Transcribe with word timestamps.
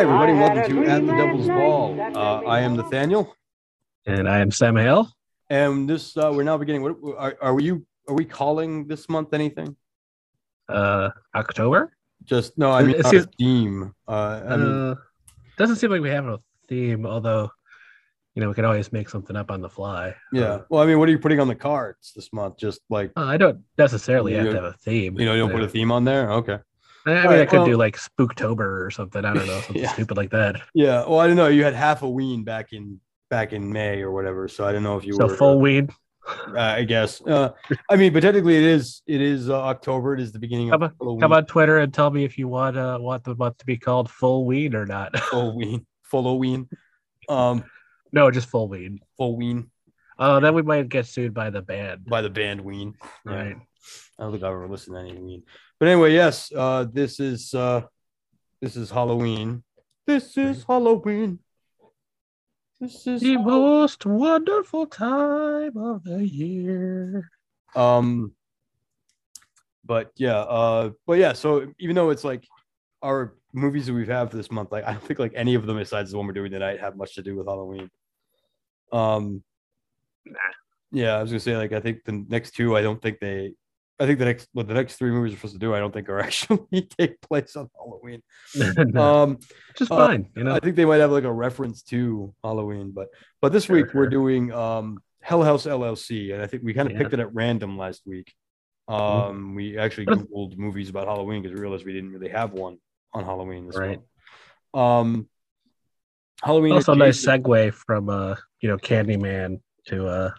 Hi, 0.00 0.04
everybody. 0.04 0.32
Welcome 0.32 0.82
to 0.86 0.90
At 0.90 1.06
the 1.06 1.12
Devil's 1.12 1.46
Ball. 1.46 2.00
Uh, 2.16 2.40
I 2.48 2.60
am 2.60 2.74
Nathaniel, 2.74 3.36
And 4.06 4.30
I 4.30 4.38
am 4.38 4.50
Sam 4.50 4.74
Hale. 4.76 5.06
and 5.50 5.86
this 5.86 6.16
uh, 6.16 6.32
we're 6.34 6.42
now 6.42 6.56
beginning. 6.56 6.80
What 6.80 6.96
are, 7.18 7.36
are 7.42 7.60
you? 7.60 7.84
Are 8.08 8.14
we 8.14 8.24
calling 8.24 8.86
this 8.86 9.10
month 9.10 9.34
anything? 9.34 9.76
Uh, 10.70 11.10
October. 11.34 11.92
Just 12.24 12.56
no. 12.56 12.70
I 12.70 12.80
mean, 12.82 12.94
it 12.94 13.02
not 13.02 13.14
a 13.14 13.18
seems- 13.20 13.26
theme. 13.38 13.94
Uh, 14.08 14.40
I 14.48 14.56
mean, 14.56 14.66
uh, 14.68 14.94
doesn't 15.58 15.76
seem 15.76 15.90
like 15.90 16.00
we 16.00 16.08
have 16.08 16.24
a 16.24 16.38
theme, 16.66 17.04
although 17.04 17.50
you 18.34 18.40
know 18.40 18.48
we 18.48 18.54
can 18.54 18.64
always 18.64 18.90
make 18.94 19.10
something 19.10 19.36
up 19.36 19.50
on 19.50 19.60
the 19.60 19.68
fly. 19.68 20.14
yeah. 20.32 20.60
Well, 20.70 20.82
I 20.82 20.86
mean, 20.86 20.98
what 20.98 21.10
are 21.10 21.12
you 21.12 21.18
putting 21.18 21.40
on 21.40 21.48
the 21.48 21.54
cards 21.54 22.12
this 22.16 22.32
month? 22.32 22.56
Just 22.56 22.80
like 22.88 23.12
Uh, 23.18 23.24
I 23.26 23.36
don't 23.36 23.58
necessarily 23.76 24.32
have 24.32 24.46
to 24.46 24.54
have 24.54 24.64
a 24.64 24.72
theme. 24.72 25.20
you 25.20 25.26
know, 25.26 25.34
you 25.34 25.40
don't 25.40 25.50
put 25.52 25.62
a 25.62 25.68
theme 25.68 25.92
on 25.92 26.04
there. 26.04 26.32
Okay. 26.32 26.56
I, 27.06 27.10
mean, 27.10 27.18
Alright, 27.18 27.40
I 27.40 27.46
could 27.46 27.58
well- 27.60 27.66
do 27.66 27.76
like 27.76 27.96
Spooktober 27.96 28.84
or 28.84 28.90
something. 28.90 29.24
I 29.24 29.32
don't 29.34 29.46
know, 29.46 29.60
something 29.60 29.82
Yeah. 29.82 29.92
stupid 29.92 30.16
like 30.16 30.30
that. 30.30 30.60
Yeah. 30.74 31.06
Well, 31.06 31.18
I 31.20 31.26
don't 31.26 31.36
know. 31.36 31.48
You 31.48 31.64
had 31.64 31.74
half 31.74 32.02
a 32.02 32.08
ween 32.08 32.44
back 32.44 32.72
in 32.72 33.00
back 33.30 33.52
in 33.52 33.72
May 33.72 34.02
or 34.02 34.10
whatever, 34.10 34.48
so 34.48 34.66
I 34.66 34.72
don't 34.72 34.82
know 34.82 34.96
if 34.98 35.04
you 35.04 35.14
So 35.14 35.26
were 35.26 35.36
full. 35.36 35.86
Uh, 36.26 36.58
I 36.60 36.84
guess. 36.84 37.20
Uh, 37.22 37.50
I 37.88 37.96
mean, 37.96 38.12
but 38.12 38.20
technically, 38.20 38.56
it 38.56 38.62
is. 38.62 39.02
It 39.06 39.20
is 39.20 39.48
uh, 39.48 39.58
October. 39.62 40.14
It 40.14 40.20
is 40.20 40.32
the 40.32 40.38
beginning 40.38 40.68
of 40.68 40.72
Come 40.80 40.82
on, 40.82 40.94
Halloween. 41.00 41.20
Come 41.20 41.32
on 41.32 41.46
Twitter 41.46 41.78
and 41.78 41.92
tell 41.92 42.10
me 42.10 42.24
if 42.24 42.36
you 42.38 42.46
want 42.46 42.76
uh, 42.76 42.98
want 43.00 43.24
the 43.24 43.34
month 43.34 43.58
to 43.58 43.66
be 43.66 43.76
called 43.78 44.10
full 44.10 44.44
weed 44.44 44.74
or 44.74 44.84
not. 44.86 45.18
full 45.30 45.56
ween. 45.56 45.86
Full 46.04 46.38
ween. 46.38 46.68
Um, 47.28 47.64
no, 48.12 48.30
just 48.30 48.48
full 48.48 48.68
weed. 48.68 48.98
full 49.16 49.36
ween 49.36 49.70
Uh, 50.18 50.40
then 50.40 50.54
we 50.54 50.62
might 50.62 50.88
get 50.88 51.06
sued 51.06 51.32
by 51.32 51.50
the 51.50 51.62
band. 51.62 52.04
by 52.04 52.20
the 52.20 52.30
band 52.30 52.60
Ween. 52.60 52.94
Yeah. 53.26 53.32
Right. 53.32 53.56
I 54.18 54.22
don't 54.22 54.32
think 54.32 54.44
I've 54.44 54.50
ever 54.52 54.68
listened 54.68 54.96
to 54.96 55.00
any 55.00 55.18
Ween. 55.18 55.42
But 55.80 55.88
anyway, 55.88 56.12
yes, 56.12 56.52
uh, 56.54 56.84
this 56.92 57.18
is 57.18 57.54
uh, 57.54 57.82
this 58.60 58.76
is 58.76 58.90
Halloween. 58.90 59.64
This 60.06 60.36
is 60.36 60.62
Halloween. 60.64 61.38
This 62.78 63.06
is 63.06 63.22
The 63.22 63.36
most 63.38 64.04
wonderful 64.06 64.86
time 64.86 65.76
of 65.76 66.04
the 66.04 66.26
year. 66.26 67.30
um 67.74 68.32
but 69.84 70.12
yeah, 70.16 70.38
uh 70.40 70.90
but 71.06 71.18
yeah, 71.18 71.32
so 71.32 71.72
even 71.78 71.96
though 71.96 72.10
it's 72.10 72.24
like 72.24 72.46
our 73.02 73.34
movies 73.52 73.86
that 73.86 73.94
we've 73.94 74.06
had 74.08 74.30
for 74.30 74.36
this 74.36 74.50
month, 74.50 74.70
like 74.72 74.84
I 74.84 74.92
don't 74.92 75.02
think 75.02 75.18
like 75.18 75.32
any 75.34 75.54
of 75.54 75.66
them 75.66 75.78
besides 75.78 76.10
the 76.10 76.16
one 76.18 76.26
we're 76.26 76.32
doing 76.34 76.50
tonight 76.52 76.78
have 76.80 76.96
much 76.96 77.14
to 77.14 77.22
do 77.22 77.36
with 77.36 77.46
Halloween. 77.46 77.90
Um 78.92 79.42
yeah, 80.92 81.16
I 81.16 81.22
was 81.22 81.30
gonna 81.30 81.40
say 81.40 81.56
like 81.56 81.72
I 81.72 81.80
think 81.80 82.04
the 82.04 82.24
next 82.28 82.52
two 82.52 82.76
I 82.76 82.82
don't 82.82 83.00
think 83.00 83.18
they 83.20 83.54
I 84.00 84.06
think 84.06 84.18
the 84.18 84.24
next 84.24 84.48
what 84.52 84.66
the 84.66 84.74
next 84.74 84.96
three 84.96 85.10
movies 85.10 85.34
are 85.34 85.36
supposed 85.36 85.52
to 85.54 85.58
do, 85.60 85.74
I 85.74 85.78
don't 85.78 85.92
think 85.92 86.08
are 86.08 86.18
actually 86.28 86.88
take 86.98 87.20
place 87.20 87.54
on 87.54 87.68
Halloween. 87.76 88.22
no, 88.54 89.00
Um 89.02 89.38
just 89.76 89.92
uh, 89.92 90.06
fine, 90.06 90.28
you 90.34 90.42
know. 90.44 90.54
I 90.54 90.58
think 90.60 90.74
they 90.76 90.86
might 90.86 91.00
have 91.00 91.12
like 91.12 91.24
a 91.24 91.32
reference 91.32 91.82
to 91.84 92.34
Halloween, 92.42 92.92
but 92.92 93.08
but 93.42 93.52
this 93.52 93.66
Sure, 93.66 93.76
week 93.76 93.92
we're 93.94 94.06
doing 94.08 94.52
um 94.52 95.02
Hell 95.22 95.42
House 95.42 95.66
LLC, 95.66 96.32
and 96.32 96.42
I 96.42 96.46
think 96.46 96.62
we 96.62 96.72
kind 96.72 96.86
of 96.88 96.92
Yeah. 96.92 96.98
picked 96.98 97.12
it 97.12 97.20
at 97.20 97.34
random 97.34 97.76
last 97.76 98.02
week. 98.06 98.34
Um, 98.88 99.54
we 99.54 99.78
actually 99.78 100.06
googled 100.06 100.56
movies 100.56 100.88
about 100.88 101.06
Halloween 101.06 101.42
because 101.42 101.54
we 101.54 101.60
realized 101.60 101.84
we 101.84 101.92
didn't 101.92 102.10
really 102.10 102.30
have 102.30 102.54
one 102.54 102.78
on 103.12 103.24
Halloween 103.24 103.66
this 103.66 103.76
Right. 103.76 103.98
month. 103.98 104.02
Um, 104.72 105.28
Halloween 106.42 106.72
also 106.72 106.92
a 106.92 106.96
nice 106.96 107.22
segue 107.24 107.74
from 107.74 108.08
uh 108.08 108.34
you 108.62 108.68
know 108.70 108.78
Candyman 108.78 109.60
to 109.88 110.06
uh 110.06 110.30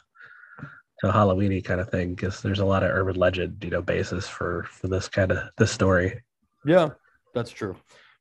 to 1.02 1.12
Halloweeny 1.12 1.64
kind 1.64 1.82
of 1.82 1.90
thing 1.90 2.14
because 2.16 2.42
there's 2.42 2.60
a 2.60 2.66
lot 2.66 2.84
of 2.84 2.92
urban 2.92 3.16
legend 3.16 3.64
you 3.64 3.70
know 3.70 3.82
basis 3.82 4.28
for 4.28 4.64
for 4.70 4.88
this 4.88 5.08
kind 5.08 5.32
of 5.32 5.50
this 5.58 5.72
story. 5.72 6.22
Yeah, 6.66 6.90
that's 7.34 7.52
true. 7.52 7.76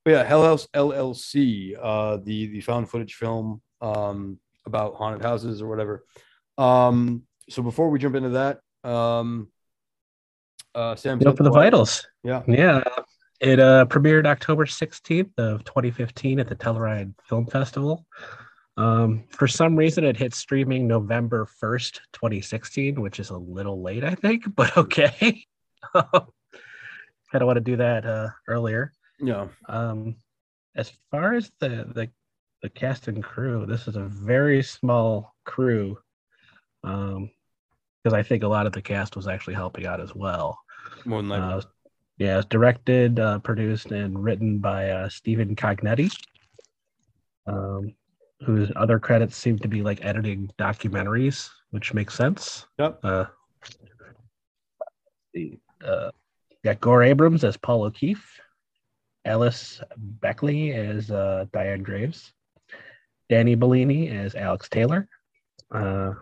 But 0.05 0.13
yeah, 0.13 0.25
Hell 0.25 0.43
House 0.43 0.67
LLC, 0.75 1.77
uh, 1.81 2.19
the 2.25 2.47
the 2.47 2.61
found 2.61 2.89
footage 2.89 3.15
film 3.15 3.61
um, 3.83 4.39
about 4.67 4.95
haunted 4.95 5.23
houses 5.23 5.61
or 5.61 5.69
whatever. 5.69 6.05
Um, 6.57 7.23
so 7.49 7.63
before 7.63 7.91
we 7.91 7.99
jump 7.99 8.15
into 8.17 8.31
that, 8.31 8.61
um, 8.89 9.49
uh, 10.75 10.95
Sam, 10.97 11.19
You 11.21 11.27
know, 11.27 11.37
for 11.37 11.43
the 11.43 11.51
vitals, 11.51 12.07
Yeah. 12.23 12.43
yeah. 12.47 12.83
It 13.41 13.59
uh, 13.59 13.87
premiered 13.87 14.27
October 14.27 14.67
16th 14.67 15.33
of 15.39 15.65
2015 15.65 16.41
at 16.41 16.49
the 16.49 16.55
Telluride 16.55 17.15
Film 17.27 17.47
Festival. 17.47 18.07
Um, 18.77 19.25
for 19.31 19.47
some 19.47 19.77
reason, 19.77 20.05
it 20.05 20.17
hit 20.17 20.35
streaming 20.35 20.87
November 20.87 21.47
1st, 21.63 22.01
2016, 22.13 23.01
which 23.01 23.21
is 23.21 23.31
a 23.31 23.37
little 23.37 23.83
late, 23.83 24.05
I 24.05 24.15
think, 24.15 24.45
but 24.57 24.77
okay. 24.77 25.45
kind 25.95 26.23
of 27.35 27.47
want 27.47 27.57
to 27.57 27.61
do 27.61 27.77
that 27.77 28.07
uh, 28.07 28.29
earlier. 28.49 28.93
Yeah. 29.19 29.49
Um, 29.69 30.17
as 30.77 30.93
far 31.11 31.35
as 31.35 31.51
the, 31.59 31.87
the 31.95 32.11
the 32.63 32.69
cast 32.69 33.09
and 33.09 33.23
crew, 33.23 33.65
this 33.67 33.89
is 33.89 33.97
a 33.97 34.05
very 34.05 34.63
small 34.63 35.35
crew. 35.45 35.99
Um, 36.85 37.31
because 38.03 38.15
I 38.15 38.23
think 38.23 38.43
a 38.43 38.49
lot 38.49 38.67
of 38.67 38.73
the 38.73 38.81
cast 38.81 39.15
was 39.15 39.29
actually 39.29 39.55
helping 39.55 39.87
out 39.87 40.01
as 40.01 40.15
well. 40.15 40.59
More 41.05 41.21
than 41.21 41.29
likely. 41.29 41.59
Uh, 41.59 41.61
yeah, 42.17 42.39
it's 42.39 42.47
directed, 42.47 43.19
uh, 43.19 43.39
produced, 43.41 43.93
and 43.93 44.23
written 44.23 44.59
by 44.59 44.91
uh, 44.91 45.09
Stephen 45.09 45.55
Cognetti, 45.55 46.11
um, 47.47 47.95
whose 48.45 48.71
other 48.77 48.99
credits 48.99 49.37
seem 49.37 49.59
to 49.59 49.69
be 49.69 49.83
like 49.83 50.05
editing 50.05 50.51
documentaries, 50.59 51.51
which 51.71 51.93
makes 51.93 52.15
sense. 52.15 52.67
Yep. 52.79 53.01
Uh, 53.03 53.25
uh, 55.85 56.11
got 56.65 56.81
Gore 56.81 57.03
Abrams 57.03 57.45
as 57.45 57.57
Paul 57.57 57.85
O'Keefe, 57.85 58.41
Alice 59.25 59.81
Beckley 59.97 60.73
as 60.73 61.11
uh, 61.11 61.45
Diane 61.53 61.83
Graves, 61.83 62.33
Danny 63.29 63.55
Bellini 63.55 64.09
as 64.09 64.35
Alex 64.35 64.69
Taylor, 64.69 65.09
uh, 65.71 66.13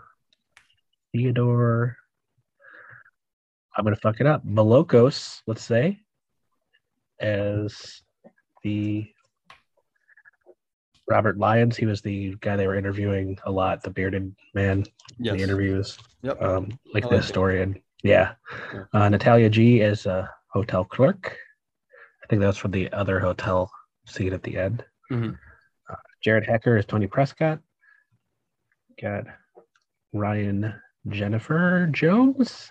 Theodore. 1.12 1.96
I'm 3.76 3.84
gonna 3.84 3.96
fuck 3.96 4.20
it 4.20 4.26
up. 4.26 4.44
Malokos, 4.44 5.40
let's 5.46 5.62
say, 5.62 6.00
as 7.20 8.02
the 8.64 9.08
Robert 11.08 11.38
Lyons. 11.38 11.76
He 11.76 11.86
was 11.86 12.00
the 12.02 12.34
guy 12.40 12.56
they 12.56 12.66
were 12.66 12.74
interviewing 12.76 13.38
a 13.44 13.50
lot, 13.50 13.82
the 13.82 13.90
bearded 13.90 14.34
man 14.54 14.84
in 15.18 15.36
the 15.36 15.42
interviews 15.42 15.98
Yep. 16.22 16.42
um, 16.42 16.78
like 16.94 17.04
I 17.04 17.08
the 17.08 17.14
like 17.14 17.22
it. 17.22 17.24
historian. 17.26 17.82
Yeah. 18.02 18.34
Uh, 18.92 19.08
Natalia 19.08 19.48
G 19.50 19.80
is 19.80 20.06
a 20.06 20.30
hotel 20.48 20.84
clerk. 20.84 21.36
I 22.22 22.26
think 22.28 22.40
that's 22.40 22.58
from 22.58 22.70
the 22.72 22.92
other 22.92 23.18
hotel 23.20 23.70
scene 24.06 24.32
at 24.32 24.42
the 24.42 24.56
end. 24.58 24.84
Mhm. 25.10 25.36
Uh, 25.90 25.94
Jared 26.22 26.44
Hacker 26.46 26.76
is 26.76 26.84
Tony 26.86 27.06
Prescott. 27.06 27.60
Got 29.00 29.24
Ryan 30.12 30.74
Jennifer 31.08 31.88
Jones 31.90 32.70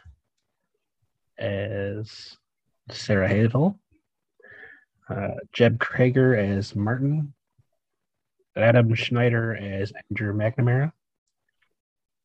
as 1.40 2.38
Sarah 2.92 3.28
Hazel. 3.28 3.80
Uh, 5.10 5.30
Jeb 5.54 5.80
Kreager 5.80 6.38
as 6.38 6.76
Martin. 6.76 7.34
Adam 8.58 8.94
Schneider 8.96 9.56
as 9.56 9.94
Andrew 10.10 10.34
McNamara. 10.34 10.92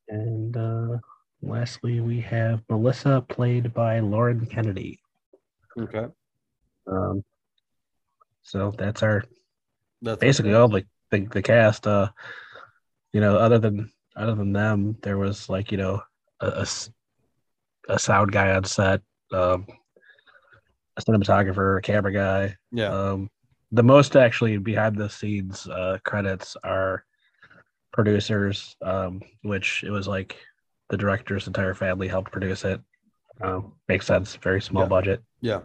And 0.09 0.55
uh, 0.57 0.97
lastly, 1.41 1.99
we 2.01 2.19
have 2.21 2.61
Melissa, 2.69 3.21
played 3.27 3.73
by 3.73 3.99
Lauren 3.99 4.45
Kennedy. 4.45 4.99
Okay. 5.79 6.05
Um, 6.87 7.23
so 8.41 8.73
that's 8.77 9.01
our 9.01 9.23
That's 10.01 10.19
basically 10.19 10.53
all 10.53 10.67
the, 10.67 10.85
the 11.11 11.25
the 11.31 11.41
cast. 11.41 11.87
Uh, 11.87 12.09
you 13.13 13.21
know, 13.21 13.37
other 13.37 13.59
than 13.59 13.91
other 14.15 14.35
than 14.35 14.53
them, 14.53 14.97
there 15.01 15.17
was 15.17 15.49
like 15.49 15.71
you 15.71 15.77
know 15.77 16.01
a 16.41 16.67
a 17.89 17.99
sound 17.99 18.31
guy 18.31 18.53
on 18.53 18.63
set, 18.63 19.01
um, 19.31 19.65
a 20.97 21.01
cinematographer, 21.01 21.77
a 21.77 21.81
camera 21.81 22.11
guy. 22.13 22.55
Yeah. 22.71 22.89
Um, 22.89 23.29
the 23.73 23.83
most 23.83 24.15
actually 24.15 24.57
behind 24.57 24.95
the 24.95 25.09
scenes 25.09 25.67
uh, 25.67 25.97
credits 26.05 26.55
are 26.63 27.03
producers, 27.91 28.75
um, 28.81 29.21
which 29.41 29.83
it 29.83 29.89
was 29.91 30.07
like 30.07 30.37
the 30.89 30.97
director's 30.97 31.47
entire 31.47 31.73
family 31.73 32.07
helped 32.07 32.31
produce 32.31 32.63
it. 32.65 32.79
Um, 33.41 33.73
makes 33.87 34.05
sense. 34.05 34.35
Very 34.35 34.61
small 34.61 34.83
Yeah. 34.83 34.89
budget. 34.89 35.23
yeah. 35.41 35.61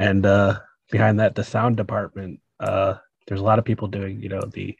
And 0.00 0.26
uh, 0.26 0.58
behind 0.90 1.20
that, 1.20 1.34
the 1.36 1.44
sound 1.44 1.76
department. 1.76 2.40
Uh, 2.58 2.94
there's 3.26 3.40
a 3.40 3.44
lot 3.44 3.58
of 3.60 3.64
people 3.64 3.86
doing, 3.88 4.20
you 4.20 4.28
know, 4.28 4.42
the 4.52 4.76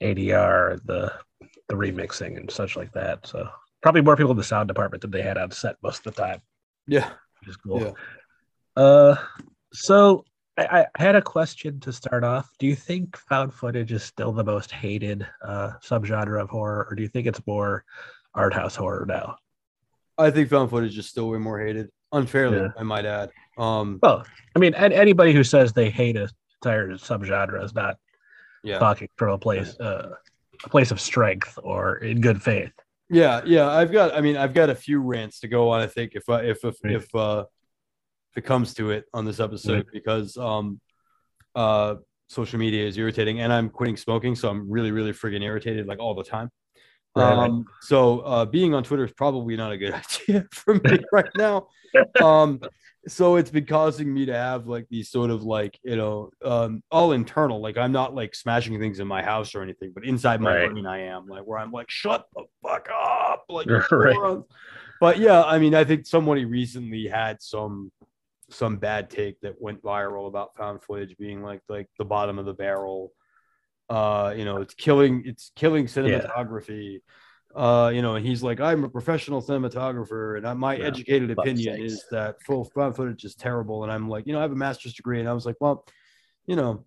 ADR, 0.00 0.80
the 0.86 1.12
the 1.68 1.74
remixing, 1.74 2.36
and 2.36 2.50
such 2.50 2.76
like 2.76 2.92
that. 2.92 3.26
So 3.26 3.48
probably 3.82 4.00
more 4.02 4.16
people 4.16 4.30
in 4.30 4.36
the 4.36 4.44
sound 4.44 4.68
department 4.68 5.00
than 5.02 5.10
they 5.10 5.22
had 5.22 5.38
on 5.38 5.50
set 5.50 5.76
most 5.82 6.06
of 6.06 6.14
the 6.14 6.22
time 6.22 6.40
Yeah. 6.86 7.10
which 7.40 7.48
is 7.50 7.56
cool. 7.56 7.80
Yeah. 7.82 7.92
Uh, 8.82 9.16
so 9.72 10.24
I, 10.58 10.86
I 10.94 11.02
had 11.02 11.16
a 11.16 11.22
question 11.22 11.80
to 11.80 11.92
start 11.92 12.24
off. 12.24 12.50
Do 12.58 12.66
you 12.66 12.76
think 12.76 13.16
found 13.16 13.54
footage 13.54 13.92
is 13.92 14.02
still 14.02 14.32
the 14.32 14.44
most 14.44 14.70
hated 14.70 15.26
uh, 15.42 15.72
subgenre 15.82 16.40
of 16.40 16.50
horror, 16.50 16.86
or 16.90 16.94
do 16.94 17.02
you 17.02 17.08
think 17.08 17.26
it's 17.26 17.40
more 17.46 17.84
art 18.34 18.52
house 18.52 18.76
horror 18.76 19.06
now? 19.06 19.36
I 20.18 20.30
think 20.30 20.50
found 20.50 20.68
footage 20.70 20.96
is 20.98 21.06
still 21.06 21.30
way 21.30 21.38
more 21.38 21.58
hated, 21.58 21.88
unfairly, 22.12 22.58
Yeah. 22.58 22.68
I 22.76 22.82
might 22.82 23.06
add. 23.06 23.30
Um, 23.56 23.98
Well, 24.02 24.26
I 24.54 24.58
mean, 24.58 24.74
an- 24.74 24.92
anybody 24.92 25.32
who 25.32 25.42
says 25.42 25.72
they 25.72 25.90
hate 25.90 26.16
a 26.16 26.28
entire 26.62 26.90
subgenre 26.92 27.62
is 27.64 27.74
not 27.74 27.96
Yeah. 28.62 28.78
talking 28.78 29.08
from 29.16 29.30
a 29.32 29.38
place 29.38 29.74
uh, 29.80 30.10
a 30.64 30.68
place 30.68 30.90
of 30.92 31.00
strength 31.00 31.58
or 31.62 31.96
in 31.96 32.20
good 32.20 32.40
faith. 32.40 32.70
Yeah, 33.10 33.40
yeah. 33.44 33.68
I've 33.68 33.90
got. 33.90 34.14
I 34.14 34.20
mean, 34.20 34.36
I've 34.36 34.54
got 34.54 34.70
a 34.70 34.74
few 34.74 35.00
rants 35.00 35.40
to 35.40 35.48
go 35.48 35.70
on. 35.70 35.80
I 35.80 35.86
think 35.88 36.12
if 36.14 36.28
I 36.28 36.42
if 36.42 36.64
if 36.64 36.76
if 36.84 37.14
uh 37.14 37.44
if 38.32 38.38
it 38.38 38.46
comes 38.46 38.74
to 38.74 38.90
it 38.90 39.04
on 39.12 39.24
this 39.24 39.40
episode 39.40 39.86
because 39.92 40.36
um 40.36 40.80
uh 41.54 41.96
social 42.28 42.58
media 42.58 42.86
is 42.86 42.96
irritating 42.96 43.40
and 43.40 43.52
I'm 43.52 43.68
quitting 43.68 43.96
smoking, 43.96 44.34
so 44.34 44.48
I'm 44.48 44.70
really 44.70 44.90
really 44.90 45.12
friggin' 45.12 45.42
irritated 45.42 45.86
like 45.86 45.98
all 45.98 46.14
the 46.14 46.24
time. 46.24 46.50
Right. 47.14 47.36
um, 47.36 47.66
so 47.82 48.20
uh, 48.20 48.46
being 48.46 48.72
on 48.72 48.84
Twitter 48.84 49.04
is 49.04 49.12
probably 49.12 49.54
not 49.54 49.70
a 49.70 49.76
good 49.76 49.92
idea 50.28 50.46
for 50.50 50.76
me 50.76 51.00
right 51.12 51.28
now. 51.36 51.66
Um, 52.18 52.58
so 53.06 53.36
it's 53.36 53.50
been 53.50 53.66
causing 53.66 54.14
me 54.14 54.24
to 54.26 54.32
have 54.32 54.66
like 54.66 54.86
these 54.88 55.10
sort 55.10 55.28
of 55.30 55.42
like 55.42 55.78
you 55.82 55.96
know 55.96 56.30
um 56.44 56.82
all 56.90 57.10
internal 57.10 57.60
like 57.60 57.76
i'm 57.76 57.90
not 57.90 58.14
like 58.14 58.32
smashing 58.32 58.78
things 58.78 59.00
in 59.00 59.08
my 59.08 59.20
house 59.20 59.56
or 59.56 59.62
anything 59.62 59.90
but 59.92 60.04
inside 60.04 60.40
my 60.40 60.54
Right. 60.54 60.70
brain 60.70 60.86
i 60.86 61.00
am 61.00 61.26
like 61.26 61.42
where 61.42 61.58
i'm 61.58 61.72
like 61.72 61.90
shut 61.90 62.24
the 62.36 62.44
fuck 62.62 62.88
up 62.94 63.44
like 63.48 63.66
Right. 63.90 64.38
but 65.00 65.18
yeah 65.18 65.42
i 65.42 65.58
mean 65.58 65.74
i 65.74 65.82
think 65.82 66.06
somebody 66.06 66.44
recently 66.44 67.08
had 67.08 67.42
some 67.42 67.90
some 68.52 68.76
bad 68.76 69.10
take 69.10 69.40
that 69.40 69.60
went 69.60 69.82
viral 69.82 70.28
about 70.28 70.56
found 70.56 70.82
footage 70.82 71.16
being 71.16 71.42
like 71.42 71.60
like 71.68 71.88
the 71.98 72.04
bottom 72.04 72.38
of 72.38 72.46
the 72.46 72.52
barrel. 72.54 73.12
Uh 73.88 74.32
you 74.36 74.44
know 74.44 74.58
it's 74.58 74.74
killing 74.74 75.22
it's 75.26 75.50
killing 75.56 75.86
cinematography. 75.86 77.00
Uh 77.54 77.90
you 77.94 78.00
know 78.02 78.14
and 78.14 78.26
he's 78.26 78.42
like 78.42 78.60
i'm 78.60 78.84
a 78.84 78.88
professional 78.88 79.42
cinematographer 79.42 80.38
and 80.38 80.46
I, 80.46 80.54
my 80.54 80.76
Yeah, 80.76 80.86
educated 80.86 81.30
opinion 81.30 81.76
sakes. 81.76 81.92
is 81.92 82.04
that 82.10 82.40
full 82.42 82.64
found 82.64 82.96
footage 82.96 83.24
is 83.24 83.34
terrible. 83.34 83.82
And 83.82 83.92
i'm 83.92 84.08
like 84.08 84.26
you 84.26 84.32
know 84.32 84.38
i 84.38 84.42
have 84.42 84.52
a 84.52 84.56
master's 84.56 84.94
degree 84.94 85.20
and 85.20 85.28
i 85.28 85.32
was 85.32 85.44
like 85.44 85.56
well 85.60 85.84
you 86.46 86.56
know 86.56 86.84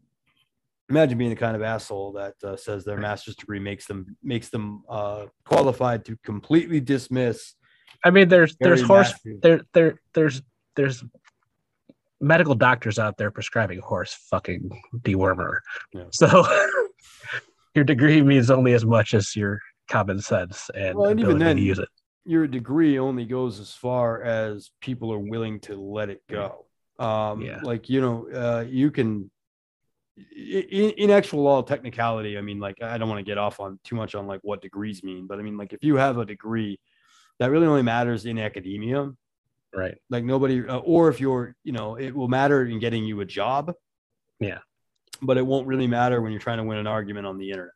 imagine 0.90 1.18
being 1.18 1.30
the 1.30 1.36
kind 1.36 1.56
of 1.56 1.62
asshole 1.62 2.14
that 2.14 2.36
uh, 2.44 2.56
says 2.56 2.84
their 2.86 2.98
master's 2.98 3.36
degree 3.36 3.60
makes 3.60 3.86
them 3.86 4.18
makes 4.24 4.50
them 4.50 4.84
uh 4.90 5.26
qualified 5.46 6.06
to 6.06 6.18
completely 6.24 6.80
dismiss 6.80 7.56
I 8.04 8.12
mean, 8.12 8.30
there's 8.30 8.56
there's 8.58 8.84
horse 8.84 9.14
there 9.42 9.62
there 9.74 10.00
there's 10.14 10.42
there's 10.76 11.04
medical 12.22 12.56
doctors 12.56 12.98
out 13.00 13.18
there 13.18 13.32
prescribing 13.32 13.80
horse 13.80 14.14
fucking 14.30 14.70
dewormer. 15.00 15.60
Yeah. 15.94 16.04
So 16.12 16.46
your 17.76 17.84
degree 17.84 18.22
means 18.22 18.50
only 18.50 18.74
as 18.74 18.86
much 18.86 19.14
as 19.14 19.36
your 19.36 19.60
common 19.90 20.20
sense 20.22 20.70
and, 20.74 20.98
Well, 20.98 21.10
and 21.12 21.20
even 21.20 21.38
then- 21.40 21.58
use 21.58 21.80
it. 21.80 21.90
your 22.26 22.48
degree 22.48 22.98
only 22.98 23.26
goes 23.26 23.60
as 23.60 23.72
far 23.74 24.24
as 24.24 24.72
people 24.82 25.12
are 25.14 25.20
willing 25.20 25.60
to 25.62 25.76
let 25.76 26.10
it 26.10 26.22
go. 26.30 26.66
Um, 26.98 27.42
Yeah. 27.42 27.60
like 27.62 27.90
you 27.90 28.02
know, 28.02 28.28
uh, 28.34 28.66
you 28.68 28.90
can 28.92 29.30
in, 30.18 30.92
in 30.92 31.10
actual 31.12 31.44
law 31.44 31.62
technicality. 31.62 32.38
I 32.38 32.42
mean, 32.42 32.60
like 32.60 32.82
I 32.82 32.98
don't 32.98 33.10
want 33.10 33.20
to 33.20 33.30
get 33.30 33.38
off 33.38 33.60
on 33.60 33.80
too 33.84 33.96
much 33.98 34.16
on 34.16 34.28
like 34.28 34.40
what 34.44 34.62
degrees 34.62 35.04
mean, 35.04 35.28
but 35.28 35.38
I 35.40 35.42
mean, 35.42 35.58
like 35.58 35.74
if 35.74 35.84
you 35.84 35.98
have 35.98 36.18
a 36.18 36.26
degree, 36.26 36.80
that 37.40 37.52
really 37.52 37.68
only 37.68 37.82
matters 37.82 38.26
in 38.26 38.40
academia. 38.40 39.12
Right. 39.76 39.96
Like 40.10 40.24
nobody, 40.24 40.66
uh, 40.68 40.78
or 40.78 41.10
if 41.10 41.20
you're, 41.20 41.56
you 41.64 41.72
know, 41.74 41.96
it 41.96 42.16
will 42.16 42.28
matter 42.28 42.66
in 42.66 42.80
getting 42.80 43.04
you 43.04 43.20
a 43.22 43.26
job. 43.26 43.74
Yeah. 44.40 44.60
But 45.22 45.38
it 45.38 45.46
won't 45.46 45.68
really 45.68 45.88
matter 45.88 46.22
when 46.22 46.32
you're 46.32 46.42
trying 46.42 46.58
to 46.58 46.64
win 46.64 46.78
an 46.78 46.88
argument 46.88 47.26
on 47.28 47.38
the 47.38 47.50
internet. 47.52 47.74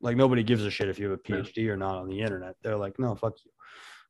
Like 0.00 0.16
nobody 0.16 0.42
gives 0.42 0.64
a 0.64 0.70
shit 0.70 0.88
if 0.88 0.98
you 0.98 1.10
have 1.10 1.18
a 1.24 1.32
No. 1.32 1.42
PhD 1.42 1.68
or 1.68 1.76
not 1.76 1.96
on 1.96 2.08
the 2.08 2.20
internet. 2.20 2.56
They're 2.62 2.76
like, 2.76 2.98
no, 2.98 3.14
fuck 3.14 3.34
you. 3.44 3.50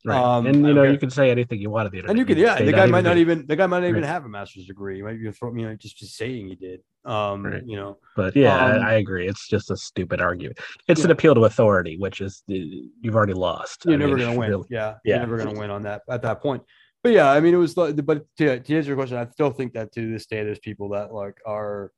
Right. 0.05 0.19
Um, 0.21 0.47
and 0.47 0.67
you 0.67 0.75
know, 0.75 0.83
you 0.83 0.99
can 0.99 1.11
say 1.11 1.31
anything 1.31 1.61
you 1.61 1.71
want 1.71 1.87
to 1.87 1.91
the 1.91 1.99
internet. 1.99 2.11
And 2.11 2.19
you 2.19 2.25
can, 2.25 2.37
yeah, 2.37 2.61
the 2.61 2.73
guy 2.73 2.87
might 2.87 3.05
not 3.05 3.19
even 3.19 3.47
the 3.47 3.55
guy 3.55 3.67
might 3.69 3.81
not 3.81 3.89
even 3.89 4.03
Right. 4.03 4.09
have 4.09 4.25
a 4.25 4.29
master's 4.29 4.67
degree. 4.67 4.97
He 4.97 5.03
might 5.03 5.17
be 5.21 5.25
you 5.25 5.33
know, 5.67 5.77
just 5.77 5.99
saying 6.17 6.49
he 6.49 6.57
did. 6.57 6.81
Um, 7.05 7.47
Right. 7.47 7.63
you 7.65 7.77
know, 7.77 7.99
But 8.17 8.35
yeah, 8.35 8.57
um, 8.65 8.83
I, 8.83 8.95
agree. 8.95 9.29
It's 9.29 9.47
just 9.49 9.71
a 9.71 9.77
stupid 9.77 10.21
argument. 10.21 10.59
It's 10.89 11.05
an 11.05 11.13
appeal 11.13 11.37
to 11.37 11.45
authority, 11.45 11.99
which 11.99 12.21
is 12.21 12.43
uh, 12.51 12.55
you've 12.55 13.15
already 13.15 13.33
lost. 13.35 13.85
you're 13.85 13.95
I 13.95 13.97
never 13.99 14.17
mean, 14.17 14.27
gonna 14.27 14.39
win. 14.41 14.51
really. 14.51 14.67
Yeah, 14.71 14.95
Yeah. 15.05 15.17
you're 15.19 15.27
never 15.27 15.39
gonna 15.39 15.59
win 15.61 15.71
on 15.71 15.83
that 15.83 16.03
at 16.09 16.23
that 16.23 16.41
point. 16.41 16.65
But 17.03 17.13
yeah, 17.13 17.31
I 17.31 17.41
mean, 17.41 17.53
it 17.55 17.59
was 17.59 17.77
like, 17.77 17.97
but 18.07 18.25
to, 18.39 18.61
to 18.61 18.77
answer 18.77 18.89
your 18.89 18.97
question, 18.97 19.17
I 19.19 19.27
still 19.27 19.51
think 19.51 19.73
that 19.73 19.93
to 19.93 20.11
this 20.13 20.27
day, 20.27 20.45
there's 20.45 20.59
people 20.61 20.91
that 20.91 21.13
like 21.13 21.39
are. 21.47 21.93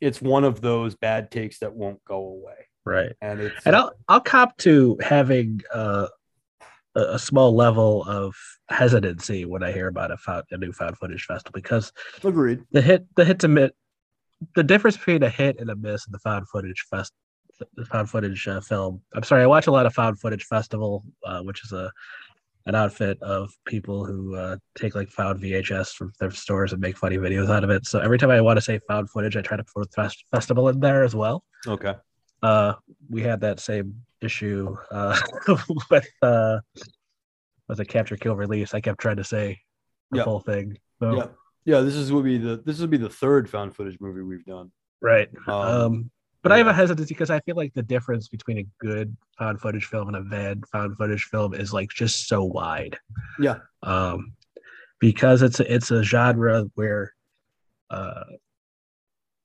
It's 0.00 0.20
one 0.20 0.44
of 0.44 0.60
those 0.60 0.94
bad 0.96 1.30
takes 1.30 1.60
that 1.60 1.72
won't 1.74 2.04
go 2.04 2.16
away, 2.16 2.66
Right. 2.84 3.12
and 3.20 3.40
it's 3.40 3.64
And 3.64 3.76
I'll 3.76 3.92
I'll 4.08 4.20
cop 4.20 4.56
to 4.58 4.98
having 5.00 5.60
uh, 5.72 6.08
a, 6.96 7.00
a 7.00 7.18
small 7.18 7.54
level 7.54 8.02
of 8.04 8.34
hesitancy 8.68 9.44
when 9.44 9.62
I 9.62 9.70
hear 9.70 9.86
about 9.86 10.10
a, 10.10 10.16
found, 10.16 10.44
a 10.50 10.58
new 10.58 10.72
found 10.72 10.98
footage 10.98 11.24
festival 11.24 11.52
because 11.54 11.92
agreed. 12.24 12.64
the 12.72 12.82
hit 12.82 13.06
the 13.14 13.24
hit 13.24 13.38
to 13.40 13.48
miss 13.48 13.70
the 14.56 14.64
difference 14.64 14.96
between 14.96 15.22
a 15.22 15.28
hit 15.30 15.60
and 15.60 15.70
a 15.70 15.76
miss 15.76 16.04
in 16.06 16.10
the 16.12 16.18
found 16.18 16.48
footage 16.48 16.84
fest 16.90 17.12
the 17.76 17.84
found 17.86 18.10
footage 18.10 18.48
uh, 18.48 18.60
film. 18.60 19.00
I'm 19.14 19.22
sorry, 19.22 19.44
I 19.44 19.46
watch 19.46 19.68
a 19.68 19.70
lot 19.72 19.86
of 19.86 19.94
found 19.94 20.18
footage 20.18 20.44
festival, 20.44 21.04
uh, 21.24 21.42
which 21.42 21.64
is 21.64 21.72
a 21.72 21.92
an 22.66 22.74
outfit 22.74 23.20
of 23.22 23.50
people 23.66 24.04
who 24.04 24.36
uh, 24.36 24.56
take 24.76 24.94
like 24.94 25.08
found 25.10 25.40
VHS 25.40 25.90
from 25.94 26.12
their 26.20 26.30
stores 26.30 26.72
and 26.72 26.80
make 26.80 26.96
funny 26.96 27.16
videos 27.16 27.50
out 27.50 27.64
of 27.64 27.70
it. 27.70 27.86
So 27.86 27.98
every 27.98 28.18
time 28.18 28.30
I 28.30 28.40
want 28.40 28.56
to 28.56 28.60
say 28.60 28.78
found 28.88 29.10
footage, 29.10 29.36
I 29.36 29.40
try 29.42 29.56
to 29.56 29.64
put 29.74 29.92
fest- 29.92 30.24
festival 30.30 30.68
in 30.68 30.80
there 30.80 31.02
as 31.04 31.14
well. 31.14 31.44
Okay. 31.66 31.94
Uh, 32.42 32.74
we 33.10 33.22
had 33.22 33.40
that 33.40 33.60
same 33.60 34.02
issue 34.20 34.76
uh, 34.90 35.18
with 35.90 36.06
uh, 36.22 36.58
was 37.68 37.80
it 37.80 37.86
capture 37.88 38.16
kill 38.16 38.36
release. 38.36 38.74
I 38.74 38.80
kept 38.80 39.00
trying 39.00 39.16
to 39.16 39.24
say 39.24 39.60
the 40.10 40.18
Yeah. 40.18 40.24
whole 40.24 40.40
thing. 40.40 40.78
So, 41.00 41.16
Yeah. 41.16 41.26
Yeah. 41.64 41.80
This 41.80 41.94
is 41.94 42.12
would 42.12 42.24
be 42.24 42.38
the 42.38 42.62
this 42.64 42.78
would 42.80 42.90
be 42.90 42.96
the 42.96 43.08
third 43.08 43.48
found 43.48 43.74
footage 43.74 43.98
movie 44.00 44.22
we've 44.22 44.44
done. 44.44 44.70
Right. 45.00 45.28
Um, 45.48 45.54
Um, 45.54 46.10
but 46.42 46.52
I 46.52 46.58
have 46.58 46.66
a 46.66 46.72
hesitancy 46.72 47.14
because 47.14 47.30
I 47.30 47.40
feel 47.40 47.56
like 47.56 47.72
the 47.74 47.82
difference 47.82 48.28
between 48.28 48.58
a 48.58 48.66
good 48.84 49.16
found 49.38 49.60
footage 49.60 49.84
film 49.86 50.08
and 50.08 50.16
a 50.16 50.22
bad 50.22 50.64
found 50.72 50.96
footage 50.96 51.24
film 51.24 51.54
is 51.54 51.72
like 51.72 51.88
just 51.90 52.26
so 52.28 52.42
wide. 52.44 52.98
Yeah. 53.38 53.58
Um, 53.82 54.34
because 55.00 55.42
it's 55.42 55.60
a, 55.60 55.72
it's 55.74 55.90
a 55.90 56.02
genre 56.02 56.64
where, 56.74 57.12
uh, 57.90 58.24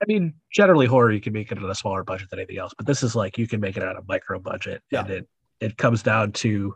I 0.01 0.05
mean, 0.07 0.35
generally 0.51 0.85
horror 0.85 1.11
you 1.11 1.21
can 1.21 1.33
make 1.33 1.51
it 1.51 1.57
on 1.57 1.69
a 1.69 1.75
smaller 1.75 2.03
budget 2.03 2.29
than 2.29 2.39
anything 2.39 2.59
else, 2.59 2.73
but 2.77 2.85
this 2.85 3.01
is 3.01 3.15
like 3.15 3.37
you 3.37 3.47
can 3.47 3.59
make 3.59 3.77
it 3.77 3.83
on 3.83 3.95
a 3.97 4.01
micro 4.07 4.39
budget, 4.39 4.81
Yeah. 4.91 5.01
and 5.01 5.09
it 5.09 5.27
it 5.59 5.77
comes 5.77 6.03
down 6.03 6.31
to 6.33 6.75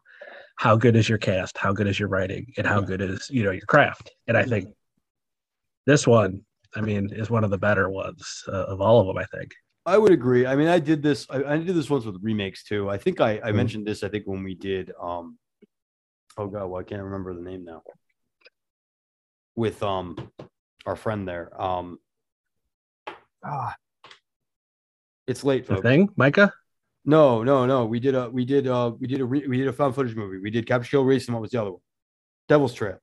how 0.56 0.76
good 0.76 0.96
is 0.96 1.08
your 1.08 1.20
cast, 1.20 1.56
how 1.58 1.72
good 1.72 1.86
is 1.88 2.00
your 2.00 2.10
writing, 2.10 2.48
and 2.58 2.66
how 2.66 2.80
Yeah. 2.80 2.86
good 2.88 3.02
is 3.02 3.30
you 3.30 3.44
know 3.44 3.52
your 3.52 3.66
craft. 3.68 4.12
And 4.28 4.36
I 4.36 4.44
think 4.44 4.70
this 5.86 6.08
one, 6.08 6.42
I 6.76 6.82
mean, 6.82 7.10
is 7.14 7.30
one 7.30 7.44
of 7.44 7.52
the 7.52 7.60
better 7.60 7.90
ones 7.90 8.44
uh, 8.48 8.66
of 8.66 8.82
all 8.82 9.00
of 9.02 9.08
them. 9.08 9.18
I 9.20 9.26
think. 9.26 9.52
I 9.86 9.98
would 9.98 10.12
agree. 10.12 10.46
I 10.46 10.56
mean, 10.56 10.68
I 10.68 10.80
did 10.80 11.02
this. 11.02 11.26
I, 11.30 11.44
I 11.44 11.58
did 11.58 11.76
this 11.76 11.90
once 11.90 12.06
with 12.06 12.18
remakes 12.22 12.64
too. 12.64 12.90
I 12.90 12.98
think 12.98 13.20
I, 13.20 13.40
I 13.44 13.52
Mhm. 13.52 13.56
mentioned 13.56 13.88
this. 13.88 14.04
I 14.04 14.10
think 14.10 14.26
when 14.28 14.44
we 14.44 14.54
did. 14.54 14.92
Um, 15.02 15.38
oh 16.38 16.48
god, 16.48 16.68
well, 16.68 16.80
I 16.80 16.84
can't 16.84 17.02
remember 17.04 17.34
the 17.34 17.42
name 17.42 17.66
now. 17.66 17.82
With 19.56 19.82
um, 19.84 20.16
our 20.86 20.96
friend 20.96 21.28
there. 21.28 21.60
Um, 21.60 21.98
ah, 23.44 23.76
it's 25.28 25.44
late, 25.44 25.66
The 25.66 25.76
folks. 25.76 25.84
thing, 25.84 26.10
Micah. 26.16 26.54
No, 27.04 27.44
no, 27.44 27.66
no. 27.66 27.86
We 27.86 28.00
did 28.00 28.14
a 28.14 28.30
we 28.30 28.46
did 28.46 28.68
uh 28.68 28.92
we 29.00 29.08
did 29.08 29.22
a 29.22 29.26
re, 29.26 29.48
we 29.48 29.58
did 29.58 29.68
a 29.68 29.74
found 29.74 29.96
footage 29.96 30.16
movie. 30.16 30.38
We 30.38 30.52
did 30.52 30.68
Capture 30.68 30.90
Kill 30.92 31.04
Race 31.06 31.26
and 31.28 31.34
what 31.34 31.42
was 31.42 31.50
the 31.52 31.60
other 31.60 31.72
one? 31.72 31.82
Devil's 32.48 32.76
Trail. 32.76 33.00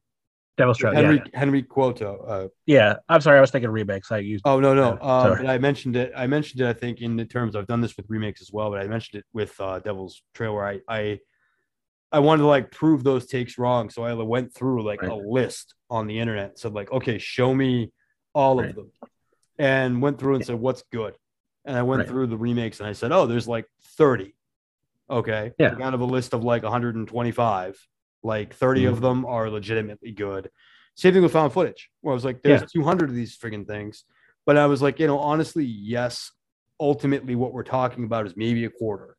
Devil's 0.59 0.77
Trap. 0.79 0.93
Henry 0.93 1.17
Yeah. 1.17 1.39
Henry 1.39 1.63
Couto. 1.63 2.25
Uh, 2.29 2.49
yeah. 2.67 2.97
I'm 3.09 3.21
sorry. 3.23 3.39
I 3.39 3.41
was 3.41 3.51
thinking 3.51 3.71
remakes. 3.71 4.13
I 4.13 4.19
used. 4.19 4.43
Oh 4.47 4.61
no, 4.61 4.75
no. 4.75 4.99
Yeah, 5.01 5.19
Um, 5.31 5.37
but 5.39 5.47
I 5.47 5.57
mentioned 5.59 5.97
it. 5.97 6.13
I 6.15 6.27
mentioned 6.27 6.61
it. 6.61 6.67
I 6.69 6.73
think 6.75 7.01
in 7.01 7.17
the 7.17 7.25
terms 7.25 7.57
I've 7.57 7.67
done 7.67 7.81
this 7.81 7.97
with 7.97 8.07
remakes 8.11 8.43
as 8.43 8.51
well, 8.53 8.71
but 8.71 8.81
I 8.81 8.87
mentioned 8.89 9.21
it 9.21 9.27
with 9.33 9.59
uh, 9.61 9.79
Devil's 9.79 10.23
Trail 10.35 10.55
where 10.55 10.67
I 10.67 10.81
I 10.89 11.21
I 12.13 12.19
wanted 12.19 12.43
to 12.43 12.49
like 12.49 12.71
prove 12.71 13.05
those 13.05 13.27
takes 13.27 13.57
wrong, 13.57 13.89
so 13.91 14.03
I 14.03 14.13
went 14.15 14.53
through 14.53 14.83
like 14.83 15.03
a 15.03 15.15
list 15.15 15.75
on 15.89 16.07
the 16.07 16.19
internet. 16.19 16.59
Said 16.59 16.73
like, 16.75 16.91
okay, 16.93 17.19
show 17.19 17.55
me 17.55 17.93
all 18.35 18.57
Right. 18.59 18.71
of 18.71 18.75
them, 18.77 18.93
and 19.59 20.03
went 20.03 20.19
through 20.19 20.35
and 20.37 20.45
said 20.45 20.57
what's 20.57 20.83
good, 20.93 21.15
and 21.65 21.77
I 21.77 21.83
went 21.83 22.01
Right. 22.01 22.09
through 22.09 22.27
the 22.29 22.37
remakes 22.37 22.81
and 22.81 22.89
I 22.89 22.93
said, 22.93 23.13
oh, 23.13 23.27
there's 23.27 23.47
like 23.49 23.67
thirty. 23.97 24.35
Okay, 25.11 25.53
Yeah. 25.59 25.75
kind 25.75 25.95
of 25.95 26.01
a 26.03 26.05
list 26.05 26.35
of 26.35 26.45
like 26.45 26.63
125. 26.65 27.79
Like 28.23 28.55
30 28.55 28.83
Mm-hmm. 28.83 28.93
of 28.93 29.01
them 29.01 29.25
are 29.27 29.49
legitimately 29.51 30.13
good. 30.13 30.51
Same 30.97 31.13
thing 31.13 31.23
with 31.23 31.33
found 31.33 31.53
footage, 31.53 31.91
where 32.01 32.13
I 32.13 32.15
was 32.15 32.25
like, 32.25 32.43
there's 32.43 32.63
Yeah. 32.63 32.67
200 32.83 33.09
of 33.11 33.15
these 33.15 33.37
friggin' 33.39 33.67
things. 33.67 34.05
But 34.47 34.57
I 34.57 34.67
was 34.67 34.83
like, 34.83 34.99
you 34.99 35.07
know, 35.07 35.19
honestly, 35.19 35.65
yes. 35.65 36.33
Ultimately, 36.81 37.35
what 37.35 37.53
we're 37.53 37.65
talking 37.65 38.05
about 38.05 38.27
is 38.27 38.37
maybe 38.37 38.65
a 38.65 38.71
quarter 38.71 39.17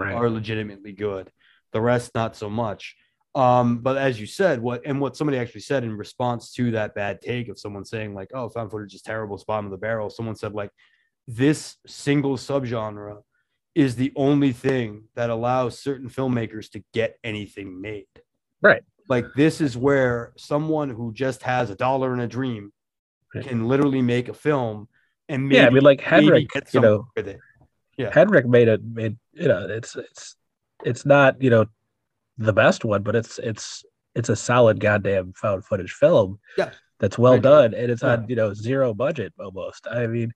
Right. 0.00 0.14
are 0.14 0.28
legitimately 0.30 0.92
good. 0.92 1.30
The 1.72 1.80
rest, 1.80 2.14
not 2.14 2.34
so 2.36 2.48
much. 2.50 2.96
Um, 3.34 3.78
but 3.78 3.96
as 3.98 4.20
you 4.20 4.26
said, 4.26 4.60
what 4.62 4.82
and 4.86 5.00
what 5.00 5.16
somebody 5.16 5.38
actually 5.38 5.62
said 5.62 5.82
in 5.84 5.96
response 5.96 6.52
to 6.54 6.70
that 6.72 6.94
bad 6.94 7.20
take 7.20 7.48
of 7.48 7.58
someone 7.58 7.84
saying 7.84 8.14
like, 8.14 8.30
"Oh, 8.32 8.48
found 8.48 8.70
footage 8.70 8.94
is 8.94 9.02
terrible, 9.02 9.34
it's 9.34 9.44
bottom 9.44 9.64
of 9.66 9.70
the 9.72 9.76
barrel." 9.76 10.08
Someone 10.08 10.36
said 10.36 10.52
like, 10.54 10.70
"This 11.26 11.76
single 11.86 12.36
subgenre 12.36 13.22
is 13.74 13.96
the 13.96 14.12
only 14.14 14.52
thing 14.52 15.08
that 15.16 15.30
allows 15.30 15.78
certain 15.80 16.08
filmmakers 16.08 16.70
to 16.72 16.84
get 16.92 17.18
anything 17.24 17.80
made." 17.80 18.06
Right. 18.64 18.82
Like 19.08 19.26
this 19.36 19.60
is 19.60 19.76
where 19.76 20.32
someone 20.36 20.88
who 20.90 21.12
just 21.12 21.42
has 21.42 21.68
a 21.70 21.74
dollar 21.76 22.12
and 22.14 22.22
a 22.22 22.26
dream 22.26 22.72
Right. 23.34 23.46
can 23.46 23.66
literally 23.68 24.00
make 24.00 24.28
a 24.28 24.34
film 24.34 24.88
and 25.28 25.48
maybe, 25.48 25.56
yeah. 25.56 25.66
I 25.66 25.70
mean, 25.70 25.82
like 25.82 26.00
Henrik. 26.00 26.48
You 26.72 26.80
know, 26.80 27.06
with 27.16 27.28
it. 27.28 27.40
Yeah. 27.98 28.10
Henrik 28.12 28.46
made 28.46 28.68
it. 28.68 28.80
Made 28.84 29.16
you 29.32 29.48
know, 29.48 29.66
it's 29.68 29.94
it's 29.96 30.36
it's 30.84 31.04
not 31.04 31.40
you 31.42 31.50
know 31.50 31.66
the 32.38 32.52
best 32.52 32.84
one, 32.84 33.02
but 33.02 33.14
it's 33.16 33.38
it's 33.38 33.84
it's 34.14 34.28
a 34.28 34.36
solid 34.36 34.78
goddamn 34.80 35.32
found 35.34 35.64
footage 35.64 35.92
film. 35.92 36.38
Yeah. 36.56 36.70
that's 37.00 37.18
well 37.18 37.32
Right. 37.34 37.42
done, 37.42 37.74
and 37.74 37.90
it's 37.90 38.02
Yeah. 38.02 38.12
on 38.12 38.28
you 38.28 38.36
know 38.36 38.54
zero 38.54 38.94
budget 38.94 39.32
almost. 39.40 39.86
I 39.90 40.06
mean, 40.06 40.32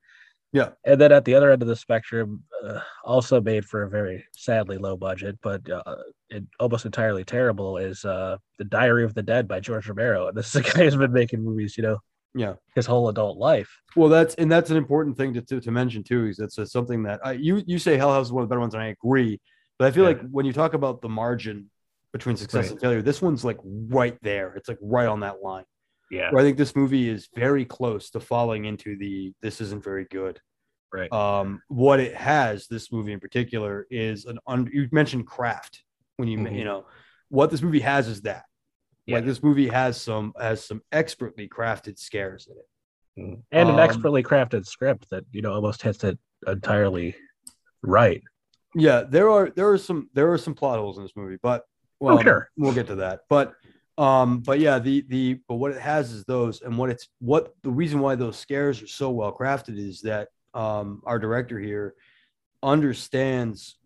Yeah. 0.53 0.71
And 0.85 1.01
then 1.01 1.13
at 1.13 1.25
the 1.25 1.35
other 1.35 1.51
end 1.51 1.63
of 1.63 1.69
the 1.69 1.77
spectrum, 1.77 2.43
uh, 2.65 2.81
also 3.05 3.41
made 3.41 3.65
for 3.67 3.83
a 3.83 3.91
very 3.91 4.25
sadly 4.33 4.79
low 4.79 4.97
budget, 4.97 5.39
but 5.43 5.69
uh, 5.71 5.97
it, 6.31 6.45
almost 6.59 6.87
entirely 6.87 7.25
terrible, 7.25 7.77
is 7.77 8.05
uh, 8.05 8.39
the 8.59 8.65
Diary 8.65 9.05
of 9.05 9.15
the 9.15 9.23
Dead 9.23 9.47
by 9.47 9.61
George 9.61 9.89
Romero. 9.89 10.29
And 10.29 10.37
this 10.37 10.55
is 10.55 10.57
a 10.57 10.63
guy 10.63 10.85
who's 10.85 10.97
been 10.97 11.13
making 11.13 11.45
movies, 11.45 11.77
you 11.77 11.83
know, 11.83 11.99
Yeah. 12.35 12.55
his 12.75 12.87
whole 12.87 13.09
adult 13.11 13.37
life. 13.37 13.71
Well, 13.95 14.09
that's 14.09 14.35
and 14.37 14.51
that's 14.51 14.71
an 14.71 14.77
important 14.79 15.17
thing 15.19 15.35
to 15.35 15.43
to, 15.43 15.61
to 15.61 15.71
mention 15.71 16.03
too. 16.03 16.27
Is 16.27 16.37
that's 16.39 16.59
uh, 16.59 16.65
something 16.65 17.03
that 17.03 17.21
I, 17.25 17.33
you 17.33 17.63
you 17.67 17.79
say 17.79 17.97
Hell 17.99 18.13
House 18.13 18.27
is 18.27 18.33
one 18.33 18.43
of 18.43 18.49
the 18.49 18.53
better 18.53 18.61
ones, 18.61 18.75
and 18.75 18.83
I 18.83 18.87
agree. 18.89 19.41
But 19.79 19.89
I 19.89 19.91
feel 19.91 20.05
Yeah. 20.05 20.11
like 20.17 20.31
when 20.31 20.47
you 20.47 20.53
talk 20.53 20.73
about 20.75 21.03
the 21.03 21.09
margin 21.11 21.71
between 22.13 22.37
success 22.37 22.65
Right. 22.65 22.71
and 22.73 22.81
failure, 22.81 23.03
this 23.03 23.21
one's 23.21 23.45
like 23.45 23.59
right 23.65 24.17
there. 24.23 24.55
It's 24.57 24.69
like 24.69 24.79
right 24.81 25.07
on 25.09 25.21
that 25.21 25.43
line. 25.43 25.65
Yeah. 26.11 26.31
Where 26.31 26.41
I 26.41 26.45
think 26.45 26.57
this 26.57 26.75
movie 26.75 27.09
is 27.09 27.29
very 27.35 27.65
close 27.65 28.11
to 28.11 28.21
falling 28.21 28.65
into 28.65 28.97
the 28.97 29.33
this 29.43 29.61
isn't 29.61 29.85
very 29.85 30.07
good. 30.11 30.41
Right. 30.93 31.13
Um, 31.13 31.61
what 31.69 32.01
it 32.01 32.15
has, 32.15 32.67
this 32.67 32.91
movie 32.91 33.13
in 33.13 33.21
particular, 33.21 33.87
is 33.91 34.25
an 34.25 34.39
un- 34.47 34.71
you 34.73 34.89
mentioned 34.91 35.27
craft 35.27 35.83
when 36.17 36.29
you 36.29 36.39
Mhm. 36.39 36.57
you 36.59 36.65
know 36.65 36.87
what 37.29 37.51
this 37.51 37.61
movie 37.63 37.81
has 37.81 38.09
is 38.09 38.23
that. 38.23 38.45
Yeah. 39.05 39.17
Like 39.17 39.27
this 39.27 39.43
movie 39.43 39.69
has 39.69 40.01
some 40.01 40.33
has 40.41 40.65
some 40.65 40.81
expertly 40.93 41.47
crafted 41.49 41.99
scares 41.99 42.47
in 42.47 42.57
it. 42.57 42.69
Mm. 43.21 43.43
And 43.53 43.69
an 43.69 43.75
Um, 43.75 43.81
expertly 43.81 44.23
crafted 44.23 44.65
script 44.67 45.11
that, 45.11 45.25
you 45.33 45.43
know, 45.43 45.53
almost 45.53 45.83
hits 45.83 46.05
it 46.05 46.19
entirely 46.47 47.17
right. 47.83 48.23
Yeah, 48.75 49.03
there 49.03 49.29
are 49.31 49.51
there 49.51 49.71
are 49.71 49.79
some 49.79 50.09
there 50.15 50.33
are 50.33 50.39
some 50.39 50.55
plot 50.55 50.79
holes 50.79 50.97
in 50.99 51.05
this 51.05 51.17
movie, 51.17 51.39
but 51.43 51.65
well, 52.01 52.19
Oh, 52.19 52.23
sure. 52.23 52.49
we'll 52.57 52.73
get 52.75 52.87
to 52.87 52.95
that. 52.97 53.23
But 53.29 53.55
um, 53.99 54.39
but 54.41 54.61
yeah, 54.61 54.79
the 54.79 55.05
the 55.09 55.41
but 55.49 55.57
what 55.57 55.73
it 55.73 55.81
has 55.81 56.13
is 56.13 56.25
those, 56.25 56.63
and 56.63 56.79
what 56.79 56.89
it's 56.91 57.09
what 57.19 57.53
the 57.63 57.71
reason 57.71 57.99
why 58.01 58.15
those 58.15 58.39
scares 58.39 58.81
are 58.83 58.87
so 58.87 59.11
well 59.11 59.33
crafted 59.37 59.77
is 59.77 60.01
that 60.03 60.29
um, 60.55 61.03
our 61.05 61.19
director 61.19 61.59
here 61.59 61.95
understands 62.63 63.77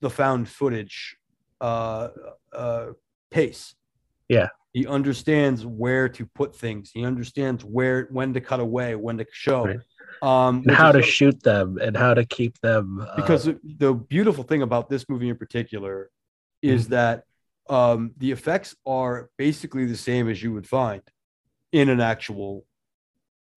the 0.00 0.10
found 0.10 0.48
footage 0.48 1.16
uh, 1.60 2.08
uh, 2.52 2.86
pace. 3.30 3.74
Yeah. 4.28 4.48
he 4.72 4.86
understands 4.86 5.64
where 5.66 6.08
to 6.08 6.26
put 6.26 6.56
things. 6.56 6.90
He 6.92 7.04
understands 7.04 7.64
where 7.64 8.08
when 8.10 8.32
to 8.34 8.40
cut 8.40 8.58
away, 8.60 8.94
when 8.96 9.18
to 9.18 9.26
show. 9.32 9.66
Right. 9.66 9.78
Um, 10.22 10.62
And 10.66 10.70
how 10.72 10.92
to 10.92 10.98
a- 11.00 11.02
shoot 11.02 11.42
them 11.42 11.78
and 11.80 11.96
how 11.96 12.14
to 12.14 12.24
keep 12.24 12.58
them. 12.60 13.00
uh, 13.00 13.16
because 13.16 13.44
the- 13.44 13.94
beautiful 13.94 14.42
thing 14.44 14.62
about 14.62 14.88
this 14.88 15.08
movie 15.08 15.28
in 15.28 15.36
particular 15.36 16.10
is 16.62 16.86
Mhm. 16.86 16.90
that 16.90 17.24
um, 17.68 18.12
the 18.18 18.30
effects 18.32 18.74
are 18.86 19.30
basically 19.38 19.86
the 19.86 19.96
same 19.96 20.28
as 20.28 20.42
you 20.42 20.52
would 20.52 20.66
find 20.66 21.02
in 21.72 21.88
an 21.88 22.00
actual 22.00 22.64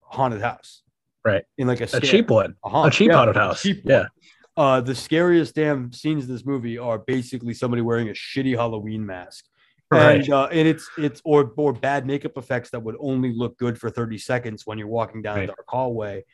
haunted 0.00 0.40
house, 0.40 0.82
Right. 1.24 1.44
In 1.58 1.66
like 1.66 1.80
a, 1.80 1.88
a 1.92 2.00
cheap 2.00 2.30
one. 2.30 2.54
a, 2.64 2.68
haunt- 2.68 2.94
a 2.94 2.96
cheap 2.96 3.08
yeah, 3.10 3.16
haunted 3.16 3.36
house. 3.36 3.62
cheap 3.62 3.82
yeah. 3.84 4.06
Uh, 4.56 4.80
the 4.80 4.94
scariest 4.94 5.54
damn 5.54 5.92
scenes 5.92 6.24
in 6.26 6.32
this 6.32 6.44
movie 6.44 6.78
are 6.78 6.98
basically 6.98 7.54
somebody 7.54 7.82
wearing 7.82 8.08
a 8.08 8.12
shitty 8.12 8.56
Halloween 8.56 9.04
mask. 9.06 9.44
Right. 9.90 10.20
And, 10.20 10.30
uh, 10.30 10.46
and 10.50 10.66
it's 10.66 10.88
it's 10.98 11.20
or 11.24 11.52
or 11.56 11.72
bad 11.72 12.06
makeup 12.06 12.36
effects 12.36 12.70
that 12.70 12.80
would 12.80 12.96
only 12.98 13.32
look 13.32 13.56
good 13.58 13.78
for 13.78 13.88
30 13.90 14.18
seconds 14.18 14.66
when 14.66 14.76
you're 14.78 14.88
walking 14.88 15.22
down 15.22 15.36
Right. 15.36 15.44
a 15.44 15.46
dark 15.48 15.64
hallway. 15.68 16.24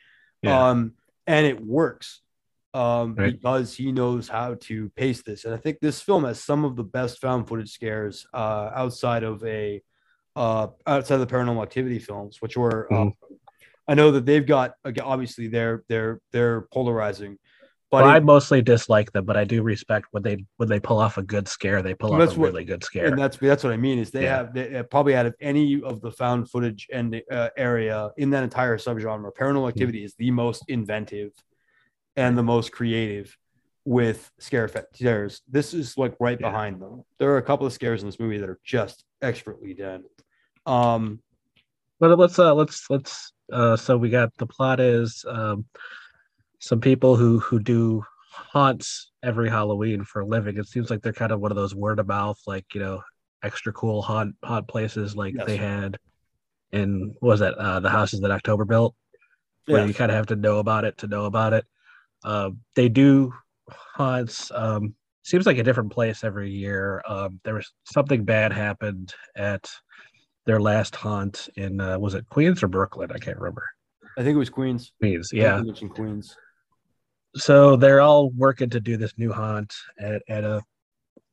Yeah. 0.41 0.69
Um, 0.69 0.93
and 1.27 1.45
it 1.45 1.59
works 1.63 2.21
um, 2.75 3.15
Right. 3.15 3.31
because 3.33 3.73
he 3.73 3.91
knows 3.91 4.27
how 4.27 4.55
to 4.67 4.89
pace 4.95 5.21
this. 5.23 5.45
And 5.45 5.53
I 5.53 5.57
think 5.57 5.79
this 5.79 6.01
film 6.01 6.25
has 6.25 6.41
some 6.43 6.65
of 6.65 6.75
the 6.75 6.83
best 6.83 7.19
found 7.21 7.47
footage 7.47 7.71
scares 7.71 8.27
uh, 8.33 8.69
outside 8.81 9.23
of 9.23 9.43
a 9.45 9.81
uh, 10.35 10.67
outside 10.85 11.15
of 11.15 11.21
the 11.25 11.33
paranormal 11.33 11.63
activity 11.63 11.99
films, 11.99 12.41
which 12.41 12.57
were 12.57 12.91
um, 12.93 13.13
I 13.87 13.93
know 13.93 14.11
that 14.11 14.25
they've 14.25 14.45
got 14.45 14.73
obviously 15.01 15.47
they're 15.47 15.83
they're 15.87 16.19
they're 16.33 16.61
polarizing, 16.73 17.37
but 17.91 18.03
Well, 18.03 18.11
it- 18.13 18.17
I 18.17 18.19
mostly 18.19 18.61
dislike 18.61 19.13
them, 19.13 19.23
but 19.23 19.37
I 19.37 19.45
do 19.45 19.63
respect 19.63 20.07
when 20.11 20.23
they 20.23 20.43
when 20.57 20.67
they 20.67 20.81
pull 20.81 20.99
off 20.99 21.17
a 21.17 21.23
good 21.23 21.47
scare. 21.47 21.81
They 21.81 21.93
pull 21.93 22.13
off 22.13 22.19
a 22.35 22.39
what- 22.39 22.47
really 22.47 22.65
good 22.65 22.83
scare. 22.83 23.05
and 23.05 23.17
that's 23.17 23.37
that's 23.37 23.63
what 23.63 23.71
I 23.71 23.77
mean 23.77 23.97
is 23.99 24.11
they 24.11 24.23
Yeah. 24.23 24.37
have 24.37 24.53
they, 24.53 24.75
uh, 24.75 24.83
probably 24.83 25.15
out 25.15 25.25
of 25.27 25.35
any 25.39 25.81
of 25.81 26.01
the 26.01 26.11
found 26.11 26.49
footage 26.51 26.87
and 26.91 27.21
uh, 27.31 27.49
area 27.55 28.09
in 28.17 28.31
that 28.31 28.43
entire 28.43 28.77
subgenre, 28.77 29.31
Mm. 29.31 29.35
Paranormal 29.39 29.69
Activity 29.69 30.03
is 30.03 30.13
the 30.15 30.31
most 30.31 30.63
inventive 30.67 31.31
and 32.15 32.37
the 32.37 32.43
most 32.43 32.71
creative 32.71 33.37
with 33.83 34.31
scare 34.39 34.69
scares. 34.93 35.41
This 35.47 35.73
is 35.73 35.97
like 35.97 36.15
right 36.19 36.39
Yeah. 36.39 36.49
behind 36.49 36.81
them. 36.81 37.03
There 37.19 37.31
are 37.31 37.37
a 37.37 37.43
couple 37.43 37.67
of 37.67 37.73
scares 37.73 38.01
in 38.01 38.07
this 38.07 38.19
movie 38.19 38.37
that 38.37 38.49
are 38.49 38.59
just 38.63 39.03
expertly 39.21 39.73
done. 39.73 40.03
Um, 40.65 41.21
But 41.99 42.17
let's 42.17 42.39
uh 42.39 42.53
let's 42.53 42.89
let's 42.89 43.31
uh 43.53 43.75
so 43.77 43.97
we 43.97 44.09
got 44.09 44.35
the 44.37 44.47
plot 44.47 44.79
is 44.79 45.23
um 45.27 45.65
some 46.59 46.81
people 46.81 47.15
who 47.15 47.39
who 47.39 47.59
do 47.59 48.03
haunts 48.31 49.11
every 49.23 49.49
Halloween 49.49 50.03
for 50.03 50.21
a 50.21 50.25
living. 50.25 50.57
It 50.57 50.67
seems 50.67 50.89
like 50.89 51.01
they're 51.01 51.13
kind 51.13 51.31
of 51.31 51.39
one 51.39 51.51
of 51.51 51.55
those 51.55 51.75
word 51.75 51.99
of 51.99 52.07
mouth, 52.07 52.39
like 52.47 52.65
you 52.73 52.81
know, 52.81 53.01
extra 53.43 53.71
cool 53.71 54.01
haunt 54.01 54.35
haunt 54.43 54.67
places 54.67 55.15
like 55.15 55.35
Yes. 55.35 55.45
they 55.45 55.57
had 55.57 55.97
in 56.71 57.13
what 57.19 57.29
was 57.29 57.39
that 57.41 57.53
uh 57.55 57.79
the 57.79 57.89
houses 57.89 58.19
that 58.21 58.31
October 58.31 58.65
built, 58.65 58.95
where 59.67 59.81
yeah, 59.81 59.87
you 59.87 59.93
kind 59.93 60.11
of 60.11 60.15
have 60.17 60.25
to 60.27 60.35
know 60.35 60.57
about 60.57 60.85
it 60.85 60.97
to 60.99 61.07
know 61.07 61.25
about 61.25 61.53
it. 61.53 61.65
Um, 62.25 62.59
they 62.75 62.89
do 62.89 63.31
hunts. 63.69 64.51
Um, 64.53 64.95
seems 65.23 65.45
like 65.45 65.57
a 65.57 65.63
different 65.63 65.91
place 65.91 66.23
every 66.23 66.51
year. 66.51 67.01
Um, 67.07 67.39
there 67.43 67.53
was 67.53 67.71
something 67.85 68.25
bad 68.25 68.51
happened 68.51 69.13
at 69.35 69.69
their 70.45 70.59
last 70.59 70.95
haunt 70.95 71.49
in 71.55 71.79
uh, 71.79 71.97
was 71.97 72.13
it 72.13 72.27
Queens 72.29 72.61
or 72.61 72.67
Brooklyn? 72.67 73.11
I 73.13 73.19
can't 73.19 73.37
remember. 73.37 73.65
I 74.17 74.23
think 74.23 74.35
it 74.35 74.39
was 74.39 74.49
Queens. 74.49 74.91
Queens, 74.99 75.29
yeah. 75.31 75.61
you 75.61 75.89
Queens. 75.89 76.35
So 77.35 77.75
they're 77.75 78.01
all 78.01 78.29
working 78.31 78.69
to 78.71 78.79
do 78.79 78.97
this 78.97 79.13
new 79.17 79.31
haunt 79.31 79.73
at, 79.99 80.21
at 80.27 80.43
a 80.43 80.61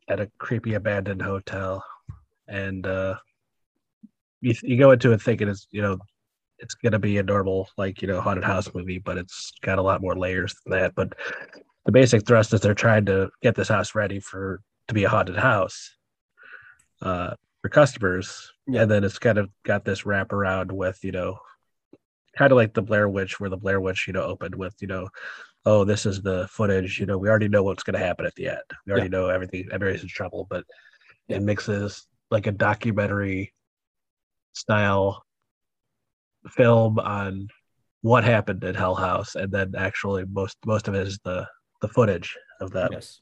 at 0.08 0.20
a 0.20 0.30
creepy 0.38 0.74
abandoned 0.74 1.22
hotel, 1.22 1.84
and 2.48 2.86
uh, 2.86 3.14
you 4.40 4.54
you 4.62 4.76
go 4.76 4.90
into 4.90 5.12
it 5.12 5.22
thinking 5.22 5.48
it's 5.48 5.68
you 5.70 5.80
know 5.80 5.98
it's 6.62 6.74
gonna 6.74 6.98
be 6.98 7.18
a 7.18 7.22
normal 7.22 7.68
like 7.76 8.00
you 8.00 8.08
know 8.08 8.20
haunted 8.20 8.44
house 8.44 8.72
movie, 8.74 8.98
but 8.98 9.18
it's 9.18 9.52
got 9.60 9.78
a 9.78 9.82
lot 9.82 10.00
more 10.00 10.16
layers 10.16 10.54
than 10.64 10.78
that. 10.78 10.94
But 10.94 11.12
the 11.84 11.92
basic 11.92 12.26
thrust 12.26 12.54
is 12.54 12.60
they're 12.60 12.74
trying 12.74 13.04
to 13.06 13.30
get 13.42 13.54
this 13.54 13.68
house 13.68 13.94
ready 13.94 14.20
for 14.20 14.60
to 14.88 14.94
be 14.94 15.04
a 15.04 15.08
haunted 15.08 15.36
house 15.36 15.90
uh, 17.02 17.34
for 17.60 17.68
customers, 17.68 18.52
Yeah. 18.66 18.82
and 18.82 18.90
then 18.90 19.04
it's 19.04 19.18
kind 19.18 19.38
of 19.38 19.50
got 19.64 19.84
this 19.84 20.02
wraparound 20.02 20.72
with 20.72 20.98
you 21.02 21.12
know 21.12 21.38
kind 22.38 22.50
of 22.52 22.56
like 22.56 22.72
the 22.72 22.82
Blair 22.82 23.08
Witch, 23.08 23.38
where 23.40 23.50
the 23.50 23.56
Blair 23.56 23.80
Witch 23.80 24.06
you 24.06 24.12
know 24.12 24.22
opened 24.22 24.54
with 24.54 24.74
you 24.80 24.88
know 24.88 25.08
oh, 25.64 25.84
this 25.84 26.06
is 26.06 26.20
the 26.22 26.48
footage. 26.50 26.98
You 26.98 27.06
know, 27.06 27.16
we 27.16 27.28
already 27.28 27.46
know 27.46 27.62
what's 27.62 27.84
going 27.84 27.94
to 27.94 28.04
happen 28.04 28.26
at 28.26 28.34
the 28.34 28.48
end. 28.48 28.58
We 28.84 28.92
already 28.92 29.08
know 29.08 29.28
everything. 29.28 29.68
Everybody's 29.70 30.02
in 30.02 30.08
trouble, 30.08 30.44
but 30.50 30.64
Yeah. 31.28 31.36
it 31.36 31.42
mixes 31.44 32.08
like 32.32 32.48
a 32.48 32.50
documentary 32.52 33.54
style 34.54 35.22
film 36.50 36.98
on 36.98 37.48
what 38.02 38.24
happened 38.24 38.64
at 38.64 38.74
Hell 38.76 38.94
House, 38.94 39.34
and 39.36 39.52
then 39.52 39.74
actually 39.76 40.24
most 40.30 40.56
most 40.66 40.88
of 40.88 40.94
it 40.94 41.06
is 41.06 41.18
the 41.24 41.46
the 41.80 41.88
footage 41.88 42.36
of 42.60 42.70
that. 42.72 42.90
Yes. 42.92 43.20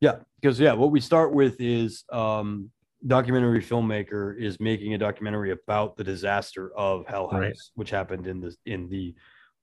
Yeah, 0.00 0.16
because 0.40 0.58
yeah, 0.58 0.72
what 0.72 0.90
we 0.90 1.00
start 1.00 1.32
with 1.32 1.56
is 1.60 2.04
um 2.12 2.70
documentary 3.06 3.60
filmmaker 3.62 4.38
is 4.40 4.60
making 4.60 4.94
a 4.94 4.98
documentary 4.98 5.50
about 5.50 5.96
the 5.96 6.04
disaster 6.04 6.72
of 6.76 7.06
Hell 7.06 7.28
House, 7.28 7.40
Right. 7.40 7.56
which 7.74 7.90
happened 7.90 8.26
in 8.26 8.40
the 8.40 8.54
in 8.66 8.88
the 8.88 9.14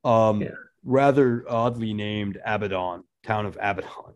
um 0.04 0.42
Yeah. 0.42 0.52
rather 0.84 1.46
oddly 1.50 1.94
named 1.94 2.38
Abaddon, 2.46 3.04
town 3.24 3.46
of 3.46 3.56
Abaddon. 3.58 4.16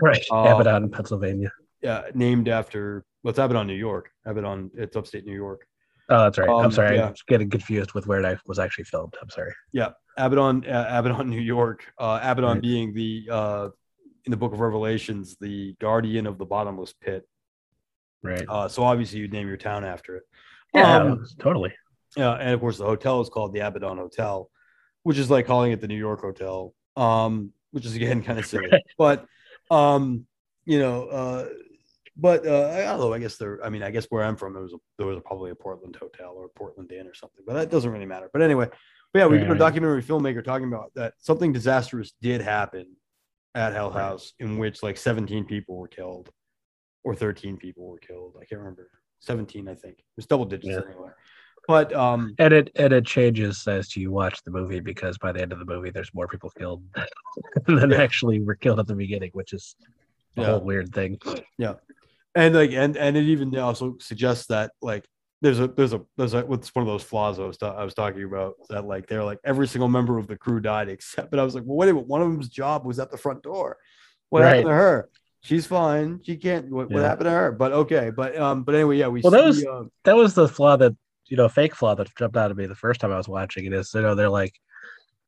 Right, 0.00 0.24
Um, 0.30 0.46
Abaddon, 0.60 0.90
Pennsylvania. 0.90 1.50
Yeah, 1.82 2.04
named 2.14 2.48
after 2.48 3.04
well, 3.22 3.30
it's 3.30 3.38
Abaddon, 3.38 3.66
New 3.66 3.74
York. 3.74 4.10
Abaddon, 4.24 4.70
it's 4.74 4.96
upstate 4.96 5.24
New 5.26 5.34
York. 5.34 5.66
Oh, 6.12 6.24
that's 6.24 6.38
right. 6.38 6.48
um, 6.48 6.64
I'm 6.64 6.70
sorry. 6.70 6.96
yeah. 6.96 7.08
I'm 7.08 7.14
getting 7.26 7.48
confused 7.50 7.92
with 7.94 8.06
where 8.06 8.20
it 8.20 8.38
was 8.46 8.58
actually 8.58 8.84
filmed. 8.84 9.14
I'm 9.20 9.30
sorry. 9.30 9.52
Yeah, 9.72 9.90
Abaddon, 10.18 10.64
uh, 10.68 10.86
Abaddon, 10.90 11.30
New 11.36 11.40
York. 11.40 11.84
Uh, 11.98 12.18
Abaddon 12.22 12.54
Right. 12.54 12.62
being 12.62 12.92
the 12.92 13.28
uh, 13.30 13.68
in 14.26 14.30
the 14.30 14.36
Book 14.36 14.52
of 14.52 14.60
Revelations, 14.60 15.36
the 15.40 15.74
guardian 15.80 16.26
of 16.26 16.36
the 16.38 16.44
bottomless 16.44 16.92
pit. 16.92 17.26
Right. 18.22 18.44
Uh, 18.48 18.68
so 18.68 18.84
obviously, 18.84 19.20
you'd 19.20 19.32
name 19.32 19.48
your 19.48 19.56
town 19.56 19.84
after 19.84 20.16
it. 20.16 20.22
Yeah, 20.74 20.96
Um, 20.98 21.24
totally. 21.40 21.72
Yeah, 22.16 22.32
and 22.34 22.50
of 22.50 22.60
course, 22.60 22.76
the 22.78 22.84
hotel 22.84 23.20
is 23.22 23.28
called 23.30 23.54
the 23.54 23.60
Abaddon 23.60 23.96
Hotel, 23.96 24.50
which 25.02 25.16
is 25.18 25.30
like 25.30 25.46
calling 25.46 25.72
it 25.72 25.80
the 25.80 25.88
New 25.88 25.96
York 25.96 26.20
Hotel, 26.20 26.74
um, 26.96 27.52
which 27.70 27.86
is 27.86 27.94
again 27.96 28.22
kind 28.26 28.38
of 28.38 28.44
silly. 28.46 28.68
But 28.98 29.24
um, 29.70 30.26
you 30.66 30.78
know, 30.78 31.06
uh, 31.06 31.48
but 32.16 32.46
uh, 32.46 32.84
although 32.88 33.12
I 33.14 33.18
guess 33.18 33.36
there, 33.36 33.64
I 33.64 33.68
mean, 33.70 33.82
I 33.82 33.90
guess 33.90 34.06
where 34.10 34.22
I'm 34.24 34.36
from, 34.36 34.52
there 34.52 34.62
was 34.62 34.72
a, 34.72 34.78
there 34.98 35.06
was 35.06 35.18
probably 35.24 35.50
a 35.50 35.54
Portland 35.54 35.96
hotel 35.98 36.32
or 36.36 36.46
a 36.46 36.48
Portland 36.50 36.92
Inn 36.92 37.06
or 37.06 37.14
something, 37.14 37.42
but 37.46 37.54
that 37.54 37.70
doesn't 37.70 37.90
really 37.90 38.06
matter. 38.06 38.28
But 38.32 38.42
anyway, 38.42 38.68
but 39.12 39.18
yeah, 39.18 39.26
we 39.26 39.38
Right, 39.38 39.46
a 39.46 39.50
right. 39.50 39.58
documentary 39.58 40.02
filmmaker 40.02 40.44
talking 40.44 40.68
about 40.68 40.92
that 40.94 41.14
something 41.18 41.52
disastrous 41.52 42.12
did 42.20 42.40
happen 42.40 42.96
at 43.54 43.72
Hell 43.72 43.90
Right. 43.90 44.00
House 44.00 44.32
in 44.40 44.58
which 44.58 44.82
like 44.82 44.96
17 44.96 45.44
people 45.44 45.76
were 45.76 45.88
killed 45.88 46.30
or 47.04 47.14
13 47.14 47.56
people 47.56 47.86
were 47.88 47.98
killed. 47.98 48.34
I 48.40 48.44
can't 48.44 48.60
remember. 48.60 48.88
17, 49.20 49.68
I 49.68 49.74
think. 49.74 49.98
It 49.98 50.04
was 50.16 50.26
double 50.26 50.44
digits 50.46 50.68
Yeah. 50.68 50.80
anyway. 50.88 51.10
But 51.68 51.92
um, 51.94 52.34
And 52.38 52.52
it 52.52 52.70
and 52.74 52.92
it 52.92 53.06
changes 53.06 53.66
as 53.68 53.96
you 53.96 54.10
watch 54.10 54.42
the 54.44 54.50
movie 54.50 54.80
because 54.80 55.16
by 55.18 55.30
the 55.32 55.40
end 55.40 55.52
of 55.52 55.60
the 55.60 55.64
movie, 55.64 55.90
there's 55.90 56.12
more 56.12 56.26
people 56.26 56.50
killed 56.50 56.82
than 57.66 57.90
Yeah. 57.90 58.02
actually 58.02 58.40
were 58.40 58.56
killed 58.56 58.80
at 58.80 58.86
the 58.88 58.94
beginning, 58.96 59.30
which 59.32 59.52
is 59.52 59.76
a 60.36 60.40
Yeah. 60.40 60.46
whole 60.48 60.60
weird 60.60 60.92
thing. 60.92 61.18
And 62.34 62.54
like 62.54 62.72
and 62.72 62.96
and 62.96 63.16
it 63.16 63.24
even 63.24 63.56
also 63.58 63.96
suggests 64.00 64.46
that 64.46 64.72
like 64.80 65.04
there's 65.40 65.60
a 65.60 65.68
there's 65.68 65.92
a 65.92 66.00
there's 66.16 66.34
a 66.34 66.42
what's 66.42 66.74
one 66.74 66.82
of 66.82 66.86
those 66.86 67.02
flaws 67.02 67.38
I 67.40 67.44
was 67.44 67.56
ta- 67.58 67.76
I 67.76 67.84
was 67.84 67.94
talking 67.94 68.22
about 68.24 68.54
that 68.70 68.84
like 68.86 69.06
they're 69.06 69.24
like 69.24 69.38
every 69.44 69.66
single 69.66 69.88
member 69.88 70.18
of 70.18 70.26
the 70.28 70.36
crew 70.36 70.60
died 70.60 70.88
except 70.88 71.30
but 71.32 71.40
I 71.40 71.44
was 71.44 71.54
like 71.54 71.64
well 71.66 71.76
wait 71.76 71.88
a 71.90 71.94
minute 71.94 72.06
one 72.08 72.22
of 72.22 72.28
them's 72.30 72.48
job 72.48 72.84
was 72.86 72.98
at 72.98 73.10
the 73.10 73.18
front 73.18 73.42
door. 73.42 73.76
What 74.30 74.42
happened 74.48 74.68
to 74.68 74.74
her? 74.74 75.08
She's 75.42 75.66
fine. 75.66 76.20
She 76.22 76.36
can't 76.36 76.70
what, 76.70 76.90
what 76.90 77.02
happened 77.02 77.26
to 77.26 77.30
her? 77.32 77.52
But 77.52 77.72
okay 77.72 78.10
but 78.14 78.36
um 78.38 78.62
but 78.62 78.74
anyway 78.74 78.98
yeah 78.98 79.08
we 79.08 79.20
Well, 79.20 79.32
that 79.32 79.44
was- 79.44 79.64
uh, 79.64 79.84
That 80.04 80.16
was 80.16 80.34
the 80.34 80.48
flaw 80.48 80.76
that 80.76 80.94
you 81.26 81.36
know, 81.36 81.48
fake 81.48 81.74
flaw 81.74 81.94
that 81.94 82.14
jumped 82.16 82.36
out 82.36 82.50
at 82.50 82.56
me 82.56 82.66
the 82.66 82.74
first 82.74 83.00
time 83.00 83.10
I 83.10 83.16
was 83.16 83.28
watching 83.28 83.64
it. 83.64 83.72
Is 83.72 83.92
you 83.94 84.02
know 84.02 84.14
they're 84.14 84.28
like 84.28 84.54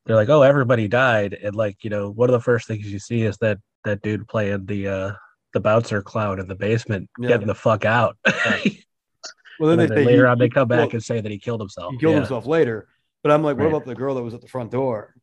they're 0.05 0.15
like, 0.15 0.29
oh, 0.29 0.43
everybody 0.43 0.87
died, 0.87 1.33
and 1.33 1.55
like 1.55 1.83
you 1.83 1.89
know, 1.89 2.11
one 2.11 2.29
of 2.29 2.33
the 2.33 2.39
first 2.41 2.67
things 2.67 2.85
you 2.91 2.99
see 2.99 3.23
is 3.23 3.37
that 3.39 3.57
that 3.85 4.01
dude 4.03 4.27
playing 4.27 4.65
the 4.67 4.87
uh 4.87 5.11
the 5.55 5.59
bouncer 5.61 6.01
clown 6.03 6.39
in 6.39 6.47
the 6.47 6.53
basement, 6.55 7.09
Yeah. 7.17 7.29
getting 7.29 7.47
the 7.47 7.55
fuck 7.55 7.85
out. 7.85 8.17
well 8.25 9.69
and 9.71 9.79
then 9.79 9.87
then 9.87 9.95
they 9.97 10.05
later 10.05 10.25
he- 10.25 10.29
on, 10.31 10.37
they 10.37 10.49
come 10.49 10.67
back 10.67 10.79
well, 10.79 10.89
and 10.91 11.03
say 11.03 11.21
that 11.21 11.31
he 11.31 11.39
killed 11.39 11.61
himself. 11.61 11.93
he 11.93 11.97
killed 11.97 12.13
Yeah. 12.13 12.19
himself 12.19 12.45
later 12.45 12.87
but 13.23 13.31
I'm 13.31 13.41
like 13.41 13.55
what 13.57 13.63
Right. 13.63 13.69
about 13.73 13.85
the 13.85 13.95
girl 13.95 14.13
that 14.15 14.21
was 14.21 14.33
at 14.35 14.41
the 14.41 14.47
front 14.47 14.69
door 14.71 15.15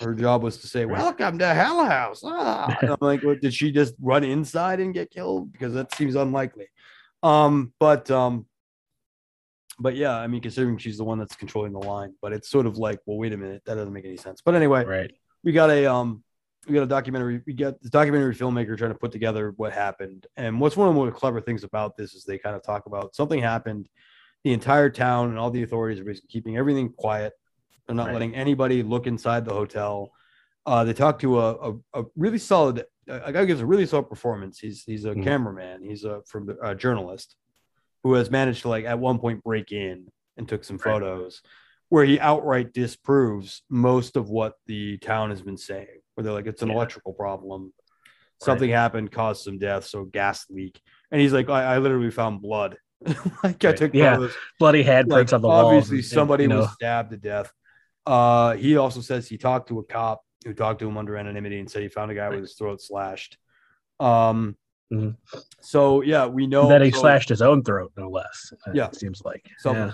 her 0.00 0.14
job 0.14 0.42
was 0.44 0.58
to 0.58 0.66
say 0.68 0.86
welcome 0.86 1.38
to 1.40 1.46
Hell 1.52 1.84
House 1.84 2.22
ah. 2.24 2.74
I'm 2.82 2.96
like 3.00 3.22
what, 3.24 3.40
did 3.42 3.52
she 3.52 3.70
just 3.72 3.94
run 4.00 4.22
inside 4.24 4.78
and 4.80 4.94
get 4.94 5.10
killed 5.10 5.52
because 5.52 5.74
that 5.74 5.92
seems 5.94 6.14
unlikely 6.14 6.68
um 7.24 7.72
but 7.80 8.08
um 8.12 8.46
but 9.80 9.96
yeah 9.96 10.16
i 10.16 10.26
mean 10.28 10.40
considering 10.40 10.78
she's 10.78 10.96
the 10.98 11.04
one 11.04 11.18
that's 11.18 11.34
controlling 11.36 11.72
the 11.72 11.78
line 11.80 12.14
but 12.22 12.32
it's 12.32 12.48
sort 12.48 12.66
of 12.66 12.78
like 12.78 12.98
well 13.06 13.18
wait 13.18 13.32
a 13.32 13.36
minute 13.36 13.60
that 13.66 13.74
doesn't 13.74 13.92
make 13.92 14.04
any 14.06 14.16
sense 14.16 14.40
but 14.44 14.54
anyway 14.54 14.84
Right. 14.84 15.10
we 15.44 15.50
got 15.52 15.68
a 15.70 15.84
um 15.86 16.22
we 16.68 16.74
got 16.74 16.82
a 16.82 16.86
documentary 16.86 17.42
we 17.46 17.52
got 17.54 17.80
the 17.80 17.88
documentary 17.88 18.34
filmmaker 18.34 18.76
trying 18.76 18.92
to 18.92 18.98
put 18.98 19.12
together 19.12 19.52
what 19.56 19.72
happened 19.72 20.26
and 20.36 20.60
what's 20.60 20.76
one 20.76 20.88
of 20.88 20.94
the 20.94 21.00
more 21.00 21.10
clever 21.10 21.40
things 21.40 21.64
about 21.64 21.96
this 21.96 22.14
is 22.14 22.24
they 22.24 22.38
kind 22.38 22.54
of 22.56 22.62
talk 22.62 22.86
about 22.86 23.14
something 23.14 23.40
happened 23.40 23.88
the 24.44 24.52
entire 24.52 24.90
town 24.90 25.30
and 25.30 25.38
all 25.38 25.50
the 25.50 25.62
authorities 25.62 26.00
are 26.00 26.04
basically 26.04 26.28
keeping 26.28 26.56
everything 26.56 26.92
quiet 26.92 27.32
they're 27.86 27.96
not 27.96 28.06
Right. 28.06 28.12
letting 28.14 28.34
anybody 28.34 28.82
look 28.82 29.06
inside 29.06 29.44
the 29.44 29.54
hotel 29.54 30.12
uh 30.66 30.84
they 30.84 30.92
talk 30.92 31.18
to 31.20 31.40
a, 31.40 31.70
a, 31.70 31.74
a 31.94 32.04
really 32.16 32.38
solid 32.38 32.84
a 33.08 33.32
guy 33.32 33.40
who 33.40 33.46
gives 33.46 33.60
a 33.62 33.66
really 33.66 33.86
solid 33.86 34.08
performance 34.08 34.58
he's 34.58 34.82
he's 34.84 35.04
a 35.06 35.14
Mhm. 35.14 35.24
cameraman 35.24 35.82
he's 35.82 36.04
a 36.04 36.20
from 36.26 36.46
the- 36.46 36.58
a 36.62 36.74
journalist 36.74 37.36
who 38.02 38.14
has 38.14 38.30
managed 38.30 38.62
to 38.62 38.68
like 38.68 38.84
at 38.84 38.98
one 38.98 39.18
point 39.18 39.42
break 39.42 39.72
in 39.72 40.08
and 40.36 40.48
took 40.48 40.64
some 40.64 40.76
Right. 40.76 40.84
photos 40.84 41.42
where 41.88 42.04
he 42.04 42.20
outright 42.20 42.72
disproves 42.72 43.62
most 43.68 44.14
of 44.16 44.28
what 44.30 44.54
the 44.66 44.96
town 44.98 45.30
has 45.30 45.42
been 45.42 45.56
saying 45.56 45.98
where 46.20 46.24
they're 46.24 46.32
like 46.34 46.46
it's 46.46 46.62
an 46.62 46.68
Yeah. 46.68 46.74
electrical 46.74 47.12
problem 47.14 47.72
something 48.42 48.70
happened 48.70 49.10
caused 49.10 49.42
some 49.42 49.58
death 49.58 49.84
so 49.86 50.04
gas 50.04 50.46
leak 50.50 50.80
and 51.10 51.20
he's 51.20 51.32
like 51.32 51.48
i, 51.48 51.74
I 51.74 51.78
literally 51.78 52.10
found 52.10 52.42
blood 52.42 52.76
like 53.42 53.64
i 53.64 53.72
took 53.72 53.94
Yeah. 53.94 54.28
Bloody 54.58 54.84
handprints 54.84 55.08
like, 55.10 55.32
on 55.32 55.42
the 55.42 55.48
wall. 55.48 55.66
obviously 55.66 55.98
and- 55.98 56.04
somebody 56.06 56.44
you 56.44 56.48
know, 56.48 56.58
was 56.60 56.72
stabbed 56.72 57.10
to 57.10 57.16
death 57.16 57.50
uh 58.06 58.54
he 58.56 58.76
also 58.76 59.00
says 59.00 59.28
he 59.28 59.38
talked 59.38 59.68
to 59.68 59.78
a 59.78 59.84
cop 59.84 60.22
who 60.44 60.52
talked 60.54 60.78
to 60.80 60.88
him 60.88 60.96
under 60.98 61.16
anonymity 61.16 61.58
and 61.58 61.70
said 61.70 61.82
he 61.82 61.88
found 61.88 62.10
a 62.10 62.14
guy 62.14 62.28
with 62.28 62.40
his 62.40 62.54
throat 62.54 62.80
slashed 62.80 63.36
um 63.98 64.56
Mhm. 64.92 65.16
so 65.60 66.02
yeah 66.02 66.26
we 66.26 66.48
know 66.48 66.68
that 66.68 66.82
he 66.82 66.90
so- 66.90 66.98
slashed 67.00 67.28
his 67.28 67.42
own 67.42 67.62
throat, 67.62 67.92
no 67.96 68.08
less. 68.10 68.52
Yeah. 68.74 68.86
It 68.86 68.96
seems 68.96 69.22
like. 69.24 69.46
Yeah. 69.64 69.90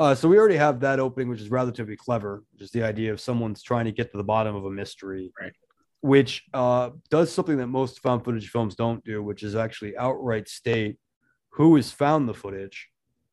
Uh, 0.00 0.14
so 0.14 0.26
we 0.26 0.38
already 0.38 0.56
have 0.56 0.80
that 0.80 0.98
opening, 0.98 1.28
which 1.28 1.42
is 1.42 1.50
relatively 1.50 1.94
clever, 1.94 2.42
just 2.58 2.72
the 2.72 2.82
idea 2.82 3.12
of 3.12 3.20
someone's 3.20 3.62
trying 3.62 3.84
to 3.84 3.92
get 3.92 4.10
to 4.10 4.16
the 4.16 4.24
bottom 4.24 4.56
of 4.56 4.64
a 4.64 4.70
mystery, 4.70 5.30
Right. 5.38 5.52
which 6.00 6.42
uh, 6.54 6.88
does 7.10 7.30
something 7.30 7.58
that 7.58 7.66
most 7.66 8.00
found 8.00 8.24
footage 8.24 8.48
films 8.48 8.74
don't 8.74 9.04
do, 9.04 9.22
which 9.22 9.42
is 9.42 9.54
actually 9.54 9.94
outright 9.98 10.48
state 10.48 10.98
who 11.50 11.76
has 11.76 11.92
found 11.92 12.26
the 12.26 12.32
footage 12.32 12.88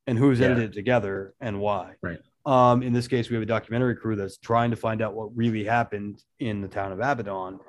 and 0.08 0.18
who's 0.18 0.42
Yeah. 0.42 0.48
edited 0.48 0.72
it 0.72 0.74
together 0.74 1.34
and 1.40 1.62
why. 1.62 1.96
Right. 2.02 2.20
Um, 2.46 2.84
in 2.84 2.92
this 2.92 3.08
case, 3.08 3.30
we 3.30 3.36
have 3.36 3.44
a 3.44 3.46
documentary 3.46 3.96
crew 3.96 4.18
that's 4.18 4.38
trying 4.38 4.72
to 4.72 4.76
find 4.78 5.02
out 5.02 5.14
what 5.14 5.30
really 5.38 5.64
happened 5.64 6.22
in 6.40 6.60
the 6.60 6.68
town 6.68 6.92
of 6.92 7.00
Abaddon, 7.00 7.62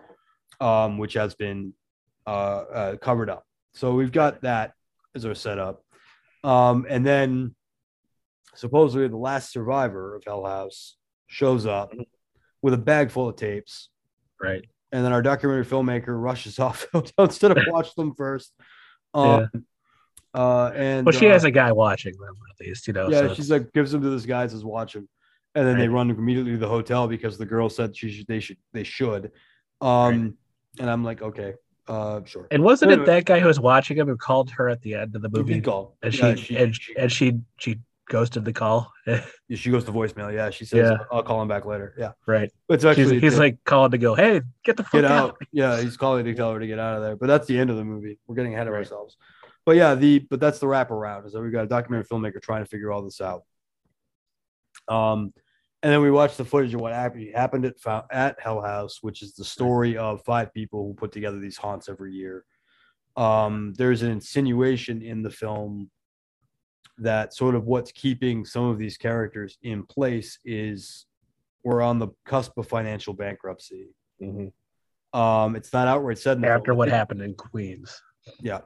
um, 0.61 0.99
which 0.99 1.15
has 1.15 1.37
been 1.37 1.73
uh, 2.27 2.31
uh, 2.31 2.97
covered 2.97 3.31
up. 3.31 3.47
So 3.75 3.95
we've 3.95 4.11
got 4.13 4.43
that 4.43 4.73
as 5.15 5.25
our 5.25 5.35
setup. 5.37 5.85
Um, 6.43 6.85
and 6.91 7.07
then 7.07 7.55
supposedly 8.59 9.07
the 9.07 9.17
last 9.17 9.53
survivor 9.53 10.17
of 10.17 10.25
Hell 10.25 10.45
House 10.45 10.97
shows 11.29 11.65
up 11.65 11.93
with 12.61 12.75
a 12.75 12.79
bag 12.79 13.11
full 13.11 13.29
of 13.29 13.37
tapes. 13.37 13.89
Right. 14.41 14.65
And 14.91 15.05
then 15.05 15.13
our 15.13 15.23
documentary 15.23 15.65
filmmaker 15.65 16.21
rushes 16.21 16.59
off 16.59 16.87
the 16.93 17.13
instead 17.19 17.53
of 17.53 17.59
watch 17.69 17.95
them 17.95 18.15
first. 18.15 18.53
Um, 19.15 19.49
uh, 20.35 20.73
and 20.75 21.07
Well, 21.07 21.13
she 21.13 21.29
uh, 21.29 21.33
has 21.33 21.45
a 21.45 21.51
guy 21.51 21.71
watching 21.73 22.15
them 22.19 22.35
at 22.51 22.67
least, 22.67 22.87
you 22.89 22.93
know. 22.93 23.09
yeah, 23.09 23.29
so 23.29 23.35
she's 23.35 23.51
like 23.51 23.73
gives 23.73 23.93
them 23.93 24.03
to 24.03 24.11
this 24.11 24.27
guy 24.27 24.47
says 24.47 24.65
watch 24.65 24.97
him, 24.97 25.09
and 25.55 25.67
then 25.67 25.79
they 25.79 25.89
run 25.89 26.11
immediately 26.11 26.53
to 26.53 26.59
the 26.59 26.69
hotel 26.69 27.07
because 27.07 27.39
the 27.39 27.47
girl 27.47 27.69
said 27.69 27.97
she 27.97 28.11
should 28.11 28.27
they 28.27 28.41
should 28.41 28.59
they 28.73 28.85
should, 28.85 29.31
um, 29.81 30.37
and 30.79 30.91
I'm 30.91 31.05
like 31.05 31.23
okay, 31.23 31.55
uh, 31.89 32.21
sure. 32.25 32.47
And 32.51 32.63
wasn't 32.63 32.93
Anyway. 32.93 33.05
it 33.05 33.07
that 33.07 33.25
guy 33.25 33.41
who 33.41 33.47
was 33.47 33.59
watching 33.59 33.97
him 33.97 34.09
who 34.09 34.17
called 34.17 34.51
her 34.51 34.69
at 34.69 34.83
the 34.83 34.95
end 34.95 35.17
of 35.17 35.23
the 35.23 35.31
movie? 35.31 35.61
call. 35.61 35.97
And 36.03 36.15
she, 36.15 36.21
Yeah, 36.21 36.61
and, 36.61 36.77
she, 36.77 36.97
and 36.97 37.13
she 37.13 37.41
she 37.57 37.79
ghosted 38.09 38.45
the 38.45 38.53
call. 38.53 38.93
she 39.55 39.71
goes 39.71 39.85
to 39.85 39.93
voicemail. 39.93 40.33
Yeah, 40.33 40.51
she 40.51 40.65
says 40.65 40.91
Yeah. 40.91 41.05
I'll 41.13 41.23
call 41.23 41.41
him 41.43 41.49
back 41.49 41.65
later. 41.65 41.95
Yeah, 41.99 42.13
right. 42.27 42.51
it's 42.69 42.83
She's, 42.83 42.85
actually 42.85 43.21
he's 43.21 43.39
like 43.39 43.63
calling 43.65 43.91
to 43.93 43.99
go, 43.99 44.15
hey, 44.15 44.41
get 44.65 44.77
the 44.77 44.83
fuck 44.83 44.93
get 44.93 45.05
out. 45.05 45.31
out. 45.31 45.43
Yeah, 45.53 45.81
he's 45.81 45.97
calling 45.97 46.25
to 46.25 46.35
tell 46.35 46.53
her 46.53 46.61
to 46.61 46.67
get 46.67 46.79
out 46.79 46.97
of 46.97 47.03
there. 47.03 47.17
But 47.17 47.27
that's 47.27 47.47
the 47.47 47.59
end 47.59 47.71
of 47.71 47.77
the 47.77 47.85
movie. 47.85 48.19
We're 48.27 48.35
getting 48.35 48.55
ahead 48.55 48.67
of 48.67 48.73
Right. 48.73 48.81
ourselves. 48.81 49.17
But 49.67 49.77
yeah, 49.77 49.95
the 49.95 50.21
but 50.21 50.41
that's 50.41 50.59
the 50.59 50.67
wraparound. 50.67 51.27
Is 51.27 51.33
that 51.33 51.43
we've 51.43 51.53
got 51.53 51.65
a 51.65 51.69
documentary 51.69 52.07
filmmaker 52.09 52.41
trying 52.41 52.65
to 52.65 52.69
figure 52.71 52.91
all 52.91 53.03
this 53.03 53.21
out. 53.21 53.43
Um, 54.89 55.33
and 55.83 55.93
then 55.93 56.01
we 56.01 56.11
watched 56.11 56.39
the 56.39 56.45
footage 56.45 56.75
of 56.75 56.81
what 56.81 56.93
actually 56.93 57.31
happened 57.33 57.65
at 57.67 57.75
at 58.11 58.41
Hell 58.41 58.61
House, 58.63 58.99
which 59.03 59.23
is 59.23 59.35
the 59.35 59.45
story 59.45 59.97
of 59.97 60.25
five 60.25 60.53
people 60.53 60.87
who 60.87 60.95
put 60.95 61.13
together 61.13 61.39
these 61.39 61.57
haunts 61.57 61.89
every 61.89 62.13
year. 62.15 62.45
Um, 63.17 63.75
there's 63.77 64.03
an 64.03 64.11
insinuation 64.11 65.03
in 65.03 65.23
the 65.23 65.31
film 65.31 65.91
that 66.99 67.35
sort 67.35 67.55
of 67.55 67.65
what's 67.67 67.93
keeping 67.93 68.45
some 68.45 68.65
of 68.65 68.79
these 68.79 68.97
characters 68.97 69.57
in 69.63 69.85
place 69.85 70.39
is 70.45 71.07
we're 71.65 71.81
on 71.83 71.99
the 71.99 72.09
cusp 72.25 72.57
of 72.59 72.67
financial 72.69 73.13
bankruptcy. 73.15 73.89
Mhm. 74.21 74.53
Um, 75.13 75.57
it's 75.57 75.73
not 75.73 75.89
outright 75.89 76.19
said 76.19 76.45
After 76.45 76.75
what 76.75 76.89
happened 76.89 77.23
in 77.23 77.35
Queens. 77.35 78.03
Yeah. 78.41 78.61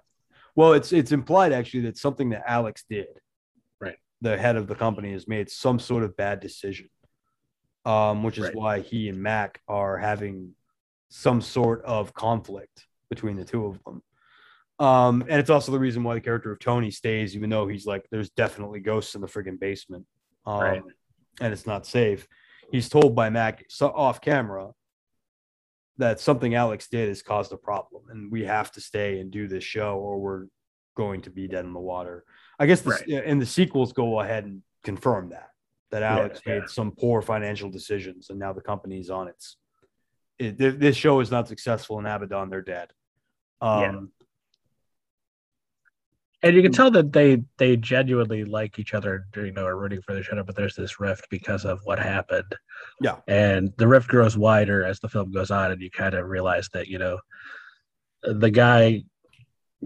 Well, 0.56 0.72
it's 0.72 0.92
it's 0.92 1.12
implied 1.12 1.52
actually 1.52 1.82
that 1.82 1.96
something 1.96 2.30
that 2.30 2.42
Alex 2.46 2.84
did, 2.88 3.06
Right. 3.80 3.96
The 4.20 4.36
head 4.36 4.56
of 4.56 4.66
the 4.66 4.74
company 4.74 5.12
has 5.12 5.28
made 5.28 5.50
some 5.50 5.78
sort 5.78 6.02
of 6.02 6.16
bad 6.16 6.40
decision, 6.40 6.88
um, 7.84 8.22
which 8.22 8.38
is 8.38 8.44
Right. 8.46 8.54
why 8.54 8.80
he 8.80 9.08
and 9.08 9.22
Mac 9.22 9.60
are 9.68 9.98
having 9.98 10.54
some 11.08 11.40
sort 11.40 11.82
of 11.84 12.12
conflict 12.14 12.86
between 13.08 13.36
the 13.36 13.44
two 13.44 13.66
of 13.66 13.82
them. 13.84 14.02
Um, 14.82 15.22
and 15.28 15.38
it's 15.38 15.50
also 15.50 15.70
the 15.70 15.78
reason 15.78 16.02
why 16.02 16.14
the 16.14 16.20
character 16.20 16.50
of 16.50 16.58
Tony 16.58 16.90
stays, 16.90 17.36
even 17.36 17.50
though 17.50 17.68
he's 17.68 17.86
like, 17.86 18.04
there's 18.10 18.30
definitely 18.30 18.80
ghosts 18.80 19.14
in 19.14 19.20
the 19.20 19.28
friggin' 19.28 19.60
basement, 19.60 20.04
um, 20.44 20.60
Right. 20.60 20.82
and 21.40 21.52
it's 21.52 21.68
not 21.68 21.86
safe. 21.86 22.26
He's 22.72 22.88
told 22.88 23.14
by 23.14 23.30
Mac 23.30 23.64
so 23.68 23.88
off 23.88 24.20
camera 24.20 24.72
that 25.98 26.18
something 26.18 26.56
Alex 26.56 26.88
did 26.88 27.08
has 27.08 27.22
caused 27.22 27.52
a 27.52 27.56
problem, 27.56 28.04
and 28.10 28.32
we 28.32 28.44
have 28.44 28.72
to 28.72 28.80
stay 28.80 29.20
and 29.20 29.30
do 29.30 29.46
this 29.46 29.62
show, 29.62 29.98
or 29.98 30.18
we're 30.18 30.46
going 30.96 31.20
to 31.22 31.30
be 31.30 31.46
dead 31.46 31.64
in 31.64 31.74
the 31.74 31.80
water. 31.80 32.24
I 32.58 32.66
guess, 32.66 32.80
the, 32.80 32.90
Right. 32.90 33.24
and 33.24 33.40
the 33.40 33.46
sequels 33.46 33.92
go 33.92 34.18
ahead 34.20 34.44
and 34.46 34.62
confirm 34.82 35.28
that 35.28 35.50
that 35.90 36.02
Alex 36.02 36.40
yeah. 36.44 36.58
made 36.58 36.68
some 36.68 36.90
poor 36.90 37.22
financial 37.22 37.70
decisions, 37.70 38.30
and 38.30 38.38
now 38.38 38.52
the 38.52 38.60
company's 38.62 39.10
on 39.10 39.28
its. 39.28 39.58
It, 40.38 40.58
this 40.58 40.96
show 40.96 41.20
is 41.20 41.30
not 41.30 41.46
successful 41.46 42.00
in 42.00 42.06
Abaddon; 42.06 42.50
they're 42.50 42.62
dead. 42.62 42.90
Yeah. 43.62 44.00
And 46.42 46.56
you 46.56 46.62
can 46.62 46.72
hmm. 46.72 46.76
tell 46.76 46.90
that 46.92 47.12
they 47.12 47.42
they 47.58 47.76
genuinely 47.76 48.44
like 48.44 48.78
each 48.78 48.94
other, 48.94 49.26
you 49.36 49.52
know, 49.52 49.64
are 49.64 49.76
rooting 49.76 50.02
for 50.02 50.18
each 50.18 50.28
other, 50.30 50.42
but 50.42 50.56
there's 50.56 50.74
this 50.74 50.98
rift 50.98 51.28
because 51.30 51.64
of 51.64 51.80
what 51.84 51.98
happened. 51.98 52.54
Yeah. 53.00 53.18
And 53.28 53.72
the 53.76 53.86
rift 53.86 54.08
grows 54.08 54.36
wider 54.36 54.84
as 54.84 54.98
the 55.00 55.08
film 55.08 55.30
goes 55.30 55.50
on, 55.50 55.70
and 55.70 55.80
you 55.80 55.90
kind 55.90 56.14
of 56.14 56.26
realize 56.26 56.68
that, 56.72 56.88
you 56.88 56.98
know, 56.98 57.18
the 58.22 58.50
guy 58.50 59.04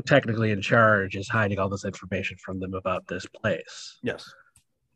technically 0.06 0.50
in 0.50 0.60
charge 0.60 1.16
is 1.16 1.28
hiding 1.28 1.58
all 1.58 1.68
this 1.68 1.84
information 1.84 2.36
from 2.44 2.60
them 2.60 2.74
about 2.74 3.06
this 3.06 3.26
place. 3.26 3.98
Yes. 4.02 4.30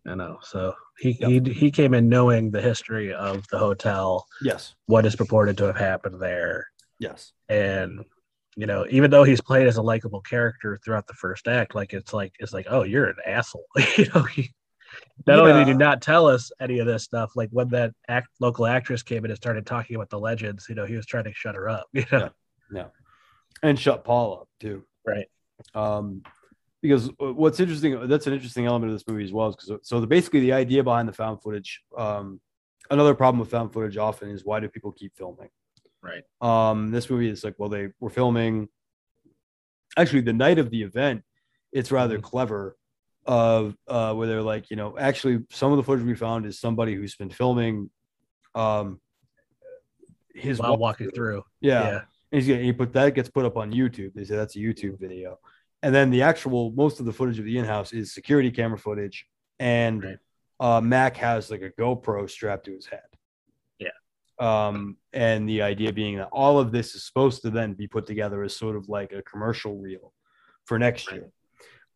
You 0.06 0.16
know, 0.16 0.38
so 0.42 0.74
he 0.98 1.18
Yeah. 1.20 1.28
he 1.28 1.40
he 1.52 1.70
came 1.70 1.92
in 1.92 2.08
knowing 2.08 2.50
the 2.50 2.62
history 2.62 3.12
of 3.12 3.46
the 3.48 3.58
hotel, 3.58 4.26
Yes. 4.40 4.74
what 4.86 5.04
is 5.04 5.14
purported 5.14 5.58
to 5.58 5.64
have 5.64 5.76
happened 5.76 6.20
there. 6.20 6.68
Yes. 6.98 7.32
and 7.48 8.04
you 8.60 8.66
know, 8.66 8.84
even 8.90 9.10
though 9.10 9.24
he's 9.24 9.40
played 9.40 9.66
as 9.66 9.78
a 9.78 9.82
likable 9.82 10.20
character 10.20 10.78
throughout 10.84 11.06
the 11.06 11.14
first 11.14 11.48
act, 11.48 11.74
like 11.74 11.94
it's 11.94 12.12
like 12.12 12.34
it's 12.40 12.52
like, 12.52 12.66
oh, 12.68 12.82
you're 12.82 13.06
an 13.06 13.16
asshole. 13.26 13.64
you 13.96 14.06
know, 14.14 14.22
he, 14.24 14.52
not 15.26 15.38
only 15.38 15.54
did 15.54 15.68
he 15.68 15.72
not 15.72 16.02
tell 16.02 16.26
us 16.26 16.52
any 16.60 16.78
of 16.78 16.86
this 16.86 17.02
stuff, 17.02 17.32
like 17.34 17.48
when 17.52 17.68
that 17.70 17.94
act 18.08 18.28
local 18.38 18.66
actress 18.66 19.02
came 19.02 19.24
in 19.24 19.30
and 19.30 19.38
started 19.38 19.64
talking 19.64 19.96
about 19.96 20.10
the 20.10 20.18
legends, 20.18 20.66
you 20.68 20.74
know, 20.74 20.84
he 20.84 20.94
was 20.94 21.06
trying 21.06 21.24
to 21.24 21.32
shut 21.32 21.54
her 21.54 21.70
up. 21.70 21.86
You 21.94 22.04
know, 22.12 22.30
Yeah. 22.70 22.86
And 23.62 23.78
shut 23.78 24.04
Paul 24.04 24.40
up 24.42 24.48
too. 24.60 24.84
right? 25.06 25.26
um, 25.74 26.22
because 26.82 27.10
what's 27.18 27.60
interesting 27.60 28.08
that's 28.08 28.26
an 28.26 28.32
interesting 28.34 28.66
element 28.66 28.92
of 28.92 28.98
this 28.98 29.06
movie 29.06 29.24
as 29.24 29.32
well, 29.32 29.48
is 29.48 29.56
because 29.56 29.88
so 29.88 30.00
the 30.00 30.06
basically 30.06 30.40
the 30.40 30.52
idea 30.52 30.84
behind 30.84 31.08
the 31.08 31.12
found 31.12 31.42
footage 31.42 31.82
um, 31.96 32.40
another 32.90 33.14
problem 33.14 33.38
with 33.40 33.50
found 33.50 33.72
footage 33.72 33.96
often 33.96 34.30
is 34.30 34.44
why 34.44 34.60
do 34.60 34.68
people 34.68 34.92
keep 34.92 35.14
filming 35.16 35.48
Right. 36.02 36.22
um 36.40 36.90
this 36.90 37.10
movie 37.10 37.28
is 37.28 37.44
like 37.44 37.54
well 37.58 37.68
they 37.68 37.88
were 38.00 38.08
filming 38.10 38.68
actually 39.98 40.22
the 40.22 40.32
night 40.32 40.58
of 40.58 40.70
the 40.70 40.82
event 40.82 41.22
it's 41.72 41.92
rather 41.92 42.18
Mhm. 42.18 42.22
clever 42.22 42.76
of 43.26 43.76
uh 43.86 44.14
where 44.14 44.26
they're 44.26 44.40
like 44.42 44.70
you 44.70 44.76
know 44.76 44.96
actually 44.98 45.44
some 45.50 45.72
of 45.72 45.76
the 45.76 45.82
footage 45.82 46.04
we 46.06 46.14
found 46.14 46.46
is 46.46 46.58
somebody 46.58 46.94
who's 46.94 47.16
been 47.16 47.28
filming 47.30 47.90
um 48.54 49.00
his 50.34 50.58
While 50.58 50.70
walk- 50.72 50.80
walking 50.80 51.10
through. 51.10 51.44
yeah, 51.60 51.82
Yeah. 51.82 51.98
and 51.98 52.02
he's 52.40 52.46
getting 52.46 52.64
he 52.64 52.72
put 52.72 52.92
that 52.94 53.14
gets 53.14 53.28
put 53.28 53.44
up 53.44 53.56
on 53.56 53.72
YouTube. 53.72 54.14
They 54.14 54.24
say 54.24 54.36
that's 54.36 54.56
a 54.56 54.58
YouTube 54.60 54.98
video, 54.98 55.38
and 55.82 55.94
then 55.94 56.10
the 56.10 56.22
actual 56.22 56.70
most 56.72 57.00
of 57.00 57.06
the 57.06 57.12
footage 57.12 57.38
of 57.38 57.44
the 57.44 57.58
in-house 57.58 57.92
is 57.92 58.14
security 58.14 58.50
camera 58.50 58.78
footage, 58.78 59.26
and 59.58 60.02
Right. 60.02 60.18
uh, 60.60 60.80
Mac 60.80 61.16
has 61.18 61.50
like 61.50 61.62
a 61.62 61.70
GoPro 61.70 62.30
strapped 62.30 62.64
to 62.66 62.72
his 62.74 62.86
head. 62.86 63.02
Yeah. 63.78 63.88
Um, 64.38 64.96
and 65.12 65.48
the 65.48 65.62
idea 65.62 65.92
being 65.92 66.16
that 66.18 66.28
all 66.32 66.58
of 66.58 66.70
this 66.72 66.94
is 66.94 67.04
supposed 67.04 67.42
to 67.42 67.50
then 67.50 67.74
be 67.74 67.86
put 67.88 68.06
together 68.06 68.42
as 68.42 68.56
sort 68.56 68.76
of 68.76 68.88
like 68.88 69.12
a 69.12 69.22
commercial 69.22 69.76
reel 69.76 70.12
for 70.64 70.78
next 70.78 71.10
year. 71.10 71.30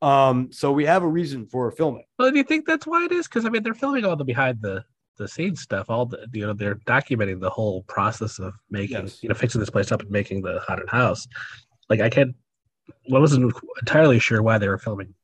Um, 0.02 0.50
so 0.52 0.72
we 0.72 0.84
have 0.84 1.02
a 1.02 1.08
reason 1.08 1.46
for 1.46 1.70
filming. 1.70 2.04
Well, 2.18 2.30
do 2.30 2.36
you 2.36 2.44
think 2.44 2.66
that's 2.66 2.86
why 2.86 3.04
it 3.04 3.12
is? 3.12 3.26
Because 3.26 3.44
I 3.46 3.48
mean, 3.48 3.62
they're 3.62 3.74
filming 3.74 4.04
all 4.04 4.16
the 4.16 4.24
behind 4.24 4.58
the 4.60 4.84
the 5.16 5.28
scenes 5.28 5.60
stuff. 5.60 5.88
All 5.88 6.06
the 6.06 6.26
you 6.32 6.46
know, 6.46 6.52
they're 6.52 6.74
documenting 6.86 7.40
the 7.40 7.50
whole 7.50 7.84
process 7.84 8.38
of 8.38 8.52
making, 8.70 8.96
Yes. 9.02 9.22
you 9.22 9.28
know, 9.28 9.34
fixing 9.34 9.60
this 9.60 9.70
place 9.70 9.92
up 9.92 10.02
and 10.02 10.10
making 10.10 10.42
the 10.42 10.60
haunted 10.66 10.88
house. 10.88 11.26
Like 11.88 12.00
I 12.00 12.10
can't, 12.10 12.34
well, 13.08 13.18
I 13.18 13.20
wasn't 13.20 13.54
entirely 13.80 14.18
sure 14.18 14.42
why 14.42 14.58
they 14.58 14.68
were 14.68 14.78
filming 14.78 15.14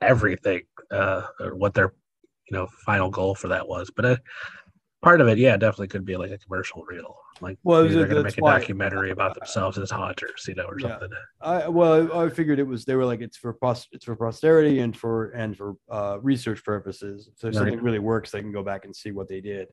everything 0.00 0.62
uh, 0.90 1.22
or 1.40 1.54
what 1.54 1.74
their 1.74 1.92
you 2.50 2.56
know 2.56 2.66
final 2.84 3.10
goal 3.10 3.34
for 3.34 3.48
that 3.48 3.68
was, 3.68 3.90
but 3.94 4.04
uh, 4.04 4.16
part 5.04 5.20
of 5.20 5.28
it, 5.28 5.38
yeah, 5.38 5.56
definitely 5.56 5.88
could 5.88 6.04
be 6.04 6.16
like 6.16 6.30
a 6.32 6.38
commercial 6.38 6.82
reel. 6.84 7.16
Like, 7.40 7.58
Well, 7.62 7.82
they're 7.86 8.06
going 8.06 8.16
to 8.16 8.22
make 8.24 8.38
a 8.38 8.40
why- 8.40 8.58
documentary 8.58 9.10
about 9.10 9.34
themselves 9.34 9.78
as 9.78 9.90
haunters, 9.90 10.44
you 10.48 10.54
know, 10.54 10.64
or 10.64 10.78
Yeah. 10.80 10.88
something. 10.98 11.10
I 11.40 11.68
well, 11.68 12.12
I 12.18 12.28
figured 12.30 12.58
it 12.58 12.66
was 12.66 12.84
they 12.84 12.96
were 12.96 13.04
like 13.04 13.20
it's 13.20 13.36
for 13.36 13.52
pos- 13.52 13.88
it's 13.92 14.04
for 14.06 14.16
posterity 14.16 14.80
and 14.80 14.96
for 14.96 15.30
and 15.30 15.56
for 15.56 15.74
uh, 15.90 16.18
research 16.22 16.64
purposes. 16.64 17.30
So 17.36 17.48
if 17.48 17.54
Right. 17.54 17.58
something 17.60 17.82
really 17.82 17.98
works, 18.00 18.30
they 18.30 18.40
can 18.40 18.52
go 18.52 18.62
back 18.62 18.84
and 18.84 18.94
see 18.96 19.12
what 19.12 19.28
they 19.28 19.40
did. 19.40 19.68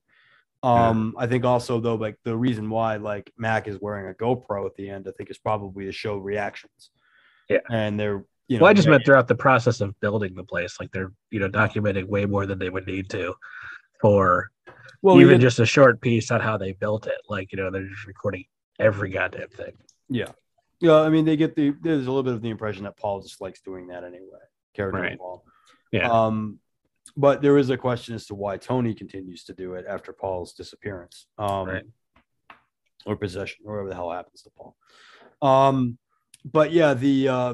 Yeah. 0.63 0.89
Um, 0.89 1.15
I 1.17 1.25
think 1.27 1.43
also 1.45 1.79
though, 1.79 1.95
like 1.95 2.17
the 2.23 2.37
reason 2.37 2.69
why 2.69 2.97
like 2.97 3.31
Mac 3.37 3.67
is 3.67 3.79
wearing 3.81 4.07
a 4.11 4.13
GoPro 4.13 4.65
at 4.67 4.75
the 4.75 4.89
end, 4.89 5.07
I 5.07 5.11
think 5.17 5.31
is 5.31 5.39
probably 5.39 5.85
to 5.85 5.91
show 5.91 6.17
reactions. 6.17 6.91
Yeah. 7.49 7.59
and 7.69 7.99
they're 7.99 8.23
you 8.47 8.57
know 8.57 8.63
Well, 8.63 8.69
I 8.71 8.73
just 8.73 8.87
meant 8.87 9.05
throughout 9.05 9.27
the 9.27 9.35
process 9.35 9.81
of 9.81 9.97
building 10.01 10.35
the 10.35 10.43
place, 10.43 10.79
like 10.79 10.91
they're 10.91 11.11
you 11.31 11.39
know 11.39 11.49
documenting 11.49 12.07
way 12.07 12.25
more 12.25 12.45
than 12.45 12.59
they 12.59 12.69
would 12.69 12.85
need 12.87 13.09
to 13.11 13.33
for 14.01 14.51
well 15.01 15.19
even 15.19 15.34
yeah, 15.39 15.47
just 15.47 15.60
a 15.60 15.65
short 15.65 16.01
piece 16.01 16.32
on 16.32 16.39
how 16.41 16.58
they 16.58 16.73
built 16.73 17.08
it. 17.08 17.17
Like 17.30 17.51
you 17.51 17.58
know 17.58 17.69
they're 17.71 17.88
just 17.88 18.06
recording 18.08 18.45
every 18.80 19.10
goddamn 19.10 19.49
thing. 19.49 19.73
yeah, 20.10 20.32
yeah. 20.80 20.95
I 20.95 21.10
mean, 21.10 21.25
they 21.25 21.36
get 21.38 21.56
the 21.56 21.73
there's 21.82 22.06
a 22.08 22.10
little 22.12 22.23
bit 22.23 22.34
of 22.34 22.41
the 22.41 22.49
impression 22.49 22.84
that 22.84 22.97
Paul 22.97 23.21
just 23.21 23.41
likes 23.41 23.62
doing 23.62 23.88
that 23.88 24.04
anyway. 24.04 24.39
Character 24.73 25.01
Right. 25.01 25.17
Paul. 25.17 25.43
Yeah. 25.91 26.10
Um, 26.10 26.60
but 27.17 27.41
there 27.41 27.58
is 27.58 27.69
a 27.69 27.77
question 27.77 28.15
as 28.15 28.25
to 28.27 28.36
why 28.36 28.58
Tony 28.58 28.93
continues 28.93 29.43
to 29.45 29.54
do 29.54 29.73
it 29.73 29.86
after 29.88 30.13
Paul's 30.13 30.54
disappearance. 30.54 31.27
Um, 31.38 31.67
Right. 31.67 31.84
or 33.06 33.15
possession, 33.17 33.65
or 33.65 33.73
whatever 33.73 33.89
the 33.89 33.95
hell 33.95 34.12
happens 34.12 34.43
to 34.43 34.49
Paul. 34.51 34.75
Um, 35.41 35.97
but 36.45 36.71
yeah, 36.71 36.93
the 36.93 37.27
uh, 37.27 37.54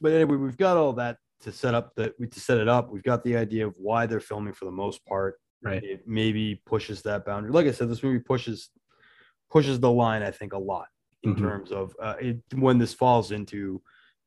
but 0.00 0.12
anyway, 0.12 0.36
we've 0.36 0.56
got 0.56 0.76
all 0.76 0.92
that 0.94 1.18
to 1.40 1.52
set 1.52 1.74
up 1.74 1.94
that 1.96 2.14
we 2.18 2.26
to 2.28 2.40
set 2.40 2.58
it 2.58 2.68
up. 2.68 2.90
We've 2.90 3.02
got 3.02 3.22
the 3.24 3.36
idea 3.36 3.66
of 3.66 3.74
why 3.76 4.06
they're 4.06 4.20
filming 4.20 4.54
for 4.54 4.64
the 4.64 4.70
most 4.72 5.04
part. 5.06 5.38
Right. 5.62 5.82
It 5.82 6.06
maybe 6.06 6.62
pushes 6.66 7.02
that 7.02 7.24
boundary. 7.24 7.50
Like 7.50 7.66
I 7.66 7.72
said, 7.72 7.88
this 7.88 8.02
movie 8.02 8.20
pushes 8.20 8.70
pushes 9.50 9.80
the 9.80 9.90
line, 9.90 10.22
I 10.22 10.30
think, 10.30 10.52
a 10.52 10.58
lot 10.58 10.88
in 11.22 11.34
Mhm. 11.34 11.38
terms 11.38 11.72
of 11.72 11.96
uh, 12.00 12.14
it, 12.20 12.38
when 12.54 12.78
this 12.78 12.92
falls 12.94 13.32
into 13.32 13.82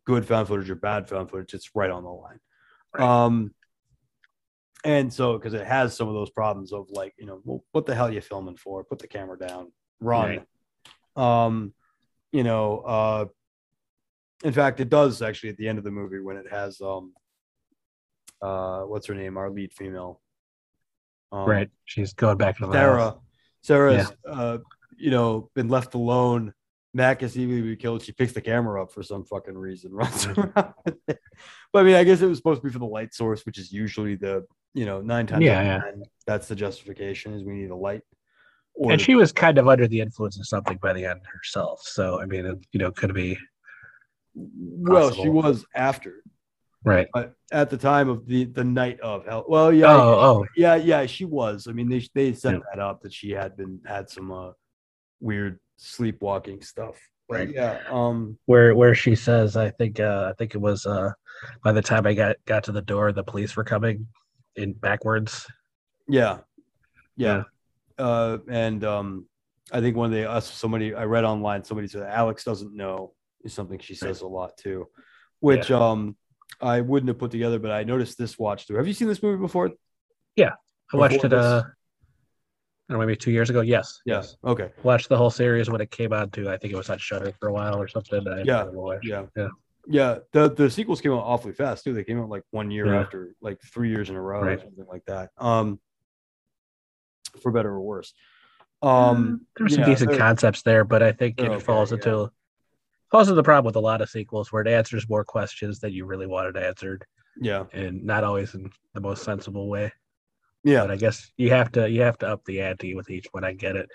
good 0.05 0.25
found 0.25 0.47
footage 0.47 0.69
or 0.69 0.75
bad 0.75 1.07
found 1.07 1.29
footage, 1.29 1.53
it's 1.53 1.75
right 1.75 1.91
on 1.91 2.03
the 2.03 2.09
line. 2.09 2.39
Right. 2.93 3.07
Um, 3.07 3.53
and 4.83 5.13
so 5.13 5.37
because 5.37 5.53
it 5.53 5.65
has 5.65 5.95
some 5.95 6.07
of 6.07 6.15
those 6.15 6.31
problems 6.31 6.73
of 6.73 6.89
like, 6.89 7.13
you 7.17 7.27
know, 7.27 7.39
well, 7.45 7.63
what 7.71 7.85
the 7.85 7.93
hell 7.93 8.07
are 8.07 8.11
you 8.11 8.19
filming 8.19 8.57
for? 8.57 8.83
Put 8.83 8.99
the 8.99 9.07
camera 9.07 9.37
down, 9.37 9.71
run. 9.99 10.45
Um, 11.15 11.73
you 12.31 12.43
know, 12.43 12.79
uh, 12.79 13.25
in 14.43 14.53
fact, 14.53 14.79
it 14.79 14.89
does 14.89 15.21
actually 15.21 15.49
at 15.49 15.57
the 15.57 15.67
end 15.67 15.77
of 15.77 15.83
the 15.83 15.91
movie 15.91 16.19
when 16.19 16.35
it 16.35 16.49
has 16.49 16.81
um, 16.81 17.13
uh, 18.41 18.81
what's 18.81 19.05
her 19.05 19.13
name? 19.13 19.37
Our 19.37 19.51
lead 19.51 19.71
female, 19.71 20.19
um, 21.31 21.45
Right. 21.49 21.69
She's 21.85 22.13
going 22.13 22.37
back 22.37 22.57
to 22.57 22.65
the 22.67 22.71
Sarah. 22.73 22.97
house. 23.11 23.19
Sarah's, 23.63 24.11
uh, 24.27 24.57
you 24.97 25.11
know, 25.11 25.49
been 25.55 25.69
left 25.69 25.93
alone. 25.93 26.53
Mac 26.93 27.23
is 27.23 27.37
easily 27.37 27.75
killed. 27.77 28.01
She 28.01 28.11
picks 28.11 28.33
the 28.33 28.41
camera 28.41 28.83
up 28.83 28.91
for 28.91 29.01
some 29.03 29.23
fucking 29.23 29.57
reason, 29.57 29.91
runs 29.93 30.25
Mhm. 30.25 30.53
around. 30.55 30.73
But 31.73 31.79
I 31.79 31.83
mean, 31.83 31.95
I 31.95 32.03
guess 32.03 32.21
it 32.21 32.25
was 32.27 32.37
supposed 32.37 32.61
to 32.61 32.67
be 32.67 32.73
for 32.73 32.79
the 32.79 32.85
light 32.85 33.13
source, 33.13 33.45
which 33.45 33.57
is 33.57 33.71
usually 33.71 34.15
the, 34.15 34.45
you 34.73 34.85
know, 34.85 34.99
nine 35.01 35.25
times 35.27 35.45
Yeah, 35.45 35.59
out 35.59 35.65
yeah. 35.65 35.79
10, 35.91 36.03
that's 36.27 36.47
the 36.47 36.55
justification 36.55 37.33
is 37.33 37.43
we 37.43 37.53
need 37.53 37.69
a 37.69 37.75
light. 37.75 38.01
And 38.81 38.99
the- 38.99 39.03
she 39.03 39.15
was 39.15 39.31
kind 39.31 39.57
of 39.57 39.67
under 39.67 39.87
the 39.87 40.01
influence 40.01 40.37
of 40.39 40.47
something 40.47 40.77
by 40.81 40.91
the 40.93 41.05
end 41.05 41.21
herself. 41.33 41.81
So 41.83 42.19
I 42.21 42.25
mean, 42.25 42.45
it, 42.45 42.57
you 42.73 42.79
know, 42.79 42.91
could 42.91 43.13
be 43.13 43.37
well, 44.33 45.11
she 45.11 45.29
was 45.29 45.65
after, 45.75 46.23
right. 46.83 47.07
but 47.13 47.33
at 47.51 47.69
the 47.69 47.77
time 47.77 48.09
of 48.09 48.25
the 48.27 48.45
the 48.45 48.63
night 48.63 48.99
of 49.01 49.25
hell. 49.25 49.45
Well, 49.47 49.71
yeah, 49.73 49.93
Oh, 49.93 50.19
oh, 50.19 50.45
yeah, 50.55 50.75
yeah, 50.75 51.05
she 51.05 51.25
was. 51.25 51.67
I 51.67 51.73
mean, 51.73 51.89
they 51.89 52.05
they 52.13 52.33
set 52.33 52.53
Yeah. 52.53 52.59
that 52.73 52.79
up 52.81 53.01
that 53.01 53.13
she 53.13 53.31
had 53.31 53.55
been 53.57 53.79
had 53.85 54.09
some 54.09 54.31
uh 54.31 54.51
weird 55.19 55.59
sleepwalking 55.77 56.61
stuff. 56.61 56.99
But 57.29 57.39
Right. 57.39 57.49
Yeah. 57.51 57.79
Um. 57.89 58.37
where 58.45 58.75
where 58.75 58.95
she 58.95 59.15
says, 59.15 59.55
I 59.55 59.69
think, 59.69 59.99
uh, 59.99 60.27
I 60.31 60.33
think 60.37 60.53
it 60.55 60.59
was 60.59 60.85
uh, 60.85 61.11
by 61.63 61.71
the 61.71 61.81
time 61.81 62.05
I 62.05 62.13
got 62.13 62.35
got 62.45 62.63
to 62.65 62.71
the 62.71 62.81
door, 62.81 63.11
the 63.11 63.23
police 63.23 63.55
were 63.55 63.63
coming 63.63 64.07
in 64.55 64.73
backwards. 64.73 65.47
Yeah. 66.07 66.39
Yeah. 67.15 67.43
Uh. 67.97 68.39
And 68.49 68.83
um. 68.83 69.25
I 69.73 69.79
think 69.79 69.95
one 69.95 70.07
of 70.07 70.11
the 70.11 70.29
us 70.29 70.51
somebody 70.51 70.93
I 70.93 71.05
read 71.05 71.23
online 71.23 71.63
somebody 71.63 71.87
said 71.87 72.03
Alex 72.03 72.43
doesn't 72.43 72.75
know 72.75 73.13
is 73.45 73.53
something 73.53 73.79
she 73.79 73.95
says 73.95 74.19
a 74.19 74.27
lot 74.27 74.57
too, 74.57 74.87
which 75.39 75.71
um 75.71 76.17
I 76.61 76.81
wouldn't 76.81 77.07
have 77.07 77.17
put 77.17 77.31
together, 77.31 77.59
but 77.59 77.71
I 77.71 77.83
noticed 77.83 78.17
this 78.17 78.37
watch 78.37 78.67
through. 78.67 78.77
Have 78.77 78.87
you 78.87 78.93
seen 78.93 79.07
this 79.07 79.21
movie 79.23 79.39
before? 79.39 79.71
Yeah, 80.35 80.51
I 80.93 80.97
watched 80.97 81.21
Before 81.21 81.27
it. 81.27 81.33
Uh, 81.33 81.63
I 81.65 82.93
don't 82.93 82.99
know, 82.99 83.05
maybe 83.05 83.15
two 83.15 83.31
years 83.31 83.49
ago. 83.49 83.61
Yes. 83.61 84.01
Yes. 84.05 84.35
Okay. 84.43 84.69
Watched 84.83 85.07
the 85.07 85.17
whole 85.17 85.29
series 85.29 85.69
when 85.69 85.79
it 85.79 85.91
came 85.91 86.11
on 86.11 86.29
too. 86.29 86.49
I 86.49 86.57
think 86.57 86.73
it 86.73 86.77
was 86.77 86.89
on 86.89 86.97
Shudder 86.97 87.33
for 87.39 87.47
a 87.47 87.53
while 87.53 87.81
or 87.81 87.87
something. 87.87 88.27
I 88.27 88.41
Yeah. 88.41 88.69
Yeah. 89.01 89.25
Yeah. 89.35 89.47
Yeah. 89.87 90.17
The 90.33 90.51
the 90.51 90.69
sequels 90.69 90.99
came 90.99 91.13
out 91.13 91.23
awfully 91.23 91.53
fast 91.53 91.85
too. 91.85 91.93
They 91.93 92.03
came 92.03 92.19
out 92.19 92.29
like 92.29 92.43
one 92.51 92.69
year 92.69 92.87
Yeah. 92.87 92.99
after, 93.01 93.33
like 93.41 93.61
three 93.61 93.89
years 93.89 94.09
in 94.09 94.15
a 94.17 94.21
row 94.21 94.41
or 94.41 94.59
something 94.59 94.85
like 94.89 95.05
that. 95.05 95.29
Um 95.37 95.79
for 97.41 97.51
better 97.51 97.69
or 97.69 97.79
worse. 97.81 98.13
Um 98.81 99.45
there 99.55 99.65
were 99.65 99.69
some 99.69 99.79
yeah, 99.79 99.85
decent 99.85 100.17
concepts 100.17 100.63
there, 100.63 100.83
but 100.83 101.01
I 101.01 101.13
think 101.13 101.39
it 101.39 101.49
okay, 101.49 101.63
falls 101.63 101.93
into 101.93 102.29
into 103.19 103.33
the 103.33 103.43
problem 103.43 103.65
with 103.65 103.75
a 103.75 103.79
lot 103.81 104.01
of 104.01 104.09
sequels 104.09 104.51
where 104.51 104.61
it 104.61 104.67
answers 104.67 105.09
more 105.09 105.23
questions 105.23 105.79
that 105.79 105.91
you 105.91 106.05
really 106.05 106.27
wanted 106.27 106.57
answered, 106.57 107.05
yeah. 107.39 107.65
and 107.73 108.03
not 108.03 108.23
always 108.23 108.53
in 108.53 108.69
the 108.93 109.01
most 109.01 109.23
sensible 109.23 109.69
way. 109.69 109.91
Yeah. 110.63 110.81
But 110.81 110.91
I 110.91 110.95
guess 110.95 111.31
you 111.37 111.49
have 111.49 111.71
to 111.73 111.89
you 111.89 112.01
have 112.01 112.17
to 112.19 112.27
up 112.27 112.45
the 112.45 112.61
ante 112.61 112.95
with 112.95 113.09
each 113.09 113.27
one. 113.31 113.43
I 113.43 113.53
get 113.53 113.75
it. 113.75 113.89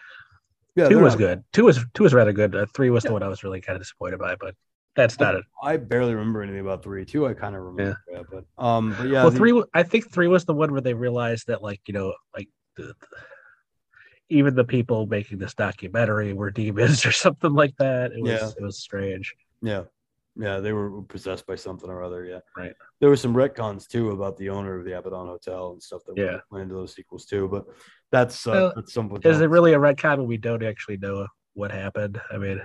Yeah. 0.74 0.88
2 0.88 0.98
was 0.98 1.14
not- 1.14 1.18
good. 1.18 1.44
Two 1.52 1.64
was 1.64 1.84
two 1.94 2.02
was 2.02 2.12
rather 2.12 2.32
good. 2.32 2.54
Uh, 2.54 2.66
three 2.74 2.90
was 2.90 3.04
Yeah. 3.04 3.08
the 3.08 3.12
one 3.14 3.22
I 3.22 3.28
was 3.28 3.42
really 3.44 3.60
kind 3.60 3.76
of 3.76 3.82
disappointed 3.82 4.18
by, 4.18 4.36
but 4.38 4.54
that's 4.94 5.18
not 5.20 5.34
it. 5.34 5.44
I 5.62 5.76
barely 5.76 6.14
remember 6.14 6.42
anything 6.42 6.60
about 6.60 6.82
three. 6.82 7.04
Two, 7.04 7.26
I 7.26 7.34
kind 7.34 7.54
of 7.54 7.62
remember, 7.62 8.02
yeah. 8.10 8.22
but 8.30 8.44
um, 8.62 8.94
but 8.98 9.08
yeah, 9.08 9.22
well, 9.22 9.30
the- 9.30 9.36
three. 9.36 9.62
I 9.74 9.82
think 9.82 10.10
three 10.10 10.26
was 10.28 10.44
the 10.44 10.54
one 10.54 10.72
where 10.72 10.80
they 10.80 10.94
realized 10.94 11.46
that, 11.48 11.62
like 11.62 11.80
you 11.86 11.94
know, 11.94 12.14
like 12.34 12.48
the, 12.76 12.94
even 14.28 14.54
the 14.54 14.64
people 14.64 15.06
making 15.06 15.38
this 15.38 15.54
documentary 15.54 16.32
were 16.32 16.50
demons 16.50 17.04
or 17.06 17.12
something 17.12 17.52
like 17.54 17.74
that. 17.78 18.12
It 18.12 18.22
was 18.22 18.30
Yeah. 18.32 18.48
it 18.58 18.62
was 18.62 18.78
strange. 18.78 19.34
Yeah. 19.62 19.84
Yeah, 20.38 20.60
they 20.60 20.72
were 20.74 21.00
possessed 21.02 21.46
by 21.46 21.54
something 21.54 21.88
or 21.88 22.02
other. 22.02 22.24
Yeah. 22.26 22.40
Right. 22.56 22.74
There 23.00 23.08
were 23.08 23.16
some 23.16 23.34
retcons 23.34 23.88
too 23.88 24.10
about 24.10 24.36
the 24.36 24.50
owner 24.50 24.78
of 24.78 24.84
the 24.84 24.98
Abaddon 24.98 25.26
Hotel 25.28 25.72
and 25.72 25.82
stuff 25.82 26.02
that 26.06 26.16
Yeah. 26.18 26.40
went 26.50 26.64
into 26.64 26.74
those 26.74 26.94
sequels 26.94 27.24
too. 27.24 27.48
But 27.48 27.64
that's 28.10 28.46
uh, 28.46 28.50
Well, 28.50 28.72
that's 28.76 28.92
something. 28.92 29.20
Is 29.24 29.40
it 29.40 29.48
really 29.48 29.72
a 29.72 29.78
retcon 29.78 30.18
when 30.18 30.26
we 30.26 30.36
don't 30.36 30.62
actually 30.62 30.98
know 30.98 31.26
what 31.54 31.70
happened. 31.70 32.20
I 32.30 32.36
mean, 32.36 32.60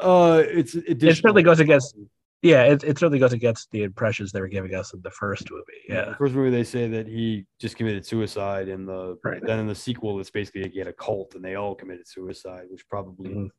Uh, 0.00 0.42
it's 0.44 0.74
it, 0.74 1.00
it 1.02 1.16
certainly 1.16 1.42
goes 1.44 1.60
against. 1.60 1.96
Yeah, 2.42 2.64
it, 2.64 2.82
it 2.82 2.98
certainly 2.98 3.20
goes 3.20 3.32
against 3.32 3.70
the 3.70 3.84
impressions 3.84 4.32
they 4.32 4.40
were 4.40 4.48
giving 4.48 4.74
us 4.74 4.92
in 4.92 5.00
the 5.02 5.10
first 5.12 5.48
movie. 5.50 5.62
Yeah, 5.88 6.06
the 6.10 6.16
first 6.16 6.34
movie 6.34 6.50
they 6.50 6.64
say 6.64 6.88
that 6.88 7.06
he 7.06 7.46
just 7.60 7.76
committed 7.76 8.04
suicide, 8.04 8.68
and 8.68 8.86
the 8.86 9.16
Right. 9.24 9.40
then 9.44 9.60
in 9.60 9.68
the 9.68 9.74
sequel 9.76 10.18
it's 10.18 10.30
basically 10.30 10.68
he 10.68 10.78
had 10.80 10.88
a 10.88 10.92
cult 10.92 11.36
and 11.36 11.44
they 11.44 11.54
all 11.54 11.74
committed 11.76 12.06
suicide, 12.08 12.64
which 12.68 12.86
probably 12.88 13.30
Mhm. 13.30 13.50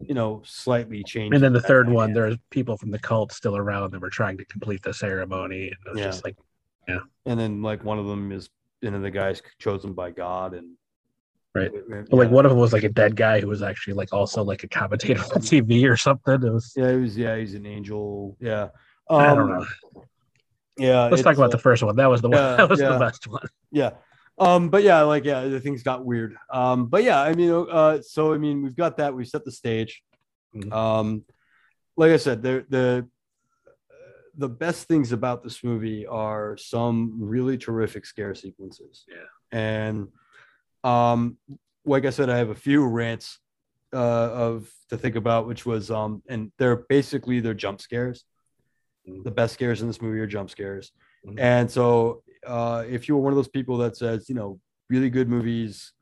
you 0.00 0.14
know 0.14 0.42
slightly 0.44 1.02
changed. 1.02 1.34
and 1.34 1.42
then 1.42 1.54
the 1.54 1.60
third 1.62 1.88
one, 1.88 2.12
there's 2.12 2.36
people 2.50 2.76
from 2.76 2.90
the 2.90 2.98
cult 2.98 3.32
still 3.32 3.56
around 3.56 3.92
that 3.92 4.00
were 4.02 4.10
trying 4.10 4.36
to 4.36 4.44
complete 4.44 4.82
the 4.82 4.92
ceremony. 4.92 5.68
And 5.68 5.72
it 5.86 5.90
was 5.92 5.98
Yeah. 5.98 6.04
just 6.06 6.22
like, 6.24 6.36
and 6.86 7.40
then 7.40 7.62
like 7.62 7.82
one 7.84 7.98
of 7.98 8.06
them 8.06 8.30
is 8.32 8.50
you 8.82 8.90
know 8.90 9.00
the 9.00 9.10
guy's 9.10 9.40
chosen 9.58 9.94
by 9.94 10.10
God 10.10 10.52
and 10.52 10.76
Right. 11.56 11.70
But 12.10 12.12
like 12.16 12.30
one 12.30 12.44
of 12.46 12.50
them 12.50 12.58
was 12.58 12.72
like 12.72 12.84
a 12.84 12.88
dead 12.88 13.16
guy 13.16 13.40
who 13.40 13.48
was 13.48 13.62
actually 13.62 13.94
like 13.94 14.12
also 14.12 14.42
like 14.44 14.62
a 14.64 14.68
commentator 14.68 15.20
on 15.20 15.26
TV 15.50 15.88
or 15.90 15.96
something. 15.96 16.34
It 16.42 16.52
was. 16.52 16.72
Yeah, 16.76 16.90
he 16.92 16.96
was. 16.98 17.16
Yeah, 17.16 17.36
he's 17.36 17.54
an 17.54 17.66
angel. 17.66 18.36
Yeah. 18.40 18.68
I 19.08 19.34
don't 19.34 19.50
Um, 19.52 19.58
know. 19.94 20.04
Yeah. 20.78 21.04
Let's 21.08 21.22
talk 21.22 21.34
about 21.36 21.46
uh, 21.50 21.56
the 21.56 21.58
first 21.58 21.82
one. 21.82 21.96
That 21.96 22.10
was 22.10 22.20
the 22.22 22.28
one. 22.28 22.38
yeah, 22.38 22.56
that 22.60 22.68
was 22.68 22.80
yeah. 22.80 22.90
the 22.92 22.98
best 22.98 23.26
one. 23.26 23.46
yeah 23.72 23.90
um 24.38 24.68
but 24.68 24.82
yeah 24.82 25.00
like 25.00 25.24
yeah 25.24 25.44
the 25.48 25.58
things 25.58 25.82
got 25.82 26.04
weird 26.04 26.36
um 26.52 26.88
but 26.88 27.02
yeah 27.02 27.22
i 27.22 27.32
mean 27.32 27.50
uh 27.70 27.98
so 28.02 28.34
i 28.34 28.36
mean 28.36 28.60
we've 28.62 28.76
got 28.76 28.98
that 28.98 29.14
we've 29.14 29.26
set 29.34 29.42
the 29.46 29.50
stage 29.50 30.02
Mhm. 30.54 30.70
um 30.74 31.24
like 31.96 32.10
i 32.12 32.18
said 32.18 32.42
the 32.42 32.62
the 32.68 33.08
the 34.36 34.48
best 34.48 34.86
things 34.88 35.12
about 35.12 35.42
this 35.42 35.64
movie 35.64 36.06
are 36.06 36.54
some 36.58 37.14
really 37.18 37.56
terrific 37.56 38.04
scare 38.04 38.34
sequences 38.34 39.06
Yeah. 39.08 39.58
and 39.58 40.08
um 40.86 41.36
like 41.84 42.04
i 42.06 42.10
said 42.10 42.28
i 42.30 42.36
have 42.36 42.50
a 42.50 42.54
few 42.54 42.86
rants 42.86 43.38
uh 43.92 43.96
of 44.46 44.70
to 44.90 44.96
think 44.96 45.16
about 45.16 45.46
which 45.46 45.66
was 45.66 45.90
um 45.90 46.22
and 46.28 46.50
they're 46.58 46.76
basically 46.88 47.40
they're 47.40 47.54
jump 47.54 47.80
scares 47.80 48.24
Mhm. 49.08 49.22
the 49.24 49.30
best 49.30 49.54
scares 49.54 49.82
in 49.82 49.86
this 49.88 50.00
movie 50.02 50.18
are 50.20 50.26
jump 50.26 50.50
scares 50.50 50.92
Mhm. 51.26 51.38
and 51.38 51.70
so 51.70 52.22
uh 52.46 52.84
if 52.88 53.08
you 53.08 53.14
were 53.16 53.22
one 53.22 53.32
of 53.32 53.36
those 53.36 53.48
people 53.58 53.76
that 53.78 53.96
says 53.96 54.28
you 54.28 54.34
know 54.34 54.58
really 54.90 55.10
good 55.10 55.28
movies 55.28 55.92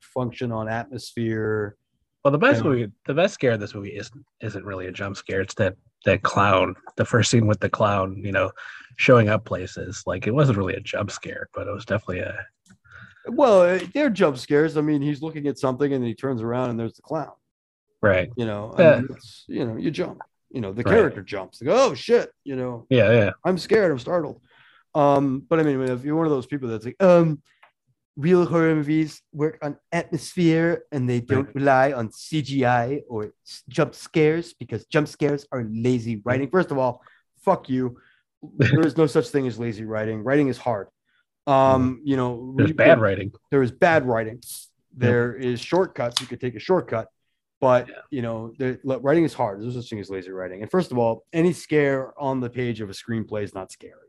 function 0.00 0.52
on 0.52 0.68
atmosphere 0.68 1.76
Well, 2.24 2.32
the 2.32 2.38
best 2.38 2.62
Yeah. 2.64 2.70
movie, 2.70 2.92
the 3.06 3.12
best 3.14 3.34
scare 3.34 3.52
in 3.52 3.60
this 3.60 3.74
movie 3.74 3.94
isn't 3.96 4.24
isn't 4.40 4.64
really 4.64 4.86
a 4.86 4.92
jump 4.92 5.14
scare. 5.16 5.42
It's 5.42 5.54
that 5.56 5.74
that 6.06 6.22
clown, 6.22 6.74
the 6.96 7.04
first 7.04 7.30
scene 7.30 7.46
with 7.46 7.60
the 7.60 7.68
clown, 7.68 8.16
you 8.24 8.32
know, 8.32 8.50
showing 8.96 9.28
up 9.28 9.44
places. 9.44 10.02
Like 10.06 10.26
it 10.26 10.34
wasn't 10.34 10.56
really 10.56 10.74
a 10.74 10.80
jump 10.80 11.10
scare, 11.10 11.48
but 11.54 11.66
it 11.68 11.74
was 11.78 11.84
definitely 11.84 12.20
a 12.20 12.34
well 13.28 13.62
uh, 13.62 13.78
they're 13.92 14.10
jump 14.10 14.38
scares. 14.38 14.76
I 14.76 14.80
mean 14.80 15.00
he's 15.02 15.22
looking 15.22 15.46
at 15.46 15.58
something 15.58 15.92
and 15.92 16.02
then 16.02 16.08
he 16.08 16.14
turns 16.14 16.42
around 16.42 16.70
and 16.70 16.78
there's 16.78 16.94
the 16.94 17.02
clown. 17.02 17.32
Right. 18.02 18.30
you 18.36 18.44
know 18.46 18.74
I 18.76 18.96
mean, 18.96 19.08
you 19.48 19.64
know 19.66 19.76
you 19.76 19.90
jump 19.90 20.20
you 20.50 20.60
know 20.60 20.72
the 20.72 20.82
Right. 20.82 20.94
character 20.94 21.22
jumps. 21.22 21.60
Go 21.62 21.72
oh 21.90 21.94
shit 21.94 22.30
you 22.44 22.56
know. 22.56 22.86
Yeah, 22.90 23.10
yeah. 23.12 23.30
i'm 23.44 23.58
scared. 23.58 23.90
I'm 23.90 23.98
startled. 23.98 24.40
Um 24.94 25.42
but 25.48 25.58
i 25.60 25.62
mean 25.62 25.80
if 25.82 26.04
you're 26.04 26.16
one 26.16 26.26
of 26.26 26.32
those 26.32 26.46
people 26.46 26.68
that's 26.68 26.84
like 26.84 27.02
um 27.02 27.42
real 28.16 28.46
horror 28.46 28.74
movies 28.76 29.20
work 29.32 29.58
on 29.60 29.76
atmosphere 29.90 30.84
and 30.92 31.10
they 31.10 31.20
don't 31.20 31.52
rely 31.52 31.92
on 31.92 32.08
cgi 32.10 33.00
or 33.08 33.32
jump 33.68 33.92
scares 33.92 34.54
because 34.54 34.86
jump 34.86 35.08
scares 35.08 35.46
are 35.50 35.64
lazy 35.68 36.20
writing. 36.24 36.48
First 36.50 36.70
of 36.70 36.78
all 36.78 37.02
fuck 37.42 37.68
you. 37.68 37.98
There 38.58 38.86
is 38.86 38.96
no 38.98 39.06
such 39.06 39.28
thing 39.30 39.46
as 39.46 39.58
lazy 39.58 39.84
writing. 39.86 40.22
Writing 40.22 40.48
is 40.48 40.58
hard 40.58 40.88
um 41.46 42.00
you 42.04 42.16
know 42.16 42.54
There's 42.56 42.70
you 42.70 42.74
bad 42.74 43.00
writing. 43.00 43.32
there 43.50 43.62
is 43.62 43.70
bad 43.72 44.06
writing. 44.06 44.40
There 44.96 45.34
is 45.34 45.60
shortcuts. 45.60 46.20
You 46.20 46.26
could 46.26 46.40
take 46.40 46.54
a 46.54 46.60
shortcut, 46.60 47.08
but 47.60 47.88
Yeah. 47.88 47.94
you 48.10 48.22
know, 48.22 48.52
the 48.58 48.78
writing 49.02 49.24
is 49.24 49.34
hard. 49.34 49.60
There's 49.60 49.74
such 49.74 49.90
thing 49.90 49.98
as 50.00 50.08
lazy 50.08 50.30
writing. 50.30 50.62
And 50.62 50.70
first 50.70 50.92
of 50.92 50.98
all, 50.98 51.24
any 51.32 51.52
scare 51.52 52.12
on 52.18 52.40
the 52.40 52.48
page 52.48 52.80
of 52.80 52.88
a 52.88 52.92
screenplay 52.92 53.42
is 53.42 53.54
not 53.54 53.72
scary. 53.72 54.00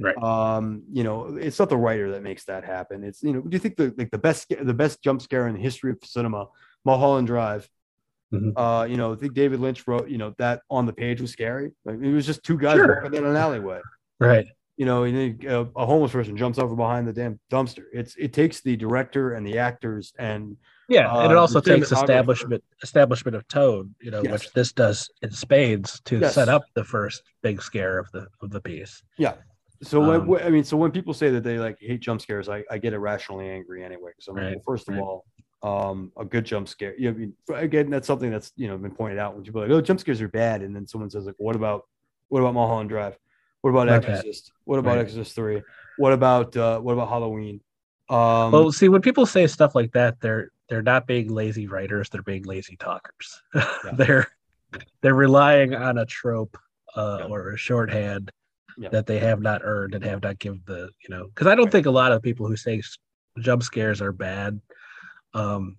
Right. 0.00 0.16
Um, 0.16 0.84
you 0.92 1.04
know, 1.04 1.36
it's 1.36 1.58
not 1.58 1.68
the 1.68 1.76
writer 1.76 2.12
that 2.12 2.22
makes 2.22 2.44
that 2.44 2.64
happen. 2.64 3.04
It's 3.04 3.22
you 3.22 3.32
know, 3.32 3.40
do 3.42 3.50
you 3.54 3.58
think 3.58 3.76
the 3.76 3.92
like 3.98 4.10
the 4.10 4.18
best 4.18 4.48
the 4.48 4.74
best 4.74 5.02
jump 5.02 5.20
scare 5.22 5.46
in 5.48 5.54
the 5.54 5.60
history 5.60 5.90
of 5.92 5.98
cinema, 6.02 6.46
Mulholland 6.84 7.26
Drive? 7.26 7.68
Mhm. 8.32 8.52
Uh, 8.56 8.84
you 8.86 8.96
know, 8.96 9.12
I 9.12 9.16
think 9.16 9.34
David 9.34 9.60
Lynch 9.60 9.86
wrote, 9.86 10.08
you 10.08 10.18
know, 10.18 10.34
that 10.38 10.62
on 10.70 10.86
the 10.86 10.92
page 10.92 11.20
was 11.20 11.30
scary. 11.30 11.72
Like, 11.84 12.00
it 12.00 12.12
was 12.12 12.26
just 12.26 12.42
two 12.42 12.58
guys 12.58 12.76
Sure. 12.76 12.96
walking 12.96 13.12
down 13.12 13.26
an 13.30 13.36
alleyway 13.36 13.80
Right. 14.18 14.46
You 14.76 14.86
know, 14.86 15.04
a, 15.04 15.66
a 15.76 15.86
homeless 15.86 16.12
person 16.12 16.36
jumps 16.36 16.58
over 16.58 16.74
behind 16.74 17.06
the 17.06 17.12
damn 17.12 17.38
dumpster. 17.50 17.84
It's 17.92 18.16
it 18.16 18.32
takes 18.32 18.60
the 18.60 18.76
director 18.76 19.34
and 19.34 19.46
the 19.46 19.58
actors 19.58 20.12
and 20.18 20.56
Yeah, 20.88 21.14
and 21.22 21.30
it 21.32 21.36
Uh, 21.36 21.40
also 21.40 21.60
takes 21.60 21.92
establishment 21.92 22.62
establishment 22.82 23.36
of 23.36 23.46
tone, 23.48 23.94
you 24.00 24.10
know, 24.10 24.22
Yes. 24.22 24.32
which 24.32 24.52
this 24.52 24.72
does 24.72 25.10
in 25.22 25.30
spades 25.30 26.00
to 26.06 26.18
Yes. 26.18 26.34
set 26.34 26.48
up 26.48 26.64
the 26.74 26.84
first 26.84 27.22
big 27.42 27.62
scare 27.62 27.98
of 27.98 28.10
the 28.12 28.26
of 28.42 28.50
the 28.50 28.60
piece. 28.60 29.02
Yeah. 29.16 29.34
So 29.82 30.00
when, 30.00 30.20
Um, 30.22 30.26
when- 30.26 30.42
I 30.42 30.50
mean, 30.50 30.64
so 30.64 30.76
when 30.76 30.90
people 30.90 31.14
say 31.14 31.30
that 31.30 31.42
they 31.44 31.58
like 31.58 31.78
hate 31.80 32.00
jump 32.00 32.20
scares, 32.20 32.48
I, 32.48 32.64
I 32.70 32.78
get 32.78 32.92
irrationally 32.94 33.48
angry 33.48 33.84
anyway. 33.84 34.10
Because 34.12 34.28
I'm 34.28 34.36
Right, 34.36 34.54
well, 34.56 34.62
first 34.66 34.88
of 34.88 34.94
right. 34.94 35.02
all, 35.02 35.24
um, 35.62 36.12
a 36.18 36.24
good 36.24 36.44
jump 36.44 36.68
scare. 36.68 36.94
You 36.98 37.10
know, 37.10 37.16
I 37.16 37.18
mean, 37.20 37.34
again, 37.54 37.90
that's 37.90 38.06
something 38.06 38.30
that's 38.30 38.52
you 38.56 38.66
know 38.68 38.76
been 38.76 38.94
pointed 38.94 39.18
out 39.18 39.34
when 39.34 39.44
people 39.44 39.62
are 39.62 39.68
like, 39.68 39.76
oh, 39.76 39.80
jump 39.80 40.00
scares 40.00 40.20
are 40.20 40.28
bad, 40.28 40.62
and 40.62 40.74
then 40.74 40.86
someone 40.86 41.10
says 41.10 41.26
like, 41.26 41.36
what 41.38 41.54
about 41.56 41.84
what 42.28 42.40
about 42.40 42.54
Mulholland 42.54 42.88
Drive? 42.90 43.16
What 43.64 43.70
about 43.70 43.86
Not 43.86 44.02
bad. 44.02 44.24
What 44.66 44.78
about 44.78 44.96
Right. 44.96 45.06
Exorcist 45.06 45.34
Three? 45.34 45.62
What 45.96 46.12
about 46.12 46.54
uh, 46.54 46.80
what 46.80 46.92
about 46.92 47.08
Halloween? 47.08 47.62
Um, 48.10 48.52
well, 48.52 48.70
see, 48.70 48.90
when 48.90 49.00
people 49.00 49.24
say 49.24 49.46
stuff 49.46 49.74
like 49.74 49.90
that, 49.92 50.20
they're 50.20 50.50
they're 50.68 50.82
not 50.82 51.06
being 51.06 51.32
lazy 51.32 51.66
writers; 51.66 52.10
they're 52.10 52.20
being 52.22 52.42
lazy 52.44 52.76
talkers. 52.76 53.40
they're 53.94 54.26
they're 55.00 55.14
relying 55.14 55.74
on 55.74 55.96
a 55.96 56.04
trope 56.04 56.58
uh, 56.94 57.20
Yeah. 57.20 57.26
or 57.28 57.52
a 57.52 57.56
shorthand 57.56 58.30
Yeah. 58.76 58.90
that 58.90 59.06
they 59.06 59.18
have 59.20 59.40
not 59.40 59.62
earned 59.64 59.94
and 59.94 60.04
have 60.04 60.22
not 60.22 60.38
given 60.38 60.60
the 60.66 60.90
you 61.02 61.08
know. 61.08 61.28
Because 61.28 61.46
I 61.46 61.54
don't 61.54 61.64
Right. 61.64 61.72
think 61.72 61.86
a 61.86 61.90
lot 61.90 62.12
of 62.12 62.20
people 62.20 62.46
who 62.46 62.56
say 62.56 62.82
jump 63.38 63.62
scares 63.62 64.02
are 64.02 64.12
bad, 64.12 64.60
um, 65.32 65.78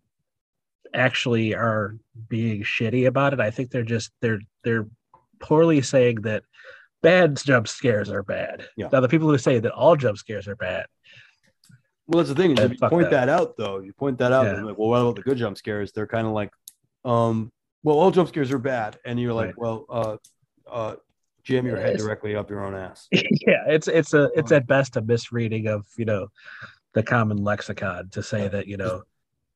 actually 0.95 1.53
are 1.53 1.97
being 2.29 2.63
shitty 2.63 3.05
about 3.05 3.33
it. 3.33 3.39
I 3.39 3.51
think 3.51 3.69
they're 3.69 3.83
just 3.83 4.09
they're 4.21 4.39
they're 4.63 4.87
poorly 5.39 5.83
saying 5.83 6.21
that 6.21 6.41
bad 7.05 7.37
jump 7.37 7.67
scares 7.67 8.09
are 8.09 8.23
bad. 8.23 8.67
Yeah. 8.75 8.89
Now 8.91 8.99
the 8.99 9.07
people 9.07 9.29
who 9.29 9.37
say 9.37 9.59
that 9.59 9.71
all 9.71 9.95
jump 9.95 10.17
scares 10.17 10.47
are 10.47 10.55
bad, 10.55 10.85
Well, 12.07 12.17
that's 12.23 12.29
the 12.29 12.35
thing 12.35 12.51
is 12.51 12.59
if 12.59 12.71
you 12.71 12.77
point 12.89 13.09
that. 13.11 13.27
that. 13.27 13.29
out 13.29 13.55
though, 13.57 13.79
you 13.79 13.93
point 13.93 14.17
that 14.19 14.31
out, 14.31 14.45
Yeah. 14.45 14.55
and 14.55 14.65
like, 14.65 14.77
well, 14.77 14.89
what 14.89 15.01
about 15.01 15.15
the 15.17 15.21
good 15.21 15.37
jump 15.37 15.57
scares? 15.57 15.91
They're 15.91 16.07
kind 16.07 16.25
of 16.27 16.33
like, 16.33 16.51
um, 17.03 17.51
well, 17.83 17.97
all 17.99 18.11
jump 18.11 18.29
scares 18.29 18.51
are 18.51 18.57
bad, 18.59 18.97
and 19.05 19.19
you're 19.19 19.33
like, 19.33 19.47
Right. 19.49 19.57
well, 19.57 19.85
uh, 19.89 20.17
uh, 20.69 20.95
jam 21.43 21.65
your 21.67 21.77
head 21.77 21.97
directly 21.97 22.35
up 22.35 22.49
your 22.49 22.63
own 22.65 22.73
ass. 22.73 23.07
yeah, 23.11 23.63
it's 23.67 23.87
it's 23.87 24.13
a 24.15 24.23
it's 24.35 24.51
Uh-huh. 24.51 24.55
at 24.61 24.67
best 24.67 24.97
a 24.97 25.01
misreading 25.01 25.67
of 25.67 25.85
you 25.97 26.05
know 26.05 26.27
the 26.93 27.03
common 27.03 27.37
lexicon 27.37 28.09
to 28.09 28.23
say 28.23 28.47
that 28.47 28.65
you 28.67 28.77
know 28.77 29.03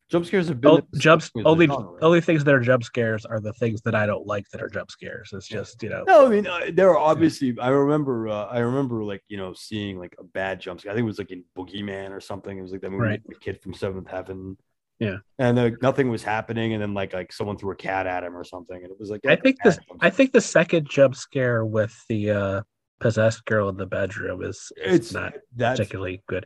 Jump 0.10 0.26
scares 0.26 0.48
have 0.48 0.60
been 0.60 0.72
oh, 0.72 0.76
in 0.78 0.84
the 0.92 1.00
jumps 1.00 1.30
with 1.36 1.44
the 1.44 1.50
only 1.50 1.68
genre. 1.68 1.98
only 2.02 2.20
things 2.20 2.44
that 2.44 2.56
are 2.56 2.60
jump 2.60 2.84
scares 2.84 3.26
are 3.26 3.40
the 3.40 3.54
things 3.54 3.82
that 3.84 3.94
I 3.94 4.08
don't 4.08 4.26
like 4.26 4.50
that 4.50 4.62
are 4.62 4.68
jump 4.70 4.90
scares. 4.90 5.30
It's 5.34 5.48
just 5.48 5.84
you 5.84 5.90
know 5.90 6.04
No, 6.08 6.26
I 6.26 6.30
mean 6.30 6.48
uh, 6.48 6.72
there 6.74 6.90
are 6.90 6.98
obviously. 6.98 7.56
I 7.60 7.70
remember. 7.70 8.28
Uh, 8.28 8.46
I 8.46 8.60
remember 8.60 9.04
like 9.04 9.22
you 9.28 9.38
know 9.38 9.54
seeing 9.54 10.00
like 10.00 10.16
a 10.20 10.24
bad 10.24 10.60
jump 10.60 10.80
scare. 10.80 10.92
I 10.92 10.96
think 10.96 11.04
it 11.04 11.08
was 11.08 11.20
like 11.20 11.32
in 11.32 11.44
Boogeyman 11.56 12.10
or 12.12 12.20
something. 12.22 12.58
It 12.58 12.62
was 12.62 12.72
like 12.72 12.82
that 12.82 12.90
movie, 12.90 13.04
Right. 13.04 13.22
with 13.26 13.38
the 13.38 13.44
kid 13.44 13.62
from 13.62 13.74
Seventh 13.74 14.08
Heaven. 14.10 14.58
Yeah. 14.98 15.18
and 15.38 15.58
uh, 15.58 15.70
nothing 15.82 16.10
was 16.10 16.24
happening, 16.24 16.74
and 16.74 16.82
then 16.82 16.94
like 16.94 17.14
like 17.14 17.32
someone 17.32 17.58
threw 17.58 17.72
a 17.72 17.76
cat 17.76 18.06
at 18.08 18.24
him 18.24 18.36
or 18.36 18.44
something, 18.44 18.76
and 18.76 18.92
it 18.92 19.00
was 19.00 19.10
like 19.12 19.22
I 19.28 19.36
think 19.36 19.58
this 19.64 19.78
I 20.02 20.10
think 20.10 20.34
the 20.34 20.42
second 20.42 20.90
jump 20.90 21.16
scare 21.16 21.64
with 21.66 21.96
the 22.10 22.32
uh 22.32 22.62
possessed 23.00 23.46
girl 23.46 23.70
in 23.70 23.78
the 23.78 23.86
bedroom 23.86 24.44
is, 24.44 24.72
is 24.76 24.96
it's 24.96 25.14
not 25.14 25.34
that's 25.56 25.80
particularly 25.80 26.22
good. 26.28 26.46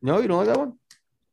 no, 0.00 0.18
you 0.20 0.28
don't 0.28 0.38
like 0.38 0.46
that 0.46 0.58
one. 0.58 0.78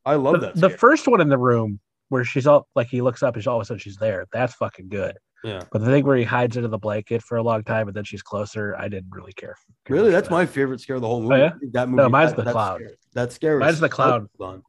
I 0.08 0.15
love 0.15 0.36
The, 0.36 0.48
that. 0.48 0.56
the 0.56 0.67
scare. 0.70 0.78
first 0.78 1.08
one 1.08 1.22
in 1.22 1.30
the 1.30 1.38
room 1.38 1.80
where 2.10 2.24
she's 2.24 2.48
all 2.48 2.67
like 2.76 2.88
he 2.88 3.02
looks 3.02 3.22
up 3.24 3.36
and 3.36 3.46
all 3.48 3.58
of 3.58 3.62
a 3.62 3.65
sudden 3.65 3.80
she's 3.80 3.98
there. 3.98 4.26
That's 4.32 4.54
fucking 4.56 4.89
good. 4.89 5.17
yeah. 5.43 5.62
But 5.72 5.80
the 5.82 5.88
thing 5.88 6.06
where 6.06 6.17
he 6.17 6.24
hides 6.24 6.56
under 6.58 6.70
the 6.70 6.78
blanket 6.78 7.22
for 7.22 7.38
a 7.38 7.43
long 7.43 7.63
time 7.63 7.88
and 7.88 7.96
then 7.96 8.04
she's 8.06 8.22
closer, 8.24 8.76
I 8.78 8.88
didn't 8.88 9.12
really 9.12 9.34
care. 9.34 9.56
care 9.86 9.96
Really, 9.98 10.10
that's 10.12 10.30
that. 10.30 10.34
my 10.34 10.46
favorite 10.46 10.80
scare 10.82 10.96
of 10.96 11.02
the 11.02 11.08
whole 11.08 11.22
movie. 11.22 11.36
Oh, 11.36 11.38
yeah? 11.38 11.52
That 11.74 11.89
movie. 11.89 12.02
No, 12.04 12.10
mine's 12.10 12.34
that, 12.34 12.46
the 12.46 12.52
cloud. 12.52 12.82
clown. 13.13 13.30
Scare, 13.30 13.60
that. 13.60 13.65
Mine's 13.65 13.80
the 13.80 13.89
cloud. 13.89 14.28
clown. 14.38 14.62
Fun. 14.62 14.63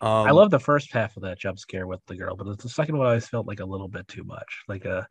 I 0.00 0.28
Um, 0.30 0.36
love 0.36 0.50
the 0.50 0.58
first 0.60 0.92
half 0.92 1.16
of 1.16 1.22
that 1.22 1.38
jump 1.38 1.58
scare 1.58 1.86
with 1.86 2.00
the 2.06 2.16
girl, 2.16 2.36
but 2.36 2.58
the 2.58 2.68
second 2.68 2.98
one 2.98 3.06
always 3.06 3.26
felt 3.28 3.46
like 3.46 3.60
a 3.60 3.64
little 3.64 3.88
bit 3.88 4.06
too 4.08 4.24
much, 4.24 4.62
like 4.68 4.84
a 4.84 5.06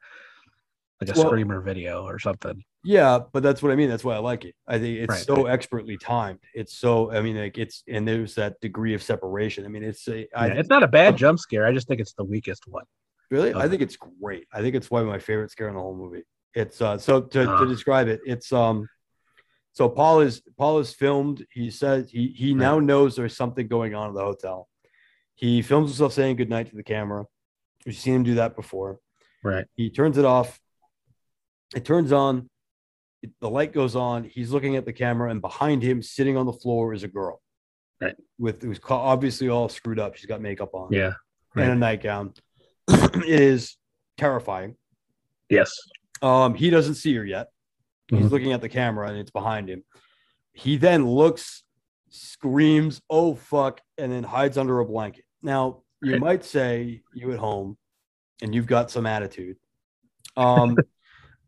like 1.01 1.09
a 1.15 1.19
Well- 1.19 1.27
screamer 1.29 1.61
video 1.61 2.03
or 2.03 2.19
something. 2.19 2.63
Yeah, 2.83 3.19
but 3.33 3.41
that's 3.41 3.63
what 3.63 3.71
I 3.71 3.75
mean. 3.75 3.89
That's 3.89 4.03
why 4.03 4.13
I 4.15 4.19
like 4.19 4.45
it. 4.45 4.53
I 4.67 4.77
think 4.77 4.99
it's 4.99 5.09
Right, 5.09 5.19
so 5.19 5.47
expertly 5.47 5.97
timed. 5.97 6.39
It's 6.53 6.77
so. 6.77 7.11
I 7.11 7.21
mean, 7.21 7.35
like 7.35 7.57
it's 7.57 7.83
and 7.87 8.07
there's 8.07 8.35
that 8.35 8.59
degree 8.61 8.93
of 8.93 9.01
separation. 9.01 9.65
I 9.65 9.69
mean, 9.69 9.83
it's 9.83 10.07
a. 10.07 10.27
I 10.35 10.47
Yeah, 10.47 10.53
it's 10.53 10.69
not 10.69 10.83
a 10.83 10.87
bad 10.87 11.17
jump 11.17 11.39
scare. 11.39 11.65
I 11.65 11.71
just 11.73 11.87
think 11.87 11.99
it's 11.99 12.13
the 12.13 12.23
weakest 12.23 12.63
one. 12.67 12.83
really. 13.31 13.53
I 13.55 13.67
think 13.67 13.81
it's 13.81 13.97
great. 13.97 14.47
I 14.53 14.61
think 14.61 14.75
it's 14.75 14.91
one 14.91 15.01
of 15.01 15.07
my 15.07 15.17
favorite 15.17 15.49
scare 15.49 15.67
in 15.67 15.73
the 15.73 15.81
whole 15.81 15.95
movie. 15.95 16.23
It's 16.53 16.79
uh. 16.79 16.97
So 16.99 17.21
to, 17.21 17.49
Ah. 17.49 17.59
to 17.59 17.65
describe 17.67 18.07
it, 18.07 18.21
it's 18.25 18.53
um. 18.53 18.87
So 19.73 19.89
Paul 19.89 20.21
is 20.21 20.41
Paul 20.57 20.77
is 20.79 20.93
filmed. 20.93 21.43
He 21.51 21.71
says 21.71 22.09
he 22.11 22.27
he 22.27 22.53
now 22.53 22.79
knows 22.79 23.15
there's 23.15 23.35
something 23.35 23.67
going 23.67 23.95
on 23.95 24.09
in 24.09 24.13
the 24.15 24.21
hotel. 24.23 24.69
He 25.33 25.61
films 25.63 25.89
himself 25.89 26.13
saying 26.13 26.35
goodnight 26.37 26.69
to 26.69 26.75
the 26.75 26.83
camera. 26.83 27.25
We've 27.85 27.95
seen 27.97 28.13
him 28.15 28.23
do 28.23 28.35
that 28.35 28.55
before. 28.55 28.99
Right. 29.43 29.65
He 29.75 29.89
turns 29.89 30.17
it 30.19 30.23
off. 30.25 30.59
It 31.73 31.85
turns 31.85 32.11
on. 32.11 32.49
It- 33.23 33.31
the 33.39 33.49
light 33.49 33.73
goes 33.73 33.95
on. 33.95 34.23
He's 34.25 34.51
looking 34.51 34.75
at 34.75 34.85
the 34.85 34.93
camera, 34.93 35.29
and 35.31 35.41
behind 35.41 35.81
him, 35.81 36.01
sitting 36.01 36.37
on 36.37 36.45
the 36.45 36.53
floor, 36.53 36.93
is 36.93 37.03
a 37.03 37.07
girl. 37.07 37.41
Right. 38.01 38.15
With 38.37 38.61
who's 38.61 38.79
obviously 38.89 39.47
all 39.49 39.69
screwed 39.69 39.99
up. 39.99 40.15
She's 40.15 40.25
got 40.25 40.41
makeup 40.41 40.73
on 40.73 40.91
Yeah. 40.91 41.13
and 41.55 41.71
a 41.71 41.75
nightgown. 41.75 42.33
it 42.89 43.41
is 43.41 43.77
terrifying. 44.17 44.75
Yes. 45.49 45.71
Um, 46.21 46.53
he 46.55 46.69
doesn't 46.69 46.95
see 46.95 47.15
her 47.15 47.25
yet. 47.25 47.47
He's 48.09 48.25
Mhm. 48.27 48.31
looking 48.31 48.51
at 48.53 48.61
the 48.61 48.69
camera, 48.69 49.07
and 49.09 49.17
it's 49.17 49.31
behind 49.31 49.69
him. 49.69 49.83
He 50.53 50.77
then 50.77 51.07
looks, 51.07 51.63
screams, 52.09 53.01
"Oh 53.09 53.35
fuck!" 53.35 53.81
and 53.97 54.11
then 54.11 54.23
hides 54.23 54.57
under 54.57 54.79
a 54.79 54.85
blanket. 54.85 55.25
Now 55.41 55.83
you 56.01 56.13
Right. 56.13 56.21
might 56.21 56.45
say 56.45 57.01
you 57.13 57.31
at 57.31 57.39
home, 57.39 57.77
and 58.41 58.53
you've 58.53 58.67
got 58.67 58.91
some 58.91 59.05
attitude. 59.05 59.57
Um, 60.37 60.75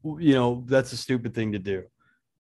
you 0.04 0.34
know 0.34 0.64
that's 0.68 0.94
a 0.94 0.98
stupid 0.98 1.34
thing 1.34 1.54
to 1.54 1.60
do. 1.60 1.84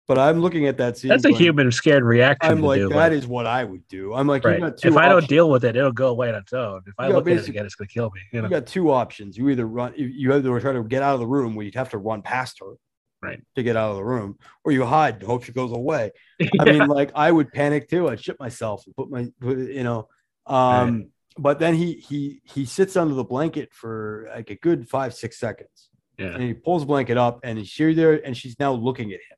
But 0.08 0.20
I'm 0.20 0.40
looking 0.40 0.68
at 0.68 0.78
that 0.78 0.98
scene. 0.98 1.10
That's 1.10 1.26
a 1.26 1.30
going, 1.30 1.42
human 1.42 1.72
scared 1.72 2.04
reaction. 2.04 2.52
I'm 2.52 2.62
like, 2.62 2.80
do, 2.80 2.90
that 2.90 3.12
is 3.12 3.26
what 3.26 3.48
I 3.48 3.64
would 3.64 3.88
do. 3.88 4.14
I'm 4.14 4.28
like, 4.28 4.46
right. 4.46 4.60
you 4.60 4.66
got 4.66 4.78
two 4.78 4.90
If 4.90 4.98
I 4.98 5.10
don't 5.10 5.28
deal 5.28 5.50
with 5.50 5.66
it, 5.66 5.76
it'll 5.76 5.92
go 5.92 6.10
away 6.10 6.30
on 6.30 6.36
its 6.36 6.54
own. 6.54 6.82
If 6.86 6.94
I 7.00 7.08
look 7.08 7.28
at 7.28 7.38
it 7.38 7.48
again, 7.48 7.66
it's 7.66 7.74
gonna 7.74 7.88
kill 7.88 8.12
me. 8.12 8.22
You 8.32 8.42
know? 8.42 8.48
you 8.48 8.52
got 8.52 8.68
two 8.68 8.92
options. 8.92 9.36
You 9.36 9.50
either 9.50 9.66
run, 9.66 9.94
you- 9.98 10.32
either 10.32 10.60
try 10.60 10.74
to 10.74 10.84
get 10.84 11.02
out 11.02 11.16
of 11.16 11.22
the 11.22 11.28
room 11.28 11.56
where 11.56 11.66
you'd 11.66 11.76
have 11.76 11.90
to 11.90 11.98
run 11.98 12.22
past 12.22 12.60
her, 12.60 12.74
Right. 13.22 13.42
to 13.56 13.64
get 13.64 13.76
out 13.76 13.92
of 13.92 13.98
the 13.98 14.04
room, 14.04 14.38
or 14.64 14.72
you 14.72 14.86
hide 14.86 15.16
and 15.16 15.24
hope 15.24 15.44
she 15.44 15.52
goes 15.52 15.72
away. 15.72 16.12
I 16.60 16.66
mean, 16.66 16.88
like 16.88 17.12
I 17.16 17.32
would 17.32 17.52
panic 17.52 17.90
too. 17.90 18.08
I'd 18.08 18.24
shit 18.24 18.40
myself 18.40 18.84
and 18.86 18.96
put 18.96 19.10
my, 19.10 19.32
put, 19.42 19.58
you 19.58 19.84
know. 19.84 20.08
Um, 20.46 21.08
but 21.38 21.58
then 21.58 21.74
he 21.74 21.94
he 21.94 22.42
he 22.44 22.66
sits 22.66 22.96
under 22.96 23.16
the 23.16 23.24
blanket 23.24 23.74
for 23.74 24.30
like 24.36 24.52
a 24.52 24.56
good 24.56 24.88
five 24.88 25.16
six 25.16 25.40
seconds, 25.40 25.90
yeah. 26.18 26.28
and 26.28 26.44
he 26.44 26.54
pulls 26.54 26.82
the 26.84 26.86
blanket 26.88 27.18
up, 27.18 27.40
and 27.44 27.60
she's 27.60 27.76
here 27.76 27.94
there, 27.94 28.26
and 28.26 28.36
she's 28.36 28.58
now 28.60 28.72
looking 28.74 29.12
at 29.12 29.20
him. 29.20 29.38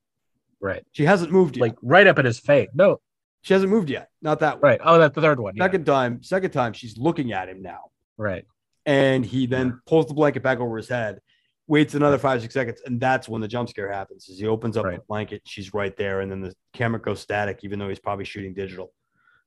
Right. 0.59 0.83
She 0.91 1.05
hasn't 1.05 1.31
moved 1.31 1.57
yet. 1.57 1.61
Like 1.61 1.75
right 1.81 2.07
up 2.07 2.17
at 2.19 2.25
his 2.25 2.39
face. 2.39 2.69
No. 2.73 2.99
she 3.41 3.53
hasn't 3.53 3.71
moved 3.71 3.89
yet. 3.89 4.09
Not 4.21 4.39
that 4.39 4.55
one. 4.61 4.71
Right. 4.71 4.81
Oh, 4.83 4.97
that's 4.97 5.13
the 5.15 5.21
third 5.21 5.39
one. 5.39 5.55
Yeah. 5.55 5.63
Second 5.65 5.85
time, 5.85 6.23
second 6.23 6.51
time, 6.51 6.73
she's 6.73 6.97
looking 6.97 7.31
at 7.33 7.47
him 7.49 7.61
now. 7.61 7.91
Right. 8.17 8.45
and 8.85 9.23
he 9.25 9.45
then 9.45 9.79
pulls 9.85 10.07
the 10.07 10.13
blanket 10.15 10.41
back 10.41 10.59
over 10.59 10.77
his 10.77 10.89
head, 10.89 11.19
waits 11.67 11.93
another 11.93 12.17
five 12.17 12.41
six 12.41 12.53
seconds, 12.53 12.81
and 12.85 12.99
that's 12.99 13.29
when 13.29 13.41
the 13.41 13.47
jump 13.47 13.69
scare 13.69 13.91
happens. 13.91 14.29
As 14.29 14.39
he 14.39 14.47
opens 14.47 14.77
up 14.77 14.85
the 14.85 14.99
blanket, 15.07 15.41
she's 15.45 15.73
right 15.73 15.95
there, 15.97 16.21
and 16.21 16.31
then 16.31 16.41
the 16.41 16.55
camera 16.73 16.99
goes 16.99 17.19
static, 17.19 17.59
even 17.63 17.77
though 17.77 17.89
he's 17.89 17.99
probably 17.99 18.25
shooting 18.25 18.53
digital. 18.53 18.91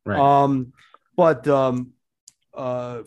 Right. 0.04 0.18
Um, 0.20 0.72
but 1.16 1.48
um, 1.48 1.92
uh, 2.54 3.02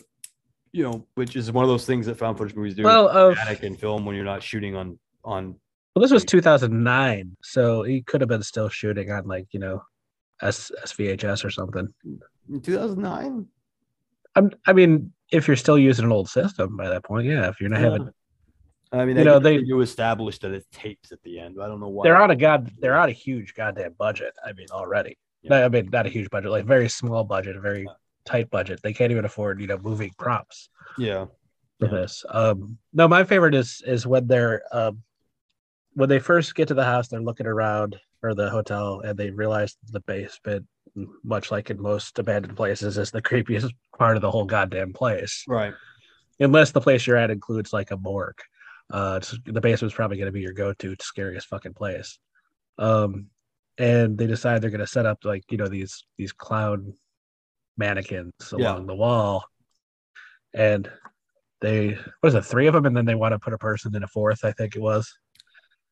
you 0.74 0.82
know, 0.82 1.06
which 1.14 1.36
is 1.36 1.52
one 1.52 1.64
of 1.64 1.68
those 1.68 1.86
things 1.86 2.04
that 2.06 2.18
found 2.18 2.36
footage 2.36 2.56
movies 2.56 2.74
do. 2.74 2.82
Well, 2.82 3.08
of 3.08 3.36
static 3.36 3.62
in 3.62 3.76
film 3.76 4.04
when 4.04 4.16
you're 4.16 4.24
not 4.24 4.42
shooting 4.42 4.74
on 4.74 4.98
on. 5.24 5.54
well, 5.94 6.02
this 6.02 6.10
was 6.10 6.24
2009, 6.24 7.36
so 7.42 7.84
he 7.84 8.02
could 8.02 8.20
have 8.20 8.28
been 8.28 8.42
still 8.42 8.68
shooting 8.68 9.10
on 9.12 9.24
like 9.26 9.46
you 9.52 9.60
know, 9.60 9.82
S 10.42 10.72
SVHS 10.84 11.44
or 11.44 11.50
something. 11.50 11.86
In 12.50 12.60
2009, 12.60 13.46
I'm, 14.34 14.50
I 14.66 14.72
mean, 14.72 15.12
if 15.30 15.46
you're 15.46 15.56
still 15.56 15.78
using 15.78 16.04
an 16.06 16.12
old 16.12 16.28
system 16.28 16.76
by 16.76 16.88
that 16.88 17.04
point, 17.04 17.28
yeah. 17.28 17.48
If 17.48 17.60
you're 17.60 17.70
not 17.70 17.78
having, 17.80 18.10
I 18.90 19.04
mean, 19.04 19.16
You 19.16 19.24
know, 19.24 19.38
they 19.38 19.58
they- 19.58 19.62
do 19.64 19.80
establish 19.80 20.40
that 20.40 20.50
it's 20.50 20.66
tapes 20.72 21.12
at 21.12 21.22
the 21.22 21.38
end. 21.38 21.56
I 21.62 21.68
don't 21.68 21.78
know 21.78 21.88
why. 21.88 22.02
they're 22.02 22.20
on 22.20 22.32
a 22.32 22.36
god, 22.36 22.72
they're 22.80 22.96
on 22.98 23.08
a 23.08 23.12
huge 23.12 23.54
goddamn 23.54 23.94
budget. 23.96 24.32
I 24.44 24.52
mean, 24.54 24.66
already. 24.72 25.16
Yeah. 25.42 25.66
I 25.66 25.68
mean, 25.68 25.88
not 25.92 26.06
a 26.06 26.08
huge 26.08 26.30
budget, 26.30 26.50
like 26.50 26.64
very 26.64 26.88
small 26.88 27.22
budget, 27.22 27.54
a 27.54 27.60
very 27.60 27.86
tight 28.24 28.50
budget. 28.50 28.80
They 28.82 28.92
can't 28.92 29.12
even 29.12 29.24
afford, 29.24 29.60
you 29.60 29.66
know, 29.66 29.78
moving 29.78 30.12
props 30.18 30.68
yeah, 30.98 31.26
for 31.78 31.86
Yeah. 31.86 31.90
this. 31.90 32.24
Um, 32.28 32.78
no, 32.92 33.08
my 33.08 33.24
favorite 33.24 33.54
is 33.54 33.82
is 33.86 34.06
when 34.06 34.26
they're 34.26 34.62
um, 34.72 35.02
when 35.94 36.08
they 36.08 36.18
first 36.18 36.54
get 36.54 36.68
to 36.68 36.74
the 36.74 36.84
house, 36.84 37.08
they're 37.08 37.20
looking 37.22 37.46
around 37.46 37.96
or 38.22 38.34
the 38.34 38.50
hotel, 38.50 39.00
and 39.00 39.18
they 39.18 39.30
realize 39.30 39.76
the 39.90 40.00
basement, 40.00 40.66
much 41.22 41.50
like 41.50 41.70
in 41.70 41.80
most 41.80 42.18
abandoned 42.18 42.56
places, 42.56 42.98
is 42.98 43.10
the 43.10 43.22
creepiest 43.22 43.70
part 43.98 44.16
of 44.16 44.22
the 44.22 44.30
whole 44.30 44.44
goddamn 44.46 44.92
place. 44.92 45.44
right. 45.46 45.74
Unless 46.40 46.72
the 46.72 46.80
place 46.80 47.06
you're 47.06 47.16
at 47.16 47.30
includes 47.30 47.72
like 47.72 47.92
a 47.92 47.96
morgue, 47.96 48.40
uh, 48.90 49.20
the 49.46 49.60
basement's 49.60 49.94
probably 49.94 50.16
going 50.16 50.26
to 50.26 50.32
be 50.32 50.40
your 50.40 50.52
go-to 50.52 50.96
scariest 51.00 51.46
fucking 51.46 51.74
place. 51.74 52.18
Um, 52.76 53.28
and 53.78 54.18
they 54.18 54.26
decide 54.26 54.60
they're 54.60 54.70
going 54.70 54.80
to 54.80 54.86
set 54.86 55.06
up 55.06 55.18
like 55.24 55.44
you 55.50 55.58
know 55.58 55.68
these 55.68 56.04
these 56.16 56.32
clown 56.32 56.94
mannequins 57.76 58.32
Yeah. 58.56 58.72
along 58.72 58.86
the 58.86 58.94
wall, 58.94 59.44
and 60.52 60.90
they 61.60 61.98
what 62.20 62.28
is 62.28 62.34
it 62.34 62.44
three 62.44 62.66
of 62.66 62.74
them, 62.74 62.86
and 62.86 62.96
then 62.96 63.04
they 63.04 63.14
want 63.14 63.32
to 63.32 63.38
put 63.38 63.52
a 63.52 63.58
person 63.58 63.94
in 63.94 64.02
a 64.02 64.08
fourth. 64.08 64.44
I 64.44 64.52
think 64.52 64.76
it 64.76 64.82
was. 64.82 65.12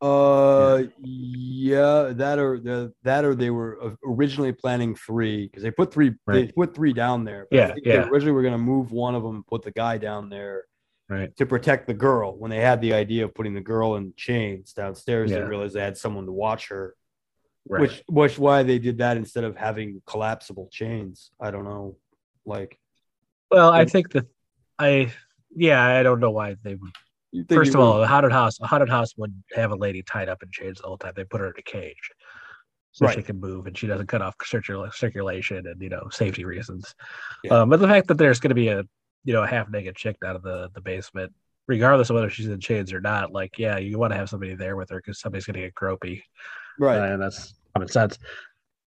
Uh, 0.01 0.83
yeah, 0.99 2.13
that 2.13 2.41
or 2.41 2.59
the 2.59 2.93
that 3.05 3.25
or 3.25 3.37
they 3.37 3.51
were 3.51 3.79
uh, 3.81 3.95
originally 4.05 4.53
planning 4.53 4.97
three 4.97 5.47
because 5.47 5.63
they 5.63 5.71
put 5.71 5.93
three 5.93 6.13
they 6.27 6.49
put 6.49 6.75
three 6.75 6.93
down 6.93 7.25
there. 7.25 7.47
Yeah, 7.53 7.75
yeah. 7.85 8.09
originally 8.09 8.33
were 8.33 8.43
gonna 8.43 8.59
move 8.59 8.91
one 8.91 9.15
of 9.15 9.23
them, 9.23 9.37
and 9.37 9.47
put 9.47 9.63
the 9.63 9.71
guy 9.71 9.99
down 9.99 10.29
there 10.29 10.65
Right. 11.09 11.35
to 11.37 11.47
protect 11.47 11.87
the 11.87 11.95
girl. 11.95 12.37
When 12.37 12.51
they 12.51 12.61
had 12.61 12.81
the 12.81 12.95
idea 12.95 13.25
of 13.27 13.35
putting 13.35 13.55
the 13.55 13.61
girl 13.61 13.97
in 13.97 14.13
chains 14.17 14.73
downstairs, 14.73 15.31
they 15.31 15.41
realized 15.43 15.75
they 15.75 15.81
had 15.83 15.99
someone 15.99 16.27
to 16.27 16.33
watch 16.33 16.69
her. 16.69 16.97
Right. 17.69 17.83
Which 17.83 18.03
which 18.09 18.39
why 18.39 18.63
they 18.65 18.79
did 18.79 18.99
that 18.99 19.17
instead 19.17 19.45
of 19.45 19.57
having 19.57 20.03
collapsible 20.07 20.69
chains. 20.73 21.31
I 21.41 21.51
don't 21.51 21.65
know, 21.65 21.97
like. 22.45 22.79
well, 23.51 23.71
I 23.71 23.85
think 23.85 24.11
that 24.13 24.27
I 24.79 25.13
yeah 25.55 25.85
I 25.85 26.03
don't 26.03 26.19
know 26.21 26.31
why 26.33 26.57
they 26.63 26.75
would 26.75 26.91
First 27.49 27.71
it 27.71 27.75
of 27.77 27.81
all, 27.81 27.95
would- 27.95 28.03
a 28.03 28.07
haunted 28.09 28.33
house, 28.33 28.59
a 28.61 28.67
haunted 28.67 28.91
house 28.91 29.17
would 29.17 29.33
have 29.53 29.71
a 29.71 29.77
lady 29.77 30.03
tied 30.03 30.29
up 30.29 30.43
in 30.43 30.51
chains 30.51 30.81
the 30.81 30.89
whole 30.89 30.99
time. 30.99 31.13
They 31.17 31.25
put 31.25 31.41
her 31.41 31.47
in 31.47 31.55
a 31.57 31.63
cage 31.63 32.11
so 32.91 33.07
she 33.09 33.23
can 33.23 33.41
move 33.41 33.67
and 33.67 33.79
she 33.79 33.87
doesn't 33.87 34.07
cut 34.09 34.21
off 34.21 34.37
circula- 34.39 34.93
circulation 34.93 35.67
and 35.67 35.81
you 35.81 35.89
know 35.89 36.09
safety 36.11 36.45
reasons. 36.45 36.95
Yeah. 37.45 37.61
Um, 37.61 37.71
but 37.71 37.81
the 37.81 37.89
fact 37.89 38.09
that 38.09 38.19
there's 38.19 38.39
going 38.41 38.51
to 38.51 38.55
be 38.55 38.69
a 38.69 38.83
you 39.25 39.33
know 39.33 39.45
a 39.45 39.47
half 39.47 39.71
naked 39.71 39.95
chick 39.97 40.17
out 40.27 40.37
of 40.37 40.43
the 40.43 40.69
the 40.75 40.81
basement, 40.81 41.33
regardless 41.69 42.11
of 42.11 42.15
whether 42.15 42.29
she's 42.29 42.49
in 42.49 42.61
chains 42.61 42.93
or 42.93 43.01
not, 43.01 43.33
like 43.33 43.57
yeah, 43.59 43.79
you 43.79 43.99
want 43.99 44.13
to 44.13 44.17
have 44.19 44.29
somebody 44.29 44.55
there 44.57 44.77
with 44.77 44.91
her 44.91 44.97
because 44.97 45.21
somebody's 45.21 45.47
going 45.47 45.55
to 45.55 45.61
get 45.61 45.75
gropey, 45.75 46.23
right. 46.83 46.99
uh, 46.99 47.13
and 47.15 47.23
that's 47.23 47.55
common 47.75 47.89
sense. 47.89 48.19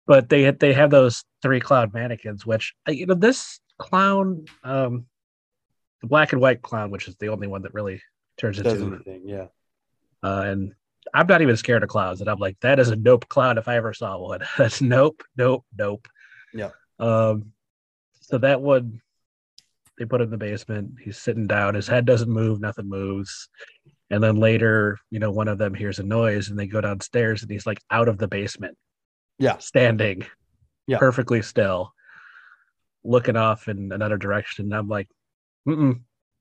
But 0.08 0.30
they 0.30 0.52
they 0.52 0.74
have 0.74 0.92
those 0.92 1.24
three 1.42 1.60
clown 1.60 1.92
mannequins, 1.94 2.46
which 2.46 2.74
uh, 2.88 2.92
you 2.92 3.06
know 3.06 3.16
this 3.16 3.60
clown, 3.80 4.46
um, 4.64 5.06
the 6.02 6.08
black 6.08 6.32
and 6.32 6.42
white 6.42 6.62
clown, 6.62 6.92
which 6.92 7.08
is 7.08 7.16
the 7.16 7.30
only 7.30 7.48
one 7.48 7.64
that 7.64 7.74
really 7.74 8.02
turns 8.38 8.62
Does 8.62 8.82
into 8.82 8.96
anything? 8.96 9.24
Yeah. 9.26 9.48
uh, 10.24 10.44
and 10.46 10.74
I'm 11.14 11.28
not 11.28 11.42
even 11.42 11.58
scared 11.58 11.84
of 11.84 11.90
clowns. 11.90 12.22
And 12.22 12.30
I'm 12.30 12.40
like, 12.40 12.58
that 12.62 12.80
is 12.80 12.90
a 12.90 12.96
nope 12.96 13.28
clown 13.30 13.58
if 13.58 13.68
I 13.68 13.78
ever 13.78 13.94
saw 13.94 14.18
one. 14.18 14.42
That's 14.58 14.82
nope, 14.82 15.24
nope, 15.38 15.66
nope. 15.78 16.08
Yeah. 16.54 16.72
Um, 17.00 17.52
so 18.22 18.38
that 18.40 18.62
one, 18.62 19.02
they 19.98 20.06
put 20.06 20.22
in 20.22 20.30
the 20.30 20.38
basement. 20.38 20.96
He's 21.02 21.18
sitting 21.18 21.48
down. 21.48 21.76
His 21.76 21.88
head 21.88 22.06
doesn't 22.06 22.30
move. 22.30 22.60
Nothing 22.60 22.90
moves. 22.90 23.50
And 24.12 24.24
then 24.24 24.36
later, 24.36 24.98
you 25.10 25.20
know, 25.20 25.32
one 25.32 25.48
of 25.48 25.58
them 25.58 25.74
hears 25.74 26.00
a 26.00 26.04
noise, 26.04 26.50
and 26.50 26.60
they 26.60 26.68
go 26.68 26.82
downstairs, 26.82 27.42
and 27.42 27.50
he's 27.52 27.66
like 27.66 27.82
out 27.90 28.08
of 28.08 28.18
the 28.18 28.28
basement, 28.28 28.78
Yeah. 29.40 29.58
standing, 29.58 30.26
Yeah. 30.88 31.00
perfectly 31.00 31.42
still, 31.42 31.92
looking 33.04 33.36
off 33.36 33.68
in 33.68 33.92
another 33.92 34.18
direction. 34.18 34.66
And 34.66 34.76
I'm 34.76 34.88
like, 34.88 35.10
mm 35.68 36.00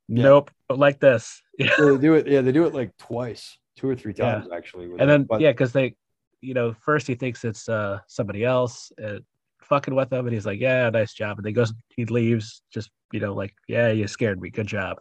Yeah. 0.09 0.23
nope, 0.23 0.51
but 0.69 0.79
like 0.79 1.01
this. 1.01 1.41
Yeah, 1.59 1.71
they 1.79 1.97
do 1.99 2.15
it. 2.15 2.27
Yeah, 2.27 2.41
they 2.43 2.53
do 2.53 2.67
it 2.67 2.75
like 2.75 2.95
twice, 2.99 3.57
two 3.77 3.89
or 3.89 3.95
three 3.97 4.13
Yeah. 4.17 4.35
times 4.41 4.49
actually. 4.53 4.87
and 4.99 5.09
then 5.09 5.25
but- 5.25 5.41
yeah, 5.41 5.53
because 5.53 5.73
they, 5.73 5.95
you 6.43 6.53
know, 6.53 6.75
first 6.75 7.07
he 7.07 7.15
thinks 7.15 7.45
it's 7.45 7.69
uh 7.69 8.01
somebody 8.07 8.45
else 8.45 8.93
uh, 9.03 9.21
fucking 9.63 9.95
with 9.95 10.13
him, 10.13 10.27
and 10.27 10.35
he's 10.35 10.45
like, 10.45 10.61
"Yeah, 10.61 10.91
nice 10.91 11.15
job." 11.15 11.39
And 11.39 11.47
he 11.47 11.55
goes, 11.55 11.73
he 11.97 12.05
leaves, 12.05 12.61
just 12.71 12.91
you 13.13 13.21
know, 13.21 13.33
like, 13.33 13.55
"Yeah, 13.67 13.89
you 13.93 14.07
scared 14.07 14.39
me, 14.43 14.51
good 14.51 14.67
job." 14.67 14.99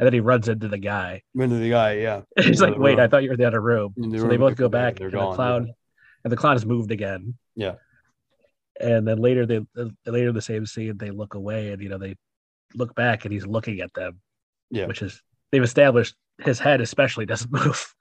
And 0.00 0.06
then 0.06 0.12
he 0.14 0.20
runs 0.20 0.48
into 0.48 0.66
the 0.66 0.78
guy. 0.78 1.22
into 1.34 1.56
the 1.56 1.68
guy. 1.70 1.98
Yeah. 1.98 2.22
he's 2.40 2.60
like, 2.62 2.74
the 2.74 2.80
"Wait, 2.80 2.98
I 2.98 3.06
thought 3.06 3.22
you 3.22 3.28
were 3.28 3.34
in 3.34 3.40
the 3.40 3.46
other 3.46 3.60
room." 3.60 3.92
The 3.96 4.16
So 4.16 4.22
room, 4.22 4.28
they 4.30 4.36
both 4.38 4.56
go 4.56 4.68
back, 4.70 4.96
they're 4.96 5.08
and 5.08 5.14
the 5.14 5.18
gone, 5.18 5.34
clown, 5.36 5.74
and 6.24 6.32
the 6.32 6.36
clown 6.38 6.54
has 6.54 6.64
moved 6.66 6.90
again. 6.90 7.34
Yeah. 7.54 7.74
And 8.80 9.06
then 9.06 9.18
later, 9.18 9.44
they 9.44 9.58
uh, 9.76 9.86
later 10.06 10.30
in 10.30 10.34
the 10.34 10.40
same 10.40 10.64
scene, 10.64 10.96
they 10.96 11.10
look 11.10 11.34
away, 11.34 11.70
and 11.72 11.82
you 11.82 11.90
know, 11.90 11.98
they 11.98 12.16
look 12.74 12.94
back, 12.94 13.24
and 13.26 13.32
he's 13.32 13.46
looking 13.46 13.80
at 13.80 13.92
them. 13.92 14.20
Yeah. 14.70 14.86
Which 14.86 15.02
is 15.02 15.22
they've 15.52 15.62
established 15.62 16.16
his 16.38 16.58
head 16.58 16.80
especially 16.80 17.26
doesn't 17.26 17.52
move. 17.64 17.94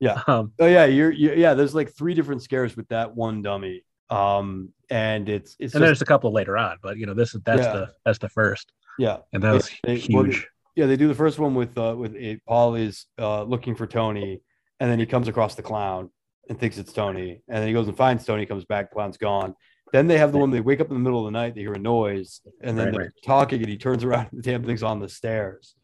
Yeah. 0.00 0.20
Um, 0.26 0.52
Oh 0.58 0.66
yeah, 0.66 0.84
you're, 0.86 1.12
you 1.12 1.32
yeah. 1.34 1.54
There's 1.54 1.74
like 1.76 1.92
three 1.96 2.14
different 2.14 2.42
scares 2.42 2.76
with 2.76 2.88
that 2.88 3.14
one 3.14 3.40
dummy. 3.42 3.84
Um, 4.10 4.70
and 4.90 5.28
it's 5.28 5.56
it's 5.60 5.74
and 5.74 5.80
just, 5.82 5.88
there's 5.88 6.02
a 6.02 6.06
couple 6.06 6.32
later 6.32 6.58
on, 6.58 6.78
but 6.82 6.96
you 6.96 7.06
know, 7.06 7.14
this 7.14 7.34
is 7.36 7.40
that's 7.44 7.62
Yeah. 7.62 7.72
the 7.72 7.92
that's 8.04 8.18
the 8.18 8.28
first, 8.28 8.72
yeah 8.98 9.18
and 9.32 9.42
that 9.44 9.52
was 9.52 9.70
They- 9.84 9.98
they- 9.98 10.14
well, 10.14 10.24
huge. 10.24 10.48
Yeah. 10.76 10.86
They 10.86 10.96
do 10.96 11.08
the 11.08 11.14
first 11.14 11.38
one 11.38 11.54
with 11.54 11.76
uh 11.76 11.94
with 11.96 12.14
it, 12.14 12.42
Paul 12.46 12.74
is 12.76 13.06
uh 13.18 13.42
looking 13.42 13.74
for 13.74 13.86
Tony, 13.86 14.40
and 14.80 14.90
then 14.90 14.98
he 14.98 15.06
comes 15.06 15.26
across 15.28 15.54
the 15.56 15.62
clown 15.62 16.10
and 16.48 16.58
thinks 16.58 16.78
it's 16.78 16.92
Tony, 16.92 17.42
and 17.48 17.58
then 17.58 17.66
he 17.66 17.72
goes 17.74 17.88
and 17.88 17.96
finds 17.96 18.24
Tony, 18.24 18.46
comes 18.46 18.64
back, 18.64 18.92
clown's 18.92 19.16
gone. 19.16 19.54
Then 19.92 20.06
they 20.06 20.18
have 20.18 20.32
the 20.32 20.38
one 20.38 20.50
they 20.50 20.60
wake 20.60 20.80
up 20.80 20.88
in 20.88 20.94
the 20.94 21.00
middle 21.00 21.20
of 21.20 21.32
the 21.32 21.36
night, 21.38 21.54
they 21.54 21.60
hear 21.62 21.72
a 21.74 21.78
noise, 21.78 22.40
and 22.60 22.76
then 22.78 22.86
Right, 22.86 22.92
they're 22.92 23.02
right. 23.04 23.10
talking, 23.24 23.60
and 23.60 23.68
he 23.68 23.76
turns 23.76 24.04
around, 24.04 24.28
and 24.32 24.38
the 24.42 24.42
damn 24.42 24.64
thing's 24.64 24.82
on 24.82 25.00
the 25.00 25.08
stairs, 25.08 25.74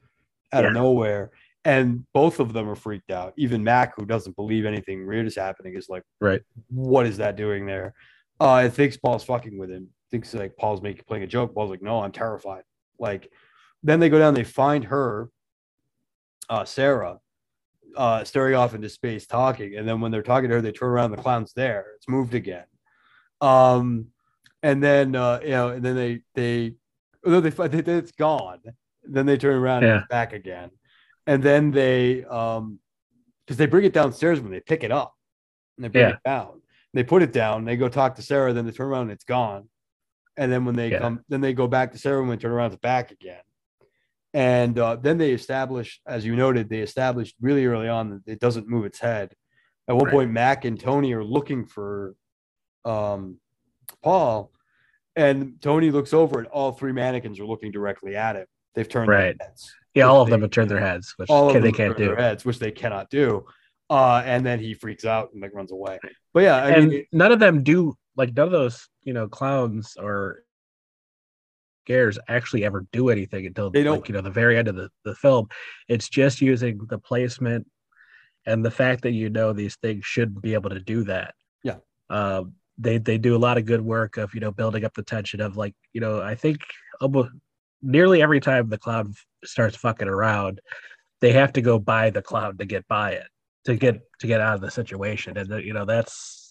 out 0.53 0.65
of 0.65 0.73
nowhere. 0.73 1.31
And 1.65 2.05
both 2.13 2.41
of 2.41 2.53
them 2.53 2.69
are 2.69 2.75
freaked 2.75 3.13
out. 3.13 3.33
Even 3.37 3.63
Mac, 3.63 3.95
who 3.97 4.05
doesn't 4.05 4.35
believe 4.35 4.67
anything 4.67 5.07
weird 5.07 5.27
is 5.29 5.37
happening, 5.37 5.77
is 5.77 5.89
like, 5.89 6.03
Right. 6.21 6.43
what 6.69 7.07
is 7.07 7.19
that 7.19 7.37
doing 7.37 7.67
there? 7.67 7.95
Uh, 8.41 8.51
I 8.53 8.69
thinks 8.69 8.97
Paul's 8.97 9.23
fucking 9.23 9.57
with 9.57 9.71
him. 9.71 9.89
Thinks 10.11 10.35
like 10.35 10.57
Paul's 10.57 10.83
making 10.83 11.05
playing 11.07 11.23
a 11.23 11.29
joke. 11.29 11.55
Paul's 11.55 11.71
like, 11.71 11.81
no, 11.83 12.01
I'm 12.01 12.11
terrified. 12.11 12.65
Like, 12.99 13.31
then 13.83 14.01
they 14.01 14.09
go 14.09 14.19
down, 14.19 14.35
they 14.35 14.45
find 14.45 14.85
her, 14.85 15.29
uh, 16.49 16.65
Sarah, 16.65 17.19
uh, 17.97 18.25
staring 18.25 18.55
off 18.55 18.75
into 18.75 18.89
space 18.89 19.27
talking. 19.27 19.77
And 19.77 19.87
then 19.87 20.01
when 20.01 20.11
they're 20.11 20.23
talking 20.23 20.49
to 20.49 20.57
her, 20.57 20.63
they 20.63 20.73
turn 20.73 20.89
around, 20.91 21.11
the 21.11 21.17
clown's 21.17 21.53
there. 21.53 21.87
It's 21.97 22.09
moved 22.09 22.35
again. 22.35 22.65
Um, 23.41 24.07
and 24.63 24.83
then 24.83 25.17
uh, 25.17 25.41
you 25.43 25.51
know, 25.51 25.69
and 25.71 25.85
then 25.85 25.97
they 25.97 26.21
they 26.35 26.75
although 27.25 27.41
they 27.41 27.51
find 27.51 27.73
that 27.73 27.89
it's 27.89 28.13
gone, 28.13 28.61
then 29.03 29.27
they 29.27 29.37
turn 29.37 29.57
around 29.57 29.85
and 29.85 29.99
it's 29.99 30.09
back 30.09 30.33
again. 30.33 30.71
And 31.27 31.43
then 31.43 31.71
they 31.73 32.25
um 32.25 32.79
because 33.45 33.57
they 33.57 33.67
bring 33.67 33.85
it 33.85 33.93
downstairs 33.93 34.41
when 34.41 34.53
they 34.53 34.61
pick 34.61 34.85
it 34.85 34.93
up 34.93 35.15
and 35.77 35.85
they 35.85 35.89
bring 35.89 36.03
Yeah. 36.09 36.15
it 36.15 36.21
down. 36.25 36.63
They 36.95 37.03
put 37.03 37.23
it 37.23 37.33
down, 37.33 37.65
they 37.65 37.77
go 37.77 37.89
talk 37.89 38.15
to 38.17 38.23
Sarah, 38.23 38.53
then 38.53 38.67
they 38.67 38.73
turn 38.73 38.87
around 38.87 39.03
and 39.03 39.13
it's 39.13 39.25
gone. 39.25 39.69
And 40.37 40.53
then 40.53 40.65
when 40.65 40.77
they 40.77 40.91
Yeah. 40.91 41.01
come, 41.01 41.25
then 41.29 41.41
they 41.41 41.53
go 41.53 41.67
back 41.67 41.93
to 41.93 41.99
Sarah 41.99 42.23
and 42.23 42.41
turn 42.41 42.53
around, 42.53 42.73
it's 42.73 42.81
back 42.81 43.11
again. 43.11 43.43
And 44.35 44.79
uh, 44.79 44.97
then 44.97 45.19
they 45.19 45.33
establish, 45.33 46.01
as 46.07 46.25
you 46.25 46.35
noted, 46.37 46.69
they 46.69 46.81
established 46.81 47.37
really 47.41 47.67
early 47.67 47.89
on 47.89 48.11
that 48.11 48.23
it 48.33 48.41
doesn't 48.41 48.67
move 48.69 48.85
its 48.87 48.99
head. 48.99 49.35
At 49.89 49.97
one 49.97 50.07
Right. 50.07 50.13
point, 50.13 50.31
Mac 50.31 50.65
and 50.65 50.79
Tony 50.81 51.13
are 51.13 51.25
looking 51.25 51.67
for 51.67 52.15
um, 52.85 53.39
Paul, 54.03 54.51
and 55.15 55.61
Tony 55.61 55.91
looks 55.91 56.13
over, 56.15 56.39
and 56.39 56.49
all 56.49 56.73
three 56.73 56.93
mannequins 56.93 57.39
are 57.41 57.45
looking 57.47 57.71
directly 57.73 58.17
at 58.17 58.37
him. 58.37 58.47
They've 58.75 58.89
turned 58.89 59.09
Right. 59.09 59.37
their 59.39 59.49
heads. 59.49 59.73
Yeah, 59.95 60.05
all 60.05 60.23
of 60.23 60.29
they- 60.29 60.33
them 60.33 60.41
have 60.43 60.51
turned 60.51 60.71
their 60.71 60.81
heads, 60.81 61.13
which 61.19 61.29
all 61.29 61.49
of 61.49 61.53
can, 61.53 61.63
they 61.63 61.69
them 61.69 61.75
can't 61.77 61.97
do. 61.99 62.07
their 62.07 62.17
heads, 62.17 62.45
which 62.45 62.59
they 62.59 62.71
cannot 62.71 63.11
do. 63.11 63.45
Uh, 63.91 64.23
and 64.25 64.47
then 64.47 64.59
he 64.59 64.73
freaks 64.73 65.05
out 65.05 65.31
and 65.35 65.43
like 65.43 65.53
runs 65.53 65.71
away. 65.71 65.99
But 66.33 66.45
yeah, 66.45 66.57
I 66.57 66.71
and 66.71 66.89
mean, 66.89 67.07
none 67.13 67.31
of 67.31 67.39
them 67.41 67.63
do 67.63 67.95
like 68.17 68.35
none 68.35 68.47
of 68.47 68.53
those 68.53 68.89
you 69.05 69.13
know 69.13 69.29
clowns 69.29 69.97
or 69.99 70.45
scares 71.85 72.19
actually 72.29 72.65
ever 72.65 72.87
do 72.93 73.09
anything 73.11 73.47
until 73.47 73.71
They 73.71 73.83
don't. 73.83 74.01
like 74.01 74.09
you 74.09 74.15
know 74.15 74.21
the 74.21 74.31
very 74.31 74.57
end 74.57 74.69
of 74.69 74.77
the, 74.77 74.89
the 75.05 75.15
film 75.15 75.49
it's 75.89 76.09
just 76.09 76.41
using 76.41 76.79
the 76.89 76.99
placement 76.99 77.67
and 78.47 78.65
the 78.65 78.71
fact 78.71 79.03
that 79.03 79.13
you 79.13 79.31
know 79.31 79.53
these 79.53 79.77
things 79.77 80.05
shouldn't 80.05 80.43
be 80.43 80.55
able 80.55 80.71
to 80.71 80.81
do 80.81 81.05
that 81.05 81.35
Yeah. 81.65 81.77
um 82.11 82.55
they 82.79 82.99
they 82.99 83.19
do 83.19 83.37
a 83.37 83.39
lot 83.47 83.59
of 83.59 83.65
good 83.67 83.81
work 83.83 84.17
of 84.17 84.33
you 84.35 84.41
know 84.41 84.51
building 84.53 84.85
up 84.85 84.95
the 84.95 85.03
tension 85.03 85.41
of 85.41 85.57
like 85.57 85.75
you 85.93 86.01
know 86.01 86.23
i 86.23 86.35
think 86.35 86.59
almost 87.01 87.31
nearly 87.83 88.23
every 88.23 88.41
time 88.41 88.69
the 88.69 88.79
cloud 88.79 89.13
starts 89.45 89.77
fucking 89.77 90.09
around 90.09 90.61
they 91.21 91.33
have 91.33 91.53
to 91.53 91.61
go 91.61 91.79
by 91.79 92.11
the 92.11 92.23
cloud 92.23 92.59
to 92.59 92.65
get 92.65 92.87
by 92.89 93.13
it 93.13 93.27
to 93.65 93.77
get 93.77 94.01
to 94.21 94.27
get 94.27 94.41
out 94.41 94.55
of 94.55 94.61
the 94.61 94.71
situation 94.71 95.37
and 95.37 95.51
you 95.65 95.73
know 95.73 95.85
that's 95.85 96.42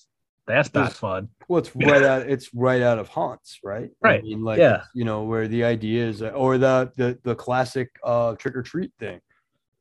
that's 0.47 0.73
not 0.73 0.93
fun 0.93 1.29
well, 1.47 1.59
it's 1.59 1.75
right 1.75 2.01
out. 2.03 2.21
It's 2.29 2.53
right 2.53 2.81
out 2.81 2.97
of 2.97 3.09
haunts, 3.09 3.59
right? 3.63 3.89
I 4.03 4.07
Right. 4.07 4.23
mean, 4.23 4.41
like, 4.43 4.57
Yeah. 4.59 4.83
you 4.93 5.03
know, 5.03 5.23
where 5.23 5.47
the 5.49 5.63
idea 5.65 6.07
is, 6.07 6.21
or 6.21 6.57
the 6.57 6.91
the 6.95 7.19
the 7.23 7.35
classic 7.35 7.89
uh, 8.03 8.35
trick 8.35 8.55
or 8.55 8.63
treat 8.63 8.91
thing. 8.99 9.19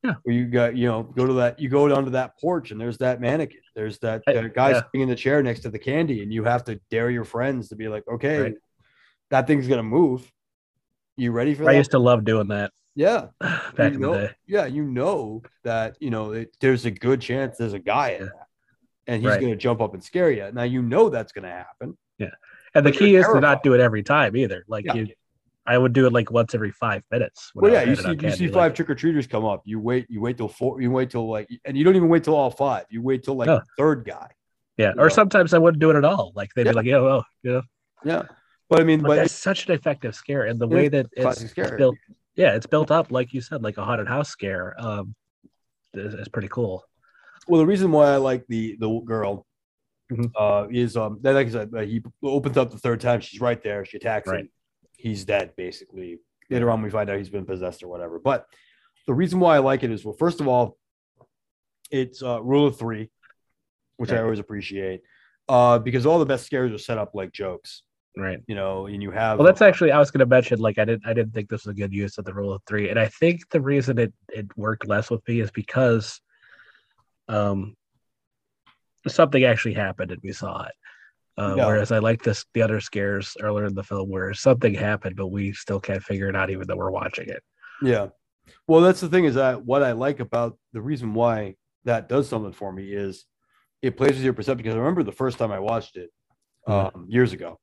Yeah. 0.02 0.14
Where 0.24 0.34
you 0.34 0.46
got, 0.46 0.76
you 0.76 0.86
know, 0.88 1.02
go 1.04 1.26
to 1.26 1.32
that, 1.34 1.60
you 1.60 1.68
go 1.68 1.86
down 1.86 2.04
to 2.06 2.10
that 2.12 2.38
porch, 2.40 2.70
and 2.72 2.80
there's 2.80 2.98
that 2.98 3.20
mannequin. 3.20 3.60
There's 3.76 3.98
that 4.00 4.22
I- 4.26 4.34
uh, 4.34 4.48
guy 4.48 4.70
yeah. 4.70 4.82
sitting 4.82 5.02
in 5.02 5.08
the 5.08 5.14
chair 5.14 5.42
next 5.42 5.60
to 5.60 5.70
the 5.70 5.78
candy, 5.78 6.22
and 6.22 6.32
you 6.32 6.42
have 6.44 6.64
to 6.64 6.80
dare 6.90 7.10
your 7.10 7.24
friends 7.24 7.68
to 7.68 7.76
be 7.76 7.86
like, 7.88 8.02
okay, 8.08 8.40
Right. 8.40 8.54
that 9.30 9.46
thing's 9.46 9.68
gonna 9.68 9.82
move. 9.84 10.30
You 11.16 11.32
ready 11.32 11.54
for 11.54 11.62
i 11.62 11.66
that? 11.66 11.72
I 11.74 11.76
used 11.78 11.90
to 11.92 11.98
love 11.98 12.24
doing 12.24 12.48
that 12.48 12.72
yeah. 12.96 13.26
back 13.40 13.92
you 13.92 13.94
in 13.96 14.00
know, 14.00 14.12
the 14.14 14.18
day 14.28 14.34
Yeah, 14.46 14.66
you 14.66 14.82
know 14.84 15.42
that 15.64 15.96
you 16.00 16.10
know 16.10 16.32
it, 16.32 16.56
there's 16.60 16.84
a 16.86 16.90
good 16.90 17.20
chance 17.20 17.58
there's 17.58 17.74
a 17.74 17.78
guy 17.78 18.10
in 18.18 18.24
that, 18.24 18.46
and 19.10 19.20
he's 19.22 19.28
Right. 19.30 19.40
going 19.40 19.52
to 19.52 19.58
jump 19.58 19.80
up 19.80 19.92
and 19.94 20.02
scare 20.02 20.30
you. 20.30 20.50
Now 20.52 20.62
you 20.62 20.82
know 20.82 21.08
that's 21.08 21.32
going 21.32 21.44
to 21.44 21.50
happen. 21.50 21.96
Yeah, 22.18 22.28
and 22.74 22.84
the 22.86 22.92
key 22.92 23.16
is 23.16 23.26
to 23.26 23.40
not 23.40 23.62
do 23.62 23.74
it 23.74 23.80
every 23.80 24.02
time 24.02 24.36
either 24.36 24.64
like 24.68 24.84
Yeah. 24.84 24.94
you 24.94 25.08
i 25.66 25.76
would 25.76 25.92
do 25.92 26.06
it 26.06 26.12
like 26.12 26.30
once 26.30 26.54
every 26.54 26.70
five 26.72 27.02
minutes 27.10 27.50
Well, 27.54 27.70
yeah, 27.72 27.82
you 27.82 27.94
see, 27.94 28.16
you 28.22 28.30
see 28.30 28.46
five 28.48 28.54
like- 28.56 28.74
trick 28.76 28.88
or 28.90 28.94
treaters 28.94 29.26
come 29.26 29.44
up. 29.44 29.60
You 29.64 29.78
wait, 29.78 30.06
you 30.08 30.20
wait 30.20 30.36
till 30.38 30.48
four. 30.48 30.80
You 30.80 30.90
wait 30.90 31.10
till 31.10 31.28
like, 31.28 31.48
and 31.66 31.76
you 31.76 31.84
don't 31.84 31.96
even 31.96 32.08
wait 32.08 32.24
till 32.24 32.34
all 32.34 32.50
five. 32.50 32.84
You 32.90 33.02
wait 33.02 33.22
till 33.24 33.34
like 33.34 33.46
No. 33.46 33.56
the 33.58 33.64
third 33.78 34.04
guy. 34.04 34.28
yeah 34.78 34.92
or 34.92 35.06
know. 35.06 35.08
sometimes 35.08 35.52
i 35.52 35.58
wouldn't 35.58 35.80
do 35.80 35.90
it 35.90 35.96
at 35.96 36.04
all 36.04 36.32
like 36.40 36.50
they'd 36.54 36.64
Yeah. 36.66 36.72
be 36.72 36.76
like 36.80 36.86
yeah 36.86 37.00
well 37.08 37.22
you 37.42 37.50
know 37.54 37.62
Yeah, 38.10 38.22
but 38.70 38.80
I 38.80 38.84
mean, 38.84 39.00
but, 39.02 39.08
but 39.08 39.16
that's 39.16 39.34
such 39.34 39.66
an 39.68 39.72
effective 39.74 40.14
scare 40.14 40.44
and 40.50 40.58
the 40.58 40.66
way 40.76 40.88
that 40.88 41.06
it's 41.12 41.52
built 41.82 41.96
yeah 42.36 42.54
it's 42.56 42.66
built 42.74 42.90
up 42.90 43.06
like 43.18 43.28
you 43.34 43.40
said 43.42 43.62
like 43.62 43.76
a 43.76 43.84
haunted 43.84 44.08
house 44.08 44.30
scare 44.30 44.74
um 44.78 45.14
is, 45.92 46.14
is 46.14 46.28
pretty 46.28 46.48
cool 46.48 46.82
Well, 47.48 47.60
the 47.60 47.66
reason 47.66 47.90
why 47.92 48.12
I 48.12 48.16
like 48.16 48.46
the 48.48 48.76
the 48.78 49.00
girl 49.00 49.46
Mhm. 50.12 50.30
uh, 50.36 50.66
is 50.70 50.96
um 50.96 51.18
that 51.22 51.34
like 51.34 51.46
I 51.48 51.50
said, 51.50 51.70
uh, 51.74 51.80
he 51.80 52.02
opens 52.22 52.56
up 52.56 52.70
the 52.70 52.78
third 52.78 53.00
time. 53.00 53.20
She's 53.20 53.40
right 53.40 53.62
there. 53.62 53.84
She 53.84 53.96
attacks 53.96 54.28
Right. 54.28 54.40
him. 54.40 54.50
He's 54.96 55.24
dead, 55.24 55.54
basically. 55.56 56.18
Later 56.50 56.70
on, 56.70 56.82
we 56.82 56.90
find 56.90 57.08
out 57.08 57.18
he's 57.18 57.30
been 57.30 57.46
possessed 57.46 57.82
or 57.82 57.88
whatever. 57.88 58.18
But 58.18 58.46
the 59.06 59.14
reason 59.14 59.38
why 59.40 59.54
I 59.56 59.58
like 59.60 59.82
it 59.84 59.90
is 59.90 60.04
well, 60.04 60.14
first 60.18 60.40
of 60.40 60.48
all, 60.48 60.76
it's 61.90 62.22
uh, 62.22 62.42
rule 62.42 62.66
of 62.66 62.76
three, 62.78 63.10
which 63.96 64.10
I 64.12 64.20
always 64.20 64.38
appreciate, 64.40 65.02
uh, 65.48 65.78
because 65.78 66.06
all 66.06 66.18
the 66.18 66.26
best 66.26 66.44
scares 66.46 66.72
are 66.72 66.78
set 66.78 66.98
up 66.98 67.14
like 67.14 67.32
jokes. 67.32 67.82
right 68.16 68.40
You 68.48 68.56
know, 68.56 68.86
and 68.86 69.00
you 69.02 69.12
have 69.12 69.38
well 69.38 69.46
that's 69.46 69.62
actually 69.62 69.92
i 69.92 69.98
was 70.00 70.10
going 70.10 70.18
to 70.18 70.26
mention 70.26 70.58
like 70.58 70.78
i 70.80 70.84
didn't 70.84 71.06
i 71.06 71.12
didn't 71.12 71.32
think 71.32 71.48
this 71.48 71.64
was 71.64 71.72
a 71.76 71.78
good 71.80 71.92
use 71.92 72.18
of 72.18 72.24
the 72.24 72.34
rule 72.34 72.52
of 72.52 72.60
three 72.66 72.90
and 72.90 72.98
i 72.98 73.06
think 73.06 73.48
the 73.50 73.60
reason 73.60 73.98
it 73.98 74.12
it 74.30 74.46
worked 74.56 74.84
less 74.88 75.10
with 75.12 75.22
me 75.28 75.38
is 75.38 75.52
because 75.52 76.20
um 77.30 77.74
something 79.08 79.44
actually 79.44 79.74
happened 79.74 80.10
and 80.10 80.20
we 80.22 80.32
saw 80.32 80.64
it 80.64 80.72
uh, 81.38 81.54
Yeah. 81.56 81.66
whereas 81.66 81.90
i 81.92 81.98
like 81.98 82.22
this 82.22 82.44
the 82.54 82.62
other 82.62 82.80
scares 82.80 83.36
earlier 83.40 83.64
in 83.66 83.74
the 83.74 83.82
film 83.84 84.10
where 84.10 84.34
something 84.34 84.74
happened 84.74 85.16
but 85.16 85.28
we 85.28 85.52
still 85.52 85.80
can't 85.80 86.02
figure 86.02 86.28
it 86.28 86.36
out 86.36 86.50
even 86.50 86.66
though 86.66 86.76
we're 86.76 86.90
watching 86.90 87.28
it 87.28 87.42
Yeah. 87.82 88.08
Well, 88.66 88.80
that's 88.80 89.00
the 89.00 89.08
thing 89.08 89.26
is 89.26 89.34
that 89.36 89.64
what 89.64 89.82
I 89.82 89.92
like 89.92 90.18
about 90.18 90.58
the 90.72 90.80
reason 90.82 91.14
why 91.14 91.54
that 91.84 92.08
does 92.08 92.28
something 92.28 92.52
for 92.52 92.72
me 92.72 92.92
is 92.92 93.24
it 93.80 93.96
plays 93.96 94.14
with 94.16 94.24
your 94.24 94.32
perception. 94.32 94.56
Because 94.58 94.74
I 94.74 94.78
remember 94.78 95.02
the 95.04 95.12
first 95.22 95.38
time 95.38 95.52
I 95.52 95.60
watched 95.60 95.96
it 95.96 96.10
Mhm. 96.68 96.94
um, 96.94 97.06
years 97.08 97.32
ago, 97.32 97.60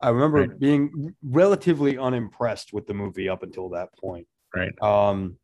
I 0.00 0.08
remember 0.10 0.40
Right. 0.40 0.58
being 0.58 1.14
relatively 1.22 1.96
unimpressed 1.96 2.72
with 2.72 2.86
the 2.86 2.94
movie 2.94 3.28
up 3.28 3.42
until 3.44 3.68
that 3.70 3.88
point. 4.04 4.26
Right. 4.54 4.74
Um, 4.82 5.38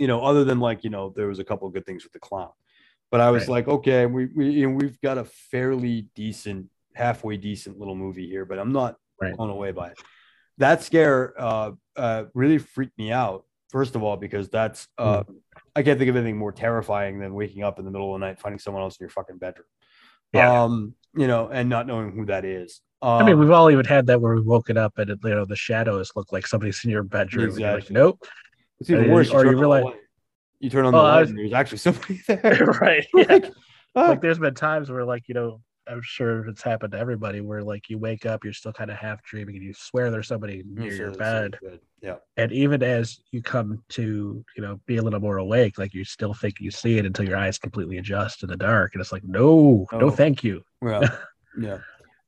you 0.00 0.06
know, 0.06 0.22
other 0.22 0.44
than 0.44 0.58
like, 0.60 0.82
you 0.82 0.88
know, 0.88 1.12
there 1.14 1.28
was 1.28 1.38
a 1.40 1.44
couple 1.44 1.68
of 1.68 1.74
good 1.74 1.84
things 1.84 2.04
with 2.04 2.12
the 2.12 2.18
clown, 2.18 2.48
but 3.10 3.20
I 3.20 3.30
was 3.30 3.42
Right. 3.42 3.50
like, 3.50 3.68
okay, 3.68 4.06
we, 4.06 4.26
we, 4.34 4.48
you 4.48 4.66
know, 4.66 4.74
we've 4.74 4.98
got 5.02 5.18
a 5.18 5.24
fairly 5.24 6.08
decent, 6.14 6.70
halfway 6.94 7.36
decent 7.36 7.78
little 7.78 7.94
movie 7.94 8.26
here, 8.26 8.46
but 8.46 8.58
I'm 8.58 8.72
not 8.72 8.96
Right. 9.20 9.36
blown 9.36 9.50
away 9.50 9.72
by 9.72 9.88
it. 9.90 9.98
That 10.56 10.82
scare 10.82 11.34
uh, 11.38 11.72
uh, 11.96 12.24
really 12.32 12.56
freaked 12.56 12.96
me 12.96 13.12
out. 13.12 13.44
First 13.68 13.94
of 13.94 14.02
all, 14.02 14.16
because 14.16 14.48
that's 14.48 14.88
uh, 14.96 15.22
Hmm. 15.24 15.34
I 15.76 15.82
can't 15.82 15.98
think 15.98 16.08
of 16.08 16.16
anything 16.16 16.38
more 16.38 16.50
terrifying 16.50 17.20
than 17.20 17.34
waking 17.34 17.62
up 17.62 17.78
in 17.78 17.84
the 17.84 17.90
middle 17.90 18.14
of 18.14 18.20
the 18.20 18.26
night 18.26 18.40
finding 18.40 18.58
someone 18.58 18.82
else 18.82 18.96
in 18.98 19.04
your 19.04 19.10
fucking 19.10 19.36
bedroom. 19.36 19.66
Yeah. 20.32 20.64
Um, 20.64 20.94
you 21.14 21.26
know, 21.26 21.48
and 21.48 21.68
not 21.68 21.86
knowing 21.86 22.12
who 22.12 22.24
that 22.26 22.46
is. 22.46 22.80
Um, 23.02 23.12
i 23.20 23.22
mean 23.24 23.38
we've 23.38 23.50
all 23.50 23.70
even 23.70 23.86
had 23.86 24.06
that 24.08 24.20
where 24.20 24.34
we've 24.34 24.44
woken 24.44 24.76
up 24.76 24.98
and 24.98 25.08
it, 25.08 25.18
you 25.24 25.30
know 25.30 25.46
the 25.46 25.56
shadows 25.56 26.12
look 26.16 26.32
like 26.32 26.46
somebody's 26.46 26.84
in 26.84 26.90
your 26.90 27.02
bedroom 27.02 27.58
you're 27.58 27.72
like 27.72 27.90
nope 27.90 28.20
it's 28.80 28.90
even 28.90 29.10
or 29.10 29.14
worse. 29.14 29.30
you- 29.30 29.34
or 29.38 29.44
you 29.44 29.58
realize- 29.58 29.84
light. 29.84 29.96
you 30.60 30.70
turn 30.70 30.84
on 30.86 30.94
Oh, 30.94 30.98
the 30.98 31.02
light 31.04 31.20
was- 31.20 31.30
and 31.30 31.38
there's 31.38 31.52
actually 31.52 31.78
somebody 31.86 32.20
there. 32.28 32.64
right 32.80 33.06
yeah. 33.14 33.24
like, 33.28 33.52
ah, 33.96 34.08
like 34.08 34.20
there's 34.20 34.38
been 34.38 34.54
times 34.54 34.90
where 34.90 35.04
like 35.04 35.28
you 35.28 35.34
know 35.34 35.60
i'm 35.88 36.00
sure 36.02 36.46
it's 36.46 36.62
happened 36.62 36.92
to 36.92 36.98
everybody 36.98 37.40
where 37.40 37.62
like 37.64 37.88
you 37.88 37.98
wake 37.98 38.24
up 38.26 38.44
you're 38.44 38.52
still 38.52 38.72
kind 38.72 38.90
of 38.90 38.96
half 38.96 39.20
dreaming 39.24 39.56
and 39.56 39.64
you 39.64 39.72
swear 39.74 40.10
there's 40.10 40.28
somebody 40.28 40.62
near 40.66 40.92
your 40.92 41.10
bed. 41.12 41.58
Yeah. 42.02 42.16
and 42.36 42.52
even 42.52 42.82
as 42.82 43.18
you 43.32 43.42
come 43.42 43.82
to 43.90 44.44
you 44.56 44.62
know 44.62 44.78
be 44.86 44.98
a 44.98 45.02
little 45.02 45.18
more 45.20 45.38
awake 45.38 45.78
like 45.78 45.92
you 45.94 46.04
still 46.04 46.32
think 46.34 46.60
you 46.60 46.70
see 46.70 46.98
it 46.98 47.06
until 47.06 47.26
your 47.26 47.36
eyes 47.38 47.58
completely 47.58 47.98
adjust 47.98 48.42
in 48.42 48.50
the 48.50 48.56
dark 48.56 48.94
and 48.94 49.00
it's 49.00 49.10
like 49.12 49.24
no 49.24 49.86
no, 49.90 49.98
No. 49.98 50.10
thank 50.10 50.44
you 50.44 50.62
Yeah. 50.82 51.08
yeah. 51.58 51.78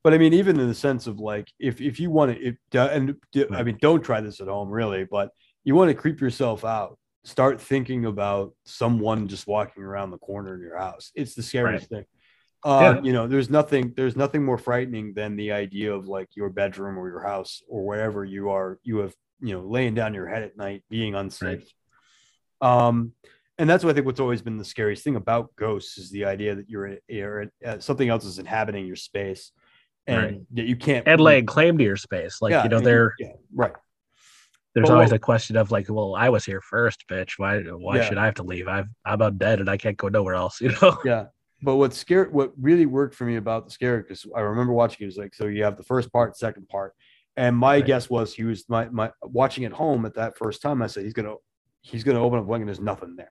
But 0.05 0.15
I 0.15 0.19
mean, 0.19 0.33
even 0.35 0.59
in 0.59 0.67
the 0.67 0.75
sense 0.75 1.07
of 1.07 1.21
like, 1.21 1.47
if 1.61 1.81
if 1.81 2.01
you 2.01 2.11
want 2.11 2.33
to, 2.37 2.43
if 2.45 2.57
and 2.75 3.15
I 3.55 3.63
mean, 3.63 3.79
don't 3.81 4.03
try 4.03 4.21
this 4.21 4.41
at 4.41 4.49
home, 4.49 4.69
really. 4.69 5.05
But 5.05 5.31
you 5.65 5.75
want 5.75 5.89
to 5.91 5.95
creep 5.95 6.21
yourself 6.21 6.65
out. 6.65 6.99
Start 7.25 7.61
thinking 7.61 8.05
about 8.07 8.55
someone 8.65 9.29
just 9.29 9.47
walking 9.47 9.83
around 9.83 10.11
the 10.11 10.19
corner 10.19 10.55
in 10.55 10.61
your 10.61 10.77
house. 10.79 11.13
It's 11.15 11.35
the 11.35 11.43
scariest 11.43 11.89
thing. 11.89 12.05
Uh, 12.65 13.01
You 13.03 13.13
know, 13.13 13.27
there's 13.29 13.51
nothing. 13.51 13.93
There's 13.97 14.17
nothing 14.17 14.45
more 14.45 14.59
frightening 14.59 15.15
than 15.15 15.37
the 15.37 15.53
idea 15.53 15.93
of 15.93 16.07
like 16.07 16.29
your 16.35 16.51
bedroom 16.51 16.99
or 16.99 17.09
your 17.09 17.23
house 17.23 17.63
or 17.69 17.85
wherever 17.85 18.25
you 18.25 18.51
are. 18.51 18.79
You 18.83 18.99
have 18.99 19.15
you 19.41 19.55
know 19.55 19.63
laying 19.67 19.95
down 19.95 20.15
your 20.15 20.27
head 20.27 20.43
at 20.43 20.57
night, 20.57 20.85
being 20.89 21.15
unsafe. 21.15 21.65
Um, 22.61 23.13
and 23.59 23.69
that's 23.69 23.85
what 23.85 23.91
I 23.91 23.95
think 23.95 24.07
what's 24.07 24.21
always 24.21 24.43
been 24.43 24.57
the 24.57 24.65
scariest 24.65 25.05
thing 25.05 25.17
about 25.17 25.55
ghosts 25.57 25.99
is 25.99 26.11
the 26.11 26.25
idea 26.25 26.55
that 26.55 26.69
you're, 26.69 26.97
you're 27.09 27.47
uh, 27.65 27.79
something 27.81 28.09
else 28.09 28.25
is 28.25 28.39
inhabiting 28.39 28.87
your 28.87 28.97
space 28.97 29.53
and 30.07 30.19
Right. 30.19 30.41
that 30.53 30.65
you 30.65 30.77
can't 30.77 31.07
and 31.07 31.21
laying 31.21 31.47
claim 31.47 31.79
to 31.79 31.85
your 31.85 31.97
space 31.97 32.41
like 32.41 32.53
Yeah, 32.53 32.65
you 32.65 32.69
know 32.71 32.81
they're 32.81 33.15
yeah, 33.19 33.33
right 33.55 33.73
there's 34.75 34.89
But 34.89 34.95
always 34.95 35.13
a 35.13 35.19
question 35.19 35.57
of 35.57 35.71
like, 35.71 35.87
well, 35.91 36.15
I 36.15 36.29
was 36.31 36.45
here 36.45 36.61
first, 36.61 37.05
bitch. 37.09 37.33
Why 37.37 37.61
why 37.61 37.97
Yeah. 37.97 38.09
should 38.09 38.19
I 38.19 38.25
have 38.25 38.35
to 38.37 38.43
leave? 38.43 38.69
I've 38.69 38.87
I'm 39.05 39.19
undead 39.19 39.61
and 39.61 39.69
I 39.69 39.77
can't 39.77 39.97
go 39.97 40.09
nowhere 40.09 40.35
else, 40.35 40.61
you 40.63 40.73
know? 40.81 40.97
Yeah. 41.05 41.27
But 41.63 41.77
what 41.77 41.95
scared, 41.95 42.33
what 42.33 42.53
really 42.61 42.87
worked 42.87 43.15
for 43.15 43.25
me 43.25 43.37
about 43.37 43.67
the 43.67 43.71
scare, 43.71 43.99
because 44.03 44.27
I 44.35 44.41
remember 44.41 44.73
watching 44.73 45.05
it 45.05 45.07
was 45.07 45.17
like, 45.17 45.35
so 45.35 45.47
you 45.47 45.63
have 45.65 45.77
the 45.77 45.85
first 45.85 46.11
part, 46.13 46.37
second 46.37 46.69
part, 46.69 46.95
and 47.37 47.57
my 47.57 47.77
Right. 47.77 47.87
guess 47.87 48.11
was 48.11 48.35
he 48.35 48.45
was 48.45 48.69
my 48.69 48.89
my 48.89 49.11
watching 49.23 49.65
at 49.65 49.73
home 49.73 50.05
at 50.07 50.15
that 50.15 50.37
first 50.39 50.61
time. 50.63 50.83
I 50.83 50.87
said 50.89 51.05
he's 51.05 51.13
gonna 51.13 51.35
he's 51.83 52.03
gonna 52.05 52.21
open 52.23 52.39
up 52.39 52.47
blank 52.47 52.63
and 52.63 52.69
there's 52.69 52.81
nothing 52.81 53.15
there. 53.17 53.31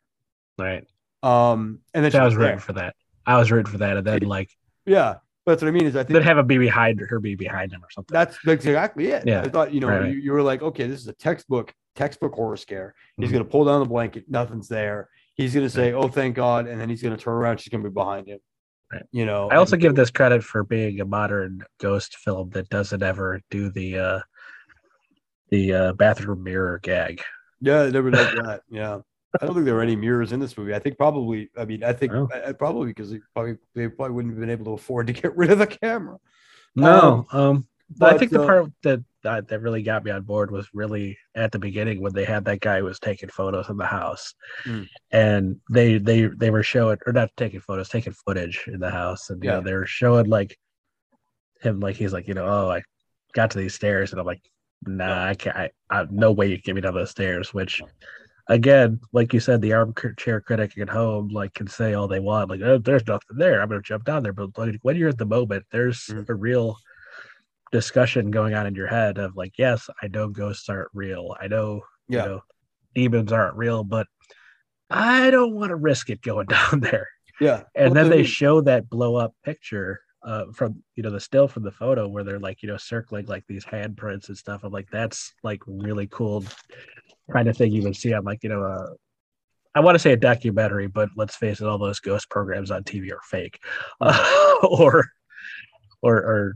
Right. 0.57 0.85
Um, 1.23 1.79
and 1.93 2.03
then 2.03 2.11
So 2.11 2.19
I 2.19 2.23
was 2.25 2.35
there. 2.35 2.43
rooting 2.43 2.59
for 2.59 2.73
that. 2.73 2.95
I 3.25 3.37
was 3.37 3.51
rooting 3.51 3.71
for 3.71 3.77
that. 3.79 3.97
And 3.97 4.05
then 4.07 4.21
like 4.21 4.49
Yeah, 4.85 5.15
but 5.45 5.53
that's 5.53 5.61
what 5.63 5.69
I 5.69 5.71
mean 5.71 5.85
is 5.85 5.95
I 5.95 6.03
think 6.03 6.13
then 6.13 6.23
have 6.23 6.37
a 6.37 6.43
be 6.43 6.57
behind 6.57 6.99
her 6.99 7.19
be 7.19 7.35
behind 7.35 7.71
him 7.71 7.83
or 7.83 7.89
something. 7.91 8.13
That's 8.13 8.37
that's 8.45 8.65
exactly 8.65 9.07
it. 9.07 9.23
Yeah. 9.25 9.41
I 9.41 9.49
thought, 9.49 9.73
you 9.73 9.79
know, 9.79 9.87
Right. 9.87 10.09
You, 10.11 10.19
you 10.19 10.31
were 10.31 10.41
like, 10.43 10.61
okay, 10.61 10.87
this 10.87 10.99
is 10.99 11.07
a 11.07 11.13
textbook, 11.13 11.73
textbook 11.95 12.33
horror 12.33 12.57
scare. 12.57 12.93
He's 13.17 13.29
Mhm. 13.29 13.33
gonna 13.33 13.45
pull 13.45 13.65
down 13.65 13.79
the 13.79 13.85
blanket, 13.89 14.25
nothing's 14.29 14.67
there. 14.67 15.09
He's 15.35 15.53
gonna 15.55 15.69
say, 15.69 15.93
Oh, 15.93 16.07
thank 16.07 16.35
God, 16.35 16.67
and 16.67 16.79
then 16.79 16.89
he's 16.89 17.01
gonna 17.01 17.17
turn 17.17 17.33
around, 17.33 17.59
she's 17.59 17.69
gonna 17.71 17.83
be 17.83 17.89
behind 17.89 18.27
him. 18.27 18.39
Right. 18.91 19.03
You 19.11 19.25
know, 19.25 19.47
I 19.49 19.55
also 19.55 19.77
give 19.77 19.95
this 19.95 20.11
credit 20.11 20.43
for 20.43 20.63
being 20.63 20.99
a 20.99 21.05
modern 21.05 21.63
ghost 21.79 22.17
film 22.17 22.49
that 22.51 22.67
doesn't 22.69 23.01
ever 23.01 23.39
do 23.49 23.69
the 23.71 23.97
uh 23.97 24.19
the 25.49 25.73
uh 25.73 25.93
bathroom 25.93 26.43
mirror 26.43 26.79
gag. 26.83 27.21
yeah, 27.61 27.83
it 27.83 27.93
never 27.93 28.11
does 28.11 28.33
that. 28.35 28.61
Yeah. 28.69 28.99
I 29.39 29.45
don't 29.45 29.55
think 29.55 29.65
there 29.65 29.75
were 29.75 29.81
any 29.81 29.95
mirrors 29.95 30.33
in 30.33 30.39
this 30.39 30.57
movie. 30.57 30.73
I 30.73 30.79
think 30.79 30.97
probably, 30.97 31.49
I 31.57 31.63
mean, 31.65 31.83
I 31.83 31.93
think. 31.93 32.11
I, 32.11 32.49
I 32.49 32.51
probably 32.51 32.87
because 32.87 33.11
they 33.11 33.19
probably 33.33 33.57
they 33.75 33.87
probably 33.87 34.13
wouldn't 34.15 34.33
have 34.33 34.39
been 34.39 34.49
able 34.49 34.65
to 34.65 34.71
afford 34.71 35.07
to 35.07 35.13
get 35.13 35.35
rid 35.37 35.51
of 35.51 35.59
the 35.59 35.67
camera. 35.67 36.17
No, 36.75 37.25
um, 37.31 37.67
I 38.01 38.11
but, 38.11 38.19
think 38.19 38.31
the 38.31 38.41
uh, 38.41 38.45
part 38.45 38.71
that, 38.83 39.03
that 39.23 39.47
that 39.49 39.61
really 39.61 39.83
got 39.83 40.03
me 40.03 40.11
on 40.11 40.23
board 40.23 40.51
was 40.51 40.67
really 40.73 41.17
at 41.35 41.51
the 41.51 41.59
beginning 41.59 42.01
when 42.01 42.13
they 42.13 42.25
had 42.25 42.45
that 42.45 42.59
guy 42.61 42.79
who 42.79 42.85
was 42.85 42.99
taking 42.99 43.29
photos 43.29 43.69
in 43.69 43.77
the 43.77 43.85
house, 43.85 44.33
Mm. 44.65 44.87
and 45.11 45.57
they 45.69 45.97
they 45.97 46.25
they 46.27 46.49
were 46.49 46.63
showing 46.63 46.97
or 47.05 47.13
not 47.13 47.29
taking 47.37 47.59
photos, 47.61 47.89
taking 47.89 48.13
footage 48.13 48.63
in 48.67 48.79
the 48.79 48.89
house, 48.89 49.29
and 49.29 49.41
you 49.43 49.49
Yeah. 49.49 49.55
know 49.57 49.61
they 49.61 49.73
were 49.73 49.85
showing 49.85 50.27
like 50.27 50.57
him 51.61 51.79
like 51.79 51.95
he's 51.95 52.13
like 52.13 52.27
you 52.27 52.33
know 52.33 52.45
oh 52.45 52.69
I 52.71 52.81
got 53.33 53.51
to 53.51 53.57
these 53.59 53.75
stairs 53.75 54.11
and 54.11 54.19
I'm 54.19 54.25
like 54.25 54.41
nah 54.85 55.25
I 55.27 55.35
can't 55.35 55.55
I, 55.55 55.69
I 55.89 56.05
no 56.09 56.31
way 56.31 56.47
you 56.47 56.55
can 56.55 56.63
get 56.65 56.75
me 56.75 56.81
down 56.81 56.95
those 56.95 57.11
stairs 57.11 57.53
which 57.53 57.81
again 58.51 58.99
like 59.13 59.33
you 59.33 59.39
said 59.39 59.61
the 59.61 59.71
armchair 59.73 60.41
critic 60.41 60.77
at 60.77 60.89
home 60.89 61.29
like 61.29 61.53
can 61.53 61.67
say 61.67 61.93
all 61.93 62.07
they 62.07 62.19
want 62.19 62.49
like 62.49 62.61
oh, 62.61 62.77
there's 62.77 63.07
nothing 63.07 63.37
there 63.37 63.61
I'm 63.61 63.69
gonna 63.69 63.81
jump 63.81 64.03
down 64.03 64.23
there 64.23 64.33
but 64.33 64.49
like, 64.57 64.75
when 64.81 64.97
you're 64.97 65.09
at 65.09 65.17
the 65.17 65.25
moment 65.25 65.65
there's 65.71 66.05
Mhm. 66.07 66.27
a 66.29 66.35
real 66.35 66.77
discussion 67.71 68.29
going 68.31 68.53
on 68.53 68.67
in 68.67 68.75
your 68.75 68.87
head 68.87 69.17
of 69.17 69.37
like 69.37 69.53
yes 69.57 69.89
I 70.03 70.07
know 70.07 70.27
ghosts 70.27 70.67
aren't 70.67 70.89
real 70.93 71.35
I 71.39 71.47
know 71.47 71.81
Yeah. 72.09 72.23
you 72.23 72.29
know 72.29 72.41
demons 72.93 73.31
aren't 73.31 73.55
real 73.55 73.85
but 73.85 74.07
I 74.89 75.31
don't 75.31 75.55
want 75.55 75.69
to 75.69 75.77
risk 75.77 76.09
it 76.09 76.21
going 76.21 76.47
down 76.57 76.81
there 76.81 77.07
Yeah. 77.39 77.63
and 77.73 77.93
Well, 77.95 78.03
then 78.03 78.09
they 78.09 78.17
mean, 78.17 78.25
show 78.25 78.59
that 78.61 78.89
blow 78.89 79.15
up 79.15 79.33
picture 79.45 80.01
uh, 80.23 80.45
from 80.53 80.83
you 80.95 81.03
know 81.03 81.09
the 81.09 81.19
still 81.19 81.47
from 81.47 81.63
the 81.63 81.71
photo 81.71 82.07
where 82.07 82.23
they're 82.23 82.39
like 82.39 82.61
you 82.61 82.69
know 82.69 82.77
circling 82.77 83.25
like 83.25 83.43
these 83.47 83.65
handprints 83.65 84.27
and 84.27 84.37
stuff. 84.37 84.63
I'm 84.63 84.71
like 84.71 84.89
that's 84.91 85.33
like 85.43 85.61
really 85.65 86.07
cool 86.07 86.43
kind 87.31 87.47
of 87.47 87.57
thing 87.57 87.71
you 87.71 87.83
would 87.83 87.95
see 87.95 88.13
on 88.13 88.23
like 88.23 88.43
you 88.43 88.49
know 88.49 88.63
uh, 88.63 88.87
I 89.73 89.79
want 89.79 89.95
to 89.95 89.99
say 89.99 90.11
a 90.13 90.17
documentary, 90.17 90.87
but 90.87 91.09
let's 91.15 91.35
face 91.35 91.61
it, 91.61 91.67
all 91.67 91.77
those 91.77 91.99
ghost 91.99 92.29
programs 92.29 92.71
on 92.71 92.83
TV 92.83 93.11
are 93.11 93.21
fake 93.29 93.59
or 94.63 95.05
or 96.01 96.15
or 96.17 96.55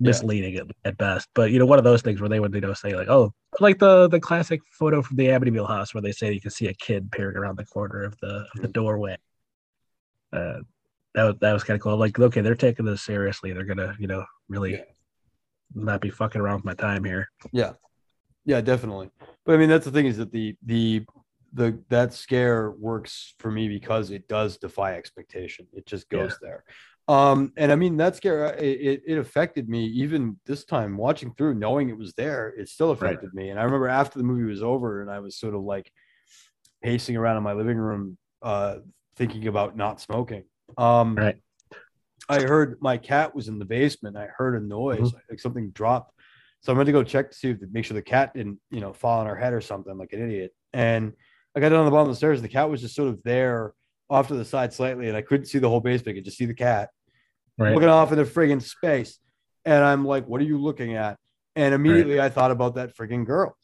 Yeah. 0.00 0.08
misleading 0.08 0.56
at, 0.56 0.66
at 0.84 0.98
best. 0.98 1.28
But 1.34 1.50
you 1.52 1.58
know 1.58 1.66
one 1.66 1.78
of 1.78 1.84
those 1.84 2.02
things 2.02 2.20
where 2.20 2.28
they 2.28 2.40
would 2.40 2.54
you 2.54 2.60
know 2.60 2.74
say 2.74 2.94
like 2.94 3.08
oh 3.08 3.32
like 3.60 3.78
the 3.78 4.08
the 4.08 4.20
classic 4.20 4.60
photo 4.78 5.00
from 5.02 5.16
the 5.16 5.26
Amityville 5.28 5.68
house 5.68 5.94
where 5.94 6.02
they 6.02 6.12
say 6.12 6.32
you 6.32 6.40
can 6.40 6.50
see 6.50 6.66
a 6.66 6.74
kid 6.74 7.10
peering 7.12 7.36
around 7.36 7.56
the 7.56 7.64
corner 7.64 8.02
of 8.02 8.18
the 8.20 8.46
of 8.54 8.60
the 8.60 8.68
doorway 8.68 9.16
uh, 10.32 10.58
that 11.14 11.24
was, 11.24 11.34
that 11.40 11.52
was 11.52 11.64
kind 11.64 11.76
of 11.76 11.82
cool. 11.82 11.96
Like, 11.96 12.18
okay, 12.18 12.40
they're 12.40 12.54
taking 12.54 12.84
this 12.84 13.02
seriously. 13.02 13.52
They're 13.52 13.64
gonna, 13.64 13.94
you 13.98 14.06
know, 14.06 14.24
really 14.48 14.72
Yeah. 14.72 14.84
not 15.74 16.00
be 16.00 16.10
fucking 16.10 16.40
around 16.40 16.56
with 16.56 16.64
my 16.64 16.74
time 16.74 17.04
here. 17.04 17.28
Yeah, 17.52 17.72
yeah, 18.44 18.60
definitely. 18.60 19.10
But 19.44 19.54
I 19.54 19.58
mean, 19.58 19.68
that's 19.68 19.84
the 19.84 19.90
thing 19.92 20.06
is 20.06 20.16
that 20.18 20.32
the 20.32 20.56
the 20.64 21.04
the 21.52 21.78
that 21.88 22.12
scare 22.12 22.72
works 22.72 23.34
for 23.38 23.50
me 23.50 23.68
because 23.68 24.10
it 24.10 24.26
does 24.26 24.58
defy 24.58 24.94
expectation. 24.94 25.66
It 25.72 25.86
just 25.86 26.06
Yeah. 26.10 26.18
goes 26.18 26.38
there. 26.42 26.64
Um, 27.06 27.52
and 27.58 27.70
I 27.70 27.76
mean 27.76 27.98
that 27.98 28.16
scare 28.16 28.46
uh, 28.46 28.56
it, 28.56 29.02
it 29.06 29.18
affected 29.18 29.68
me 29.68 29.84
even 29.86 30.40
this 30.46 30.64
time 30.64 30.96
watching 30.96 31.34
through, 31.34 31.54
knowing 31.54 31.90
it 31.90 31.98
was 31.98 32.14
there. 32.14 32.54
It 32.58 32.68
still 32.68 32.94
Right. 32.94 33.12
affected 33.12 33.34
me. 33.34 33.50
And 33.50 33.60
I 33.60 33.64
remember 33.64 33.88
after 33.88 34.18
the 34.18 34.24
movie 34.24 34.44
was 34.44 34.62
over, 34.62 35.02
and 35.02 35.10
I 35.10 35.20
was 35.20 35.36
sort 35.36 35.54
of 35.54 35.60
like 35.62 35.92
pacing 36.82 37.16
around 37.16 37.36
in 37.36 37.42
my 37.42 37.52
living 37.52 37.76
room, 37.76 38.16
uh, 38.42 38.76
thinking 39.16 39.46
about 39.46 39.76
not 39.76 40.00
smoking. 40.00 40.44
Um, 40.78 41.14
Right. 41.16 41.36
I 42.28 42.40
heard 42.42 42.78
my 42.80 42.96
cat 42.96 43.34
was 43.34 43.48
in 43.48 43.58
the 43.58 43.64
basement. 43.66 44.16
I 44.16 44.26
heard 44.26 44.54
a 44.60 44.64
noise, 44.64 44.98
Mm-hmm. 45.00 45.18
like 45.30 45.40
something 45.40 45.70
dropped. 45.70 46.12
So 46.62 46.72
I 46.72 46.76
went 46.76 46.86
to 46.86 46.92
go 46.92 47.02
check 47.02 47.30
to 47.30 47.36
see 47.36 47.50
if 47.50 47.60
to 47.60 47.66
make 47.70 47.84
sure 47.84 47.94
the 47.94 48.00
cat 48.02 48.32
didn't, 48.34 48.58
you 48.70 48.80
know, 48.80 48.94
fall 48.94 49.20
on 49.20 49.26
her 49.26 49.36
head 49.36 49.52
or 49.52 49.60
something 49.60 49.98
like 49.98 50.12
an 50.14 50.22
idiot. 50.22 50.54
And 50.72 51.12
I 51.54 51.60
got 51.60 51.68
down 51.68 51.80
on 51.80 51.84
the 51.84 51.90
bottom 51.90 52.08
of 52.08 52.12
the 52.14 52.16
stairs. 52.16 52.40
The 52.40 52.48
cat 52.48 52.70
was 52.70 52.80
just 52.80 52.94
sort 52.94 53.08
of 53.10 53.22
there 53.22 53.74
off 54.08 54.28
to 54.28 54.34
the 54.34 54.44
side 54.44 54.72
slightly, 54.72 55.08
and 55.08 55.16
I 55.16 55.20
couldn't 55.22 55.46
see 55.46 55.58
the 55.58 55.68
whole 55.68 55.80
basement. 55.80 56.14
I 56.14 56.18
could 56.18 56.24
just 56.24 56.38
see 56.38 56.46
the 56.46 56.54
cat 56.54 56.88
Right. 57.58 57.74
looking 57.74 57.88
off 57.90 58.10
in 58.12 58.18
the 58.18 58.24
friggin' 58.24 58.62
space. 58.62 59.18
And 59.66 59.84
I'm 59.84 60.04
like, 60.06 60.26
what 60.26 60.40
are 60.40 60.44
you 60.44 60.58
looking 60.58 60.94
at? 60.94 61.18
And 61.56 61.74
immediately 61.74 62.20
I 62.20 62.28
thought 62.30 62.50
about 62.50 62.74
that 62.76 62.96
friggin' 62.96 63.24
girl. 63.26 63.56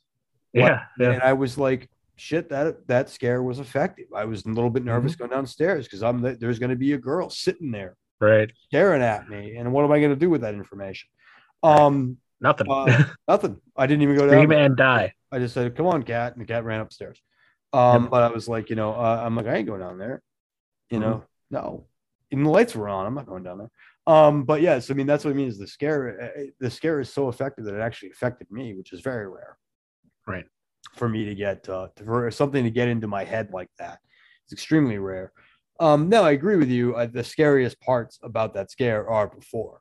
Yeah. 0.53 0.85
Yeah. 0.99 1.13
And 1.13 1.23
I 1.23 1.33
was 1.33 1.57
like, 1.59 1.89
shit, 2.21 2.49
that 2.51 2.87
that 2.89 3.09
scare 3.11 3.43
was 3.43 3.59
effective. 3.59 4.07
I 4.15 4.25
was 4.25 4.45
a 4.45 4.49
little 4.49 4.71
bit 4.71 4.85
nervous 4.85 5.13
Mm-hmm. 5.13 5.19
going 5.25 5.31
downstairs 5.31 5.87
because 5.87 6.03
I'm 6.03 6.21
there's 6.21 6.59
going 6.59 6.71
to 6.71 6.77
be 6.77 6.93
a 6.93 6.99
girl 6.99 7.31
sitting 7.31 7.71
there 7.71 7.97
Right. 8.21 8.51
staring 8.67 9.03
at 9.03 9.29
me. 9.29 9.57
And 9.57 9.73
what 9.73 9.85
am 9.85 9.93
I 9.93 9.99
going 9.99 10.11
to 10.11 10.17
do 10.17 10.31
with 10.31 10.43
that 10.43 10.55
information? 10.55 11.09
Um, 11.63 12.19
Nothing. 12.41 12.69
uh, 12.71 13.05
nothing. 13.29 13.61
I 13.77 13.87
didn't 13.87 14.03
even 14.03 14.17
go 14.17 14.27
down. 14.31 14.49
There. 14.49 14.59
and 14.59 14.77
die. 14.77 15.13
I 15.33 15.39
just 15.39 15.55
said, 15.55 15.77
"Come 15.77 15.87
on, 15.87 16.03
cat," 16.03 16.33
and 16.33 16.41
the 16.43 16.47
cat 16.47 16.65
ran 16.65 16.81
upstairs. 16.81 17.21
Um, 17.73 18.03
Yep. 18.05 18.11
but 18.11 18.23
I 18.23 18.29
was 18.29 18.49
like, 18.49 18.71
you 18.71 18.77
know, 18.77 18.93
uh, 18.93 19.23
I'm 19.25 19.37
like, 19.37 19.47
I 19.47 19.57
ain't 19.57 19.67
going 19.67 19.81
down 19.81 19.99
there. 19.99 20.23
You 20.91 20.99
Mm-hmm. 20.99 21.09
know, 21.09 21.25
no. 21.51 21.87
and 22.33 22.45
the 22.47 22.51
lights 22.51 22.75
were 22.75 22.89
on. 22.89 23.07
I'm 23.07 23.15
not 23.15 23.27
going 23.27 23.43
down 23.45 23.59
there. 23.59 23.71
Um, 24.07 24.45
but 24.45 24.61
yes, 24.63 24.91
I 24.91 24.95
mean 24.95 25.07
that's 25.07 25.25
what 25.25 25.31
I 25.33 25.35
mean 25.35 25.49
is 25.49 25.59
the 25.59 25.67
scare. 25.67 26.33
uh, 26.37 26.43
The 26.61 26.71
scare 26.71 26.99
is 27.01 27.13
so 27.13 27.29
effective 27.29 27.65
that 27.67 27.75
it 27.75 27.81
actually 27.81 28.11
affected 28.11 28.51
me, 28.51 28.75
which 28.75 28.93
is 28.93 29.01
very 29.01 29.29
rare. 29.29 29.57
Right. 30.27 30.47
For 30.97 31.09
me 31.09 31.25
to 31.25 31.35
get 31.35 31.69
uh, 31.69 31.89
to, 31.97 32.05
for 32.05 32.31
something 32.31 32.65
to 32.65 32.71
get 32.71 32.89
into 32.89 33.07
my 33.07 33.25
head 33.25 33.51
like 33.53 33.71
that, 33.79 34.01
it's 34.45 34.53
extremely 34.53 34.99
rare. 34.99 35.33
Um, 35.79 36.09
no, 36.09 36.25
I 36.25 36.33
agree 36.33 36.57
with 36.57 36.69
you. 36.69 36.95
Uh, 36.95 37.07
the 37.07 37.25
scariest 37.25 37.81
parts 37.81 38.19
about 38.23 38.55
that 38.55 38.71
scare 38.71 39.09
are 39.09 39.29
before. 39.29 39.81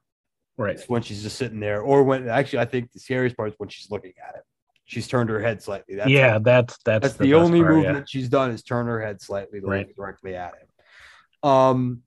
Right. 0.57 0.75
It's 0.75 0.87
when 0.87 1.01
she's 1.01 1.23
just 1.23 1.37
sitting 1.37 1.59
there, 1.59 1.81
or 1.81 2.03
when 2.03 2.29
actually 2.29 2.59
I 2.59 2.65
think 2.65 2.91
the 2.91 2.99
scariest 2.99 3.35
part 3.35 3.49
is 3.49 3.55
when 3.57 3.69
she's 3.69 3.89
looking 3.91 4.13
at 4.27 4.35
it. 4.35 4.43
She's 4.85 5.07
turned 5.07 5.29
her 5.29 5.39
head 5.39 5.61
slightly. 5.61 5.95
That's 5.95 6.09
yeah. 6.09 6.39
That's 6.39 6.77
that's 6.83 7.03
that's 7.03 7.13
the, 7.15 7.31
best 7.31 7.43
only 7.43 7.61
part, 7.61 7.75
yeah. 7.75 7.81
movement 7.81 8.09
she's 8.09 8.29
done 8.29 8.51
is 8.51 8.63
turn 8.63 8.87
her 8.87 9.01
head 9.01 9.21
slightly 9.21 9.61
to 9.61 9.67
Right. 9.67 9.87
look 9.87 9.95
directly 9.95 10.35
at 10.35 10.53
him. 10.55 11.49
Um, 11.49 12.01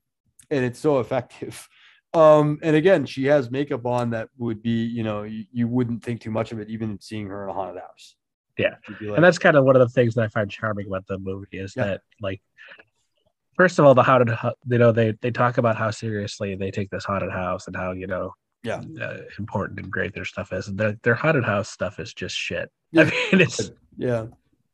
and 0.50 0.64
it's 0.64 0.78
so 0.78 1.00
effective. 1.00 1.68
Um, 2.14 2.58
and 2.62 2.76
again, 2.76 3.06
she 3.06 3.24
has 3.24 3.50
makeup 3.50 3.86
on 3.86 4.10
that 4.10 4.28
would 4.36 4.62
be, 4.62 4.84
you 4.84 5.02
know, 5.02 5.22
you, 5.22 5.46
you 5.50 5.66
wouldn't 5.66 6.04
think 6.04 6.20
too 6.20 6.30
much 6.30 6.52
of 6.52 6.60
it, 6.60 6.68
even 6.68 7.00
seeing 7.00 7.26
her 7.28 7.44
in 7.44 7.48
a 7.48 7.54
haunted 7.54 7.80
house. 7.80 8.16
Yeah. 8.58 8.74
Like, 9.00 9.16
and 9.16 9.24
that's 9.24 9.38
kind 9.38 9.56
of 9.56 9.64
one 9.64 9.76
of 9.76 9.80
the 9.80 9.88
things 9.88 10.14
that 10.14 10.22
I 10.24 10.28
find 10.28 10.50
charming 10.50 10.86
about 10.86 11.06
the 11.06 11.18
movie 11.18 11.46
is 11.58 11.74
Yeah. 11.76 11.84
that 11.86 12.00
like 12.20 12.40
first 13.56 13.78
of 13.78 13.84
all 13.84 13.94
the 13.94 14.02
haunted 14.02 14.36
you 14.66 14.78
know 14.78 14.92
they 14.92 15.12
they 15.20 15.30
talk 15.30 15.58
about 15.58 15.76
how 15.76 15.90
seriously 15.90 16.54
they 16.54 16.70
take 16.70 16.90
this 16.90 17.04
haunted 17.04 17.30
house 17.30 17.66
and 17.66 17.76
how 17.76 17.92
you 17.92 18.06
know 18.06 18.34
Yeah. 18.62 18.82
uh, 19.00 19.18
important 19.38 19.78
and 19.80 19.90
great 19.90 20.14
their 20.14 20.24
stuff 20.24 20.52
is 20.52 20.68
and 20.68 20.78
their, 20.78 20.96
their 21.02 21.14
haunted 21.14 21.44
house 21.44 21.68
stuff 21.70 21.98
is 21.98 22.12
just 22.14 22.36
shit 22.36 22.70
Yeah. 22.92 23.02
I 23.02 23.04
mean 23.04 23.40
it's 23.42 23.70
yeah, 23.96 24.26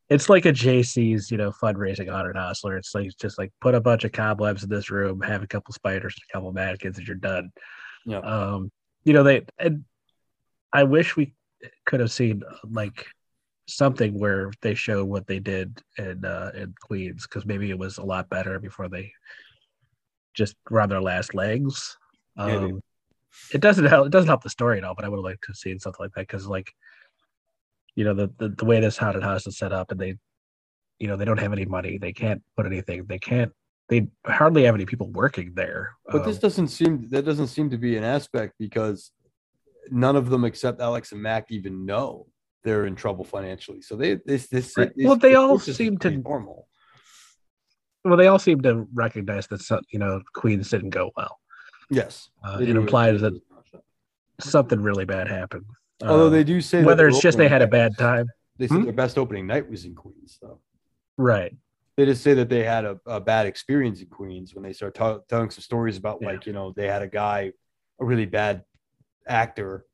it's 0.09 0.29
like 0.29 0.47
a 0.47 0.53
Jaycees 0.53 1.31
you 1.31 1.37
know 1.37 1.51
fundraising 1.53 2.09
haunted 2.09 2.37
house 2.37 2.63
where 2.65 2.77
it's 2.77 2.95
like 2.95 3.07
it's 3.07 3.15
just 3.17 3.39
like 3.39 3.53
put 3.61 3.75
a 3.75 3.81
bunch 3.81 4.05
of 4.05 4.13
cobwebs 4.13 4.63
in 4.65 4.71
this 4.71 4.91
room 4.91 5.21
have 5.21 5.43
a 5.43 5.47
couple 5.47 5.73
spiders 5.75 6.15
a 6.17 6.33
couple 6.33 6.53
mannequins 6.53 6.99
and 6.99 7.07
you're 7.07 7.17
done 7.17 7.51
yeah, 8.07 8.19
um 8.19 8.71
you 9.05 9.13
know 9.13 9.23
they 9.23 9.45
and 9.59 9.85
i 10.73 10.83
wish 10.85 11.17
we 11.17 11.35
could 11.85 11.99
have 12.01 12.13
seen 12.13 12.43
like 12.71 13.07
something 13.69 14.19
where 14.19 14.51
they 14.63 14.75
show 14.75 15.05
what 15.05 15.27
they 15.27 15.39
did 15.39 15.83
in 15.99 16.25
uh 16.25 16.51
in 16.55 16.75
queens 16.81 17.27
because 17.27 17.45
maybe 17.47 17.71
it 17.71 17.79
was 17.79 17.99
a 17.99 18.03
lot 18.05 18.29
better 18.29 18.59
before 18.59 18.89
they 18.89 19.13
just 20.35 20.57
were 20.71 20.81
on 20.81 20.89
their 20.89 21.01
last 21.03 21.35
legs. 21.35 21.97
Um 22.37 22.81
it 23.53 23.61
doesn't 23.61 23.85
help 23.85 24.07
it 24.07 24.11
doesn't 24.11 24.29
help 24.29 24.43
the 24.43 24.51
story 24.51 24.79
at 24.79 24.85
all 24.85 24.95
but 24.95 25.05
i 25.05 25.09
would 25.09 25.19
have 25.19 25.25
liked 25.25 25.43
to 25.43 25.49
have 25.49 25.57
seen 25.57 25.79
something 25.79 26.03
like 26.05 26.13
that 26.15 26.27
because 26.27 26.47
like 26.47 26.73
you 27.95 28.05
know 28.05 28.15
the, 28.15 28.31
the 28.39 28.49
the 28.49 28.65
way 28.65 28.81
this 28.81 28.97
haunted 28.97 29.23
house 29.23 29.47
is 29.47 29.59
set 29.59 29.73
up 29.73 29.91
and 29.91 30.01
they 30.01 30.17
you 30.99 31.07
know 31.07 31.17
they 31.17 31.25
don't 31.25 31.39
have 31.39 31.53
any 31.53 31.65
money 31.65 31.99
they 31.99 32.13
can't 32.13 32.43
put 32.57 32.67
anything 32.67 33.05
they 33.05 33.19
can't 33.19 33.53
they 33.89 34.09
hardly 34.27 34.65
have 34.65 34.75
any 34.75 34.87
people 34.87 35.11
working 35.11 35.53
there 35.55 35.97
but 36.11 36.25
this 36.25 36.37
Um, 36.37 36.41
doesn't 36.41 36.69
seem 36.69 37.09
that 37.11 37.25
doesn't 37.25 37.49
seem 37.49 37.71
to 37.71 37.79
be 37.79 37.97
an 37.97 38.05
aspect 38.05 38.55
because 38.59 39.13
none 39.91 40.17
of 40.17 40.31
them 40.31 40.45
except 40.45 40.81
Alex 40.81 41.13
and 41.13 41.23
Mac 41.23 41.51
even 41.51 41.87
know 41.87 42.27
they're 42.65 42.87
in 42.87 42.97
trouble 42.97 43.25
financially. 43.25 43.81
So 43.83 43.97
they 43.97 44.17
this 44.27 44.49
this, 44.49 44.77
Right. 44.77 44.93
this 44.97 45.07
Well, 45.07 45.17
they 45.17 45.31
this 45.31 45.39
all 45.39 45.59
seem 45.59 45.99
to- 45.99 46.11
normal. 46.11 46.69
Well, 48.05 48.17
they 48.17 48.27
all 48.29 48.39
seem 48.39 48.61
to 48.63 48.87
recognize 48.95 49.47
that 49.49 49.61
some, 49.61 49.81
you 49.91 49.99
know 49.99 50.23
Queens 50.35 50.71
didn't 50.71 50.91
go 50.91 51.11
well. 51.17 51.39
Yes, 51.91 52.31
Uh, 52.45 52.59
it 52.61 52.71
implies 52.71 53.21
that 53.23 53.33
something 54.41 54.81
really 54.81 55.05
bad 55.05 55.29
happened. 55.29 55.65
Although 56.03 56.27
Um, 56.27 56.33
they 56.33 56.45
do 56.45 56.61
say 56.61 56.85
whether 56.85 57.09
it's 57.09 57.21
just 57.21 57.39
they 57.39 57.49
had 57.49 57.63
a 57.63 57.67
bad 57.67 57.97
time, 57.99 58.27
They 58.57 58.67
said 58.69 58.79
Hmm? 58.79 58.85
their 58.85 58.93
best 58.93 59.19
opening 59.19 59.47
night 59.47 59.69
was 59.71 59.85
in 59.85 59.95
Queens, 59.95 60.39
though. 60.43 60.61
right? 61.17 61.57
They 61.97 62.05
just 62.07 62.23
say 62.23 62.35
that 62.35 62.49
they 62.49 62.63
had 62.65 62.85
a, 62.85 63.01
a 63.07 63.21
bad 63.21 63.47
experience 63.47 64.01
in 64.01 64.09
Queens 64.09 64.55
when 64.55 64.63
they 64.63 64.73
start 64.73 64.95
tell 64.95 65.21
telling 65.29 65.51
some 65.51 65.63
stories 65.63 65.97
about 65.97 66.19
Yeah. 66.21 66.29
like 66.33 66.47
you 66.47 66.53
know 66.53 66.73
they 66.73 66.87
had 66.87 67.03
a 67.03 67.09
guy, 67.09 67.53
a 68.01 68.05
really 68.05 68.27
bad 68.27 68.65
actor, 69.27 69.85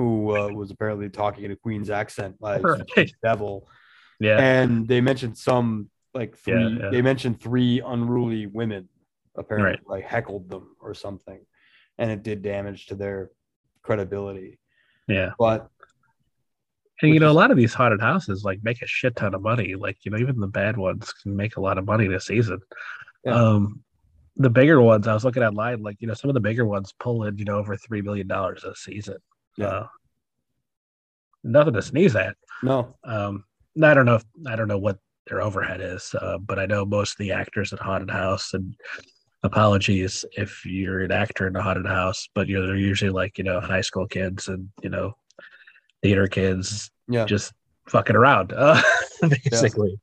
who 0.00 0.36
uh, 0.36 0.48
was 0.48 0.70
apparently 0.70 1.08
talking 1.08 1.44
in 1.44 1.50
a 1.50 1.56
Queens 1.56 1.90
accent 1.90 2.36
like 2.40 2.62
Right. 2.62 3.12
devil, 3.22 3.68
Yeah, 4.18 4.38
and 4.38 4.86
they 4.88 5.00
mentioned 5.00 5.36
some 5.36 5.90
like 6.14 6.36
three. 6.36 6.78
yeah. 6.78 6.90
They 6.90 7.02
mentioned 7.02 7.40
three 7.40 7.80
unruly 7.84 8.46
women 8.46 8.88
apparently 9.36 9.80
like 9.86 10.04
heckled 10.04 10.48
them 10.50 10.76
or 10.80 10.92
something, 10.94 11.40
and 11.98 12.10
it 12.10 12.22
did 12.22 12.42
damage 12.42 12.86
to 12.86 12.94
their 12.94 13.30
credibility. 13.82 14.58
yeah. 15.08 15.30
But 15.38 15.68
And 17.02 17.14
you 17.14 17.20
know, 17.20 17.30
a 17.30 17.38
lot 17.42 17.50
of 17.50 17.56
these 17.56 17.72
haunted 17.74 18.00
houses 18.00 18.44
like 18.44 18.58
make 18.62 18.82
a 18.82 18.86
shit 18.86 19.16
ton 19.16 19.34
of 19.34 19.42
money. 19.42 19.74
Like 19.74 19.98
you 20.04 20.10
know, 20.10 20.18
even 20.18 20.38
the 20.40 20.48
bad 20.48 20.76
ones 20.76 21.12
can 21.22 21.34
make 21.36 21.56
a 21.56 21.60
lot 21.60 21.78
of 21.78 21.84
money 21.86 22.06
this 22.08 22.26
season. 22.26 22.58
Yeah. 23.24 23.34
Um, 23.34 23.82
the 24.36 24.50
bigger 24.50 24.80
ones, 24.80 25.06
I 25.06 25.12
was 25.14 25.24
looking 25.24 25.42
online, 25.42 25.82
like 25.82 25.96
you 26.00 26.08
know, 26.08 26.14
some 26.14 26.30
of 26.30 26.34
the 26.34 26.40
bigger 26.40 26.64
ones 26.64 26.92
pull 26.98 27.24
in 27.24 27.36
you 27.38 27.44
know 27.44 27.56
over 27.58 27.76
three 27.76 28.02
million 28.02 28.26
dollars 28.26 28.64
a 28.64 28.74
season. 28.74 29.16
Yeah. 29.60 29.66
Uh, 29.68 29.86
nothing 31.44 31.74
to 31.74 31.82
sneeze 31.82 32.16
at. 32.16 32.36
no, 32.62 32.96
Um, 33.04 33.44
I 33.82 33.94
don't 33.94 34.06
know 34.06 34.16
if 34.16 34.24
I 34.46 34.56
don't 34.56 34.68
know 34.68 34.78
what 34.78 34.98
their 35.26 35.40
overhead 35.42 35.80
is, 35.80 36.14
uh, 36.20 36.38
but 36.38 36.58
I 36.58 36.66
know 36.66 36.84
most 36.84 37.12
of 37.12 37.18
the 37.18 37.32
actors 37.32 37.72
at 37.72 37.78
haunted 37.78 38.10
house 38.10 38.52
and 38.54 38.74
apologies 39.42 40.24
if 40.32 40.64
you're 40.66 41.00
an 41.00 41.12
actor 41.12 41.46
in 41.46 41.56
a 41.56 41.62
haunted 41.62 41.86
house, 41.86 42.28
but 42.34 42.46
you 42.48 42.58
know 42.60 42.66
they're 42.66 42.76
usually 42.76 43.10
like 43.10 43.38
you 43.38 43.44
know 43.44 43.60
high 43.60 43.80
school 43.80 44.06
kids 44.06 44.48
and 44.48 44.68
you 44.82 44.90
know 44.90 45.14
theater 46.02 46.26
kids 46.26 46.90
yeah, 47.08 47.24
just 47.24 47.52
fucking 47.88 48.16
around, 48.16 48.52
uh, 48.56 48.80
basically. 49.50 49.98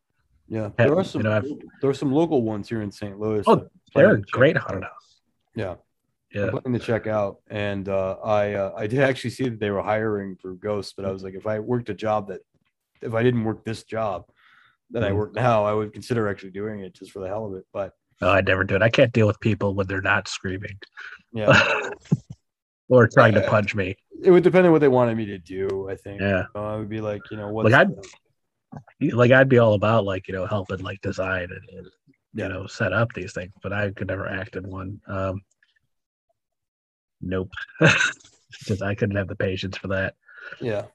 yeah. 0.47 0.61
Yeah, 0.61 0.69
There 0.77 0.93
are 0.93 1.01
you 1.01 1.03
some. 1.03 1.21
know, 1.23 1.41
there 1.81 1.89
are 1.89 1.93
some 1.93 2.11
local 2.11 2.41
ones 2.41 2.69
here 2.69 2.81
in 2.81 2.91
St. 2.91 3.19
Louis. 3.19 3.43
Oh, 3.47 3.67
They're 3.93 4.13
a 4.15 4.21
great 4.21 4.55
haunted 4.57 4.83
house. 4.83 5.19
Yeah, 5.55 5.75
Yeah, 6.33 6.43
I'm 6.47 6.49
planning 6.59 6.79
to 6.79 6.85
check 6.85 7.07
out, 7.07 7.37
and 7.49 7.87
uh, 7.87 8.17
I 8.23 8.53
uh, 8.55 8.73
I 8.75 8.85
did 8.87 8.99
actually 8.99 9.29
see 9.29 9.47
that 9.47 9.59
they 9.59 9.69
were 9.71 9.81
hiring 9.81 10.35
for 10.35 10.53
Ghosts, 10.55 10.93
but 10.95 11.05
I 11.05 11.11
was 11.11 11.23
like, 11.23 11.35
if 11.35 11.47
I 11.47 11.59
worked 11.59 11.89
a 11.89 11.93
job 11.93 12.27
that, 12.27 12.41
if 13.01 13.13
I 13.13 13.23
didn't 13.23 13.45
work 13.45 13.63
this 13.63 13.83
job 13.83 14.25
that 14.91 15.03
I 15.05 15.11
Mhm. 15.11 15.15
work 15.15 15.35
now, 15.35 15.63
I 15.63 15.73
would 15.73 15.93
consider 15.93 16.27
actually 16.27 16.51
doing 16.51 16.81
it 16.81 16.93
just 16.93 17.11
for 17.11 17.19
the 17.19 17.27
hell 17.27 17.45
of 17.45 17.53
it. 17.53 17.65
But 17.71 17.93
no, 18.21 18.29
I'd 18.29 18.45
never 18.45 18.65
do 18.65 18.75
it. 18.75 18.81
I 18.81 18.89
can't 18.89 19.13
deal 19.13 19.25
with 19.27 19.39
people 19.39 19.73
when 19.73 19.87
they're 19.87 20.01
not 20.01 20.27
screaming 20.27 20.77
yeah, 21.33 21.45
or 22.89 23.07
trying 23.07 23.33
to 23.35 23.45
Uh, 23.45 23.49
punch 23.49 23.73
me. 23.75 23.95
it 24.23 24.31
would 24.31 24.43
depend 24.43 24.65
on 24.65 24.71
what 24.73 24.81
they 24.81 24.87
wanted 24.89 25.15
me 25.15 25.25
to 25.27 25.37
do. 25.37 25.87
I 25.89 25.95
think. 25.95 26.19
Yeah, 26.19 26.45
Uh, 26.55 26.73
I 26.73 26.77
would 26.77 26.89
be 26.89 26.99
like, 26.99 27.21
you 27.31 27.37
know, 27.37 27.49
what's 27.49 27.71
Like, 27.71 27.87
I'd- 27.87 27.93
the- 28.99 29.11
like 29.11 29.31
I'd 29.31 29.47
be 29.47 29.59
all 29.59 29.75
about 29.75 30.03
like 30.03 30.27
you 30.27 30.33
know 30.33 30.45
helping 30.45 30.79
like 30.79 30.99
design 31.01 31.47
and, 31.51 31.77
and 31.77 31.87
Yeah. 32.33 32.47
you 32.47 32.53
know 32.53 32.67
set 32.67 32.91
up 32.91 33.13
these 33.13 33.31
things, 33.31 33.53
but 33.63 33.71
I 33.71 33.91
could 33.91 34.07
never 34.09 34.27
act 34.27 34.57
in 34.57 34.67
one. 34.69 34.99
Um, 35.07 35.41
nope, 37.21 37.49
because 38.59 38.81
I 38.81 38.95
couldn't 38.95 39.15
have 39.15 39.27
the 39.27 39.35
patience 39.35 39.77
for 39.77 39.87
that. 39.89 40.15
yeah. 40.61 40.85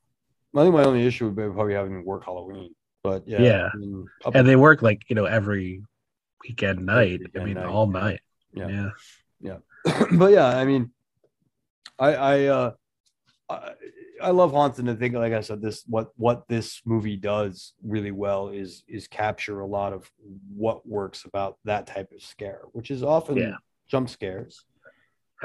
I 0.54 0.62
think 0.64 0.74
my 0.74 0.84
only 0.84 1.06
issue 1.06 1.24
would 1.26 1.36
be 1.36 1.42
probably 1.44 1.72
having 1.72 1.94
to 1.94 2.00
work 2.06 2.24
Halloween, 2.26 2.74
but 3.02 3.26
yeah, 3.26 3.40
Yeah. 3.40 3.68
I 3.72 3.76
mean, 3.78 4.04
up- 4.24 4.34
And 4.34 4.46
they 4.46 4.56
work 4.56 4.82
like 4.82 5.00
you 5.08 5.16
know 5.16 5.24
every 5.24 5.82
weekend 6.46 6.84
night. 6.84 7.20
I 7.20 7.24
weekend 7.24 7.44
mean, 7.46 7.54
night, 7.54 7.66
all 7.66 7.86
yeah. 7.90 8.00
night. 8.00 8.20
Yeah. 8.52 8.90
yeah. 9.40 9.56
but 10.12 10.30
yeah, 10.32 10.46
I 10.48 10.64
mean, 10.66 10.90
I 11.98 12.14
I 12.14 12.44
uh, 12.46 12.72
I, 13.48 13.70
I 14.22 14.30
love 14.30 14.52
haunted. 14.52 14.88
I 14.90 14.94
think, 14.94 15.14
like 15.14 15.32
I 15.32 15.40
said, 15.40 15.62
this 15.62 15.84
what 15.86 16.10
what 16.16 16.46
this 16.48 16.82
movie 16.84 17.16
does 17.16 17.72
really 17.82 18.10
well 18.12 18.48
is 18.50 18.84
is 18.86 19.08
capture 19.08 19.60
a 19.60 19.66
lot 19.66 19.94
of 19.94 20.10
what 20.54 20.86
works 20.86 21.24
about 21.24 21.56
that 21.64 21.86
type 21.86 22.12
of 22.14 22.20
scare, 22.22 22.60
which 22.72 22.90
is 22.90 23.02
often 23.02 23.36
Yeah. 23.38 23.54
jump 23.88 24.10
scares. 24.10 24.64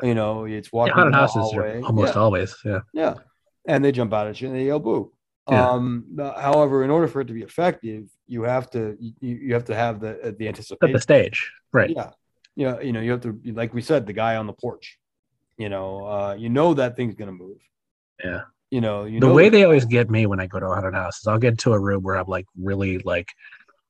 You 0.03 0.15
know, 0.15 0.45
it's 0.45 0.69
Yeah, 0.71 0.77
walking 0.77 0.93
haunted 0.93 1.13
the 1.13 1.17
houses 1.17 1.35
hallway. 1.35 1.81
are 1.81 1.85
almost 1.85 2.13
yeah, 2.15 2.21
always. 2.21 2.55
Yeah. 2.63 2.79
yeah, 2.93 3.13
and 3.67 3.83
they 3.83 3.91
jump 3.91 4.13
out 4.13 4.27
at 4.27 4.39
you 4.41 4.47
and 4.49 4.55
they 4.57 4.65
yell 4.65 4.79
boo. 4.79 5.11
Yeah. 5.49 5.69
Um, 5.69 6.17
however, 6.35 6.83
in 6.83 6.89
order 6.89 7.07
for 7.07 7.21
it 7.21 7.25
to 7.27 7.33
be 7.33 7.41
effective, 7.41 8.03
you 8.27 8.43
have 8.43 8.69
to 8.71 8.97
you, 8.99 9.13
you 9.21 9.53
have 9.53 9.65
to 9.65 9.75
have 9.75 9.99
the 9.99 10.35
the 10.37 10.45
Set 10.45 10.47
anticipation. 10.47 10.93
the 10.93 10.99
stage. 11.01 11.51
Right. 11.71 11.89
Yeah. 11.89 12.09
Yeah. 12.55 12.79
You 12.81 12.91
know, 12.91 12.99
you 13.01 13.11
have 13.11 13.21
to, 13.21 13.39
like 13.53 13.73
we 13.73 13.81
said, 13.81 14.05
the 14.05 14.13
guy 14.13 14.35
on 14.35 14.45
the 14.47 14.53
porch, 14.53 14.97
you 15.57 15.69
know, 15.69 16.05
uh, 16.05 16.35
you 16.37 16.49
know 16.49 16.73
that 16.73 16.95
thing's 16.97 17.15
going 17.15 17.29
to 17.29 17.33
move. 17.45 17.57
Yeah. 18.23 18.41
You 18.71 18.81
know, 18.81 19.05
you 19.05 19.19
the 19.21 19.27
know 19.27 19.33
way 19.33 19.45
that- 19.45 19.51
they 19.57 19.63
always 19.63 19.85
get 19.85 20.09
me 20.09 20.25
when 20.25 20.39
I 20.41 20.47
go 20.47 20.59
to 20.59 20.65
a 20.65 20.73
haunted 20.75 20.93
house 20.93 21.19
is 21.19 21.27
I'll 21.27 21.37
get 21.39 21.51
into 21.51 21.71
a 21.73 21.79
room 21.79 22.03
where 22.03 22.17
I'm 22.17 22.27
like 22.27 22.45
really 22.59 22.97
like, 22.99 23.29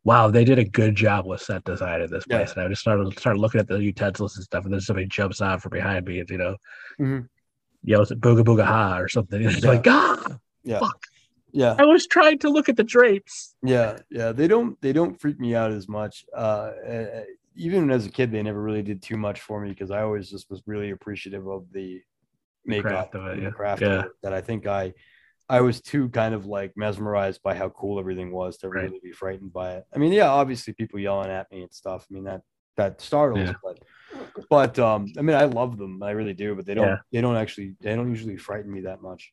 wow, 0.08 0.32
they 0.32 0.46
did 0.46 0.58
a 0.58 0.64
good 0.64 0.96
job 0.96 1.26
with 1.26 1.42
set 1.42 1.66
design 1.66 2.02
in 2.02 2.10
this 2.10 2.24
Yeah. 2.30 2.38
place. 2.38 2.54
And 2.54 2.62
I 2.62 2.70
just 2.70 2.80
started 2.80 3.12
start 3.20 3.38
looking 3.38 3.60
at 3.60 3.68
the 3.68 3.78
utensils 3.78 4.38
and 4.38 4.44
stuff, 4.46 4.64
and 4.64 4.74
then 4.74 4.80
somebody 4.80 5.06
jumps 5.08 5.42
out 5.42 5.62
from 5.62 5.72
behind 5.72 6.06
me 6.08 6.20
and 6.22 6.30
you 6.30 6.38
know 6.38 6.56
Mhm. 6.98 7.28
yells 7.84 8.10
at 8.10 8.20
booga 8.20 8.42
booga 8.44 8.64
ha 8.66 8.98
or 8.98 9.10
something. 9.10 9.46
And 9.46 9.52
it's 9.56 9.66
Yeah. 9.66 9.70
like, 9.70 9.86
ah, 9.88 10.38
yeah. 10.64 10.80
fuck. 10.80 11.00
Yeah. 11.52 11.76
I 11.78 11.84
was 11.84 12.08
trying 12.08 12.40
to 12.40 12.50
look 12.50 12.70
at 12.70 12.78
the 12.78 12.84
drapes. 12.86 13.56
Yeah. 13.62 13.98
Yeah. 14.10 14.32
They 14.32 14.48
don't, 14.48 14.80
they 14.82 14.94
don't 14.94 15.20
freak 15.20 15.40
me 15.40 15.56
out 15.56 15.72
as 15.72 15.88
much. 15.90 16.26
Uh, 16.34 16.72
uh, 16.94 17.24
even 17.56 17.90
as 17.92 18.06
a 18.06 18.10
kid, 18.12 18.32
they 18.32 18.44
never 18.44 18.62
really 18.62 18.84
did 18.84 19.02
too 19.02 19.18
much 19.18 19.42
for 19.42 19.60
me 19.62 19.70
because 19.70 19.90
I 19.92 20.02
always 20.04 20.30
just 20.30 20.50
was 20.50 20.62
really 20.68 20.92
appreciative 20.92 21.48
of 21.48 21.66
the 21.74 22.02
makeup 22.66 23.12
craft 23.12 23.16
of 23.16 23.26
it, 23.28 23.42
yeah. 23.44 23.50
craft 23.50 23.82
Yeah. 23.82 23.88
of 24.00 24.06
it 24.06 24.12
that 24.24 24.34
I 24.34 24.42
think 24.42 24.68
I, 24.68 24.94
I 25.50 25.62
was 25.62 25.82
too 25.82 26.10
kind 26.10 26.34
of 26.34 26.46
like 26.46 26.74
mesmerized 26.76 27.42
by 27.44 27.56
how 27.56 27.70
cool 27.70 28.00
everything 28.00 28.32
was 28.32 28.58
to 28.58 28.70
Right. 28.70 28.84
really 28.84 29.00
be 29.02 29.12
frightened 29.12 29.54
by 29.54 29.76
it. 29.76 29.86
I 29.96 29.98
mean, 30.00 30.12
yeah, 30.14 30.30
obviously 30.30 30.74
people 30.74 31.00
yelling 31.00 31.32
at 31.32 31.50
me 31.52 31.64
and 31.64 31.74
stuff. 31.74 32.06
I 32.10 32.14
mean 32.14 32.26
that 32.26 32.42
that 32.76 33.02
startles, 33.02 33.50
Yeah. 33.50 33.54
but 33.64 33.80
but 34.50 34.80
um, 34.80 35.08
I 35.18 35.22
mean, 35.22 35.36
I 35.36 35.46
love 35.46 35.78
them, 35.78 36.02
I 36.04 36.12
really 36.12 36.34
do, 36.34 36.56
but 36.56 36.66
they 36.66 36.74
don't 36.74 36.88
Yeah. 36.88 36.98
they 37.12 37.22
don't 37.22 37.36
actually 37.38 37.76
they 37.82 37.96
don't 37.96 38.10
usually 38.10 38.38
frighten 38.38 38.72
me 38.72 38.82
that 38.82 39.02
much. 39.02 39.32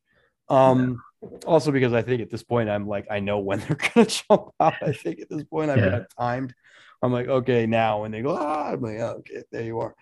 Um, 0.49 1.03
also 1.47 1.73
because 1.73 1.93
I 1.93 2.03
think 2.03 2.21
at 2.21 2.31
this 2.31 2.43
point 2.43 2.69
I'm 2.69 2.87
like 2.87 3.07
I 3.11 3.21
know 3.21 3.39
when 3.39 3.59
they're 3.61 3.79
gonna 3.95 4.07
jump 4.07 4.51
out. 4.61 4.77
I 4.83 4.93
think 4.93 5.21
at 5.21 5.29
this 5.31 5.45
point 5.45 5.71
I've 5.71 5.81
Yeah. 5.81 5.91
got 5.91 6.03
timed. 6.19 6.55
I'm 7.03 7.13
like, 7.13 7.29
okay, 7.29 7.67
now 7.67 8.01
when 8.03 8.13
they 8.13 8.23
go, 8.23 8.37
ah, 8.39 8.71
I'm 8.73 8.81
like, 8.81 8.99
oh, 8.99 9.17
okay, 9.19 9.43
there 9.53 9.63
you 9.63 9.81
are. 9.81 9.95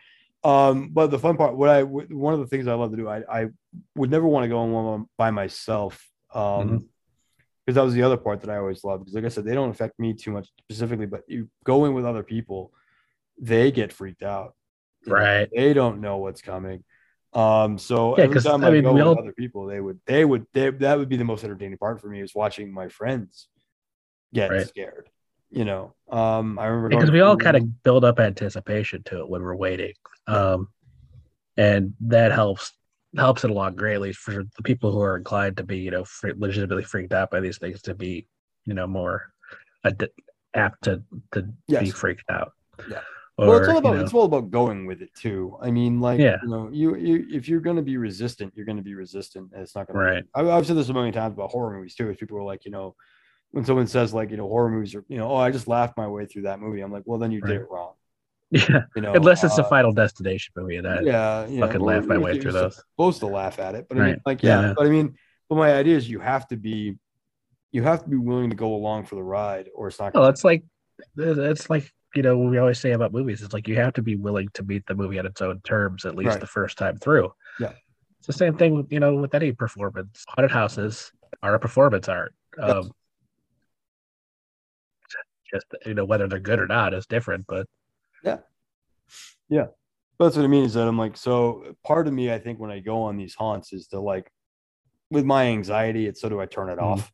Um, 0.45 0.89
but 0.91 1.11
the 1.11 1.19
fun 1.19 1.37
part, 1.37 1.57
what 1.57 1.69
I 1.69 1.83
one 1.85 2.35
of 2.35 2.41
the 2.41 2.47
things 2.47 2.67
I 2.67 2.75
love 2.75 2.91
to 2.91 2.97
do, 2.97 3.09
I 3.09 3.23
I 3.29 3.47
would 3.95 4.11
never 4.11 4.27
want 4.27 4.45
to 4.45 4.49
go 4.49 4.59
on 4.59 4.73
one 4.73 5.07
by 5.17 5.31
myself. 5.31 6.05
Um, 6.35 6.43
Mhm. 6.43 6.85
because 7.65 7.77
that 7.77 7.85
was 7.85 7.95
the 7.95 8.03
other 8.03 8.17
part 8.17 8.41
that 8.41 8.51
I 8.51 8.57
always 8.57 8.83
loved. 8.83 9.05
Because 9.05 9.15
like 9.15 9.25
I 9.25 9.29
said, 9.29 9.45
they 9.45 9.55
don't 9.55 9.71
affect 9.71 9.99
me 10.01 10.15
too 10.15 10.33
much 10.33 10.49
specifically, 10.59 11.07
but 11.07 11.23
you 11.29 11.49
go 11.65 11.85
in 11.85 11.95
with 11.95 12.05
other 12.05 12.25
people, 12.25 12.73
they 13.39 13.71
get 13.71 13.93
freaked 13.93 14.25
out. 14.25 14.57
Right. 15.07 15.49
They 15.55 15.73
don't 15.73 16.01
know 16.01 16.17
what's 16.17 16.43
coming. 16.43 16.83
Um, 17.33 17.79
so 17.79 18.19
Yeah, 18.19 18.25
every 18.25 18.41
time 18.41 18.65
I 18.65 18.69
I, 18.69 18.71
mean, 18.73 18.83
go 18.83 18.93
with 18.95 19.03
all- 19.05 19.19
other 19.19 19.33
people, 19.33 19.67
they 19.67 19.81
would, 19.81 20.01
they 20.07 20.25
would, 20.25 20.45
they, 20.53 20.71
that 20.71 20.99
would 20.99 21.09
be 21.09 21.17
the 21.17 21.25
most 21.25 21.45
entertaining 21.45 21.79
part 21.79 22.01
for 22.01 22.09
me 22.09 22.21
is 22.21 22.35
watching 22.35 22.73
my 22.75 22.89
friends 22.89 23.49
get 24.35 24.51
Right. 24.51 24.67
scared. 24.67 25.09
You 25.55 25.67
know, 25.67 25.95
um, 26.11 26.59
I 26.59 26.65
remember 26.67 26.89
because 26.89 27.11
we 27.11 27.21
all 27.21 27.37
kind 27.37 27.57
of 27.59 27.83
build 27.83 28.05
up 28.05 28.19
anticipation 28.19 29.03
to 29.05 29.21
it 29.21 29.29
when 29.29 29.43
we're 29.43 29.55
waiting 29.55 29.93
um 30.27 30.69
and 31.59 31.93
that 32.01 32.33
helps 32.33 32.73
helps 33.17 33.45
it 33.45 33.51
along 33.51 33.75
greatly 33.75 34.13
for 34.13 34.45
the 34.57 34.63
people 34.63 34.91
who 34.93 35.01
are 35.01 35.17
inclined 35.19 35.57
to 35.59 35.63
be 35.63 35.77
you 35.79 35.91
know 35.91 36.05
legitimately 36.37 36.85
freaked 36.85 37.13
out 37.13 37.31
by 37.31 37.41
these 37.41 37.59
things 37.59 37.83
to 37.83 37.93
be 37.95 38.27
you 38.65 38.73
know 38.73 38.87
more 38.87 39.33
ad- 39.85 40.09
apt 40.55 40.85
to 40.85 41.03
to 41.33 41.43
be 41.69 41.91
freaked 41.91 42.31
out 42.31 42.53
Yeah. 42.89 43.01
or, 43.37 43.49
well, 43.49 43.57
it's 43.59 43.69
all 43.69 43.75
you 43.75 43.81
about 43.81 43.95
know, 43.97 44.01
it's 44.01 44.15
all 44.15 44.25
about 44.25 44.51
going 44.51 44.87
with 44.87 45.03
it 45.03 45.13
too. 45.15 45.59
I 45.61 45.71
mean, 45.71 46.01
like 46.01 46.21
Yeah. 46.21 46.39
you 46.43 46.49
know, 46.49 46.71
you 46.73 46.97
you 46.97 47.27
if 47.31 47.49
you're 47.49 47.61
going 47.61 47.77
to 47.77 47.83
be 47.83 47.97
resistant, 47.99 48.55
you're 48.57 48.67
going 48.67 48.79
to 48.79 48.83
be 48.83 48.95
resistant, 48.95 49.51
and 49.53 49.63
it's 49.63 49.75
not 49.75 49.87
going 49.89 49.99
Right. 49.99 50.25
to. 50.35 50.51
I, 50.51 50.57
I've 50.57 50.67
said 50.67 50.77
this 50.77 50.89
a 50.89 50.95
million 50.95 51.13
times 51.13 51.35
about 51.35 51.51
horror 51.51 51.75
movies 51.75 51.95
too. 51.95 52.09
Is 52.09 52.17
people 52.17 52.39
are 52.39 52.43
like, 52.43 52.65
you 52.65 52.71
know, 52.71 52.95
when 53.53 53.65
someone 53.65 53.87
says 53.87 54.13
like, 54.13 54.31
you 54.31 54.37
know, 54.37 54.49
horror 54.49 54.71
movies 54.71 54.95
are, 54.95 55.05
you 55.09 55.17
know, 55.19 55.31
oh, 55.31 55.37
I 55.37 55.51
just 55.51 55.69
laughed 55.69 55.97
my 55.97 56.09
way 56.09 56.27
through 56.27 56.43
that 56.43 56.59
movie. 56.61 56.81
I'm 56.81 56.91
like, 56.93 57.05
well, 57.07 57.19
then 57.19 57.31
you 57.31 57.41
Right. 57.41 57.53
did 57.53 57.61
it 57.63 57.69
wrong. 57.71 57.93
yeah 58.51 58.83
You 58.97 59.01
know, 59.03 59.15
unless 59.15 59.45
it's 59.45 59.59
uh, 59.59 59.63
a 59.63 59.69
final 59.69 59.93
destination 59.93 60.53
movie 60.57 60.79
that 60.81 61.05
yeah, 61.05 61.47
you 61.47 61.61
know, 61.61 61.67
fucking 61.67 61.81
laugh 61.81 62.07
my 62.07 62.19
way 62.19 62.39
through 62.39 62.53
those 62.53 62.77
Supposed 62.97 63.21
to 63.21 63.27
laugh 63.27 63.59
at 63.59 63.75
it, 63.75 63.87
but 63.89 63.99
I 63.99 64.01
mean, 64.07 64.21
like, 64.27 64.43
yeah, 64.43 64.61
Yeah. 64.61 64.75
but 64.77 64.87
I 64.87 64.91
mean, 64.91 65.15
but 65.49 65.55
my 65.57 65.73
idea 65.73 65.97
is 65.97 66.09
you 66.11 66.19
have 66.21 66.47
to 66.49 66.57
be, 66.57 66.97
you 67.73 67.83
have 67.83 68.03
to 68.05 68.11
be 68.11 68.17
willing 68.17 68.51
to 68.51 68.57
go 68.57 68.75
along 68.75 69.05
for 69.07 69.15
the 69.15 69.23
ride, 69.23 69.69
or 69.75 69.89
it's 69.89 69.99
not. 69.99 70.13
well 70.15 70.27
it's 70.27 70.45
like 70.45 70.65
it's 71.17 71.71
like 71.71 71.91
you 72.15 72.23
know 72.23 72.37
what 72.37 72.51
we 72.51 72.59
always 72.59 72.79
say 72.79 72.93
about 72.93 73.13
movies 73.13 73.41
it's 73.43 73.55
like 73.55 73.67
you 73.67 73.77
have 73.77 73.95
to 73.95 74.03
be 74.03 74.15
willing 74.17 74.49
to 74.53 74.63
meet 74.63 74.85
the 74.87 74.95
movie 74.95 75.19
on 75.19 75.25
its 75.25 75.41
own 75.41 75.61
terms 75.65 76.05
at 76.05 76.15
least 76.15 76.29
Right. 76.29 76.41
the 76.41 76.47
first 76.47 76.77
time 76.77 76.99
through 76.99 77.33
Yeah. 77.59 77.73
it's 78.19 78.27
the 78.27 78.35
same 78.35 78.57
thing 78.59 78.75
with 78.77 78.93
you 78.93 79.01
know 79.01 79.15
with 79.15 79.35
any 79.35 79.53
performance 79.53 80.23
haunted 80.29 80.51
houses 80.51 81.11
are 81.43 81.55
a 81.55 81.59
performance 81.59 82.09
art 82.11 82.35
Um, 82.59 82.91
just 85.53 85.67
you 85.87 85.95
know 85.95 86.05
whether 86.05 86.27
they're 86.29 86.41
good 86.41 86.59
or 86.59 86.67
not 86.67 86.95
is 86.95 87.07
different, 87.07 87.45
but 87.47 87.67
yeah, 88.25 88.39
yeah, 89.49 89.67
But 90.19 90.27
that's 90.27 90.37
what 90.37 90.45
I 90.45 90.49
mean 90.49 90.65
is 90.65 90.75
that 90.75 90.87
I'm 90.89 90.99
like, 90.99 91.17
so 91.17 91.75
part 91.85 92.07
of 92.07 92.15
me, 92.15 92.33
I 92.33 92.39
think 92.39 92.59
when 92.59 92.71
I 92.71 92.81
go 92.81 93.03
on 93.03 93.17
these 93.17 93.35
haunts 93.35 93.73
is 93.73 93.89
to 93.89 94.01
like, 94.01 94.31
with 95.11 95.25
my 95.25 95.47
anxiety, 95.47 96.07
it's 96.07 96.21
so 96.21 96.29
do 96.29 96.41
I 96.41 96.47
turn 96.47 96.69
it 96.71 96.79
Mhm. 96.79 96.83
off. 96.83 97.13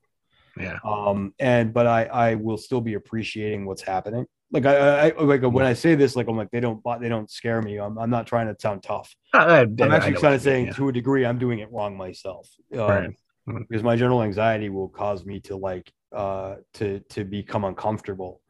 yeah, 0.56 0.78
Um, 0.84 1.34
and 1.38 1.72
but 1.72 1.86
I 1.86 2.04
I 2.04 2.34
will 2.34 2.58
still 2.58 2.80
be 2.80 2.94
appreciating 2.94 3.64
what's 3.66 3.82
happening. 3.82 4.26
Like 4.50 4.66
I, 4.66 5.08
I 5.10 5.22
like 5.22 5.42
when 5.42 5.66
I 5.66 5.74
say 5.74 5.94
this, 5.94 6.16
like 6.16 6.26
I'm 6.28 6.36
like 6.36 6.50
they 6.50 6.60
don't 6.60 6.80
they 7.00 7.08
don't 7.08 7.30
scare 7.30 7.60
me. 7.62 7.78
I'm 7.78 7.98
I'm 7.98 8.10
not 8.10 8.26
trying 8.26 8.46
to 8.46 8.56
sound 8.60 8.82
tough. 8.82 9.14
I, 9.34 9.38
I, 9.38 9.60
I'm 9.62 9.92
actually 9.92 10.14
kind 10.14 10.16
of 10.16 10.22
you 10.24 10.30
mean, 10.30 10.38
saying 10.40 10.66
yeah. 10.66 10.72
to 10.74 10.88
a 10.88 10.92
degree 10.92 11.26
I'm 11.26 11.38
doing 11.38 11.58
it 11.58 11.70
wrong 11.72 11.96
myself. 11.96 12.48
Um, 12.72 12.78
Right. 12.80 13.10
Mhm. 13.48 13.66
Because 13.68 13.82
my 13.82 13.96
general 13.96 14.22
anxiety 14.22 14.68
will 14.68 14.88
cause 14.88 15.24
me 15.24 15.40
to 15.40 15.56
like 15.56 15.90
uh 16.12 16.56
to 16.74 17.00
to 17.10 17.24
become 17.24 17.64
uncomfortable. 17.64 18.40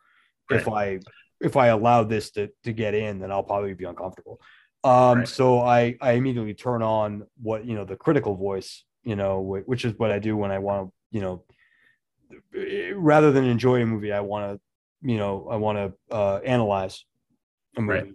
If 0.51 0.69
I 0.69 1.01
if 1.41 1.57
I 1.57 1.69
allow 1.69 2.05
this 2.05 2.31
to 2.33 2.51
to 2.65 2.73
get 2.73 2.95
in, 2.95 3.19
then 3.19 3.31
I'll 3.31 3.43
probably 3.43 3.75
be 3.75 3.85
uncomfortable. 3.85 4.41
Um 4.85 5.19
Right. 5.19 5.29
so 5.29 5.61
I 5.61 5.97
I 6.01 6.13
immediately 6.13 6.55
turn 6.55 6.83
on 6.83 7.27
what 7.43 7.65
you 7.65 7.75
know 7.75 7.85
the 7.85 7.97
critical 7.97 8.37
voice, 8.37 8.85
you 9.03 9.17
know, 9.17 9.41
which 9.41 9.85
is 9.85 9.95
what 9.99 10.11
I 10.11 10.19
do 10.19 10.37
when 10.37 10.51
I 10.51 10.59
want 10.59 10.89
to, 10.89 10.93
you 11.11 11.21
know, 11.21 11.45
rather 12.95 13.33
than 13.33 13.45
enjoy 13.45 13.83
a 13.83 13.87
movie, 13.87 14.13
I 14.13 14.21
want 14.21 14.57
to, 14.57 15.09
you 15.09 15.17
know, 15.17 15.49
I 15.51 15.57
want 15.57 15.79
to 15.79 16.15
uh 16.15 16.41
analyze 16.45 17.05
a 17.77 17.81
movie. 17.81 17.99
Right. 18.01 18.13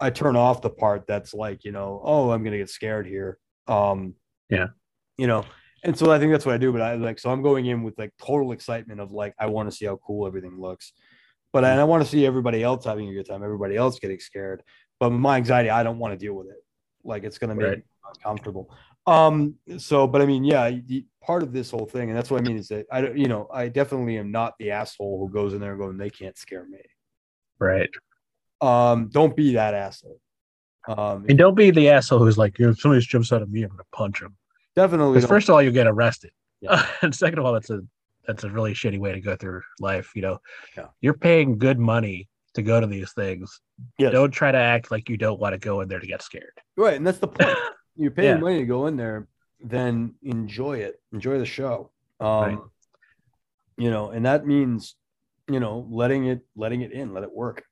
I 0.00 0.10
turn 0.10 0.36
off 0.36 0.60
the 0.60 0.70
part 0.70 1.06
that's 1.06 1.32
like, 1.32 1.64
you 1.64 1.72
know, 1.72 2.00
oh, 2.04 2.30
I'm 2.30 2.44
gonna 2.44 2.58
get 2.58 2.70
scared 2.70 3.06
here. 3.06 3.38
Um, 3.66 4.14
Yeah. 4.50 4.68
you 5.16 5.26
know, 5.26 5.44
and 5.82 5.96
so 5.98 6.10
I 6.10 6.18
think 6.18 6.32
that's 6.32 6.46
what 6.46 6.54
I 6.54 6.58
do. 6.58 6.72
But 6.72 6.82
I 6.82 6.94
like, 6.94 7.18
so 7.18 7.30
I'm 7.30 7.42
going 7.42 7.66
in 7.66 7.82
with 7.82 7.98
like 7.98 8.12
total 8.18 8.52
excitement 8.52 9.00
of 9.00 9.12
like, 9.12 9.34
I 9.38 9.46
want 9.46 9.70
to 9.70 9.76
see 9.76 9.86
how 9.86 9.96
cool 9.96 10.26
everything 10.26 10.60
looks, 10.60 10.92
but 11.52 11.64
and 11.64 11.80
I 11.80 11.84
want 11.84 12.02
to 12.04 12.08
see 12.08 12.26
everybody 12.26 12.62
else 12.62 12.84
having 12.84 13.08
a 13.08 13.14
good 13.14 13.26
time, 13.26 13.42
everybody 13.42 13.76
else 13.76 13.98
getting 13.98 14.18
scared. 14.18 14.62
But 14.98 15.10
my 15.10 15.36
anxiety, 15.36 15.70
I 15.70 15.82
don't 15.82 15.98
want 15.98 16.12
to 16.12 16.18
deal 16.18 16.34
with 16.34 16.48
it. 16.48 16.62
Like 17.04 17.24
it's 17.24 17.38
gonna 17.38 17.54
make 17.54 17.64
Right. 17.64 17.82
uncomfortable. 18.14 18.74
Um, 19.06 19.54
so, 19.78 20.06
but 20.06 20.20
I 20.22 20.26
mean, 20.26 20.42
yeah, 20.42 20.70
part 21.22 21.42
of 21.44 21.52
this 21.52 21.70
whole 21.70 21.86
thing, 21.86 22.08
and 22.08 22.16
that's 22.16 22.30
what 22.30 22.40
I 22.40 22.44
mean 22.44 22.56
is 22.58 22.68
that 22.68 22.86
I 22.90 23.00
don't, 23.02 23.16
you 23.16 23.28
know, 23.28 23.46
I 23.52 23.68
definitely 23.68 24.18
am 24.18 24.32
not 24.32 24.54
the 24.58 24.72
asshole 24.72 25.18
who 25.20 25.32
goes 25.32 25.54
in 25.54 25.60
there 25.60 25.76
going, 25.76 25.96
they 25.96 26.10
can't 26.10 26.36
scare 26.36 26.66
me 26.66 26.78
right. 27.58 27.90
um 28.60 29.08
don't 29.08 29.36
be 29.36 29.54
that 29.54 29.74
asshole 29.74 30.20
um 30.88 31.26
And 31.28 31.38
don't 31.38 31.54
be 31.54 31.70
the 31.70 31.90
asshole 31.90 32.20
who's 32.20 32.38
like, 32.38 32.58
if 32.58 32.80
somebody 32.80 33.04
jumps 33.04 33.32
out 33.32 33.42
of 33.42 33.50
me, 33.50 33.62
I'm 33.62 33.70
gonna 33.70 33.82
punch 33.92 34.22
him. 34.22 34.36
Definitely 34.76 35.20
first 35.22 35.48
of 35.48 35.54
all, 35.54 35.62
you 35.62 35.70
get 35.72 35.86
arrested, 35.86 36.30
Yeah. 36.60 36.86
and 37.02 37.14
second 37.14 37.38
of 37.40 37.44
all, 37.46 37.52
that's 37.52 37.70
a 37.70 37.80
that's 38.26 38.44
a 38.44 38.50
really 38.50 38.74
shitty 38.74 38.98
way 38.98 39.12
to 39.12 39.20
go 39.20 39.36
through 39.36 39.62
life. 39.80 40.12
You 40.14 40.22
know, 40.22 40.38
Yeah. 40.76 40.86
you're 41.00 41.14
paying 41.14 41.58
good 41.58 41.78
money 41.78 42.28
to 42.54 42.62
go 42.62 42.80
to 42.80 42.86
these 42.86 43.12
things. 43.12 43.60
yes. 43.98 44.12
Don't 44.12 44.30
try 44.30 44.50
to 44.50 44.58
act 44.58 44.90
like 44.90 45.08
you 45.08 45.16
don't 45.16 45.38
want 45.40 45.52
to 45.52 45.58
go 45.58 45.80
in 45.80 45.88
there 45.88 46.00
to 46.00 46.06
get 46.06 46.22
scared. 46.22 46.56
right 46.76 46.94
and 46.96 47.06
that's 47.06 47.18
the 47.18 47.28
point 47.28 47.56
you're 47.96 48.10
paying 48.10 48.36
Yeah. 48.36 48.40
money 48.40 48.58
to 48.60 48.66
go 48.66 48.86
in 48.86 48.96
there 48.96 49.28
then 49.60 50.14
enjoy 50.22 50.78
it 50.78 51.00
enjoy 51.12 51.38
the 51.38 51.46
show 51.46 51.90
um 52.20 52.26
Right. 52.42 52.58
you 53.78 53.90
know 53.90 54.10
and 54.10 54.24
that 54.26 54.46
means 54.46 54.96
you 55.50 55.60
know 55.60 55.86
letting 55.90 56.26
it 56.26 56.40
letting 56.56 56.80
it 56.82 56.92
in 56.92 57.12
let 57.14 57.22
it 57.22 57.32
work 57.32 57.62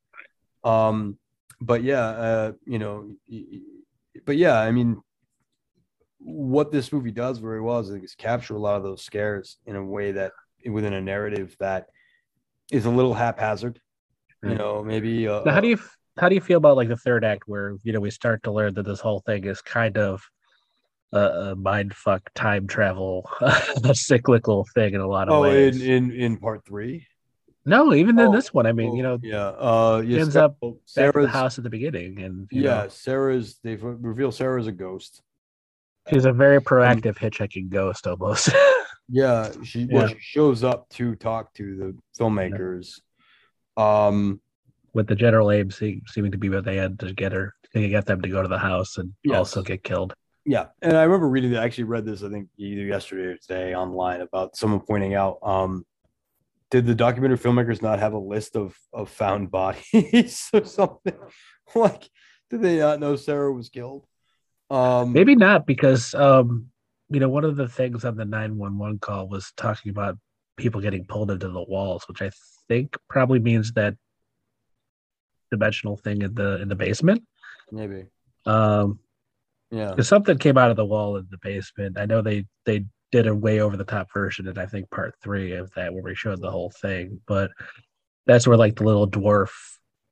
um 0.64 1.18
but 1.60 1.82
yeah 1.82 2.06
uh 2.28 2.52
you 2.66 2.78
know 2.78 3.10
but 4.26 4.36
yeah 4.36 4.58
i 4.60 4.70
mean 4.70 5.00
what 6.26 6.72
this 6.72 6.90
movie 6.92 7.10
does 7.10 7.38
very 7.38 7.60
well 7.60 7.80
is, 7.80 7.90
is 7.90 8.14
capture 8.14 8.54
a 8.56 8.58
lot 8.58 8.76
of 8.76 8.82
those 8.82 9.04
scares 9.04 9.58
in 9.66 9.76
a 9.76 9.84
way 9.84 10.10
that 10.12 10.32
within 10.70 10.94
a 10.94 11.00
narrative 11.00 11.54
that 11.60 11.86
is 12.72 12.86
a 12.86 12.90
little 12.90 13.12
haphazard 13.12 13.78
you 14.42 14.54
know 14.54 14.82
maybe 14.82 15.28
uh, 15.28 15.42
Now, 15.44 15.52
how 15.52 15.60
do 15.60 15.68
you 15.68 15.78
how 16.18 16.28
do 16.30 16.34
you 16.34 16.40
feel 16.40 16.58
about 16.58 16.76
like 16.76 16.88
the 16.88 16.96
third 16.96 17.24
act, 17.24 17.42
where 17.46 17.76
you 17.82 17.92
know 17.92 18.00
we 18.00 18.10
start 18.10 18.42
to 18.44 18.52
learn 18.52 18.72
that 18.74 18.84
this 18.86 19.00
whole 19.00 19.20
thing 19.20 19.44
is 19.44 19.60
kind 19.60 19.98
of 19.98 20.22
a, 21.12 21.18
a 21.18 21.56
mind 21.56 21.94
fuck 21.94 22.22
time 22.34 22.66
travel, 22.66 23.28
a 23.40 23.94
cyclical 23.94 24.66
thing 24.74 24.94
in 24.94 25.00
a 25.00 25.06
lot 25.06 25.28
of 25.28 25.34
oh 25.34 25.42
ways. 25.42 25.80
in 25.82 26.10
in 26.10 26.10
in 26.12 26.36
part 26.38 26.64
three? 26.64 27.06
No, 27.66 27.94
even 27.94 28.18
in 28.18 28.26
Oh, 28.28 28.32
this 28.32 28.52
one, 28.52 28.66
I 28.66 28.72
mean, 28.72 28.94
you 28.94 29.02
know, 29.02 29.18
yeah 29.22 29.46
uh 29.48 30.00
he 30.00 30.12
yes, 30.12 30.22
ends 30.22 30.36
up 30.36 30.56
Sarah- 30.86 31.12
back 31.12 31.16
at 31.16 31.22
the 31.22 31.28
house 31.38 31.58
at 31.58 31.64
the 31.64 31.70
beginning, 31.70 32.20
and 32.22 32.48
you 32.50 32.62
yeah 32.62 32.82
know, 32.82 32.88
sarah's 32.88 33.58
they've 33.62 33.82
revealed 33.82 34.34
sarah's 34.34 34.66
a 34.66 34.72
ghost 34.72 35.20
she's 36.10 36.24
a 36.24 36.32
very 36.32 36.60
proactive 36.60 37.16
hitchhiking 37.16 37.68
ghost 37.70 38.06
almost. 38.06 38.50
yeah 39.08 39.50
she 39.62 39.86
well 39.90 40.02
Yeah. 40.08 40.14
she 40.14 40.20
shows 40.20 40.64
up 40.64 40.88
to 40.90 41.14
talk 41.16 41.52
to 41.54 41.76
the 41.76 41.96
filmmakers 42.18 43.00
um 43.76 44.40
with 44.94 45.06
the 45.08 45.14
general 45.14 45.50
aim 45.50 45.70
se- 45.70 46.00
seeming 46.06 46.32
to 46.32 46.38
be 46.38 46.48
what 46.48 46.64
they 46.64 46.76
had 46.76 46.98
to 47.00 47.12
get 47.12 47.32
her 47.32 47.54
to 47.74 47.88
get 47.88 48.06
them 48.06 48.22
to 48.22 48.28
go 48.28 48.40
to 48.40 48.48
the 48.48 48.58
house 48.58 48.96
and 48.98 49.12
Yes. 49.24 49.36
also 49.36 49.62
get 49.62 49.82
killed. 49.82 50.14
Yeah, 50.46 50.66
and 50.82 50.96
I 50.96 51.02
remember 51.04 51.28
reading 51.28 51.50
that. 51.52 51.62
I 51.62 51.64
actually 51.64 51.84
read 51.84 52.04
this, 52.04 52.22
I 52.22 52.28
think 52.28 52.48
either 52.58 52.82
yesterday 52.82 53.24
or 53.32 53.36
today 53.38 53.74
online 53.74 54.20
about 54.20 54.56
someone 54.56 54.80
pointing 54.80 55.14
out, 55.14 55.38
um, 55.42 55.84
did 56.70 56.86
the 56.86 56.94
documentary 56.94 57.38
filmmakers 57.38 57.80
not 57.82 57.98
have 57.98 58.12
a 58.12 58.18
list 58.18 58.54
of 58.54 58.76
of 58.92 59.08
found 59.10 59.50
bodies 59.50 60.48
or 60.54 60.64
something? 60.64 61.16
like, 61.74 62.08
did 62.50 62.60
they 62.62 62.78
not 62.78 63.00
know 63.00 63.16
Sarah 63.16 63.52
was 63.52 63.70
killed? 63.70 64.06
Um, 64.74 65.12
Maybe 65.12 65.36
not 65.36 65.66
because 65.66 66.14
um, 66.14 66.66
you 67.08 67.20
know, 67.20 67.28
one 67.28 67.44
of 67.44 67.56
the 67.56 67.68
things 67.68 68.04
on 68.04 68.16
the 68.16 68.24
911 68.24 68.98
call 68.98 69.28
was 69.28 69.52
talking 69.56 69.90
about 69.90 70.18
people 70.56 70.80
getting 70.80 71.04
pulled 71.04 71.30
into 71.30 71.48
the 71.48 71.62
walls, 71.62 72.04
which 72.08 72.22
I 72.22 72.30
think 72.68 72.96
probably 73.08 73.38
means 73.38 73.72
that 73.72 73.94
dimensional 75.50 75.96
thing 75.96 76.22
in 76.22 76.34
the 76.34 76.60
in 76.60 76.68
the 76.68 76.74
basement. 76.74 77.22
maybe. 77.70 78.06
Um, 78.46 78.98
Yeah, 79.70 79.90
because 79.90 80.08
something 80.08 80.38
came 80.38 80.58
out 80.58 80.70
of 80.70 80.76
the 80.76 80.84
wall 80.84 81.16
in 81.16 81.26
the 81.30 81.38
basement. 81.38 81.98
I 81.98 82.06
know 82.06 82.20
they 82.20 82.46
they 82.66 82.84
did 83.12 83.28
a 83.28 83.34
way 83.34 83.60
over 83.60 83.76
the 83.76 83.84
top 83.84 84.08
version 84.12 84.48
and 84.48 84.58
I 84.58 84.66
think 84.66 84.90
part 84.90 85.14
three 85.22 85.52
of 85.52 85.70
that 85.74 85.94
where 85.94 86.02
we 86.02 86.16
showed 86.16 86.40
the 86.40 86.50
whole 86.50 86.70
thing, 86.70 87.20
but 87.28 87.52
that's 88.26 88.48
where 88.48 88.56
like 88.56 88.74
the 88.74 88.84
little 88.84 89.08
dwarf, 89.08 89.50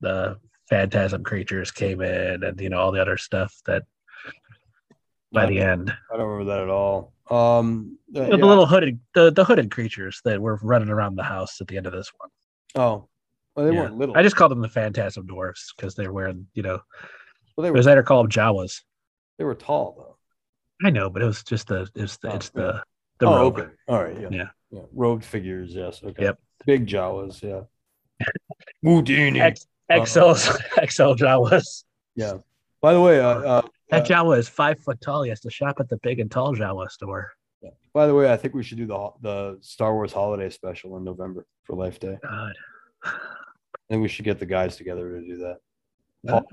the 0.00 0.38
phantasm 0.68 1.24
creatures 1.24 1.72
came 1.72 2.00
in, 2.00 2.44
and 2.44 2.60
you 2.60 2.68
know 2.68 2.78
all 2.78 2.92
the 2.92 3.02
other 3.02 3.16
stuff 3.16 3.52
that 3.66 3.82
by 5.33 5.47
the 5.47 5.61
end, 5.61 5.93
I 6.12 6.16
don't 6.16 6.26
remember 6.28 6.53
that 6.53 6.62
at 6.64 6.68
all. 6.68 7.12
Um, 7.30 7.99
uh, 8.14 8.22
You 8.24 8.28
know, 8.30 8.37
the 8.37 8.47
little 8.47 8.66
hooded 8.66 8.99
the, 9.14 9.30
the 9.30 9.45
hooded 9.45 9.70
creatures 9.70 10.20
that 10.24 10.41
were 10.41 10.59
running 10.62 10.89
around 10.91 11.16
the 11.16 11.22
house 11.22 11.61
at 11.61 11.68
the 11.68 11.76
end 11.76 11.87
of 11.87 11.93
this 11.93 12.11
one. 12.18 12.30
oh, 12.76 13.09
well, 13.57 13.66
they 13.66 13.72
Yeah. 13.74 13.80
weren't 13.83 13.99
little. 13.99 14.16
I 14.16 14.22
just 14.22 14.37
called 14.37 14.51
them 14.51 14.61
the 14.61 14.68
phantasm 14.68 15.26
dwarfs 15.26 15.72
because 15.76 15.95
they're 15.95 16.12
wearing 16.12 16.47
you 16.55 16.62
know. 16.62 16.80
well, 17.57 17.62
they 17.62 17.70
were 17.70 17.76
was 17.76 17.87
later 17.87 18.03
called 18.03 18.30
Jawas. 18.30 18.83
they 19.39 19.45
were 19.45 19.55
tall 19.55 19.95
though. 19.97 20.87
I 20.87 20.91
know, 20.91 21.09
but 21.11 21.22
it 21.22 21.26
was 21.26 21.43
just 21.43 21.68
the 21.68 21.89
it's 21.95 22.16
the 22.18 22.30
Oh, 22.33 22.35
it's 22.37 22.51
yeah. 22.55 22.62
the 22.62 22.83
the 23.18 23.26
oh, 23.26 23.37
robe. 23.37 23.59
okay, 23.59 23.68
all 23.89 24.03
right, 24.03 24.20
yeah, 24.20 24.28
Yeah. 24.30 24.49
yeah, 24.70 24.80
robed 24.95 25.24
figures, 25.24 25.74
yes, 25.74 26.03
okay, 26.03 26.22
Yep. 26.24 26.39
big 26.66 26.87
Jawas, 26.87 27.41
yeah. 27.43 27.62
Houdini. 28.83 29.41
X, 29.41 29.66
XL 29.91 30.33
XL 30.35 31.14
Jawas. 31.14 31.85
Yeah. 32.16 32.39
By 32.80 32.93
the 32.95 33.01
way, 33.01 33.20
uh, 33.20 33.28
uh, 33.39 33.62
That 33.93 34.11
uh, 34.11 34.14
Jawa 34.24 34.38
is 34.38 34.49
five 34.49 34.80
foot 34.80 35.01
tall. 35.03 35.22
He 35.22 35.28
has 35.28 35.40
to 35.40 35.51
shop 35.51 35.76
at 35.78 35.88
the 35.88 35.99
big 35.99 36.18
and 36.18 36.30
tall 36.30 36.55
Jawa 36.57 36.90
store. 36.90 37.30
Yeah. 37.62 37.70
by 37.93 38.07
the 38.07 38.14
way, 38.14 38.32
I 38.32 38.36
think 38.36 38.55
we 38.55 38.62
should 38.64 38.78
do 38.78 38.86
the 38.86 39.11
the 39.20 39.59
Star 39.61 39.95
Wars 39.95 40.12
holiday 40.12 40.49
special 40.51 40.97
in 40.97 41.05
November 41.05 41.47
for 41.64 41.76
Life 41.76 42.01
Day. 42.01 42.18
God. 42.22 42.55
I 43.05 43.11
think 43.90 44.03
we 44.03 44.09
should 44.09 44.24
get 44.24 44.38
the 44.38 44.47
guys 44.47 44.76
together 44.76 45.20
to 45.20 45.26
do 45.26 45.36
that. 45.38 45.59
Paul 46.26 46.47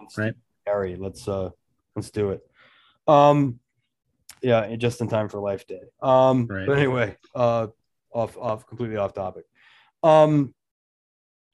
and 0.00 0.08
right. 0.18 0.34
Harry, 0.66 0.96
let's 0.96 1.28
uh 1.28 1.50
let's 1.94 2.10
do 2.10 2.30
it. 2.30 2.40
Um 3.06 3.60
yeah, 4.42 4.74
just 4.76 5.00
in 5.00 5.08
time 5.08 5.28
for 5.28 5.38
Life 5.38 5.66
Day. 5.66 5.80
Um 6.02 6.46
Right. 6.46 6.66
but 6.66 6.78
anyway, 6.78 7.16
uh 7.34 7.68
off 8.12 8.36
off 8.36 8.66
completely 8.66 8.96
off 8.96 9.14
topic. 9.14 9.44
Um 10.02 10.54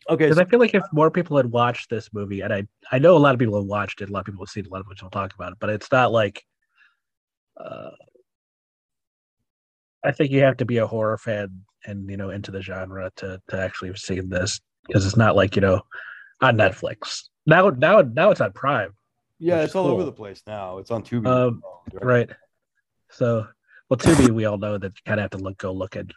okay, 0.08 0.24
Because 0.24 0.36
so, 0.36 0.42
I 0.42 0.44
feel 0.46 0.58
like 0.58 0.74
if 0.74 0.82
more 0.92 1.10
people 1.10 1.36
had 1.36 1.46
watched 1.46 1.90
this 1.90 2.10
movie, 2.12 2.40
and 2.40 2.52
I 2.52 2.66
I 2.90 2.98
know 2.98 3.16
a 3.16 3.18
lot 3.18 3.34
of 3.34 3.38
people 3.38 3.56
have 3.56 3.66
watched 3.66 4.00
it, 4.00 4.08
a 4.08 4.12
lot 4.12 4.20
of 4.20 4.26
people 4.26 4.44
have 4.44 4.50
seen 4.50 4.64
it, 4.64 4.70
a 4.70 4.72
lot 4.72 4.80
of 4.80 4.88
people 4.88 5.10
talk 5.10 5.34
about 5.34 5.52
it, 5.52 5.58
but 5.60 5.70
it's 5.70 5.90
not 5.90 6.12
like. 6.12 6.44
Uh, 7.58 7.90
I 10.02 10.12
think 10.12 10.30
you 10.30 10.40
have 10.42 10.56
to 10.58 10.64
be 10.64 10.78
a 10.78 10.86
horror 10.86 11.18
fan 11.18 11.62
and 11.84 12.08
you 12.10 12.16
know 12.16 12.30
into 12.30 12.50
the 12.50 12.62
genre 12.62 13.10
to 13.16 13.40
to 13.48 13.60
actually 13.60 13.88
have 13.88 13.98
seen 13.98 14.28
this 14.28 14.60
because 14.86 15.06
it's 15.06 15.16
not 15.16 15.36
like 15.36 15.56
you 15.56 15.62
know 15.62 15.82
on 16.40 16.56
Netflix 16.56 17.24
now 17.46 17.70
now 17.70 18.00
now 18.00 18.30
it's 18.30 18.40
on 18.40 18.52
Prime 18.52 18.94
yeah, 19.38 19.62
it's 19.62 19.70
is 19.70 19.76
all 19.76 19.86
over 19.86 20.04
the 20.04 20.12
place 20.12 20.42
now. 20.46 20.76
It's 20.76 20.90
on 20.90 21.02
Tubi. 21.02 21.26
Um, 21.26 21.62
right 21.94 22.28
so 23.10 23.46
well 23.88 23.98
Tubi 23.98 24.30
we 24.30 24.44
all 24.44 24.58
know 24.58 24.78
that 24.78 24.92
you 24.92 25.02
kind 25.06 25.18
of 25.18 25.24
have 25.24 25.30
to 25.30 25.38
look 25.38 25.58
go 25.58 25.72
looking 25.72 26.10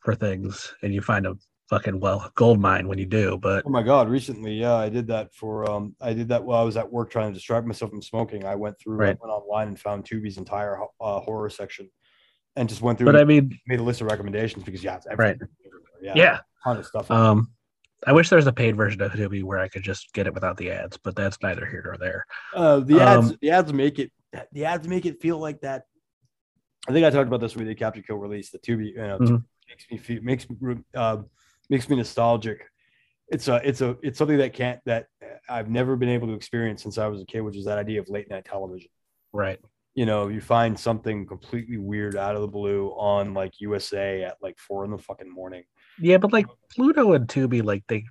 for 0.00 0.14
things 0.14 0.72
and 0.82 0.94
you 0.94 1.02
find 1.02 1.26
a 1.26 1.36
fucking 1.70 2.00
well 2.00 2.30
gold 2.34 2.60
mine 2.60 2.88
when 2.88 2.98
you 2.98 3.06
do 3.06 3.38
but 3.40 3.62
Oh 3.64 3.70
my 3.70 3.82
god! 3.82 4.08
Recently, 4.08 4.54
yeah, 4.54 4.74
I 4.74 4.88
did 4.88 5.06
that 5.06 5.32
for. 5.32 5.70
Um, 5.70 5.94
I 6.00 6.12
did 6.12 6.28
that 6.28 6.42
while 6.44 6.60
I 6.60 6.64
was 6.64 6.76
at 6.76 6.90
work 6.90 7.10
trying 7.10 7.28
to 7.30 7.34
distract 7.34 7.66
myself 7.66 7.92
from 7.92 8.02
smoking. 8.02 8.44
I 8.44 8.56
went 8.56 8.78
through, 8.80 9.00
I 9.02 9.06
went 9.08 9.20
online 9.22 9.68
and 9.68 9.78
found 9.78 10.04
Tubi's 10.04 10.36
entire 10.36 10.78
uh, 11.00 11.20
horror 11.20 11.48
section, 11.48 11.88
and 12.56 12.68
just 12.68 12.82
went 12.82 12.98
through 12.98 13.06
But 13.06 13.14
and 13.14 13.22
I 13.22 13.24
mean, 13.24 13.58
made 13.68 13.78
a 13.78 13.82
list 13.82 14.00
of 14.00 14.10
recommendations 14.10 14.64
because 14.64 14.82
yeah, 14.82 14.96
it's 14.96 15.06
Right. 15.16 15.38
Yeah, 16.02 16.14
yeah. 16.16 16.38
ton 16.64 16.78
of 16.78 16.86
stuff. 16.86 17.10
Um, 17.10 17.52
I 18.06 18.12
wish 18.12 18.30
there 18.30 18.36
was 18.38 18.46
a 18.46 18.52
paid 18.52 18.76
version 18.76 19.00
of 19.02 19.12
Tubi 19.12 19.42
where 19.44 19.58
I 19.60 19.68
could 19.68 19.82
just 19.82 20.12
get 20.12 20.26
it 20.26 20.34
without 20.34 20.56
the 20.56 20.70
ads, 20.72 20.96
but 20.96 21.14
that's 21.14 21.38
neither 21.42 21.66
here 21.66 21.82
nor 21.84 21.96
there. 21.98 22.26
Uh, 22.54 22.80
the 22.80 23.00
ads, 23.00 23.30
Um, 23.30 23.38
the 23.40 23.50
ads 23.50 23.72
make 23.72 23.98
it, 23.98 24.10
the 24.52 24.64
ads 24.64 24.88
make 24.88 25.06
it 25.06 25.20
feel 25.20 25.38
like 25.38 25.60
that. 25.60 25.84
I 26.88 26.92
think 26.92 27.06
I 27.06 27.10
talked 27.10 27.28
about 27.28 27.40
this 27.40 27.54
with 27.54 27.66
the 27.66 27.74
Capture 27.74 28.02
Kill 28.02 28.16
release. 28.16 28.50
The 28.50 28.58
Tubi, 28.58 28.86
you 28.92 28.96
know, 28.96 29.18
Mhm. 29.18 29.44
makes 29.68 29.90
me 29.90 29.98
feel, 29.98 30.22
makes 30.22 30.48
me, 30.48 30.56
uh, 30.94 31.18
makes 31.70 31.88
me 31.88 31.96
nostalgic. 31.96 32.66
It's 33.28 33.46
a, 33.48 33.60
it's 33.66 33.80
a, 33.80 33.96
it's 34.02 34.18
something 34.18 34.38
that 34.38 34.52
can't, 34.52 34.80
that 34.86 35.06
I've 35.48 35.70
never 35.70 35.96
been 35.96 36.08
able 36.08 36.26
to 36.28 36.34
experience 36.34 36.82
since 36.82 36.98
I 36.98 37.06
was 37.06 37.22
a 37.22 37.24
kid, 37.26 37.40
which 37.42 37.56
is 37.56 37.64
that 37.66 37.78
idea 37.78 38.00
of 38.00 38.08
late 38.08 38.28
night 38.28 38.44
television. 38.44 38.90
Right. 39.32 39.60
You 39.94 40.04
know, 40.06 40.28
you 40.28 40.40
find 40.40 40.78
something 40.78 41.26
completely 41.26 41.76
weird 41.78 42.16
out 42.16 42.34
of 42.34 42.42
the 42.42 42.48
blue 42.48 42.88
on 42.90 43.32
like 43.34 43.60
USA 43.60 44.24
at 44.24 44.36
like 44.42 44.58
four 44.58 44.84
in 44.84 44.90
the 44.90 44.98
fucking 44.98 45.32
morning. 45.32 45.62
Yeah, 46.00 46.18
but 46.18 46.32
like 46.32 46.46
Pluto 46.74 47.12
and 47.12 47.26
Tubi, 47.28 47.62
like 47.62 47.84
they 47.88 48.04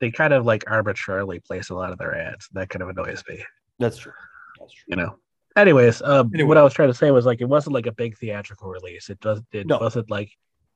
they 0.00 0.10
kind 0.10 0.32
of 0.32 0.46
like 0.46 0.64
arbitrarily 0.70 1.40
place 1.40 1.68
a 1.70 1.74
lot 1.74 1.92
of 1.92 1.98
their 1.98 2.14
ads. 2.14 2.48
That 2.52 2.68
kind 2.70 2.82
of 2.82 2.88
annoys 2.88 3.22
me. 3.28 3.42
That's 3.78 3.98
true. 3.98 4.12
That's 4.58 4.72
true. 4.72 4.84
You 4.88 4.96
know. 4.96 5.16
Anyways, 5.56 6.00
um, 6.02 6.30
Anyway. 6.32 6.48
what 6.48 6.58
I 6.58 6.62
was 6.62 6.72
trying 6.72 6.88
to 6.90 6.94
say 6.94 7.10
was 7.10 7.26
like 7.26 7.40
it 7.40 7.48
wasn't 7.48 7.74
like 7.74 7.86
a 7.86 7.92
big 7.92 8.16
theatrical 8.18 8.68
release. 8.70 9.10
It 9.10 9.20
does 9.20 9.40
it 9.52 9.66
No. 9.66 9.78
wasn't 9.78 10.10
like 10.10 10.30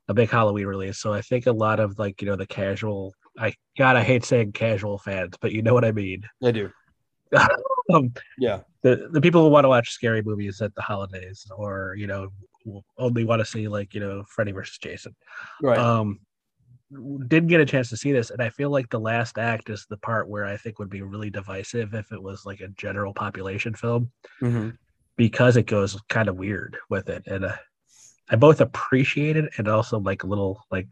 a 0.08 0.14
big 0.14 0.30
Halloween 0.30 0.66
release. 0.66 0.98
So 0.98 1.12
I 1.12 1.20
think 1.22 1.46
a 1.46 1.52
lot 1.52 1.80
of 1.80 1.98
like 1.98 2.20
you 2.22 2.28
know 2.28 2.36
the 2.36 2.46
casual. 2.46 3.14
I 3.38 3.54
God, 3.76 3.96
I 3.96 4.02
hate 4.02 4.24
saying 4.24 4.52
casual 4.52 4.98
fans, 4.98 5.34
but 5.40 5.52
you 5.52 5.62
know 5.62 5.74
what 5.74 5.84
I 5.84 5.92
mean. 5.92 6.22
I 6.42 6.50
do. 6.52 6.70
um, 7.92 8.12
Yeah. 8.38 8.60
the 8.82 9.08
the 9.10 9.20
people 9.20 9.42
who 9.42 9.48
want 9.50 9.64
to 9.64 9.68
watch 9.68 9.90
scary 9.90 10.22
movies 10.22 10.60
at 10.60 10.74
the 10.74 10.82
holidays, 10.82 11.44
or 11.56 11.94
you 11.98 12.06
know, 12.06 12.28
only 12.98 13.24
want 13.24 13.40
to 13.40 13.44
see 13.46 13.66
like 13.68 13.92
you 13.94 14.00
know 14.00 14.22
Freddy 14.28 14.52
versus 14.52 14.78
Jason. 14.78 15.16
Right. 15.62 15.78
Um, 15.78 16.20
didn't 17.26 17.48
get 17.48 17.60
a 17.60 17.66
chance 17.66 17.88
to 17.88 17.96
see 17.96 18.12
this, 18.12 18.30
and 18.30 18.40
I 18.40 18.50
feel 18.50 18.70
like 18.70 18.88
the 18.90 19.00
last 19.00 19.36
act 19.38 19.68
is 19.68 19.84
the 19.90 19.96
part 19.96 20.28
where 20.28 20.44
I 20.44 20.56
think 20.56 20.78
would 20.78 20.90
be 20.90 21.02
really 21.02 21.30
divisive 21.30 21.92
if 21.94 22.12
it 22.12 22.22
was 22.22 22.44
like 22.46 22.60
a 22.60 22.68
general 22.68 23.12
population 23.12 23.74
film 23.74 24.12
Mhm. 24.40 24.76
because 25.16 25.56
it 25.56 25.66
goes 25.66 25.98
kind 26.08 26.28
of 26.28 26.36
weird 26.36 26.76
with 26.90 27.08
it, 27.08 27.24
and 27.26 27.46
uh, 27.46 27.56
I 28.30 28.36
both 28.36 28.60
appreciate 28.60 29.36
it 29.36 29.52
and 29.58 29.68
also 29.68 29.98
like 29.98 30.22
a 30.22 30.26
little 30.26 30.64
like 30.70 30.88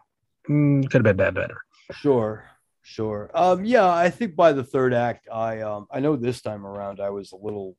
mm, 0.48 0.82
could 0.84 1.04
have 1.06 1.16
been 1.16 1.16
bad 1.16 1.34
better. 1.34 1.58
Sure, 1.92 2.44
sure. 2.82 3.30
Um, 3.34 3.64
yeah, 3.64 3.88
I 3.88 4.10
think 4.10 4.36
by 4.36 4.52
the 4.52 4.64
third 4.64 4.92
act, 4.94 5.28
I 5.32 5.60
um, 5.60 5.86
I 5.90 6.00
know 6.00 6.16
this 6.16 6.42
time 6.42 6.66
around 6.66 7.00
I 7.00 7.10
was 7.10 7.32
a 7.32 7.36
little 7.36 7.76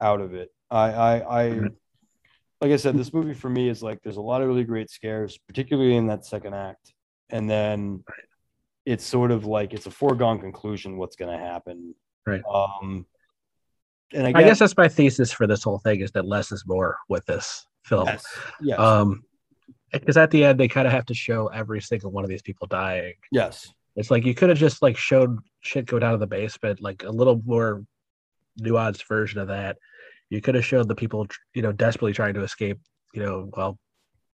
out 0.00 0.20
of 0.20 0.34
it. 0.34 0.50
I, 0.70 0.92
I, 0.92 1.42
I, 1.44 1.50
Mhm. 1.50 1.74
like 2.60 2.70
I 2.72 2.76
said, 2.76 2.96
this 2.96 3.12
movie 3.12 3.34
for 3.34 3.48
me 3.48 3.68
is 3.68 3.82
like 3.82 4.02
there's 4.02 4.16
a 4.16 4.22
lot 4.22 4.42
of 4.42 4.48
really 4.48 4.64
great 4.64 4.90
scares, 4.90 5.38
particularly 5.46 5.96
in 5.96 6.06
that 6.08 6.24
second 6.26 6.54
act, 6.54 6.92
and 7.30 7.48
then 7.48 8.02
it's 8.84 9.04
sort 9.04 9.30
of 9.30 9.44
like 9.46 9.72
it's 9.74 9.86
a 9.86 9.90
foregone 9.90 10.38
conclusion 10.38 10.96
what's 10.96 11.16
going 11.16 11.30
to 11.36 11.44
happen. 11.44 11.94
Right. 12.26 12.42
Um, 12.44 13.06
and 14.12 14.26
I 14.26 14.30
I 14.30 14.32
guess, 14.32 14.44
guess 14.44 14.58
that's 14.60 14.76
my 14.76 14.88
thesis 14.88 15.32
for 15.32 15.46
this 15.46 15.62
whole 15.64 15.78
thing 15.78 16.00
is 16.00 16.12
that 16.12 16.26
less 16.26 16.52
is 16.52 16.64
more 16.66 16.96
with 17.08 17.26
this 17.26 17.66
film. 17.86 18.06
yes, 18.06 18.24
yes, 18.60 18.78
Um, 18.78 19.22
because 19.92 20.16
at 20.16 20.30
the 20.30 20.44
end 20.44 20.58
they 20.60 20.68
kind 20.68 20.86
of 20.86 20.92
have 20.92 21.06
to 21.06 21.14
show 21.14 21.46
every 21.46 21.80
single 21.80 22.10
one 22.10 22.24
of 22.24 22.30
these 22.30 22.42
people 22.42 22.66
dying. 22.66 23.14
yes, 23.30 23.72
It's 23.94 24.10
like 24.10 24.24
you 24.24 24.34
could 24.34 24.48
have 24.48 24.58
just 24.58 24.82
like 24.82 24.96
showed 24.96 25.38
shit 25.60 25.86
go 25.86 25.98
down 25.98 26.12
to 26.12 26.18
the 26.18 26.26
basement, 26.26 26.80
like 26.80 27.04
a 27.04 27.10
little 27.10 27.40
more 27.44 27.84
nuanced 28.60 29.06
version 29.08 29.40
of 29.40 29.48
that. 29.48 29.76
You 30.28 30.40
could 30.40 30.56
have 30.56 30.64
showed 30.64 30.88
the 30.88 30.94
people, 30.94 31.26
you 31.54 31.62
know, 31.62 31.72
desperately 31.72 32.12
trying 32.12 32.34
to 32.34 32.42
escape, 32.42 32.80
you 33.14 33.22
know, 33.22 33.48
well, 33.56 33.78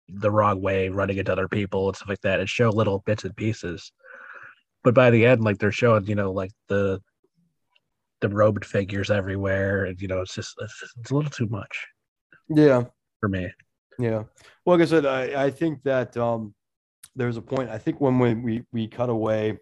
the 0.08 0.32
wrong 0.32 0.62
way, 0.62 0.90
running 0.90 1.18
into 1.18 1.32
other 1.32 1.48
people 1.48 1.88
and 1.88 1.96
stuff 1.96 2.10
like 2.10 2.22
that, 2.22 2.40
and 2.40 2.48
show 2.48 2.70
little 2.70 3.00
bits 3.06 3.24
and 3.24 3.36
pieces. 3.36 3.92
But 4.84 4.94
by 4.94 5.10
the 5.10 5.26
end, 5.26 5.44
like 5.44 5.58
they're 5.58 5.72
showing, 5.72 6.06
you 6.06 6.16
know, 6.16 6.32
like 6.32 6.52
the 6.68 7.02
the 8.22 8.30
robed 8.30 8.66
figures 8.66 9.10
everywhere, 9.10 9.86
and 9.86 10.00
you 10.02 10.08
know, 10.08 10.22
it's 10.22 10.36
just 10.36 10.56
it's, 10.60 10.84
it's 11.00 11.12
a 11.12 11.16
little 11.16 11.32
too 11.32 11.48
much 11.48 11.88
yeah. 12.50 12.84
For 13.20 13.30
me. 13.30 13.52
Yeah. 13.98 14.24
Well, 14.66 14.78
like 14.78 14.82
I 14.82 14.86
said, 14.86 15.06
I, 15.06 15.46
I 15.46 15.50
think 15.52 15.84
that 15.84 16.16
um, 16.18 16.54
there's 17.16 17.38
a 17.38 17.42
point. 17.42 17.70
I 17.70 17.78
think 17.78 18.00
when 18.00 18.18
we, 18.20 18.34
we, 18.34 18.64
we 18.72 18.88
cut 18.88 19.10
away, 19.10 19.58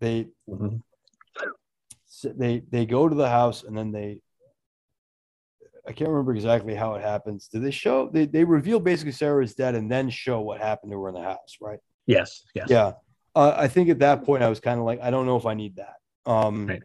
they 0.00 0.28
Mhm. 0.48 0.82
they 2.24 2.62
they 2.70 2.86
go 2.86 3.08
to 3.08 3.14
the 3.14 3.28
house 3.28 3.64
and 3.64 3.76
then 3.76 3.92
they 3.92 4.20
I 5.86 5.92
can't 5.92 6.10
remember 6.10 6.34
exactly 6.34 6.74
how 6.74 6.94
it 6.94 7.02
happens. 7.02 7.48
Do 7.48 7.58
they 7.60 7.70
show 7.70 8.08
they, 8.12 8.26
they 8.26 8.44
reveal 8.44 8.80
basically 8.80 9.12
Sarah 9.12 9.42
is 9.42 9.54
dead 9.54 9.74
and 9.74 9.90
then 9.90 10.10
show 10.10 10.40
what 10.40 10.60
happened 10.60 10.92
to 10.92 11.02
her 11.02 11.08
in 11.08 11.14
the 11.14 11.22
house, 11.22 11.56
right? 11.60 11.78
Yes, 12.06 12.44
yes, 12.54 12.68
Yeah. 12.70 12.92
Uh, 13.34 13.54
I 13.56 13.68
think 13.68 13.88
at 13.88 14.00
that 14.00 14.24
point 14.24 14.42
I 14.42 14.48
was 14.48 14.60
kind 14.60 14.78
of 14.80 14.84
like, 14.84 15.00
I 15.00 15.10
don't 15.10 15.24
know 15.26 15.36
if 15.36 15.46
I 15.46 15.54
need 15.54 15.76
that. 15.76 15.96
Um, 16.30 16.66
Right. 16.66 16.82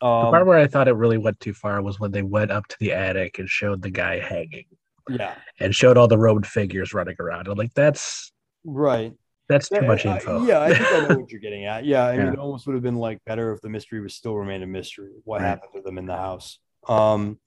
The 0.00 0.06
um 0.06 0.30
part 0.30 0.46
where 0.46 0.58
I 0.58 0.66
thought 0.66 0.88
it 0.88 0.92
really 0.92 1.18
went 1.18 1.40
too 1.40 1.54
far 1.54 1.80
was 1.82 1.98
when 1.98 2.10
they 2.12 2.22
went 2.22 2.50
up 2.50 2.66
to 2.68 2.76
the 2.78 2.92
attic 2.92 3.38
and 3.38 3.48
showed 3.48 3.82
the 3.82 3.90
guy 3.90 4.18
hanging. 4.20 4.66
Yeah, 5.08 5.34
and 5.60 5.74
showed 5.74 5.96
all 5.96 6.08
the 6.08 6.18
robed 6.18 6.46
figures 6.46 6.92
running 6.94 7.16
around. 7.20 7.48
I'm 7.48 7.56
like, 7.58 7.74
that's 7.74 8.32
right. 8.64 9.12
that's 9.48 9.68
too 9.68 9.76
Yeah, 9.76 9.86
much 9.88 10.06
I- 10.06 10.14
info. 10.16 10.44
yeah, 10.44 10.60
I 10.60 10.74
think 10.74 10.92
I 10.92 11.08
know 11.08 11.18
what 11.20 11.30
you're 11.30 11.40
getting 11.40 11.64
at. 11.64 11.84
Yeah, 11.84 12.04
I 12.06 12.16
mean, 12.16 12.28
it 12.28 12.38
almost 12.38 12.66
would 12.66 12.74
have 12.74 12.82
been 12.82 12.96
like 12.96 13.18
better 13.24 13.52
if 13.52 13.60
the 13.60 13.68
mystery 13.68 14.00
was 14.00 14.14
still 14.14 14.36
remained 14.36 14.62
a 14.62 14.66
mystery. 14.66 15.12
What 15.24 15.40
Right. 15.40 15.48
happened 15.48 15.72
to 15.76 15.80
them 15.82 15.98
in 15.98 16.06
the 16.06 16.16
house? 16.16 16.58
Um, 16.86 17.38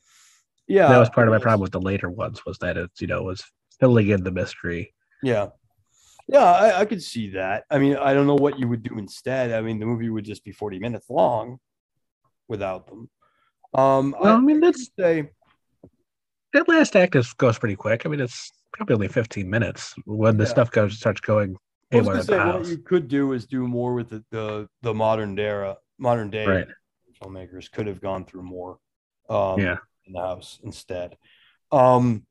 yeah, 0.67 0.87
that 0.87 0.97
was 0.99 1.09
part 1.09 1.27
of 1.27 1.33
my 1.33 1.39
problem 1.39 1.61
with 1.61 1.71
the 1.71 1.81
later 1.81 2.09
ones 2.09 2.45
was 2.45 2.57
that 2.59 2.77
it's 2.77 3.01
you 3.01 3.07
know 3.07 3.23
was 3.23 3.43
filling 3.79 4.09
in 4.09 4.23
the 4.23 4.31
mystery. 4.31 4.93
Yeah, 5.23 5.47
yeah, 6.27 6.43
I, 6.45 6.79
I 6.81 6.85
could 6.85 7.01
see 7.03 7.31
that. 7.31 7.65
I 7.69 7.77
mean, 7.79 7.95
I 7.97 8.13
don't 8.13 8.27
know 8.27 8.35
what 8.35 8.57
you 8.59 8.67
would 8.67 8.83
do 8.83 8.97
instead. 8.97 9.51
I 9.51 9.61
mean, 9.61 9.79
the 9.79 9.85
movie 9.85 10.09
would 10.09 10.23
just 10.25 10.43
be 10.43 10.51
40 10.51 10.79
minutes 10.79 11.09
long 11.09 11.57
without 12.47 12.87
them. 12.87 13.09
Um, 13.73 14.15
Well, 14.19 14.33
I 14.33 14.37
I, 14.37 14.39
mean 14.39 14.59
that's 14.59 14.89
say, 14.99 15.29
that 16.53 16.67
last 16.67 16.95
act 16.95 17.15
is 17.15 17.33
goes 17.33 17.57
pretty 17.59 17.75
quick. 17.75 18.05
I 18.05 18.09
mean 18.09 18.19
it's 18.19 18.51
probably 18.73 18.95
only 18.95 19.07
15 19.07 19.49
minutes 19.49 19.93
when 20.05 20.37
the 20.37 20.43
Yeah. 20.43 20.49
stuff 20.49 20.71
goes 20.71 20.97
starts 20.97 21.21
going 21.21 21.55
I 21.93 21.97
was 21.97 22.07
gonna 22.07 22.23
say 22.23 22.37
what 22.37 22.65
you 22.67 22.77
could 22.77 23.07
do 23.09 23.33
is 23.33 23.45
do 23.45 23.67
more 23.67 23.93
with 23.93 24.09
the 24.09 24.23
the, 24.31 24.69
the 24.81 24.93
modern 24.93 25.37
era, 25.37 25.77
modern 25.97 26.29
day 26.29 26.45
Right. 26.47 26.67
filmmakers 27.21 27.69
could 27.71 27.87
have 27.87 28.01
gone 28.01 28.25
through 28.25 28.43
more. 28.43 28.79
Um, 29.29 29.59
Yeah. 29.59 29.77
in 30.07 30.13
the 30.13 30.19
house 30.19 30.59
instead. 30.63 31.15
Um, 31.71 32.25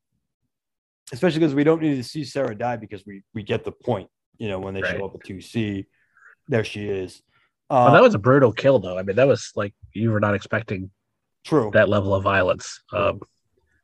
especially 1.12 1.40
because 1.40 1.54
we 1.54 1.64
don't 1.64 1.80
need 1.80 1.96
to 1.96 2.02
see 2.04 2.24
Sarah 2.24 2.54
die 2.54 2.76
because 2.76 3.04
we 3.06 3.22
we 3.34 3.42
get 3.42 3.64
the 3.64 3.72
point. 3.72 4.08
You 4.38 4.48
know, 4.48 4.58
when 4.58 4.74
they 4.74 4.82
Right. 4.82 4.96
show 4.96 5.04
up 5.04 5.14
at 5.14 5.24
two 5.24 5.40
C, 5.40 5.86
there 6.48 6.64
she 6.64 6.88
is. 6.88 7.22
Well, 7.68 7.92
that 7.92 8.02
was 8.02 8.14
a 8.14 8.18
brutal 8.18 8.52
kill 8.52 8.80
though. 8.80 8.98
I 8.98 9.02
mean 9.02 9.16
that 9.16 9.28
was 9.28 9.52
like 9.54 9.74
you 9.92 10.10
were 10.10 10.20
not 10.20 10.34
expecting 10.34 10.90
true. 11.44 11.70
that 11.72 11.88
level 11.88 12.14
of 12.14 12.24
violence. 12.24 12.82
Um, 12.92 13.20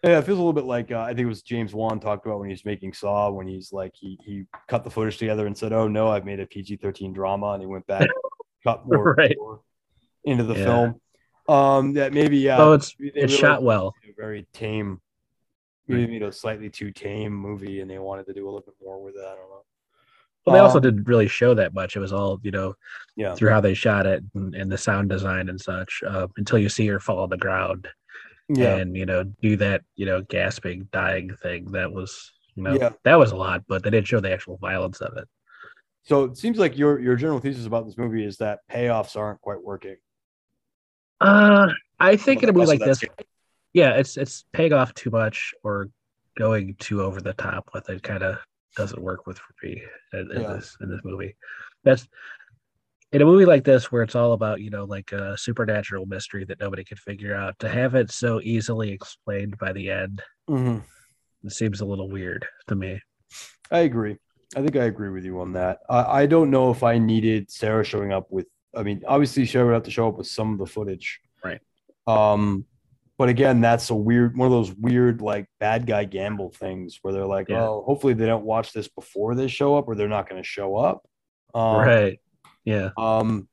yeah, 0.07 0.19
it 0.19 0.23
feels 0.25 0.39
a 0.39 0.41
little 0.43 0.53
bit 0.53 0.65
like 0.65 0.91
uh, 0.93 1.01
I 1.01 1.09
think 1.09 1.21
it 1.21 1.27
was 1.27 1.43
James 1.43 1.75
Wan 1.75 2.01
talked 2.01 2.27
about 2.27 2.41
when 2.41 2.49
he's 2.51 2.65
making 2.65 2.93
Saw 2.93 3.31
when 3.31 3.47
he's 3.47 3.73
like 3.73 3.93
he 3.95 4.19
he 4.25 4.45
cut 4.69 4.85
the 4.85 4.91
footage 4.91 5.19
together 5.19 5.47
and 5.47 5.57
said, 5.57 5.73
"Oh 5.73 5.89
no, 5.89 6.09
I've 6.09 6.25
made 6.25 6.41
a 6.41 6.47
PG 6.47 6.77
thirteen 6.77 7.13
drama," 7.13 7.53
and 7.53 7.63
he 7.63 7.67
went 7.67 7.87
back 7.87 8.09
cut 8.65 8.87
more, 8.87 9.15
Right. 9.15 9.37
more 9.39 9.61
into 10.25 10.45
the 10.45 10.55
Yeah. 10.55 10.65
film. 10.65 11.01
Um, 11.49 11.93
that 11.95 12.13
maybe 12.13 12.39
yeah, 12.39 12.61
oh, 12.61 12.73
it's 12.73 12.95
maybe 12.99 13.13
they 13.15 13.21
it's 13.23 13.33
realized 13.33 13.41
shot 13.41 13.63
well. 13.63 13.95
a 14.09 14.13
very 14.21 14.47
tame, 14.53 15.01
Right. 15.89 16.09
maybe 16.09 16.23
a 16.25 16.33
slightly 16.33 16.69
too 16.71 16.91
tame 16.91 17.33
movie, 17.33 17.81
and 17.81 17.91
they 17.91 17.99
wanted 17.99 18.27
to 18.27 18.35
do 18.35 18.45
a 18.45 18.47
little 18.47 18.61
bit 18.67 18.75
more 18.83 19.03
with 19.03 19.15
it. 19.15 19.21
I 19.21 19.35
don't 19.37 19.49
know. 19.49 19.63
Well, 20.45 20.55
they 20.55 20.61
also 20.61 20.79
Um, 20.79 20.83
didn't 20.83 21.09
really 21.09 21.27
show 21.29 21.55
that 21.55 21.75
much. 21.75 21.97
It 21.97 22.01
was 22.01 22.13
all 22.13 22.39
you 22.43 22.51
know 22.51 22.75
Yeah, 23.17 23.35
through 23.35 23.51
how 23.51 23.61
they 23.61 23.75
shot 23.75 24.07
it 24.07 24.23
and, 24.35 24.55
and 24.55 24.71
the 24.71 24.79
sound 24.79 25.09
design 25.09 25.49
and 25.49 25.61
such 25.61 26.03
uh, 26.07 26.27
until 26.37 26.59
you 26.59 26.69
see 26.69 26.87
her 26.87 27.01
fall 27.01 27.21
on 27.25 27.31
the 27.31 27.37
ground 27.37 27.89
yeah, 28.49 28.77
and 28.77 28.97
you 28.97 29.07
know 29.07 29.25
do 29.25 29.57
that 29.57 29.83
you 29.97 30.07
know 30.07 30.23
gasping 30.23 30.89
dying 30.93 31.35
thing 31.43 31.71
that 31.73 31.93
was 31.93 32.33
you 32.55 32.63
know 32.63 32.75
Yeah. 32.75 32.91
that 33.05 33.17
was 33.17 33.33
a 33.33 33.37
lot 33.37 33.65
but 33.69 33.83
they 33.83 33.91
didn't 33.91 34.07
show 34.07 34.21
the 34.21 34.33
actual 34.33 34.57
violence 34.59 35.01
of 35.01 35.17
it 35.17 35.29
So 36.05 36.25
it 36.25 36.37
seems 36.37 36.59
like 36.59 36.79
your 36.79 36.99
your 37.01 37.17
general 37.17 37.41
thesis 37.41 37.67
about 37.67 37.87
this 37.87 37.99
movie 37.99 38.25
is 38.25 38.37
that 38.39 38.61
payoffs 38.71 39.17
aren't 39.17 39.41
quite 39.41 39.63
working. 39.63 39.97
uh 41.21 41.69
i 41.99 42.17
think 42.17 42.43
in 42.43 42.49
a 42.49 42.53
movie 42.53 42.67
like 42.67 42.79
this 42.81 43.01
that's- 43.01 43.27
yeah 43.73 43.95
it's 43.97 44.17
it's 44.17 44.45
paying 44.53 44.73
off 44.73 44.93
too 44.95 45.11
much 45.11 45.53
or 45.63 45.89
going 46.39 46.75
too 46.79 47.03
over 47.03 47.21
the 47.21 47.33
top 47.35 47.69
with 47.75 47.89
it 47.89 48.03
kind 48.03 48.23
of 48.23 48.37
doesn't 48.77 49.03
work 49.03 49.27
with 49.27 49.39
for 49.39 49.55
me 49.63 49.83
in, 50.13 50.31
in 50.33 50.43
Yeah. 50.43 50.53
this 50.55 50.77
in 50.83 50.91
this 50.91 51.01
movie 51.05 51.35
that's 51.85 52.07
in 53.13 53.23
a 53.23 53.25
movie 53.25 53.45
like 53.47 53.65
this 53.65 53.91
where 53.93 54.03
it's 54.03 54.15
all 54.15 54.33
about 54.33 54.61
you 54.61 54.71
know 54.71 54.85
like 54.85 55.13
a 55.13 55.37
supernatural 55.39 56.07
mystery 56.07 56.45
that 56.45 56.61
nobody 56.61 56.85
could 56.85 56.99
figure 56.99 57.35
out 57.35 57.59
to 57.59 57.69
have 57.69 57.95
it 57.95 58.11
so 58.11 58.41
easily 58.43 58.91
explained 58.91 59.57
by 59.59 59.73
the 59.73 59.91
end 59.91 60.23
Mhm. 60.49 60.83
it 61.45 61.53
seems 61.53 61.81
a 61.81 61.85
little 61.87 62.09
weird 62.11 62.47
to 62.69 62.75
me 62.75 63.01
I 63.71 63.81
agree. 63.81 64.17
I 64.55 64.61
think 64.63 64.77
I 64.77 64.85
agree 64.85 65.09
with 65.09 65.25
you 65.25 65.41
on 65.41 65.55
that. 65.55 65.81
I, 65.91 66.23
I 66.23 66.27
don't 66.27 66.51
know 66.53 66.71
if 66.71 66.85
I 66.85 66.99
needed 66.99 67.51
Sarah 67.51 67.83
showing 67.83 68.13
up 68.13 68.29
with. 68.31 68.47
I 68.77 68.85
mean, 68.85 69.03
obviously, 69.09 69.45
she 69.45 69.59
would 69.59 69.73
have 69.75 69.83
to 69.83 69.91
show 69.91 70.07
up 70.09 70.17
with 70.17 70.29
some 70.29 70.53
of 70.53 70.59
the 70.61 70.67
footage, 70.67 71.19
Right. 71.45 71.61
Um, 72.07 72.65
but 73.19 73.29
again, 73.29 73.61
that's 73.61 73.91
a 73.91 73.95
weird 73.97 74.37
one 74.37 74.47
of 74.47 74.53
those 74.53 74.73
weird 74.73 75.21
like 75.21 75.47
bad 75.59 75.85
guy 75.89 76.05
gamble 76.05 76.51
things 76.51 77.01
where 77.03 77.13
they're 77.13 77.27
like, 77.27 77.49
Yeah. 77.49 77.67
oh, 77.67 77.83
hopefully 77.85 78.15
they 78.15 78.27
don't 78.27 78.45
watch 78.45 78.73
this 78.73 78.87
before 78.87 79.35
they 79.35 79.49
show 79.49 79.77
up, 79.77 79.89
or 79.89 79.97
they're 79.97 80.07
not 80.07 80.29
going 80.29 80.41
to 80.41 80.47
show 80.49 80.77
up. 80.77 81.05
Um, 81.53 81.79
right. 81.79 82.21
Yeah. 82.67 82.91
Um, 82.99 83.49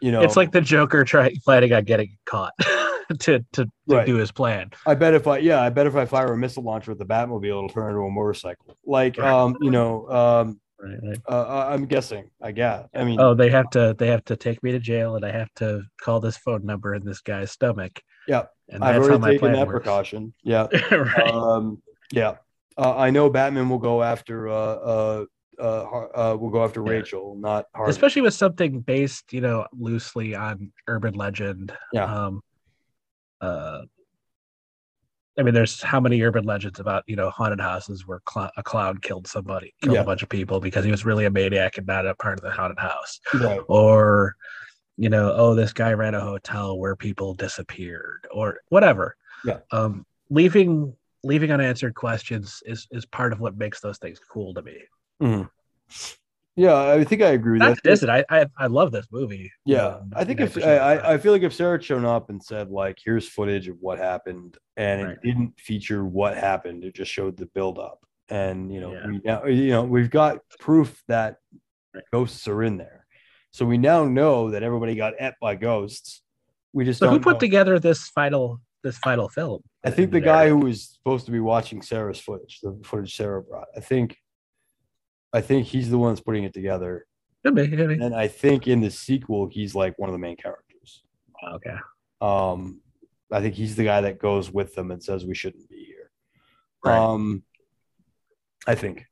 you 0.00 0.12
know, 0.12 0.20
It's 0.22 0.36
like 0.36 0.52
the 0.52 0.60
Joker 0.60 1.04
trying 1.04 1.36
planning 1.44 1.72
on 1.72 1.82
getting 1.84 2.16
caught 2.26 2.52
to 3.20 3.44
to, 3.52 3.66
Right. 3.88 4.06
do 4.06 4.14
his 4.16 4.30
plan. 4.30 4.70
I 4.86 4.94
bet 4.94 5.14
if 5.14 5.26
I 5.26 5.38
yeah, 5.38 5.60
I 5.60 5.68
bet 5.70 5.86
if 5.88 5.96
I 5.96 6.04
fire 6.04 6.32
a 6.32 6.36
missile 6.38 6.62
launcher 6.62 6.92
at 6.92 6.98
the 6.98 7.04
Batmobile, 7.04 7.44
it'll 7.48 7.68
turn 7.68 7.88
into 7.90 8.00
a 8.02 8.10
motorcycle. 8.10 8.76
Like 8.86 9.18
Right. 9.18 9.28
um, 9.28 9.56
you 9.60 9.70
know, 9.72 10.08
um, 10.08 10.60
Right. 10.82 10.98
right. 11.02 11.18
uh, 11.28 11.42
I- 11.42 11.74
I'm 11.74 11.84
guessing. 11.84 12.30
I 12.40 12.52
guess. 12.52 12.86
I 12.94 13.04
mean, 13.04 13.20
Oh, 13.20 13.34
they 13.34 13.50
have 13.50 13.68
to 13.70 13.94
they 13.98 14.06
have 14.06 14.24
to 14.26 14.36
take 14.36 14.62
me 14.62 14.72
to 14.72 14.78
jail, 14.78 15.16
and 15.16 15.24
I 15.26 15.30
have 15.32 15.52
to 15.56 15.82
call 16.00 16.20
this 16.20 16.38
phone 16.38 16.64
number 16.64 16.94
in 16.94 17.04
this 17.04 17.20
guy's 17.20 17.50
stomach. 17.50 18.00
Yeah. 18.28 18.44
and 18.70 18.82
I've 18.84 18.94
that's 18.94 19.06
how 19.06 19.12
already 19.14 19.20
my 19.20 19.26
taken 19.32 19.40
plan 19.40 19.52
that 19.54 19.66
works. 19.66 19.84
precaution. 19.84 20.32
Yeah. 20.44 20.68
right. 20.92 21.28
um, 21.34 21.82
yeah. 22.12 22.36
Uh, 22.78 22.96
I 22.96 23.10
know 23.10 23.28
Batman 23.28 23.68
will 23.68 23.78
go 23.78 24.02
after 24.02 24.48
uh, 24.48 25.24
uh, 25.60 26.06
uh, 26.32 26.36
will 26.36 26.50
go 26.50 26.64
after 26.64 26.82
Yeah. 26.84 26.90
Rachel, 26.92 27.36
not 27.38 27.66
Harvey. 27.74 27.90
Especially 27.90 28.22
with 28.22 28.34
something 28.34 28.80
based, 28.80 29.32
you 29.32 29.40
know, 29.40 29.66
loosely 29.72 30.34
on 30.34 30.72
urban 30.88 31.14
legend. 31.14 31.72
Yeah. 31.92 32.04
Um, 32.04 32.42
uh, 33.40 33.82
I 35.38 35.42
mean, 35.42 35.54
there's 35.54 35.80
how 35.80 36.00
many 36.00 36.20
urban 36.22 36.44
legends 36.44 36.80
about 36.80 37.04
you 37.06 37.16
know 37.16 37.30
haunted 37.30 37.60
houses 37.60 38.06
where 38.06 38.20
cl- 38.28 38.50
a 38.56 38.62
clown 38.62 38.98
killed 38.98 39.26
somebody, 39.26 39.72
killed 39.82 39.94
Yeah. 39.94 40.02
a 40.02 40.04
bunch 40.04 40.22
of 40.22 40.28
people 40.28 40.60
because 40.60 40.84
he 40.84 40.90
was 40.90 41.04
really 41.04 41.24
a 41.24 41.30
maniac 41.30 41.78
and 41.78 41.86
not 41.86 42.06
a 42.06 42.14
part 42.16 42.38
of 42.38 42.42
the 42.44 42.50
haunted 42.50 42.78
house. 42.78 43.20
Right. 43.34 43.60
or 43.68 44.34
you 44.96 45.08
know 45.08 45.32
oh 45.34 45.54
this 45.54 45.72
guy 45.72 45.92
ran 45.94 46.14
a 46.14 46.20
hotel 46.20 46.78
where 46.78 46.94
people 46.94 47.32
disappeared 47.32 48.26
or 48.30 48.58
whatever 48.68 49.16
Yeah. 49.46 49.60
um 49.72 50.04
leaving 50.28 50.94
leaving 51.22 51.50
unanswered 51.52 51.94
questions 51.94 52.60
is 52.66 52.86
is 52.90 53.06
part 53.06 53.32
of 53.32 53.40
what 53.40 53.56
makes 53.56 53.80
those 53.80 53.96
things 53.98 54.18
cool 54.30 54.52
to 54.52 54.60
me 54.62 54.76
Mhm. 55.20 55.48
Yeah, 56.56 56.74
I 56.78 57.04
think 57.04 57.22
I 57.22 57.28
agree 57.30 57.52
with 57.52 57.60
not 57.60 57.78
that. 57.82 57.98
to 57.98 58.04
it 58.06 58.10
I, 58.10 58.24
I 58.28 58.46
i 58.58 58.66
love 58.66 58.90
this 58.92 59.06
movie 59.12 59.50
Yeah, 59.64 59.86
Um, 59.96 60.12
I 60.14 60.24
think 60.24 60.40
if 60.40 60.58
I. 60.58 60.76
I 60.76 61.14
I 61.14 61.18
feel 61.18 61.32
like 61.32 61.42
if 61.42 61.52
Sarah 61.54 61.72
had 61.74 61.84
shown 61.84 62.04
up 62.04 62.28
and 62.28 62.42
said 62.42 62.70
like, 62.70 62.98
"Here's 63.02 63.28
footage 63.28 63.68
of 63.68 63.76
what 63.80 63.98
happened," 63.98 64.58
and 64.76 65.02
Right. 65.04 65.12
it 65.12 65.22
didn't 65.22 65.58
feature 65.58 66.04
what 66.04 66.36
happened, 66.36 66.84
it 66.84 66.94
just 66.94 67.10
showed 67.10 67.36
the 67.36 67.46
buildup, 67.46 68.00
and 68.28 68.72
you 68.72 68.80
know, 68.80 68.92
Yeah. 68.92 69.06
we 69.06 69.20
now 69.24 69.44
you 69.46 69.70
know 69.70 69.84
we've 69.84 70.10
got 70.10 70.38
proof 70.58 71.02
that 71.08 71.36
Right. 71.94 72.04
ghosts 72.12 72.46
are 72.48 72.62
in 72.62 72.76
there, 72.78 73.06
so 73.52 73.64
we 73.64 73.78
now 73.78 74.04
know 74.04 74.50
that 74.50 74.62
everybody 74.62 74.94
got 74.96 75.14
et 75.18 75.34
by 75.40 75.54
ghosts. 75.54 76.22
We 76.72 76.84
just 76.84 76.98
so 76.98 77.06
don't 77.06 77.14
who 77.16 77.20
put 77.20 77.34
know. 77.34 77.38
together 77.40 77.78
this 77.78 78.08
final 78.08 78.60
this 78.82 78.96
final 78.98 79.28
film 79.28 79.60
I 79.84 79.90
think 79.90 80.10
the 80.10 80.20
guy 80.20 80.48
who 80.48 80.56
was 80.58 80.88
supposed 80.88 81.26
to 81.26 81.32
be 81.32 81.40
watching 81.40 81.80
Sarah's 81.82 82.20
footage, 82.20 82.60
the 82.62 82.78
footage 82.84 83.14
Sarah 83.16 83.42
brought, 83.42 83.68
I 83.76 83.80
think, 83.80 84.16
I 85.32 85.40
think 85.40 85.66
he's 85.66 85.90
the 85.90 85.98
one 85.98 86.12
that's 86.12 86.20
putting 86.20 86.44
it 86.44 86.52
together, 86.52 87.06
Could 87.44 87.54
be, 87.54 87.68
could 87.68 87.88
be. 87.88 88.04
and 88.04 88.14
I 88.14 88.28
think 88.28 88.66
in 88.66 88.80
the 88.80 88.90
sequel 88.90 89.48
he's 89.48 89.74
like 89.74 89.98
one 89.98 90.08
of 90.08 90.12
the 90.12 90.18
main 90.18 90.36
characters. 90.36 91.02
okay 91.54 91.76
Um, 92.20 92.80
I 93.32 93.40
think 93.40 93.54
he's 93.54 93.76
the 93.76 93.84
guy 93.84 94.00
that 94.02 94.18
goes 94.18 94.50
with 94.50 94.74
them 94.74 94.90
and 94.90 95.02
says 95.02 95.24
we 95.24 95.34
shouldn't 95.34 95.68
be 95.68 95.84
here. 95.84 96.10
Right. 96.84 96.98
Um, 96.98 97.42
I 98.66 98.74
think, 98.74 99.06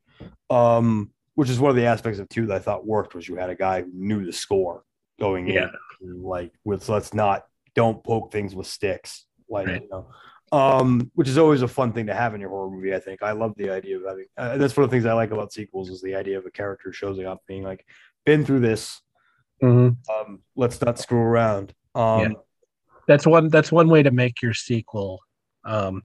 um, 0.50 1.10
which 1.36 1.48
is 1.50 1.60
one 1.60 1.70
of 1.70 1.76
the 1.76 1.86
aspects 1.86 2.18
of 2.18 2.28
two 2.28 2.46
that 2.46 2.56
I 2.56 2.58
thought 2.58 2.84
worked 2.86 3.14
was 3.14 3.28
you 3.28 3.36
had 3.36 3.50
a 3.50 3.54
guy 3.54 3.82
who 3.82 3.90
knew 3.94 4.24
the 4.26 4.32
score 4.32 4.82
going 5.20 5.46
Yeah. 5.48 5.68
in, 6.02 6.22
like 6.22 6.52
with 6.64 6.82
so 6.82 6.94
let's 6.94 7.14
not 7.14 7.46
don't 7.74 8.02
poke 8.02 8.32
things 8.32 8.54
with 8.56 8.66
sticks, 8.66 9.26
like 9.48 9.68
Right. 9.68 9.82
you 9.82 9.88
know. 9.88 10.08
Um, 10.52 11.10
which 11.14 11.28
is 11.28 11.38
always 11.38 11.62
a 11.62 11.68
fun 11.68 11.92
thing 11.92 12.06
to 12.06 12.14
have 12.14 12.34
in 12.34 12.40
your 12.40 12.50
horror 12.50 12.70
movie. 12.70 12.94
I 12.94 12.98
think 13.00 13.22
I 13.22 13.32
love 13.32 13.54
the 13.56 13.70
idea 13.70 13.96
of 13.98 14.04
having. 14.06 14.26
Uh, 14.36 14.56
that's 14.56 14.76
one 14.76 14.84
of 14.84 14.90
the 14.90 14.94
things 14.94 15.06
I 15.06 15.12
like 15.12 15.30
about 15.30 15.52
sequels 15.52 15.90
is 15.90 16.00
the 16.02 16.14
idea 16.14 16.38
of 16.38 16.46
a 16.46 16.50
character 16.50 16.92
showing 16.92 17.26
up 17.26 17.40
being 17.46 17.62
like, 17.62 17.84
"Been 18.24 18.44
through 18.44 18.60
this. 18.60 19.00
Mhm. 19.62 19.96
Um, 20.08 20.42
let's 20.56 20.80
not 20.80 20.98
screw 20.98 21.18
around." 21.20 21.74
Um, 21.94 22.20
Yeah. 22.20 22.28
that's 23.06 23.26
one 23.26 23.48
that's 23.48 23.72
one 23.72 23.88
way 23.88 24.02
to 24.02 24.10
make 24.10 24.42
your 24.42 24.52
sequel 24.54 25.20
um 25.64 26.02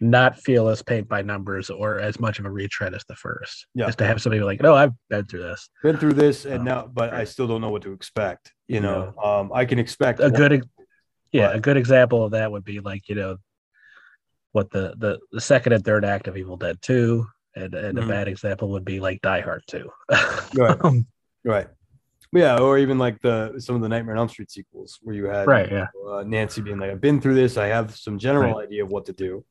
not 0.00 0.36
feel 0.40 0.68
as 0.68 0.82
paint 0.82 1.08
by 1.08 1.22
numbers 1.22 1.70
or 1.70 1.98
as 2.00 2.18
much 2.20 2.38
of 2.40 2.44
a 2.44 2.50
retread 2.50 2.92
as 2.92 3.04
the 3.08 3.14
first 3.14 3.66
Yeah. 3.74 3.86
is 3.88 3.96
to 3.96 4.04
have 4.04 4.20
somebody 4.20 4.42
like 4.42 4.60
no 4.60 4.74
i've 4.74 4.92
been 5.08 5.24
through 5.24 5.44
this 5.44 5.70
been 5.82 5.96
through 5.96 6.14
this 6.14 6.44
and 6.44 6.60
Oh, 6.62 6.64
now 6.64 6.86
but 6.92 7.14
i 7.14 7.22
still 7.24 7.46
don't 7.46 7.60
know 7.60 7.70
what 7.70 7.82
to 7.82 7.92
expect 7.92 8.52
you 8.68 8.80
know 8.80 9.14
um 9.22 9.50
i 9.54 9.64
can 9.64 9.78
expect 9.78 10.18
a 10.20 10.30
good 10.30 10.68
yeah 11.32 11.52
a 11.52 11.60
good 11.60 11.76
example 11.76 12.24
of 12.24 12.32
that 12.32 12.50
would 12.50 12.64
be 12.64 12.80
like 12.80 13.08
you 13.08 13.14
know 13.14 13.36
what 14.54 14.70
the 14.70 14.94
the, 14.98 15.18
the 15.32 15.40
second 15.40 15.72
and 15.72 15.84
third 15.84 16.04
act 16.04 16.28
of 16.28 16.36
evil 16.36 16.56
dead 16.56 16.80
2 16.80 17.26
and, 17.56 17.74
and 17.74 17.98
Mhm. 17.98 18.04
a 18.04 18.08
bad 18.08 18.28
example 18.28 18.68
would 18.70 18.84
be 18.84 18.98
like 19.00 19.20
die 19.20 19.40
hard 19.40 19.62
2 19.66 19.90
Right. 20.56 20.78
Right 21.44 21.66
yeah 22.32 22.58
or 22.58 22.78
even 22.78 22.98
like 22.98 23.20
the 23.20 23.54
some 23.58 23.76
of 23.76 23.82
the 23.82 23.88
nightmare 23.88 24.14
on 24.14 24.20
elm 24.20 24.28
street 24.28 24.50
sequels 24.50 24.98
where 25.02 25.14
you 25.14 25.26
had 25.26 25.46
right 25.46 25.70
yeah 25.70 25.86
uh, 26.08 26.22
nancy 26.26 26.60
being 26.62 26.78
like 26.78 26.90
i've 26.90 27.00
been 27.00 27.20
through 27.20 27.34
this 27.34 27.56
i 27.56 27.66
have 27.66 27.94
some 27.96 28.18
general 28.18 28.58
idea 28.58 28.82
of 28.82 28.90
what 28.90 29.04
to 29.06 29.12
do 29.12 29.44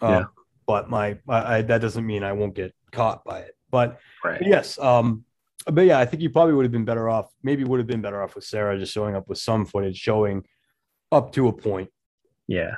um, 0.00 0.10
Yeah. 0.12 0.24
but 0.66 0.88
my 0.90 1.18
I, 1.28 1.56
I 1.56 1.62
that 1.62 1.80
doesn't 1.80 2.06
mean 2.06 2.22
i 2.22 2.32
won't 2.32 2.54
get 2.54 2.72
caught 2.92 3.24
by 3.24 3.38
it 3.40 3.54
but 3.70 3.98
right 4.24 4.38
But 4.40 4.48
yes, 4.48 4.78
um, 4.78 5.24
but 5.66 5.82
yeah, 5.82 5.98
I 5.98 6.04
think 6.06 6.22
you 6.22 6.30
probably 6.30 6.54
would 6.54 6.64
have 6.64 6.72
been 6.72 6.84
better 6.86 7.08
off. 7.08 7.26
Maybe 7.42 7.62
would 7.64 7.78
have 7.78 7.86
been 7.86 8.00
better 8.00 8.20
off 8.22 8.34
with 8.34 8.44
Sarah 8.44 8.76
just 8.78 8.92
showing 8.92 9.14
up 9.14 9.28
with 9.28 9.38
some 9.38 9.64
footage 9.66 9.96
showing 9.96 10.44
up 11.12 11.30
to 11.34 11.46
a 11.48 11.52
point. 11.52 11.88
yeah 12.48 12.74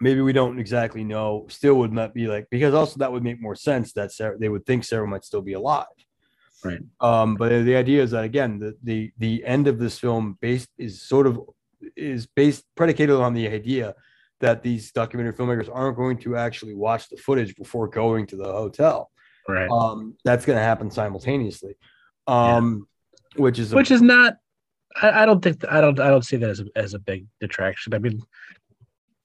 Maybe 0.00 0.20
we 0.20 0.32
don't 0.32 0.58
exactly 0.58 1.04
know. 1.04 1.46
Still 1.48 1.74
would 1.74 1.92
not 1.92 2.14
be 2.14 2.26
like 2.26 2.46
because 2.50 2.74
also 2.74 2.98
that 2.98 3.12
would 3.12 3.22
make 3.22 3.40
more 3.40 3.54
sense 3.54 3.92
that 3.94 4.12
Sarah 4.12 4.38
they 4.38 4.48
would 4.48 4.64
think 4.66 4.84
Sarah 4.84 5.06
might 5.06 5.24
still 5.24 5.42
be 5.42 5.52
alive. 5.52 5.86
Right. 6.64 6.80
Um, 7.00 7.36
but 7.36 7.64
the 7.64 7.76
idea 7.76 8.02
is 8.02 8.10
that 8.12 8.24
again, 8.24 8.58
the 8.58 8.76
the 8.82 9.12
the 9.18 9.44
end 9.44 9.66
of 9.68 9.78
this 9.78 9.98
film 9.98 10.38
based 10.40 10.68
is 10.78 11.02
sort 11.02 11.26
of 11.26 11.40
is 11.96 12.26
based 12.26 12.64
predicated 12.76 13.16
on 13.16 13.34
the 13.34 13.48
idea 13.48 13.94
that 14.40 14.62
these 14.62 14.90
documentary 14.92 15.34
filmmakers 15.34 15.70
aren't 15.72 15.96
going 15.96 16.18
to 16.18 16.36
actually 16.36 16.74
watch 16.74 17.08
the 17.08 17.16
footage 17.16 17.54
before 17.56 17.86
going 17.88 18.26
to 18.26 18.36
the 18.36 18.44
hotel 18.44 19.10
right 19.48 19.68
um, 19.70 20.14
that's 20.24 20.44
going 20.44 20.56
to 20.56 20.62
happen 20.62 20.90
simultaneously, 20.90 21.76
um, 22.26 22.86
which 23.36 23.58
is 23.58 23.72
a, 23.72 23.76
which 23.76 23.90
is 23.90 24.02
not 24.02 24.36
I, 25.00 25.22
I 25.22 25.26
don't 25.26 25.42
think 25.42 25.64
I 25.68 25.80
don't 25.80 25.98
I 26.00 26.08
don't 26.08 26.24
see 26.24 26.36
that 26.36 26.50
as 26.50 26.60
a, 26.60 26.64
as 26.76 26.94
a 26.94 26.98
big 26.98 27.26
detraction. 27.40 27.94
I 27.94 27.98
mean, 27.98 28.20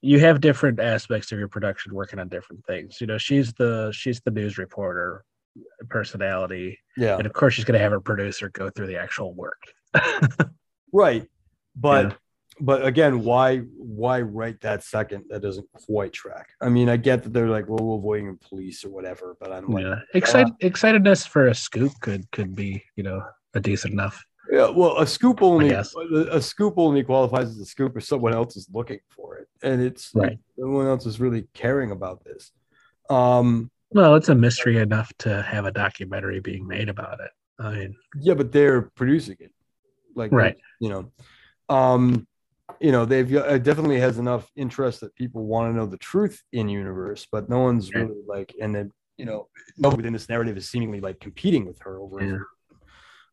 you 0.06 0.20
have 0.20 0.40
different 0.40 0.80
aspects 0.80 1.32
of 1.32 1.40
your 1.40 1.48
production 1.48 1.94
working 1.96 2.20
on 2.20 2.30
different 2.30 2.64
things. 2.66 3.02
You 3.02 3.08
know, 3.08 3.18
she's 3.18 3.52
the 3.54 3.92
she's 3.92 4.22
the 4.22 4.30
news 4.30 4.60
reporter 4.60 5.26
personality, 5.90 6.78
yeah 6.96 7.18
and 7.18 7.26
of 7.26 7.34
course 7.34 7.56
she's 7.56 7.66
going 7.66 7.78
to 7.78 7.84
have 7.84 7.92
her 7.92 8.00
producer 8.00 8.50
go 8.50 8.70
through 8.70 8.88
the 8.88 8.98
actual 8.98 9.34
work. 9.34 9.62
right, 10.94 11.26
but 11.76 12.06
Yeah. 12.06 12.14
but 12.60 12.86
again, 12.86 13.24
why 13.24 13.58
why 14.02 14.22
right 14.22 14.60
that 14.62 14.84
second 14.84 15.24
that 15.30 15.42
doesn't 15.42 15.68
quite 15.74 16.14
track? 16.14 16.50
I 16.62 16.70
mean, 16.70 16.88
I 16.88 16.98
get 16.98 17.24
that 17.24 17.34
they're 17.34 17.50
like 17.50 17.68
well, 17.68 17.84
we're 17.84 17.98
avoiding 17.98 18.38
police 18.48 18.86
or 18.86 18.92
whatever, 18.92 19.36
but 19.40 19.52
I'm 19.52 19.68
like 19.68 19.86
yeah, 19.86 19.90
uh, 19.90 20.00
Excite, 20.14 20.48
excitedness 20.62 21.28
for 21.28 21.48
a 21.48 21.56
scoop 21.56 21.94
could 22.02 22.30
could 22.32 22.54
be 22.54 22.84
you 22.96 23.04
know 23.04 23.24
a 23.56 23.60
decent 23.60 23.94
enough. 23.94 24.24
Yeah, 24.52 24.70
well, 24.70 24.98
a 24.98 25.08
scoop 25.08 25.42
only 25.42 25.72
a 25.72 26.42
scoop 26.42 26.76
only 26.78 27.04
qualifies 27.04 27.50
as 27.50 27.60
a 27.60 27.66
scoop 27.66 27.98
if 27.98 28.04
someone 28.04 28.34
else 28.34 28.56
is 28.56 28.68
looking 28.74 29.00
for 29.10 29.38
it, 29.38 29.48
and 29.64 29.82
it's 29.82 30.12
Right. 30.14 30.38
no 30.58 30.70
one 30.70 30.88
else 30.88 31.06
is 31.06 31.20
really 31.20 31.48
caring 31.54 31.92
about 31.92 32.24
this. 32.24 32.52
Um, 33.10 33.72
Well, 33.92 34.16
it's 34.16 34.30
a 34.30 34.36
mystery 34.36 34.78
enough 34.78 35.12
to 35.20 35.42
have 35.42 35.66
a 35.66 35.72
documentary 35.72 36.40
being 36.40 36.68
made 36.68 36.90
about 36.90 37.20
it. 37.20 37.32
I 37.60 37.72
mean, 37.72 37.96
Yeah, 38.20 38.34
but 38.34 38.52
they're 38.52 38.84
producing 38.96 39.38
it, 39.40 39.52
like 40.16 40.32
Right. 40.32 40.58
You 40.80 40.90
know, 40.90 41.12
um, 41.70 42.28
you 42.80 42.92
know, 42.92 43.06
they've 43.06 43.32
it 43.34 43.64
definitely 43.64 44.00
has 44.00 44.18
enough 44.18 44.52
interest 44.56 45.02
that 45.02 45.16
people 45.16 45.46
want 45.46 45.72
to 45.72 45.78
know 45.78 45.86
the 45.86 45.98
truth 45.98 46.44
in 46.52 46.68
universe, 46.68 47.26
but 47.32 47.48
no 47.50 47.60
one's 47.60 47.94
Right. 47.94 48.08
really 48.08 48.22
like, 48.28 48.54
and 48.62 48.76
then 48.76 48.92
you 49.18 49.26
know, 49.26 49.48
nobody 49.78 49.98
within 50.02 50.12
this 50.12 50.28
narrative 50.28 50.58
is 50.58 50.68
seemingly 50.70 51.00
like 51.00 51.22
competing 51.22 51.66
with 51.66 51.80
her 51.80 52.00
over. 52.00 52.22
Yeah. 52.22 52.38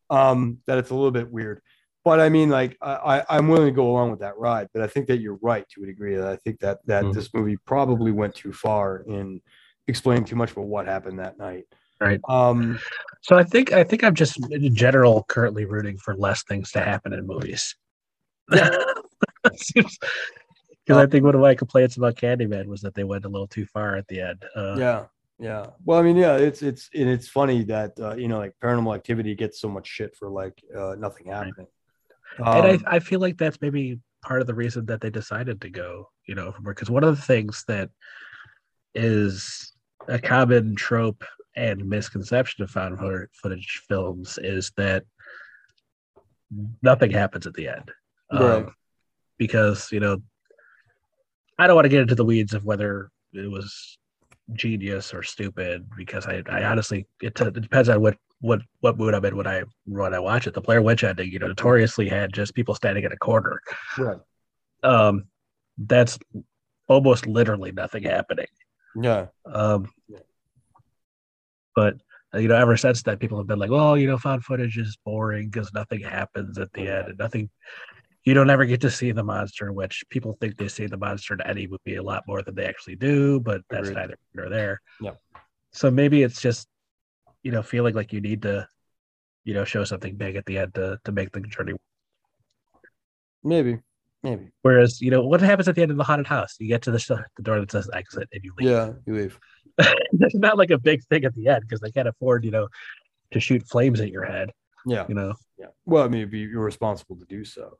Um, 0.09 0.59
that 0.67 0.77
it's 0.77 0.89
a 0.89 0.95
little 0.95 1.11
bit 1.11 1.31
weird, 1.31 1.61
but 2.03 2.19
I 2.19 2.29
mean, 2.29 2.49
like, 2.49 2.77
I, 2.81 2.93
I 3.29 3.37
I'm 3.37 3.47
willing 3.47 3.67
to 3.67 3.71
go 3.71 3.89
along 3.89 4.11
with 4.11 4.19
that 4.19 4.37
ride, 4.37 4.67
but 4.73 4.81
I 4.83 4.87
think 4.87 5.07
that 5.07 5.17
you're 5.19 5.39
right 5.41 5.67
to 5.69 5.83
a 5.83 5.85
degree. 5.85 6.15
That 6.15 6.27
I 6.27 6.35
think 6.35 6.59
that 6.59 6.79
that 6.87 7.05
Mhm. 7.05 7.13
this 7.13 7.33
movie 7.33 7.57
probably 7.65 8.11
went 8.11 8.35
too 8.35 8.51
far 8.53 8.97
in 9.07 9.41
explaining 9.87 10.25
too 10.25 10.35
much 10.35 10.51
about 10.51 10.65
what 10.65 10.85
happened 10.85 11.19
that 11.19 11.37
night. 11.37 11.65
Right. 12.01 12.19
Um. 12.27 12.79
So 13.21 13.37
I 13.37 13.43
think 13.43 13.71
I 13.71 13.83
think 13.83 14.03
I'm 14.03 14.15
just 14.15 14.37
in 14.51 14.75
general 14.75 15.23
currently 15.29 15.65
rooting 15.65 15.97
for 15.97 16.15
less 16.15 16.43
things 16.43 16.71
to 16.71 16.81
happen 16.81 17.13
in 17.13 17.25
movies. 17.25 17.75
Because 18.49 18.67
I 20.89 21.05
think 21.05 21.23
one 21.23 21.35
of 21.35 21.41
my 21.41 21.55
complaints 21.55 21.95
about 21.95 22.15
Candyman 22.15 22.65
was 22.65 22.81
that 22.81 22.93
they 22.93 23.05
went 23.05 23.23
a 23.25 23.29
little 23.29 23.47
too 23.47 23.65
far 23.65 23.95
at 23.95 24.07
the 24.09 24.19
end. 24.19 24.43
Uh, 24.55 24.75
yeah 24.77 25.05
yeah 25.43 25.65
well 25.85 25.99
i 25.99 26.01
mean 26.01 26.15
yeah 26.15 26.37
it's 26.37 26.61
it's 26.61 26.89
and 26.93 27.09
it's 27.09 27.27
funny 27.27 27.63
that 27.63 27.91
uh, 27.99 28.15
you 28.15 28.27
know 28.27 28.37
like 28.37 28.53
paranormal 28.63 28.95
activity 28.95 29.35
gets 29.35 29.59
so 29.59 29.67
much 29.67 29.87
shit 29.87 30.15
for 30.15 30.29
like 30.29 30.57
uh, 30.75 30.95
nothing 30.97 31.27
happening 31.27 31.53
and 31.57 31.67
Um, 32.39 32.47
I, 32.47 32.95
I 32.95 32.99
feel 32.99 33.19
like 33.19 33.37
that's 33.37 33.61
maybe 33.61 33.99
part 34.23 34.41
of 34.41 34.47
the 34.47 34.53
reason 34.55 34.85
that 34.87 35.01
they 35.01 35.09
decided 35.09 35.61
to 35.61 35.69
go, 35.69 36.09
you 36.27 36.35
know, 36.35 36.51
from 36.51 36.63
because 36.63 36.89
one 36.89 37.03
of 37.03 37.15
the 37.15 37.21
things 37.21 37.63
that 37.67 37.89
is 38.95 39.73
a 40.07 40.19
common 40.19 40.75
trope 40.75 41.23
and 41.55 41.87
misconception 41.87 42.63
of 42.63 42.71
found 42.71 42.97
footage 43.33 43.83
films 43.87 44.39
is 44.41 44.71
that 44.77 45.03
nothing 46.81 47.11
happens 47.11 47.45
at 47.45 47.53
the 47.53 47.67
end. 47.67 47.91
Right. 48.31 48.41
Um, 48.41 48.75
because, 49.37 49.91
you 49.91 49.99
know, 49.99 50.21
I 51.59 51.67
don't 51.67 51.75
want 51.75 51.85
to 51.85 51.89
get 51.89 52.01
into 52.01 52.15
the 52.15 52.25
weeds 52.25 52.53
of 52.53 52.65
whether 52.65 53.11
it 53.33 53.51
was 53.51 53.97
genius 54.51 55.13
or 55.13 55.23
stupid 55.23 55.89
because 55.95 56.25
I, 56.25 56.43
I 56.49 56.63
honestly 56.65 57.07
it, 57.21 57.35
t- 57.35 57.45
it 57.45 57.53
depends 57.53 57.87
on 57.87 58.01
what 58.01 58.17
what 58.41 58.61
what 58.81 58.97
mood 58.97 59.13
I'm 59.13 59.23
in 59.23 59.37
when 59.37 59.47
I 59.47 59.63
when 59.85 60.13
I 60.13 60.19
watch 60.19 60.47
it. 60.47 60.53
The 60.53 60.61
Blair 60.61 60.81
Witch 60.81 61.03
ending, 61.03 61.31
you 61.31 61.39
know, 61.39 61.47
notoriously 61.47 62.09
had 62.09 62.33
just 62.33 62.53
people 62.53 62.75
standing 62.75 63.05
in 63.05 63.11
a 63.11 63.17
corner. 63.17 63.61
Right. 63.97 64.19
Um, 64.83 65.25
that's 65.77 66.19
almost 66.87 67.25
literally 67.25 67.71
nothing 67.71 68.03
happening. 68.03 68.47
Yeah. 68.95 69.27
Um, 69.45 69.89
but 71.75 71.95
uh, 72.33 72.39
you 72.39 72.47
know, 72.47 72.55
ever 72.55 72.77
since 72.77 73.03
that, 73.03 73.19
people 73.19 73.37
have 73.37 73.47
been 73.47 73.59
like, 73.59 73.69
"Well, 73.71 73.97
you 73.97 74.07
know, 74.07 74.17
found 74.17 74.43
footage 74.43 74.77
is 74.77 74.97
boring 75.05 75.49
because 75.49 75.73
nothing 75.73 76.01
happens 76.01 76.57
at 76.57 76.71
the 76.73 76.87
end, 76.87 77.09
and 77.09 77.17
nothing. 77.17 77.49
You 78.25 78.33
don't 78.33 78.49
ever 78.49 78.65
get 78.65 78.81
to 78.81 78.91
see 78.91 79.11
the 79.11 79.23
monster." 79.23 79.71
Which 79.71 80.03
people 80.09 80.37
think 80.39 80.57
they 80.57 80.67
see 80.67 80.87
the 80.87 80.97
monster 80.97 81.33
in 81.33 81.41
any 81.41 81.67
movie 81.67 81.95
a 81.97 82.03
lot 82.03 82.23
more 82.27 82.41
than 82.41 82.55
they 82.55 82.65
actually 82.65 82.95
do, 82.95 83.39
but 83.39 83.61
that's 83.69 83.89
Agreed. 83.89 83.95
neither 84.01 84.17
here 84.33 84.43
nor 84.43 84.49
there. 84.49 84.81
Yeah. 85.01 85.11
So 85.71 85.89
maybe 85.91 86.23
it's 86.23 86.39
just, 86.41 86.67
you 87.41 87.51
know, 87.51 87.63
feeling 87.63 87.95
like 87.95 88.13
you 88.13 88.21
need 88.21 88.43
to, 88.43 88.67
you 89.43 89.53
know, 89.53 89.65
show 89.65 89.83
something 89.83 90.15
big 90.15 90.35
at 90.35 90.45
the 90.45 90.57
end 90.59 90.75
to 90.75 90.99
to 91.03 91.11
make 91.11 91.31
the 91.31 91.41
journey. 91.41 91.73
Maybe. 93.43 93.79
Maybe. 94.21 94.51
Whereas, 94.61 95.01
you 95.01 95.11
know, 95.11 95.25
what 95.25 95.41
happens 95.41 95.67
at 95.67 95.75
the 95.75 95.81
end 95.81 95.91
of 95.91 95.97
the 95.97 96.03
haunted 96.05 96.27
house? 96.27 96.55
You 96.59 96.67
get 96.67 96.81
to 96.83 96.91
the 96.91 97.25
the 97.35 97.43
door 97.43 97.59
that 97.59 97.71
says 97.71 97.89
exit, 97.93 98.29
and 98.31 98.43
you 98.43 98.53
leave. 98.57 98.69
Yeah. 98.69 98.93
You 99.05 99.15
leave. 99.15 99.39
There's 100.13 100.35
not 100.35 100.57
like 100.57 100.69
a 100.69 100.77
big 100.77 101.03
thing 101.05 101.25
at 101.25 101.35
the 101.35 101.49
end 101.49 101.61
because 101.61 101.81
they 101.81 101.91
can't 101.91 102.07
afford, 102.07 102.45
you 102.45 102.51
know, 102.51 102.69
to 103.31 103.39
shoot 103.39 103.67
flames 103.67 103.99
at 103.99 104.09
your 104.11 104.23
head. 104.23 104.51
Yeah. 104.85 105.05
You 105.09 105.15
know, 105.15 105.33
Yeah. 105.57 105.67
Well, 105.85 106.03
I 106.03 106.07
mean, 106.07 106.21
it'd 106.21 106.31
be 106.31 106.43
irresponsible 106.43 107.17
to 107.17 107.25
do 107.25 107.43
so. 107.43 107.77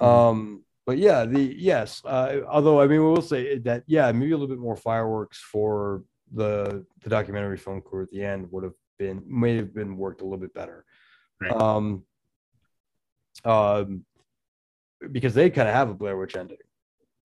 Mhm. 0.00 0.06
Um, 0.06 0.64
but 0.86 0.98
yeah, 0.98 1.24
the 1.26 1.40
yes. 1.42 2.02
Uh, 2.04 2.40
although 2.48 2.80
I 2.80 2.86
mean, 2.86 3.00
we 3.00 3.06
will 3.06 3.22
say 3.22 3.58
that 3.58 3.84
yeah, 3.86 4.10
maybe 4.12 4.32
a 4.32 4.36
little 4.36 4.48
bit 4.54 4.58
more 4.58 4.76
fireworks 4.76 5.38
for 5.38 6.02
the 6.32 6.84
the 7.02 7.10
documentary 7.10 7.56
film 7.56 7.80
crew 7.80 8.02
at 8.02 8.10
the 8.10 8.24
end 8.24 8.50
would 8.50 8.64
have 8.64 8.74
been 8.98 9.22
may 9.26 9.56
have 9.56 9.74
been 9.74 9.96
worked 9.96 10.20
a 10.20 10.24
little 10.24 10.38
bit 10.38 10.54
better. 10.54 10.84
Right. 11.40 11.52
Um, 11.52 12.04
um, 13.44 14.04
because 15.12 15.34
they 15.34 15.50
kind 15.50 15.68
of 15.68 15.74
have 15.74 15.90
a 15.90 15.94
Blair 15.94 16.16
Witch 16.16 16.36
ending. 16.36 16.58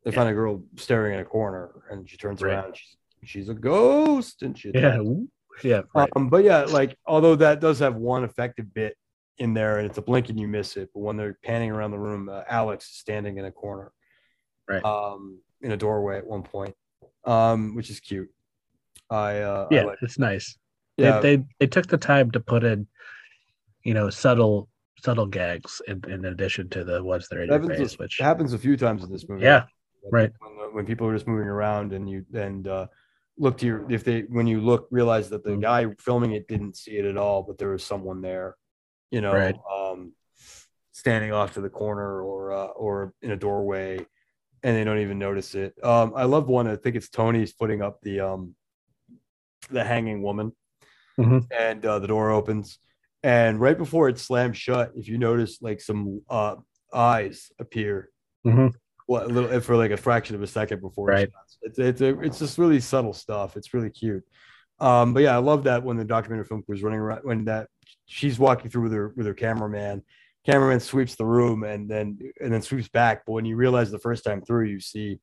They 0.04 0.12
Yeah. 0.12 0.16
find 0.18 0.30
a 0.30 0.34
girl 0.34 0.64
staring 0.76 1.14
in 1.16 1.22
a 1.22 1.26
corner, 1.26 1.84
and 1.90 2.08
she 2.10 2.18
turns 2.18 2.42
Right. 2.42 2.54
around. 2.54 2.78
She's 2.78 2.98
she's 3.24 3.50
a 3.50 3.54
ghost, 3.54 4.44
and 4.44 4.58
she 4.58 4.72
yeah, 4.74 4.98
ooh, 5.00 5.28
yeah, 5.64 5.84
right. 5.96 6.10
um, 6.18 6.30
but 6.30 6.44
yeah, 6.44 6.64
like 6.66 6.98
although 7.06 7.36
that 7.38 7.62
does 7.62 7.80
have 7.80 7.96
one 7.96 8.24
effective 8.26 8.74
bit 8.74 8.98
in 9.38 9.54
there, 9.54 9.78
and 9.80 9.86
it's 9.88 9.98
a 9.98 10.02
blink 10.02 10.30
and 10.30 10.40
you 10.40 10.48
miss 10.48 10.78
it. 10.78 10.90
But 10.94 11.02
when 11.02 11.18
they're 11.18 11.38
panning 11.44 11.72
around 11.72 11.92
the 11.92 12.00
room, 12.00 12.30
uh, 12.30 12.44
Alex 12.48 12.86
is 12.90 12.98
standing 12.98 13.38
in 13.38 13.46
a 13.46 13.52
corner, 13.52 13.92
Right. 14.70 14.84
um, 14.86 15.40
in 15.62 15.72
a 15.72 15.78
doorway 15.78 16.18
at 16.18 16.26
one 16.26 16.44
point, 16.44 16.76
um, 17.26 17.76
which 17.76 17.90
is 17.90 18.00
cute. 18.00 18.30
I 19.10 19.40
uh, 19.40 19.68
I 19.72 19.76
yeah, 19.76 19.84
like- 19.84 20.00
it's 20.02 20.20
nice. 20.20 20.58
yeah, 20.98 21.20
They, 21.20 21.38
they 21.38 21.44
they 21.62 21.68
took 21.68 21.88
the 21.88 21.98
time 21.98 22.32
to 22.32 22.40
put 22.40 22.64
in, 22.64 22.88
you 23.84 23.94
know, 23.94 24.10
subtle 24.10 24.70
subtle 25.04 25.26
gags 25.26 25.82
in, 25.88 26.02
in 26.08 26.26
addition 26.26 26.70
to 26.70 26.84
the 26.86 27.04
ones 27.04 27.28
that 27.28 27.38
are 27.38 27.44
in 27.44 27.52
it 27.52 27.62
your 27.64 27.76
face. 27.76 27.94
a, 27.96 27.98
Which 27.98 28.18
happens 28.22 28.54
a 28.54 28.58
few 28.58 28.78
times 28.78 29.04
in 29.04 29.12
this 29.12 29.28
movie. 29.28 29.44
Yeah, 29.44 29.64
Like, 30.04 30.14
right. 30.14 30.32
When, 30.40 30.56
the- 30.58 30.74
when 30.76 30.86
people 30.86 31.08
are 31.08 31.14
just 31.14 31.28
moving 31.28 31.48
around 31.48 31.92
and 31.92 32.10
you 32.10 32.26
and 32.34 32.68
uh, 32.68 32.88
look 33.38 33.58
to 33.58 33.66
your 33.66 33.92
if 33.92 34.04
they 34.04 34.22
when 34.30 34.46
you 34.48 34.62
look 34.62 34.88
realize 34.92 35.30
that 35.32 35.44
the 35.44 35.52
Mhm. 35.52 35.62
guy 35.62 35.88
filming 36.00 36.34
it 36.34 36.48
didn't 36.48 36.78
see 36.78 36.98
it 36.98 37.06
at 37.06 37.18
all, 37.18 37.42
but 37.44 37.58
there 37.58 37.70
was 37.70 37.84
someone 37.84 38.22
there, 38.22 38.56
you 39.14 39.22
know, 39.22 39.34
Right. 39.34 39.56
um, 39.72 40.14
standing 40.92 41.32
off 41.32 41.54
to 41.54 41.62
the 41.62 41.70
corner 41.70 42.22
or 42.24 42.52
uh, 42.52 42.66
or 42.66 43.14
in 43.22 43.30
a 43.32 43.36
doorway, 43.38 44.00
and 44.64 44.76
they 44.76 44.84
don't 44.84 44.98
even 45.00 45.20
notice 45.20 45.54
it. 45.54 45.76
Um, 45.84 46.14
I 46.16 46.24
love 46.24 46.48
one. 46.48 46.68
I 46.68 46.76
think 46.76 46.96
it's 46.96 47.10
Tony's 47.10 47.54
putting 47.54 47.82
up 47.84 48.02
the 48.02 48.22
um, 48.22 48.56
the 49.70 49.84
hanging 49.84 50.24
woman, 50.24 50.52
Mhm. 51.20 51.46
and 51.52 51.86
uh, 51.86 52.00
the 52.00 52.08
door 52.08 52.32
opens, 52.32 52.80
and 53.22 53.60
right 53.62 53.78
before 53.78 54.10
it 54.10 54.18
slams 54.18 54.58
shut, 54.58 54.92
if 54.96 55.08
you 55.08 55.20
notice, 55.20 55.62
like 55.62 55.80
some 55.80 56.22
uh, 56.28 56.56
eyes 56.92 57.52
appear 57.60 58.10
Mhm. 58.46 58.74
well, 59.08 59.26
a 59.26 59.28
little 59.28 59.60
for 59.62 59.76
like 59.78 59.92
a 59.92 59.98
fraction 59.98 60.36
of 60.36 60.42
a 60.42 60.48
second 60.48 60.82
before 60.82 61.12
it 61.12 61.14
Right. 61.14 61.30
shuts. 61.32 61.58
It's 61.62 61.80
it's 61.80 62.02
a, 62.02 62.20
it's 62.22 62.40
just 62.40 62.58
really 62.58 62.80
subtle 62.80 63.14
stuff. 63.14 63.58
It's 63.58 63.76
really 63.76 63.92
cute. 63.92 64.24
Um, 64.80 65.14
but 65.14 65.24
yeah, 65.24 65.36
I 65.36 65.40
love 65.40 65.64
that 65.66 65.84
when 65.84 65.98
the 65.98 66.04
documentary 66.06 66.46
film 66.46 66.64
crew 66.64 66.76
is 66.76 66.84
running 66.84 67.00
around 67.00 67.22
when 67.24 67.46
that 67.46 67.68
she's 68.06 68.40
walking 68.40 68.70
through 68.70 68.84
with 68.84 68.94
her 68.94 69.14
with 69.16 69.26
her 69.26 69.34
cameraman. 69.34 70.04
Cameraman 70.46 70.82
sweeps 70.82 71.16
the 71.16 71.26
room 71.26 71.64
and 71.64 71.90
then 71.90 72.20
and 72.42 72.54
then 72.54 72.62
sweeps 72.62 72.90
back. 72.90 73.24
But 73.26 73.34
when 73.34 73.46
you 73.46 73.56
realize 73.56 73.92
the 73.92 74.00
first 74.00 74.24
time 74.26 74.42
through, 74.42 74.66
you 74.66 74.80
see, 74.80 75.20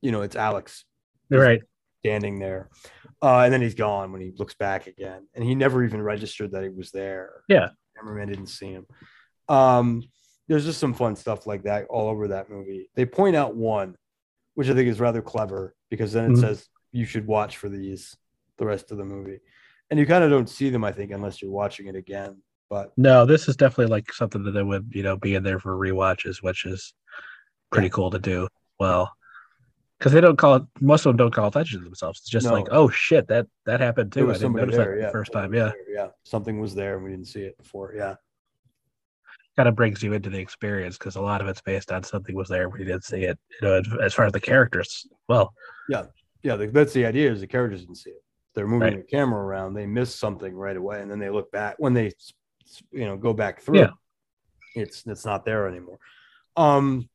you 0.00 0.10
know, 0.10 0.22
it's 0.22 0.36
Alex 0.36 0.84
right. 1.30 1.60
standing 2.00 2.38
there. 2.38 2.70
Uh, 3.20 3.40
and 3.40 3.52
then 3.52 3.60
he's 3.60 3.74
gone 3.74 4.12
when 4.12 4.20
he 4.20 4.32
looks 4.38 4.54
back 4.54 4.86
again. 4.86 5.26
And 5.34 5.44
he 5.44 5.54
never 5.54 5.84
even 5.84 6.00
registered 6.00 6.52
that 6.52 6.62
he 6.62 6.70
was 6.70 6.90
there. 6.92 7.42
Yeah. 7.48 7.68
Cameraman 7.96 8.28
didn't 8.28 8.46
see 8.46 8.70
him. 8.70 8.86
Um, 9.48 10.02
there's 10.48 10.64
just 10.64 10.78
some 10.80 10.94
fun 10.94 11.16
stuff 11.16 11.46
like 11.46 11.64
that 11.64 11.86
all 11.90 12.08
over 12.08 12.28
that 12.28 12.50
movie. 12.50 12.90
They 12.94 13.06
point 13.06 13.36
out 13.36 13.54
one, 13.54 13.96
which 14.54 14.68
I 14.68 14.74
think 14.74 14.88
is 14.88 15.00
rather 15.00 15.22
clever 15.22 15.74
because 15.90 16.12
then 16.12 16.32
it 16.32 16.34
Mhm. 16.36 16.40
says 16.40 16.68
you 16.92 17.04
should 17.04 17.26
watch 17.26 17.56
for 17.56 17.68
these 17.68 18.16
the 18.58 18.66
rest 18.66 18.90
of 18.92 18.98
the 18.98 19.04
movie. 19.04 19.40
And 19.90 20.00
you 20.00 20.06
kind 20.06 20.24
of 20.24 20.30
don't 20.30 20.48
see 20.48 20.70
them, 20.70 20.84
I 20.84 20.92
think, 20.92 21.10
unless 21.10 21.42
you're 21.42 21.50
watching 21.50 21.86
it 21.86 21.96
again. 21.96 22.40
But 22.70 22.92
No, 22.96 23.26
this 23.26 23.48
is 23.48 23.56
definitely 23.56 23.90
like 23.92 24.12
something 24.12 24.42
that 24.44 24.52
they 24.52 24.62
would, 24.62 24.90
you 24.94 25.02
know, 25.02 25.16
be 25.16 25.34
in 25.34 25.42
there 25.42 25.60
for 25.60 25.76
rewatches, 25.76 26.42
which 26.42 26.64
is 26.64 26.94
pretty 27.70 27.90
cool 27.90 28.10
to 28.10 28.18
do. 28.18 28.48
Well, 28.80 29.12
because 29.98 30.12
they 30.12 30.20
don't 30.20 30.36
call 30.36 30.56
it. 30.56 30.62
Most 30.80 31.06
of 31.06 31.10
them 31.10 31.16
don't 31.16 31.34
call 31.34 31.48
attention 31.48 31.78
to 31.80 31.84
themselves. 31.84 32.20
It's 32.20 32.28
just 32.30 32.46
No. 32.46 32.52
like, 32.52 32.66
oh 32.70 32.88
shit, 32.88 33.28
that 33.28 33.46
that 33.66 33.80
happened 33.80 34.12
too. 34.12 34.30
I 34.30 34.34
didn't 34.34 34.54
notice 34.54 34.74
there. 34.76 34.94
that 34.96 35.00
Yeah. 35.00 35.06
the 35.06 35.12
first 35.12 35.32
time. 35.32 35.54
Yeah, 35.54 35.64
there, 35.66 35.76
Yeah. 35.88 36.08
Something 36.24 36.60
was 36.60 36.74
there 36.74 36.96
and 36.96 37.04
we 37.04 37.10
didn't 37.10 37.26
see 37.28 37.42
it 37.42 37.56
before. 37.58 37.94
Yeah. 37.96 38.16
kind 39.56 39.68
of 39.68 39.76
brings 39.76 40.02
you 40.02 40.12
into 40.12 40.28
the 40.30 40.38
experience 40.38 40.98
because 40.98 41.14
a 41.14 41.20
lot 41.20 41.40
of 41.40 41.46
it's 41.46 41.60
based 41.60 41.92
on 41.92 42.02
something 42.02 42.34
was 42.34 42.48
there, 42.48 42.68
but 42.68 42.80
you 42.80 42.84
didn't 42.86 43.04
see 43.04 43.22
it. 43.22 43.38
You 43.62 43.68
know, 43.68 43.74
as, 43.78 43.86
as 44.02 44.12
far 44.14 44.24
as 44.26 44.32
the 44.32 44.40
characters, 44.40 45.06
well, 45.28 45.54
yeah, 45.88 46.06
yeah, 46.42 46.56
that's 46.56 46.92
the 46.92 47.06
idea 47.06 47.30
is 47.30 47.40
the 47.40 47.46
characters 47.46 47.82
didn't 47.82 47.94
see 47.98 48.10
it. 48.10 48.23
They're 48.54 48.66
moving 48.66 48.94
Right. 48.94 48.96
the 48.98 49.02
camera 49.16 49.40
around, 49.44 49.74
they 49.74 49.86
miss 49.86 50.14
something 50.14 50.54
right 50.54 50.76
away, 50.76 51.00
and 51.02 51.10
then 51.10 51.18
they 51.18 51.30
look 51.30 51.50
back 51.50 51.74
when 51.78 51.92
they, 51.92 52.12
you 52.92 53.04
know, 53.04 53.16
go 53.16 53.32
back 53.32 53.60
through. 53.60 53.80
Yeah. 53.80 53.90
It's 54.76 55.04
it's 55.06 55.24
not 55.24 55.44
there 55.44 55.68
anymore. 55.68 55.98
Um, 56.56 57.08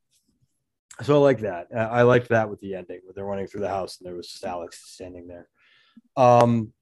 so 1.02 1.16
I 1.16 1.20
like 1.20 1.40
that. 1.42 1.68
I 1.76 2.02
liked 2.04 2.30
that 2.30 2.50
with 2.50 2.60
the 2.60 2.76
ending 2.76 3.00
where 3.04 3.14
they're 3.14 3.26
running 3.26 3.48
through 3.48 3.62
the 3.62 3.70
house 3.70 3.98
and 4.00 4.08
there 4.08 4.16
was 4.16 4.28
just 4.28 4.44
Alex 4.44 4.82
standing 4.86 5.28
there. 5.28 5.48
Um, 6.18 6.74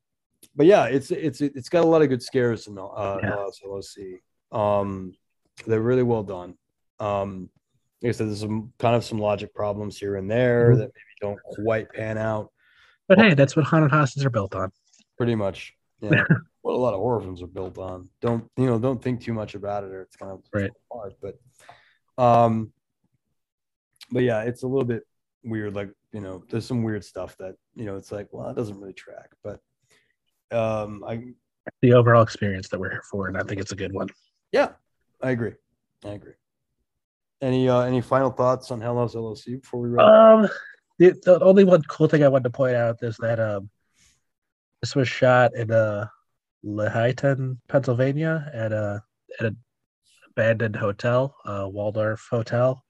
but 0.55 0.65
yeah, 0.65 0.85
it's 0.85 1.11
it's 1.11 1.41
it's 1.41 1.69
got 1.69 1.84
a 1.84 1.88
lot 1.88 2.01
of 2.01 2.09
good 2.09 2.21
scares 2.23 2.67
in 2.67 2.75
the 2.75 2.84
uh, 2.84 3.19
Yeah. 3.23 3.35
LSLOC. 3.35 4.21
Um, 4.51 5.13
they're 5.65 5.81
really 5.81 6.03
well 6.03 6.23
done. 6.23 6.55
Um, 6.99 7.49
like 8.01 8.09
I 8.09 8.11
said, 8.13 8.27
there's 8.27 8.39
some 8.39 8.73
kind 8.79 8.95
of 8.95 9.03
some 9.03 9.19
logic 9.19 9.53
problems 9.53 9.97
here 9.97 10.15
and 10.15 10.29
there 10.29 10.71
Mhm. 10.71 10.77
that 10.77 10.91
maybe 10.93 11.15
don't 11.21 11.39
quite 11.43 11.91
pan 11.91 12.17
out. 12.17 12.51
But 13.07 13.17
hey, 13.19 13.34
that's 13.34 13.55
what 13.55 13.65
haunted 13.65 13.91
houses 13.91 14.25
are 14.25 14.29
built 14.29 14.55
on. 14.55 14.71
Pretty 15.17 15.35
much. 15.35 15.73
Yeah. 16.01 16.23
what 16.61 16.73
a 16.73 16.77
lot 16.77 16.93
of 16.93 16.99
horror 16.99 17.21
films 17.21 17.41
are 17.41 17.47
built 17.47 17.77
on. 17.77 18.09
Don't 18.21 18.49
you 18.57 18.65
know, 18.65 18.77
don't 18.79 19.01
think 19.01 19.21
too 19.21 19.34
much 19.34 19.55
about 19.55 19.84
it 19.84 19.91
or 19.91 20.01
it's 20.01 20.15
kind 20.15 20.31
of 20.31 20.41
Right. 20.53 20.71
hard. 20.91 21.13
But 21.21 21.38
um 22.23 22.71
but 24.11 24.23
yeah, 24.23 24.41
it's 24.43 24.63
a 24.63 24.67
little 24.67 24.85
bit 24.85 25.03
weird. 25.43 25.75
Like, 25.75 25.89
you 26.13 26.21
know, 26.21 26.43
there's 26.49 26.65
some 26.65 26.84
weird 26.84 27.03
stuff 27.03 27.35
that, 27.38 27.55
you 27.75 27.85
know, 27.85 27.95
it's 27.97 28.11
like, 28.11 28.27
well, 28.31 28.49
it 28.49 28.55
doesn't 28.55 28.79
really 28.79 28.93
track. 28.93 29.29
But 29.43 29.59
um 30.51 31.03
I 31.07 31.23
The 31.81 31.93
overall 31.93 32.21
experience 32.23 32.69
that 32.69 32.79
we're 32.79 32.91
here 32.91 33.03
for, 33.09 33.27
and 33.27 33.38
I 33.38 33.43
think 33.43 33.59
it's 33.59 33.71
a 33.71 33.75
good 33.75 33.93
one. 33.93 34.07
yeah, 34.51 34.69
I 35.21 35.31
agree. 35.31 35.53
I 36.05 36.09
agree. 36.09 36.34
Any 37.41 37.69
uh 37.69 37.81
any 37.81 38.01
final 38.01 38.29
thoughts 38.31 38.71
on 38.71 38.81
Hell 38.81 38.97
House 38.97 39.15
LLC 39.15 39.61
before 39.61 39.79
we 39.81 39.89
wrap? 39.89 40.05
Um, 40.07 40.47
the, 40.99 41.19
the 41.24 41.40
only 41.41 41.64
one 41.64 41.84
cool 41.84 42.07
thing 42.07 42.24
I 42.24 42.28
wanted 42.28 42.45
to 42.45 42.49
point 42.49 42.76
out 42.76 42.98
is 43.02 43.18
that 43.18 43.40
um, 43.40 43.69
this 44.82 44.95
was 44.95 45.07
shot 45.07 45.56
in 45.56 45.72
uh, 45.72 46.07
Lehighton, 46.65 47.57
Pennsylvania, 47.68 48.49
at 48.53 48.72
a 48.72 49.03
at 49.40 49.45
an 49.45 49.57
abandoned 50.30 50.76
hotel, 50.76 51.36
uh, 51.45 51.68
Waldorf 51.69 52.28
Hotel, 52.30 52.84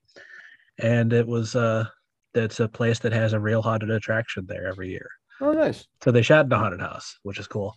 and 0.79 1.13
it 1.13 1.27
was 1.27 1.55
uh, 1.55 1.85
that's 2.33 2.59
a 2.59 2.67
place 2.67 2.99
that 2.99 3.13
has 3.13 3.33
a 3.33 3.39
real 3.39 3.61
haunted 3.61 3.89
attraction 3.89 4.45
there 4.47 4.67
every 4.67 4.89
year. 4.89 5.09
oh 5.41 5.51
nice. 5.51 5.87
So 6.03 6.11
they 6.11 6.21
shot 6.21 6.45
in 6.45 6.51
a 6.51 6.57
haunted 6.57 6.81
house, 6.81 7.17
which 7.23 7.39
is 7.39 7.47
cool. 7.47 7.75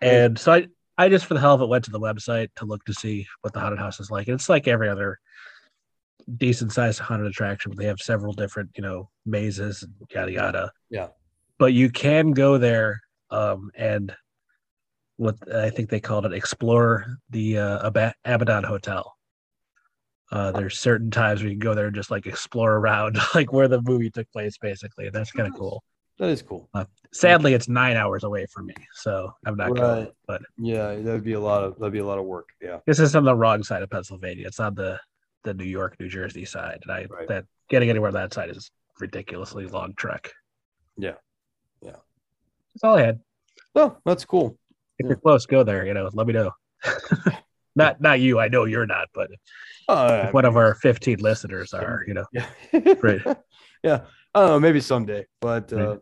And 0.00 0.38
so 0.38 0.52
I, 0.52 0.66
I 0.98 1.08
just 1.08 1.26
for 1.26 1.34
the 1.34 1.40
hell 1.40 1.54
of 1.54 1.60
it 1.60 1.68
went 1.68 1.84
to 1.84 1.90
the 1.90 2.00
website 2.00 2.48
to 2.56 2.64
look 2.64 2.84
to 2.84 2.94
see 2.94 3.26
what 3.40 3.52
the 3.52 3.60
haunted 3.60 3.78
house 3.78 4.00
is 4.00 4.10
like. 4.10 4.26
And 4.28 4.34
it's 4.34 4.48
like 4.48 4.66
every 4.66 4.88
other 4.88 5.18
decent 6.36 6.72
sized 6.72 6.98
haunted 6.98 7.26
attraction, 7.26 7.70
but 7.70 7.78
they 7.78 7.86
have 7.86 8.00
several 8.00 8.32
different, 8.32 8.70
you 8.76 8.82
know, 8.82 9.08
mazes 9.26 9.82
and 9.82 9.92
yada 10.10 10.32
yada. 10.32 10.72
Yeah. 10.90 11.08
But 11.58 11.72
you 11.72 11.90
can 11.90 12.32
go 12.32 12.58
there 12.58 13.00
um, 13.30 13.70
and 13.74 14.14
what 15.16 15.36
I 15.54 15.70
think 15.70 15.88
they 15.88 16.00
called 16.00 16.26
it 16.26 16.32
explore 16.32 17.06
the 17.30 17.58
uh, 17.58 17.86
Ab- 17.86 18.14
Abaddon 18.24 18.64
Hotel. 18.64 19.14
Uh, 20.30 20.50
there's 20.50 20.78
certain 20.78 21.10
times 21.10 21.40
where 21.40 21.50
you 21.50 21.54
can 21.54 21.60
go 21.60 21.74
there 21.74 21.86
and 21.86 21.94
just 21.94 22.10
like 22.10 22.26
explore 22.26 22.76
around, 22.76 23.18
like 23.34 23.52
where 23.52 23.68
the 23.68 23.82
movie 23.82 24.10
took 24.10 24.30
place, 24.32 24.56
basically. 24.58 25.10
That's 25.10 25.30
kind 25.30 25.46
of 25.46 25.54
cool. 25.54 25.82
That 26.18 26.28
is 26.28 26.42
cool. 26.42 26.68
Sadly, 27.12 27.52
it's 27.52 27.68
nine 27.68 27.96
hours 27.96 28.24
away 28.24 28.46
from 28.46 28.66
me, 28.66 28.74
so 28.94 29.32
I'm 29.44 29.56
not 29.56 29.74
going. 29.74 30.04
Right. 30.04 30.12
But 30.26 30.42
Yeah, 30.58 30.94
that'd 30.94 31.24
be 31.24 31.32
a 31.32 31.40
lot 31.40 31.64
of 31.64 31.78
that'd 31.78 31.92
be 31.92 31.98
a 31.98 32.06
lot 32.06 32.18
of 32.18 32.24
work. 32.24 32.48
Yeah. 32.60 32.78
this 32.86 32.98
is 33.00 33.14
on 33.16 33.24
the 33.24 33.34
wrong 33.34 33.62
side 33.62 33.82
of 33.82 33.90
Pennsylvania. 33.90 34.46
It's 34.46 34.60
on 34.60 34.74
the 34.74 34.98
the 35.44 35.54
New 35.54 35.64
York, 35.64 35.98
New 36.00 36.08
Jersey 36.08 36.44
side, 36.44 36.80
and 36.82 36.90
I 36.92 37.06
Right. 37.10 37.28
that 37.28 37.44
getting 37.68 37.90
anywhere 37.90 38.12
that 38.12 38.32
side 38.32 38.50
is 38.50 38.70
ridiculously 39.00 39.66
long 39.66 39.94
trek. 39.96 40.30
Yeah. 40.96 41.14
Yeah. 41.80 41.96
That's 42.74 42.84
all 42.84 42.96
I 42.96 43.02
had. 43.02 43.20
Well, 43.74 44.00
that's 44.04 44.24
cool. 44.24 44.58
If 44.98 45.04
Yeah. 45.04 45.08
you're 45.08 45.16
close, 45.16 45.46
go 45.46 45.62
there. 45.64 45.86
You 45.86 45.94
know, 45.94 46.08
let 46.12 46.26
me 46.26 46.32
know. 46.32 46.52
not 47.76 48.00
not 48.00 48.20
you. 48.20 48.38
I 48.38 48.48
know 48.48 48.64
you're 48.66 48.86
not, 48.86 49.08
but 49.14 49.30
Uh, 49.88 50.30
one 50.30 50.44
of 50.44 50.56
our 50.56 50.74
15 50.76 51.18
listeners 51.18 51.72
are, 51.74 52.04
you 52.06 52.14
know, 52.14 52.24
Yeah. 52.32 52.46
Right. 53.02 53.20
yeah. 53.82 54.04
I 54.34 54.40
don't 54.40 54.48
know. 54.50 54.60
Maybe 54.60 54.80
someday, 54.80 55.26
but 55.40 55.72
uh, 55.72 55.98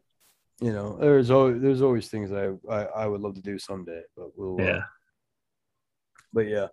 you 0.60 0.72
know, 0.72 0.98
there's 1.00 1.30
always 1.30 1.60
there's 1.62 1.80
always 1.82 2.08
things 2.08 2.30
I, 2.32 2.50
I 2.70 2.84
I 3.02 3.06
would 3.06 3.20
love 3.22 3.34
to 3.36 3.40
do 3.40 3.58
someday, 3.58 4.02
but 4.16 4.36
we'll. 4.36 4.60
uh, 4.60 4.64
yeah. 4.64 4.82
but 6.32 6.46
yeah. 6.46 6.66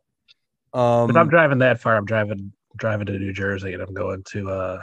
Um. 0.74 1.10
if 1.10 1.16
I'm 1.16 1.30
driving 1.30 1.60
that 1.60 1.80
far, 1.82 1.96
I'm 1.96 2.06
driving 2.06 2.52
driving 2.78 3.06
to 3.08 3.18
New 3.18 3.34
Jersey, 3.34 3.74
and 3.74 3.82
I'm 3.82 3.94
going 3.94 4.24
to 4.32 4.50
uh 4.50 4.82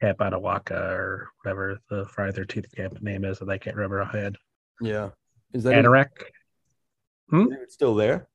Camp 0.00 0.18
Anawaka 0.18 0.72
or 0.92 1.28
whatever 1.42 1.78
the 1.90 2.04
Friday 2.06 2.32
Thirteenth 2.32 2.70
camp 2.74 3.00
name 3.02 3.24
is, 3.24 3.40
and 3.40 3.50
I 3.50 3.58
can't 3.58 3.76
remember 3.76 4.02
offhand. 4.02 4.36
yeah. 4.80 5.10
Is 5.54 5.62
that 5.62 5.74
Anorak. 5.84 6.08
is 7.32 7.52
it 7.62 7.72
still 7.72 7.94
there? 7.94 8.28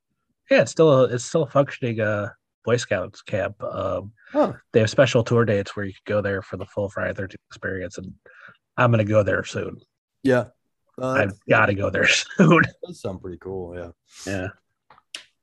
Yeah, 0.49 0.61
it's 0.61 0.71
still 0.71 0.91
a, 0.91 1.03
it's 1.13 1.23
still 1.23 1.43
a 1.43 1.49
functioning 1.49 1.99
uh 1.99 2.29
Boy 2.65 2.77
Scouts 2.77 3.21
camp. 3.21 3.61
Um, 3.63 4.13
Huh. 4.31 4.53
they 4.71 4.79
have 4.79 4.89
special 4.89 5.23
tour 5.23 5.43
dates 5.45 5.75
where 5.75 5.85
you 5.85 5.91
can 5.93 6.01
go 6.15 6.21
there 6.21 6.41
for 6.41 6.57
the 6.57 6.65
full 6.65 6.89
Friday 6.89 7.13
Thirteenth 7.13 7.41
experience, 7.49 7.97
and 7.97 8.13
I'm 8.77 8.89
gonna 8.91 9.03
go 9.03 9.23
there 9.23 9.43
soon. 9.43 9.77
Yeah. 10.23 10.45
Uh, 11.01 11.11
I've 11.11 11.33
got 11.49 11.67
to 11.67 11.73
go 11.73 11.89
there 11.89 12.07
soon. 12.37 12.61
That 12.63 12.75
does 12.85 13.01
sound 13.01 13.21
pretty 13.21 13.37
cool. 13.39 13.75
Yeah. 13.75 13.91
yeah. 14.31 14.47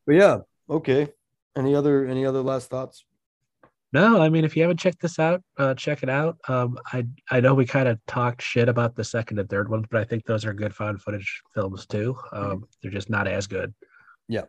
But 0.06 0.14
yeah. 0.14 0.38
Okay. 0.68 1.08
Any 1.56 1.74
other 1.74 2.06
any 2.06 2.24
other 2.26 2.40
last 2.42 2.70
thoughts? 2.70 3.04
No, 3.92 4.20
I 4.20 4.28
mean, 4.28 4.44
if 4.44 4.54
you 4.54 4.62
haven't 4.62 4.76
checked 4.78 5.00
this 5.00 5.18
out, 5.18 5.42
uh, 5.56 5.74
check 5.74 6.02
it 6.02 6.10
out. 6.10 6.36
Um, 6.46 6.78
I 6.92 7.06
I 7.30 7.40
know 7.40 7.54
we 7.54 7.64
kind 7.66 7.88
of 7.88 7.98
talked 8.06 8.42
shit 8.42 8.68
about 8.68 8.94
the 8.94 9.04
second 9.04 9.38
and 9.38 9.48
third 9.48 9.70
ones, 9.70 9.86
but 9.90 10.00
I 10.00 10.04
think 10.04 10.24
those 10.26 10.44
are 10.44 10.52
good 10.52 10.74
found 10.74 11.00
footage 11.02 11.40
films 11.54 11.86
too. 11.86 12.14
Um, 12.32 12.66
they're 12.82 12.90
just 12.92 13.08
not 13.10 13.26
as 13.26 13.46
good. 13.46 13.74
Yeah. 14.28 14.44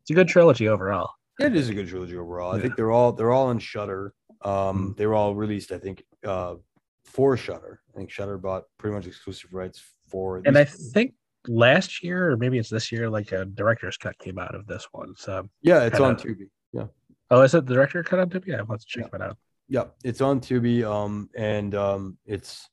it's 0.00 0.10
a 0.10 0.14
good 0.14 0.28
trilogy 0.28 0.66
overall. 0.66 1.10
It 1.38 1.54
is 1.54 1.68
a 1.68 1.74
good 1.74 1.88
trilogy 1.88 2.16
overall. 2.16 2.52
I 2.52 2.56
Yeah. 2.56 2.62
think 2.62 2.76
they're 2.76 2.90
all 2.90 3.12
they're 3.12 3.32
all 3.32 3.48
on 3.48 3.58
Shudder. 3.58 4.14
Um, 4.42 4.94
Mhm. 4.94 4.96
they 4.96 5.06
were 5.06 5.14
all 5.14 5.34
released. 5.34 5.72
I 5.72 5.78
think 5.78 6.02
uh, 6.24 6.56
for 7.04 7.36
Shudder. 7.36 7.80
I 7.94 7.98
think 7.98 8.10
Shudder 8.10 8.38
bought 8.38 8.64
pretty 8.78 8.94
much 8.96 9.06
exclusive 9.06 9.52
rights 9.52 9.82
for. 10.08 10.40
And 10.46 10.56
I 10.56 10.64
think 10.64 11.14
last 11.48 12.02
year, 12.04 12.30
or 12.30 12.36
maybe 12.36 12.58
it's 12.58 12.70
this 12.70 12.90
year, 12.92 13.08
like 13.10 13.32
a 13.32 13.44
director's 13.44 13.96
cut 13.96 14.18
came 14.18 14.38
out 14.38 14.54
of 14.54 14.66
this 14.66 14.86
one. 14.92 15.14
So, 15.16 15.48
yeah, 15.62 15.84
it's 15.84 15.98
on 16.00 16.16
kinda- 16.16 16.34
Tubi. 16.44 16.48
Yeah, 16.72 16.86
oh, 17.30 17.42
is 17.42 17.54
it 17.54 17.66
the 17.66 17.74
director 17.74 18.02
cut 18.02 18.18
on 18.18 18.30
Tubi? 18.30 18.46
Yeah, 18.48 18.62
let's 18.68 18.84
check 18.84 19.10
that 19.12 19.20
out. 19.22 19.36
yeah, 19.68 19.84
it's 20.04 20.20
on 20.20 20.40
Tubi. 20.40 20.84
Um, 20.84 21.28
and 21.36 21.74
um, 21.74 22.18
it's 22.26 22.68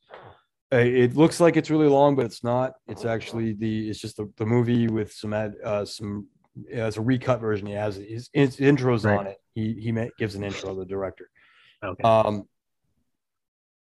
uh, 0.74 0.78
it 0.78 1.16
looks 1.16 1.40
like 1.40 1.56
it's 1.58 1.70
really 1.70 1.88
long, 1.88 2.16
but 2.16 2.26
it's 2.26 2.44
not. 2.44 2.74
It's 2.88 3.06
actually 3.06 3.54
the 3.54 3.90
it's 3.90 4.00
just 4.00 4.18
the, 4.18 4.32
the 4.38 4.46
movie 4.46 4.88
with 4.88 5.14
some 5.14 5.34
ad, 5.34 5.54
uh 5.64 5.86
some 5.86 6.28
yeah, 6.70 6.88
it's 6.88 6.98
a 6.98 7.02
recut 7.02 7.40
version. 7.40 7.68
He 7.68 7.74
has 7.74 7.96
his, 7.98 8.30
his 8.34 8.58
intros 8.58 9.06
Right. 9.06 9.18
on 9.20 9.28
it. 9.28 9.38
He 9.54 9.74
he 9.74 9.94
gives 10.18 10.36
an 10.36 10.44
intro 10.44 10.74
to 10.74 10.80
the 10.80 10.86
director. 10.86 11.30
Okay. 11.84 12.02
um, 12.04 12.48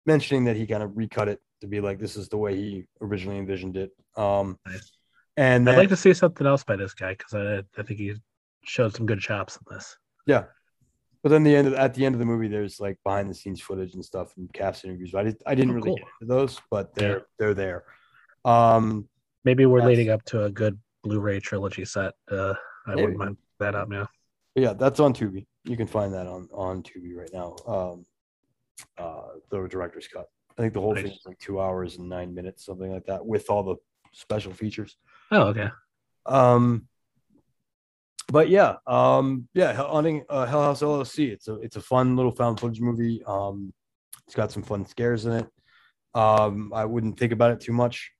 mentioning 0.04 0.44
that 0.44 0.56
he 0.56 0.66
kind 0.66 0.82
of 0.82 0.96
recut 0.96 1.28
it 1.28 1.40
to 1.61 1.66
be 1.66 1.81
like 1.81 1.99
this 1.99 2.16
is 2.16 2.28
the 2.28 2.37
way 2.37 2.55
he 2.57 2.85
originally 3.01 3.39
envisioned 3.39 3.77
it. 3.77 3.91
Um, 4.16 4.59
Nice. 4.66 4.93
and 5.37 5.69
I'd 5.69 5.77
like 5.78 5.89
to 5.91 5.97
see 5.97 6.15
something 6.15 6.47
else 6.47 6.65
by 6.65 6.77
this 6.77 6.95
guy 6.95 7.15
because 7.15 7.35
I 7.35 7.59
I 7.81 7.83
think 7.83 7.99
he 8.01 8.15
showed 8.65 8.95
some 8.95 9.07
good 9.07 9.20
chops 9.20 9.57
in 9.57 9.62
this. 9.74 9.97
yeah, 10.27 10.45
but 11.23 11.28
then 11.31 11.43
the 11.45 11.55
end 11.55 11.69
of, 11.69 11.74
at 11.74 11.95
the 11.95 12.05
end 12.05 12.15
of 12.15 12.19
the 12.19 12.24
movie, 12.24 12.49
there's 12.49 12.81
like 12.81 12.99
behind 13.05 13.31
the 13.31 13.35
scenes 13.35 13.61
footage 13.61 13.95
and 13.95 14.05
stuff 14.05 14.37
and 14.37 14.53
cast 14.53 14.85
interviews. 14.85 15.15
I 15.15 15.23
did, 15.24 15.43
I 15.47 15.55
didn't 15.55 15.70
Oh, 15.73 15.74
really 15.74 15.91
cool. 15.91 15.97
get 15.97 16.07
into 16.20 16.35
those, 16.35 16.61
but 16.70 16.95
they're 16.95 17.19
Yeah. 17.19 17.23
they're 17.39 17.55
there. 17.55 17.85
Um, 18.45 19.09
Maybe 19.45 19.65
we're 19.66 19.85
leading 19.87 20.11
up 20.11 20.24
to 20.27 20.45
a 20.45 20.51
good 20.51 20.78
Blu-ray 21.05 21.39
trilogy 21.39 21.85
set. 21.85 22.15
Uh, 22.28 22.55
I 22.87 22.91
Maybe. 22.91 23.03
wouldn't 23.03 23.19
mind 23.19 23.37
that 23.61 23.74
up 23.77 23.89
now. 23.89 24.09
but 24.55 24.62
yeah, 24.62 24.73
that's 24.73 24.99
on 24.99 25.12
Tubi. 25.15 25.47
You 25.65 25.77
can 25.77 25.87
find 25.87 26.12
that 26.15 26.27
on 26.27 26.49
on 26.53 26.83
Tubi 26.83 27.15
right 27.15 27.31
now. 27.33 27.55
Um, 27.66 28.07
uh, 28.99 29.23
the 29.51 29.66
director's 29.69 30.09
cut. 30.09 30.27
I 30.59 30.62
think 30.62 30.73
the 30.74 30.81
whole 30.81 30.95
thing 30.95 31.07
is 31.07 31.20
like 31.27 31.39
two 31.39 31.61
hours 31.61 31.99
and 31.99 32.09
nine 32.09 32.35
minutes, 32.35 32.65
something 32.65 32.91
like 32.91 33.05
that, 33.07 33.24
with 33.24 33.51
all 33.51 33.62
the 33.62 33.77
special 34.12 34.53
features. 34.53 34.97
Oh, 35.31 35.49
okay. 35.49 35.69
Um, 36.24 36.89
but 38.33 38.49
yeah, 38.49 38.77
um, 38.87 39.49
yeah, 39.55 39.73
Hell, 39.73 39.93
hunting 39.93 40.24
uh, 40.28 40.47
Hell 40.47 40.62
House 40.62 40.83
LLC. 40.83 41.31
It's 41.31 41.47
a 41.49 41.55
it's 41.57 41.77
a 41.77 41.81
fun 41.81 42.16
little 42.16 42.33
found 42.33 42.59
footage 42.59 42.81
movie. 42.81 43.23
Um, 43.27 43.73
it's 44.27 44.35
got 44.35 44.51
some 44.51 44.62
fun 44.62 44.85
scares 44.87 45.27
in 45.27 45.33
it. 45.33 45.47
Um, 46.15 46.73
I 46.74 46.85
wouldn't 46.87 47.19
think 47.19 47.33
about 47.33 47.53
it 47.53 47.61
too 47.61 47.73
much. 47.73 48.11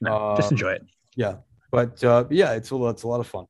No, 0.00 0.34
just 0.36 0.48
Um, 0.48 0.54
enjoy 0.56 0.72
it. 0.72 0.82
Yeah, 1.16 1.36
but 1.72 2.04
uh, 2.04 2.26
yeah, 2.30 2.52
it's 2.52 2.70
a 2.70 2.76
lot- 2.76 2.90
it's 2.90 3.02
a 3.04 3.08
lot 3.08 3.20
of 3.20 3.26
fun, 3.26 3.46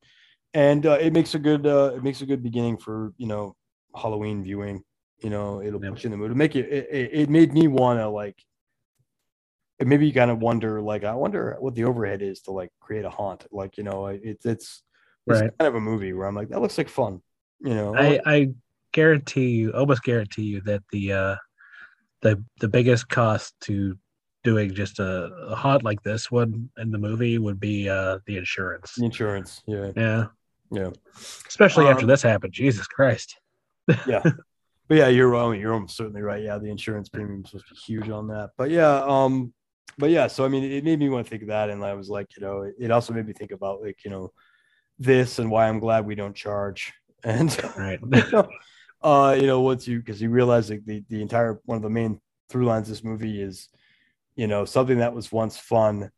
and 0.54 0.86
uh, 0.86 0.98
it 1.00 1.12
makes 1.12 1.34
a 1.34 1.38
good 1.40 1.66
uh, 1.66 1.92
it 1.96 2.02
makes 2.04 2.22
a 2.22 2.26
good 2.26 2.42
beginning 2.42 2.78
for 2.78 3.12
you 3.18 3.26
know 3.26 3.56
Halloween 3.94 4.42
viewing. 4.44 4.82
You 5.20 5.30
know, 5.30 5.62
it'll 5.62 5.82
Yeah. 5.82 5.90
put 5.90 6.04
you 6.04 6.08
in 6.08 6.10
the 6.12 6.16
mood. 6.18 6.30
It 6.30 6.34
make 6.36 6.56
it 6.56 6.66
it, 6.70 6.88
it- 6.90 7.10
it 7.12 7.30
made 7.30 7.52
me 7.52 7.68
want 7.68 7.98
to 8.00 8.08
like. 8.08 8.42
Made 9.78 10.00
me 10.00 10.10
kind 10.10 10.30
of 10.30 10.38
wonder, 10.38 10.80
like, 10.80 11.04
I 11.04 11.14
wonder 11.14 11.54
what 11.60 11.74
the 11.74 11.84
overhead 11.84 12.22
is 12.22 12.40
to 12.42 12.50
like 12.50 12.70
create 12.80 13.04
a 13.04 13.10
haunt. 13.10 13.46
Like, 13.52 13.76
you 13.76 13.84
know, 13.84 14.06
it, 14.06 14.20
it's 14.24 14.46
it's 14.46 14.82
it's 15.26 15.40
Right. 15.40 15.50
kind 15.58 15.68
of 15.68 15.74
a 15.74 15.80
movie 15.80 16.12
where 16.14 16.26
I'm 16.26 16.34
like, 16.34 16.48
that 16.48 16.60
looks 16.62 16.78
like 16.78 16.88
fun. 16.88 17.20
You 17.60 17.74
know, 17.74 17.94
I, 17.94 18.20
I 18.24 18.50
guarantee 18.92 19.50
you, 19.50 19.72
almost 19.72 20.02
guarantee 20.02 20.44
you 20.44 20.60
that 20.62 20.82
the 20.92 21.12
uh, 21.12 21.36
the 22.22 22.42
the 22.60 22.68
biggest 22.68 23.08
cost 23.10 23.54
to 23.62 23.98
doing 24.44 24.72
just 24.72 24.98
a, 24.98 25.24
a 25.50 25.54
haunt 25.54 25.82
like 25.82 26.02
this 26.02 26.30
one 26.30 26.70
in 26.78 26.90
the 26.90 26.98
movie 26.98 27.36
would 27.36 27.60
be 27.60 27.88
uh, 27.90 28.18
the 28.26 28.38
insurance. 28.38 28.94
the 28.96 29.04
insurance. 29.04 29.62
Yeah, 29.66 29.90
Yeah, 29.94 30.26
yeah, 30.70 30.90
especially 31.46 31.86
after 31.88 32.04
Um, 32.04 32.08
this 32.08 32.22
happened. 32.22 32.54
Jesus 32.54 32.86
Christ. 32.86 33.36
yeah. 34.06 34.22
But 34.88 34.96
yeah, 34.96 35.08
you're 35.08 35.28
wrong. 35.28 35.58
You're 35.58 35.74
almost 35.74 35.96
certainly 35.96 36.22
right. 36.22 36.42
Yeah, 36.42 36.58
the 36.58 36.70
insurance 36.70 37.08
premium 37.08 37.42
is 37.44 37.50
supposed 37.50 37.68
to 37.68 37.74
be 37.74 37.80
huge 37.80 38.08
on 38.08 38.28
that. 38.28 38.50
But 38.56 38.70
yeah, 38.70 39.02
um, 39.04 39.52
but 39.98 40.10
yeah, 40.10 40.26
so 40.26 40.44
I 40.44 40.48
mean, 40.48 40.64
it 40.64 40.84
made 40.84 40.98
me 40.98 41.08
want 41.08 41.26
to 41.26 41.30
think 41.30 41.42
of 41.42 41.48
that, 41.48 41.70
and 41.70 41.84
I 41.84 41.94
was 41.94 42.08
like, 42.08 42.28
you 42.36 42.42
know, 42.42 42.70
it, 42.78 42.90
also 42.90 43.12
made 43.12 43.26
me 43.26 43.32
think 43.32 43.50
about 43.50 43.82
like, 43.82 44.04
you 44.04 44.10
know, 44.10 44.32
this 44.98 45.38
and 45.38 45.50
why 45.50 45.68
I'm 45.68 45.80
glad 45.80 46.06
we 46.06 46.14
don't 46.14 46.36
charge, 46.36 46.92
and 47.24 47.56
Right. 47.76 47.98
you 48.12 48.22
know, 48.32 48.48
uh, 49.02 49.36
you 49.38 49.46
know, 49.46 49.60
once 49.60 49.88
you 49.88 49.98
because 49.98 50.20
you 50.20 50.30
realize 50.30 50.70
like 50.70 50.84
the 50.84 51.02
the 51.08 51.22
entire 51.22 51.60
one 51.64 51.76
of 51.76 51.82
the 51.82 51.90
main 51.90 52.20
through 52.48 52.66
lines 52.66 52.88
of 52.88 52.94
this 52.94 53.04
movie 53.04 53.42
is, 53.42 53.68
you 54.36 54.46
know, 54.46 54.64
something 54.64 54.98
that 54.98 55.14
was 55.14 55.32
once 55.32 55.58
fun, 55.58 56.10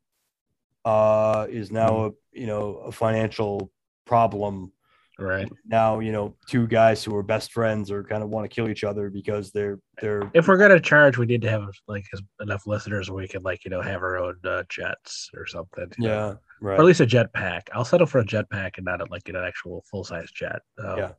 uh, 0.84 1.46
is 1.48 1.70
now 1.70 2.06
a 2.06 2.10
you 2.32 2.46
know 2.46 2.76
a 2.86 2.92
financial 2.92 3.70
problem 4.04 4.72
right. 5.18 5.50
now 5.66 5.98
you 6.00 6.12
know 6.12 6.34
two 6.46 6.66
guys 6.66 7.02
who 7.04 7.14
are 7.16 7.22
best 7.22 7.52
friends 7.52 7.90
or 7.90 8.04
kind 8.04 8.22
of 8.22 8.28
want 8.28 8.48
to 8.48 8.54
kill 8.54 8.68
each 8.68 8.84
other 8.84 9.10
because 9.10 9.50
they're 9.50 9.78
they're 10.00 10.22
If 10.34 10.46
we're 10.48 10.56
gonna 10.56 10.80
charge, 10.80 11.18
we 11.18 11.26
need 11.26 11.42
to 11.42 11.50
have 11.50 11.62
like 11.88 12.04
enough 12.40 12.66
listeners 12.66 13.10
where 13.10 13.22
we 13.22 13.28
can 13.28 13.42
like 13.42 13.64
you 13.64 13.70
know 13.70 13.82
have 13.82 14.02
our 14.02 14.16
own 14.18 14.36
uh, 14.44 14.62
jets 14.68 15.30
or 15.36 15.46
something. 15.46 15.90
you 15.98 16.08
know? 16.08 16.38
yeah 16.62 16.68
Or 16.68 16.72
at 16.74 16.84
least 16.84 17.00
a 17.00 17.06
jet 17.06 17.32
pack. 17.32 17.68
I'll 17.74 17.84
settle 17.84 18.06
for 18.06 18.18
a 18.20 18.24
jet 18.24 18.48
pack 18.50 18.78
and 18.78 18.84
not 18.84 19.10
like 19.10 19.28
an 19.28 19.36
actual 19.36 19.84
full 19.90 20.04
size 20.04 20.30
jet. 20.32 20.60
Um, 20.84 20.98
Yeah. 20.98 21.12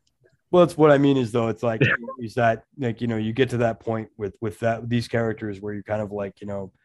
well 0.51 0.63
it's 0.63 0.77
what 0.77 0.89
i 0.91 0.97
mean 0.97 1.15
is 1.17 1.31
though 1.31 1.47
it's 1.49 1.61
like 1.61 1.81
is 2.19 2.33
that 2.35 2.63
like 2.79 3.01
you 3.01 3.07
know 3.07 3.17
you 3.17 3.33
get 3.33 3.49
to 3.51 3.57
that 3.57 3.79
point 3.79 4.09
with 4.17 4.35
with 4.41 4.59
that 4.61 4.89
these 4.89 5.07
characters 5.07 5.61
where 5.61 5.73
you 5.75 5.83
kind 5.83 6.01
of 6.01 6.11
like 6.11 6.41
you 6.41 6.47
know 6.47 6.63
i- 6.63 6.78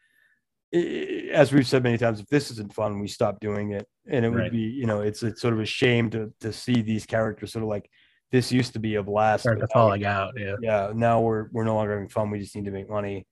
as 1.32 1.52
we've 1.52 1.66
said 1.66 1.82
many 1.82 1.96
times 1.98 2.20
if 2.20 2.26
this 2.26 2.50
isn't 2.50 2.72
fun 2.74 2.98
we 2.98 3.06
stop 3.06 3.38
doing 3.40 3.72
it 3.72 3.86
and 4.08 4.24
it 4.24 4.30
would 4.30 4.38
Right. 4.38 4.52
be 4.52 4.58
you 4.58 4.86
know 4.86 5.00
it's 5.00 5.22
it's 5.22 5.40
sort 5.40 5.54
of 5.54 5.60
a 5.60 5.64
shame 5.66 6.10
to 6.10 6.32
to 6.40 6.52
see 6.52 6.82
these 6.82 7.06
characters 7.06 7.52
sort 7.52 7.62
of 7.62 7.68
like 7.68 7.88
this 8.32 8.50
used 8.50 8.72
to 8.72 8.80
be 8.80 8.96
a 8.96 9.02
blast 9.02 9.42
Start 9.42 9.60
to 9.60 9.66
we- 9.66 9.72
falling 9.72 10.04
out. 10.04 10.34
Yeah. 10.36 10.56
yeah 10.60 10.90
now 10.94 11.20
we're 11.20 11.48
we're 11.52 11.64
no 11.64 11.76
longer 11.76 11.92
having 11.92 12.08
fun 12.08 12.30
we 12.30 12.40
just 12.40 12.56
need 12.56 12.64
to 12.64 12.72
make 12.72 12.88
money 12.90 13.26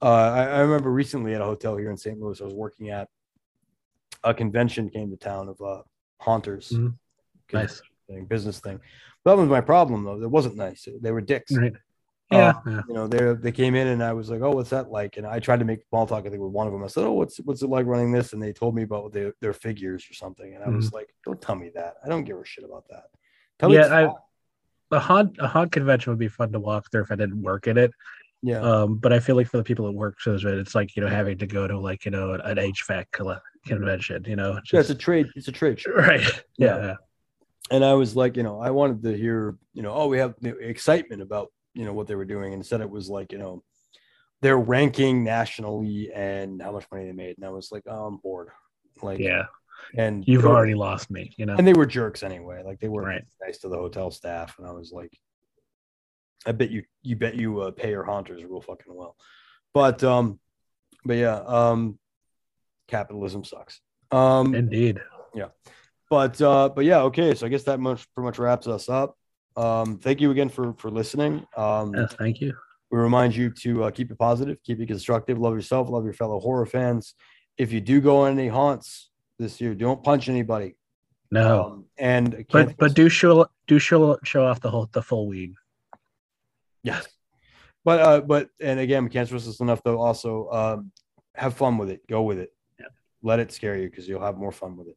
uh 0.00 0.06
I, 0.40 0.44
I 0.44 0.58
remember 0.60 0.90
recently 0.92 1.34
at 1.34 1.40
a 1.40 1.44
hotel 1.44 1.76
here 1.76 1.90
in 1.90 1.96
st 1.96 2.20
louis 2.20 2.40
i 2.40 2.44
was 2.44 2.54
working 2.54 2.90
at 2.90 3.08
a 4.22 4.32
convention 4.32 4.88
came 4.88 5.10
to 5.10 5.16
town 5.16 5.48
of 5.48 5.60
uh 5.60 5.82
haunters 6.20 6.70
Mhm. 6.70 6.94
Nice. 7.52 7.80
thing, 8.08 8.26
business 8.26 8.60
thing 8.60 8.80
That 9.24 9.36
was 9.36 9.48
my 9.48 9.60
problem 9.60 10.04
though. 10.04 10.22
It 10.22 10.30
wasn't 10.30 10.56
nice. 10.56 10.86
They 11.02 11.10
were 11.10 11.20
dicks. 11.20 11.50
Right. 11.56 11.72
Yeah. 12.30 12.48
Uh, 12.48 12.70
yeah. 12.70 12.80
you 12.88 12.94
know, 12.94 13.06
they 13.06 13.34
they 13.34 13.52
came 13.52 13.74
in 13.76 13.86
and 13.86 14.02
I 14.02 14.12
was 14.12 14.28
like, 14.30 14.40
"Oh, 14.40 14.50
what's 14.50 14.70
that 14.70 14.90
like?" 14.90 15.16
And 15.16 15.26
I 15.26 15.38
tried 15.38 15.60
to 15.60 15.64
make 15.64 15.80
small 15.88 16.06
talk. 16.06 16.26
I 16.26 16.30
think 16.30 16.42
with 16.42 16.50
one 16.52 16.66
of 16.66 16.72
them, 16.72 16.82
I 16.82 16.88
said, 16.88 17.04
"Oh, 17.04 17.12
what's 17.12 17.36
what's 17.38 17.62
it 17.62 17.68
like 17.70 17.86
running 17.86 18.10
this?" 18.10 18.32
And 18.32 18.42
they 18.42 18.52
told 18.52 18.74
me 18.74 18.82
about 18.82 19.12
their, 19.12 19.32
their 19.40 19.52
figures 19.52 20.04
or 20.10 20.14
something, 20.14 20.54
and 20.54 20.64
I 20.64 20.68
was 20.68 20.92
like, 20.92 21.14
"Don't 21.24 21.40
tell 21.40 21.54
me 21.54 21.70
that. 21.76 21.94
I 22.04 22.08
don't 22.08 22.24
give 22.24 22.36
a 22.36 22.44
shit 22.44 22.64
about 22.64 22.84
that." 22.90 23.04
Tell 23.60 23.68
me 23.68 23.76
Yeah, 23.76 23.82
it's 23.82 23.90
I- 23.90 24.06
fun." 24.06 24.14
A 24.92 24.98
haunt 25.00 25.36
a 25.40 25.46
haunt 25.48 25.72
convention 25.72 26.12
would 26.12 26.18
be 26.18 26.28
fun 26.28 26.52
to 26.52 26.60
walk 26.60 26.90
through 26.92 27.02
if 27.02 27.10
I 27.12 27.16
didn't 27.16 27.42
work 27.42 27.66
in 27.66 27.76
it. 27.76 27.90
yeah, 28.42 28.60
Um, 28.60 28.98
but 28.98 29.12
I 29.12 29.18
feel 29.18 29.34
like 29.34 29.48
for 29.48 29.56
the 29.56 29.64
people 29.64 29.84
that 29.86 29.92
work 29.92 30.20
shows 30.20 30.44
it, 30.44 30.54
it's 30.54 30.74
like 30.76 30.94
you 30.94 31.02
know 31.02 31.08
having 31.08 31.38
to 31.38 31.46
go 31.46 31.66
to 31.66 31.76
like 31.78 32.04
you 32.04 32.10
know 32.12 32.34
an 32.34 32.56
HVAC 32.56 33.04
convention. 33.66 34.24
You 34.26 34.36
know, 34.36 34.52
yeah, 34.52 34.58
it's 34.80 34.90
a 34.90 34.94
just- 34.94 35.00
trade. 35.00 35.26
It's 35.36 35.48
a 35.48 35.52
trade 35.52 35.80
show. 35.80 35.92
right. 35.92 36.22
Yeah. 36.58 36.76
Yeah. 36.76 36.94
and 37.72 37.84
I 37.84 37.94
was 37.94 38.14
like, 38.14 38.36
you 38.36 38.44
know, 38.44 38.60
I 38.60 38.70
wanted 38.70 39.02
to 39.02 39.16
hear, 39.16 39.56
you 39.74 39.82
know, 39.82 39.92
oh, 39.92 40.06
we 40.06 40.18
have 40.18 40.34
the 40.40 40.56
excitement 40.58 41.20
about, 41.20 41.48
you 41.76 41.84
know, 41.84 41.92
what 41.92 42.06
they 42.06 42.14
were 42.14 42.24
doing. 42.24 42.52
And 42.52 42.60
instead 42.60 42.80
it 42.80 42.90
was 42.90 43.08
like, 43.08 43.30
you 43.32 43.38
know, 43.38 43.62
they're 44.42 44.58
ranking 44.58 45.24
nationally 45.24 46.10
and 46.12 46.60
how 46.60 46.72
much 46.72 46.86
money 46.90 47.04
they 47.06 47.12
made. 47.12 47.36
And 47.38 47.46
I 47.46 47.50
was 47.50 47.70
like, 47.70 47.84
oh, 47.86 48.06
I'm 48.06 48.16
bored. 48.18 48.48
Like, 49.02 49.18
Yeah. 49.18 49.44
and 49.96 50.26
You've 50.26 50.44
were- 50.44 50.50
already 50.50 50.74
lost 50.74 51.10
me. 51.10 51.32
You 51.36 51.46
know. 51.46 51.54
and 51.56 51.66
they 51.66 51.72
were 51.74 51.86
jerks 51.86 52.22
anyway. 52.22 52.62
Like 52.64 52.80
they 52.80 52.88
were 52.88 53.02
Right. 53.02 53.24
nice 53.44 53.58
to 53.58 53.68
the 53.68 53.76
hotel 53.76 54.10
staff. 54.10 54.58
And 54.58 54.66
I 54.66 54.72
was 54.72 54.90
like, 54.92 55.12
I 56.46 56.52
bet 56.52 56.70
you, 56.70 56.82
you 57.02 57.16
bet 57.16 57.34
you 57.34 57.60
uh, 57.60 57.70
pay 57.72 57.90
your 57.90 58.04
haunters 58.04 58.42
real 58.44 58.60
fucking 58.60 58.94
well. 58.94 59.16
But, 59.74 60.02
um, 60.04 60.38
but 61.04 61.16
yeah, 61.16 61.36
um, 61.46 61.98
capitalism 62.88 63.44
sucks. 63.44 63.80
Um, 64.10 64.54
Indeed. 64.54 65.00
Yeah, 65.34 65.48
but 66.08 66.40
uh 66.40 66.68
but 66.74 66.84
yeah 66.86 67.00
okay 67.02 67.34
so 67.34 67.44
i 67.44 67.48
guess 67.50 67.64
that 67.64 67.80
much 67.80 68.06
pretty 68.14 68.24
much 68.24 68.38
wraps 68.38 68.66
us 68.68 68.88
up 68.88 69.18
um 69.56 69.98
thank 69.98 70.20
you 70.20 70.30
again 70.30 70.48
for 70.48 70.72
for 70.74 70.90
listening 70.90 71.46
um 71.56 71.92
thank 72.18 72.40
you. 72.40 72.52
we 72.90 72.98
remind 72.98 73.34
you 73.34 73.50
to 73.50 73.84
uh, 73.84 73.90
keep 73.90 74.10
it 74.10 74.18
positive 74.18 74.58
keep 74.64 74.80
it 74.80 74.86
constructive 74.86 75.38
love 75.38 75.54
yourself 75.54 75.88
love 75.88 76.04
your 76.04 76.12
fellow 76.12 76.38
horror 76.40 76.66
fans 76.66 77.14
if 77.58 77.72
you 77.72 77.80
do 77.80 78.00
go 78.00 78.18
on 78.22 78.32
any 78.38 78.48
haunts 78.48 79.10
this 79.38 79.60
year 79.60 79.74
don't 79.74 80.02
punch 80.04 80.28
anybody 80.28 80.76
No. 81.30 81.64
um 81.64 81.84
and 81.98 82.44
but 82.50 82.76
but 82.76 82.94
do 82.94 83.08
show 83.08 83.46
do 83.66 83.78
show 83.78 84.18
show 84.24 84.44
off 84.46 84.60
the 84.60 84.70
whole 84.70 84.88
the 84.92 85.02
full 85.02 85.26
weed. 85.26 85.54
yes 86.82 87.06
but 87.84 88.00
uh 88.00 88.20
but 88.20 88.48
and 88.60 88.78
again 88.80 89.04
we 89.04 89.10
can't 89.10 89.26
stress 89.28 89.46
this 89.46 89.60
enough 89.60 89.82
though 89.82 90.00
also 90.00 90.50
um 90.50 90.92
have 91.34 91.54
fun 91.54 91.78
with 91.78 91.90
it 91.90 92.06
go 92.06 92.22
with 92.22 92.38
it 92.38 92.50
Yeah. 92.78 92.86
let 93.22 93.40
it 93.40 93.52
scare 93.52 93.76
you 93.76 93.88
because 93.88 94.06
you'll 94.08 94.22
have 94.22 94.36
more 94.36 94.52
fun 94.52 94.76
with 94.76 94.88
it 94.88 94.96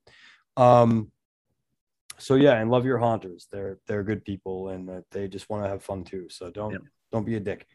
um 0.58 1.12
so 2.20 2.36
yeah 2.36 2.60
and 2.60 2.70
love 2.70 2.86
your 2.86 2.98
haunters. 2.98 3.48
They're 3.52 3.80
they're 3.88 4.04
good 4.04 4.24
people 4.24 4.70
and 4.70 4.90
uh, 4.90 5.02
they 5.12 5.28
just 5.28 5.50
want 5.50 5.64
to 5.64 5.70
have 5.70 5.84
fun 5.84 6.04
too. 6.04 6.28
So 6.30 6.52
don't 6.52 6.74
Yep. 6.74 6.82
don't 7.12 7.26
be 7.26 7.36
a 7.36 7.40
dick. 7.40 7.66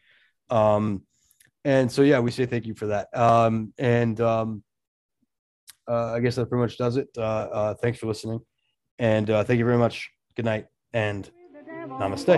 Um 0.49 1.03
and 1.63 1.91
so 1.91 2.01
yeah 2.03 2.19
we 2.19 2.31
say 2.31 2.45
thank 2.45 2.65
you 2.65 2.75
for 2.75 2.87
that. 2.87 3.15
Um 3.17 3.73
and 3.77 4.19
um 4.21 4.63
uh, 5.87 6.13
i 6.13 6.19
guess 6.19 6.35
that 6.35 6.49
pretty 6.49 6.61
much 6.61 6.77
does 6.77 6.97
it. 6.97 7.09
Uh, 7.17 7.21
uh 7.21 7.73
thanks 7.75 7.99
for 7.99 8.07
listening. 8.07 8.39
And 8.99 9.29
uh 9.29 9.43
thank 9.43 9.59
you 9.59 9.65
very 9.65 9.77
much. 9.77 10.09
Good 10.35 10.45
night 10.45 10.67
and 10.93 11.29
namaste 11.99 12.37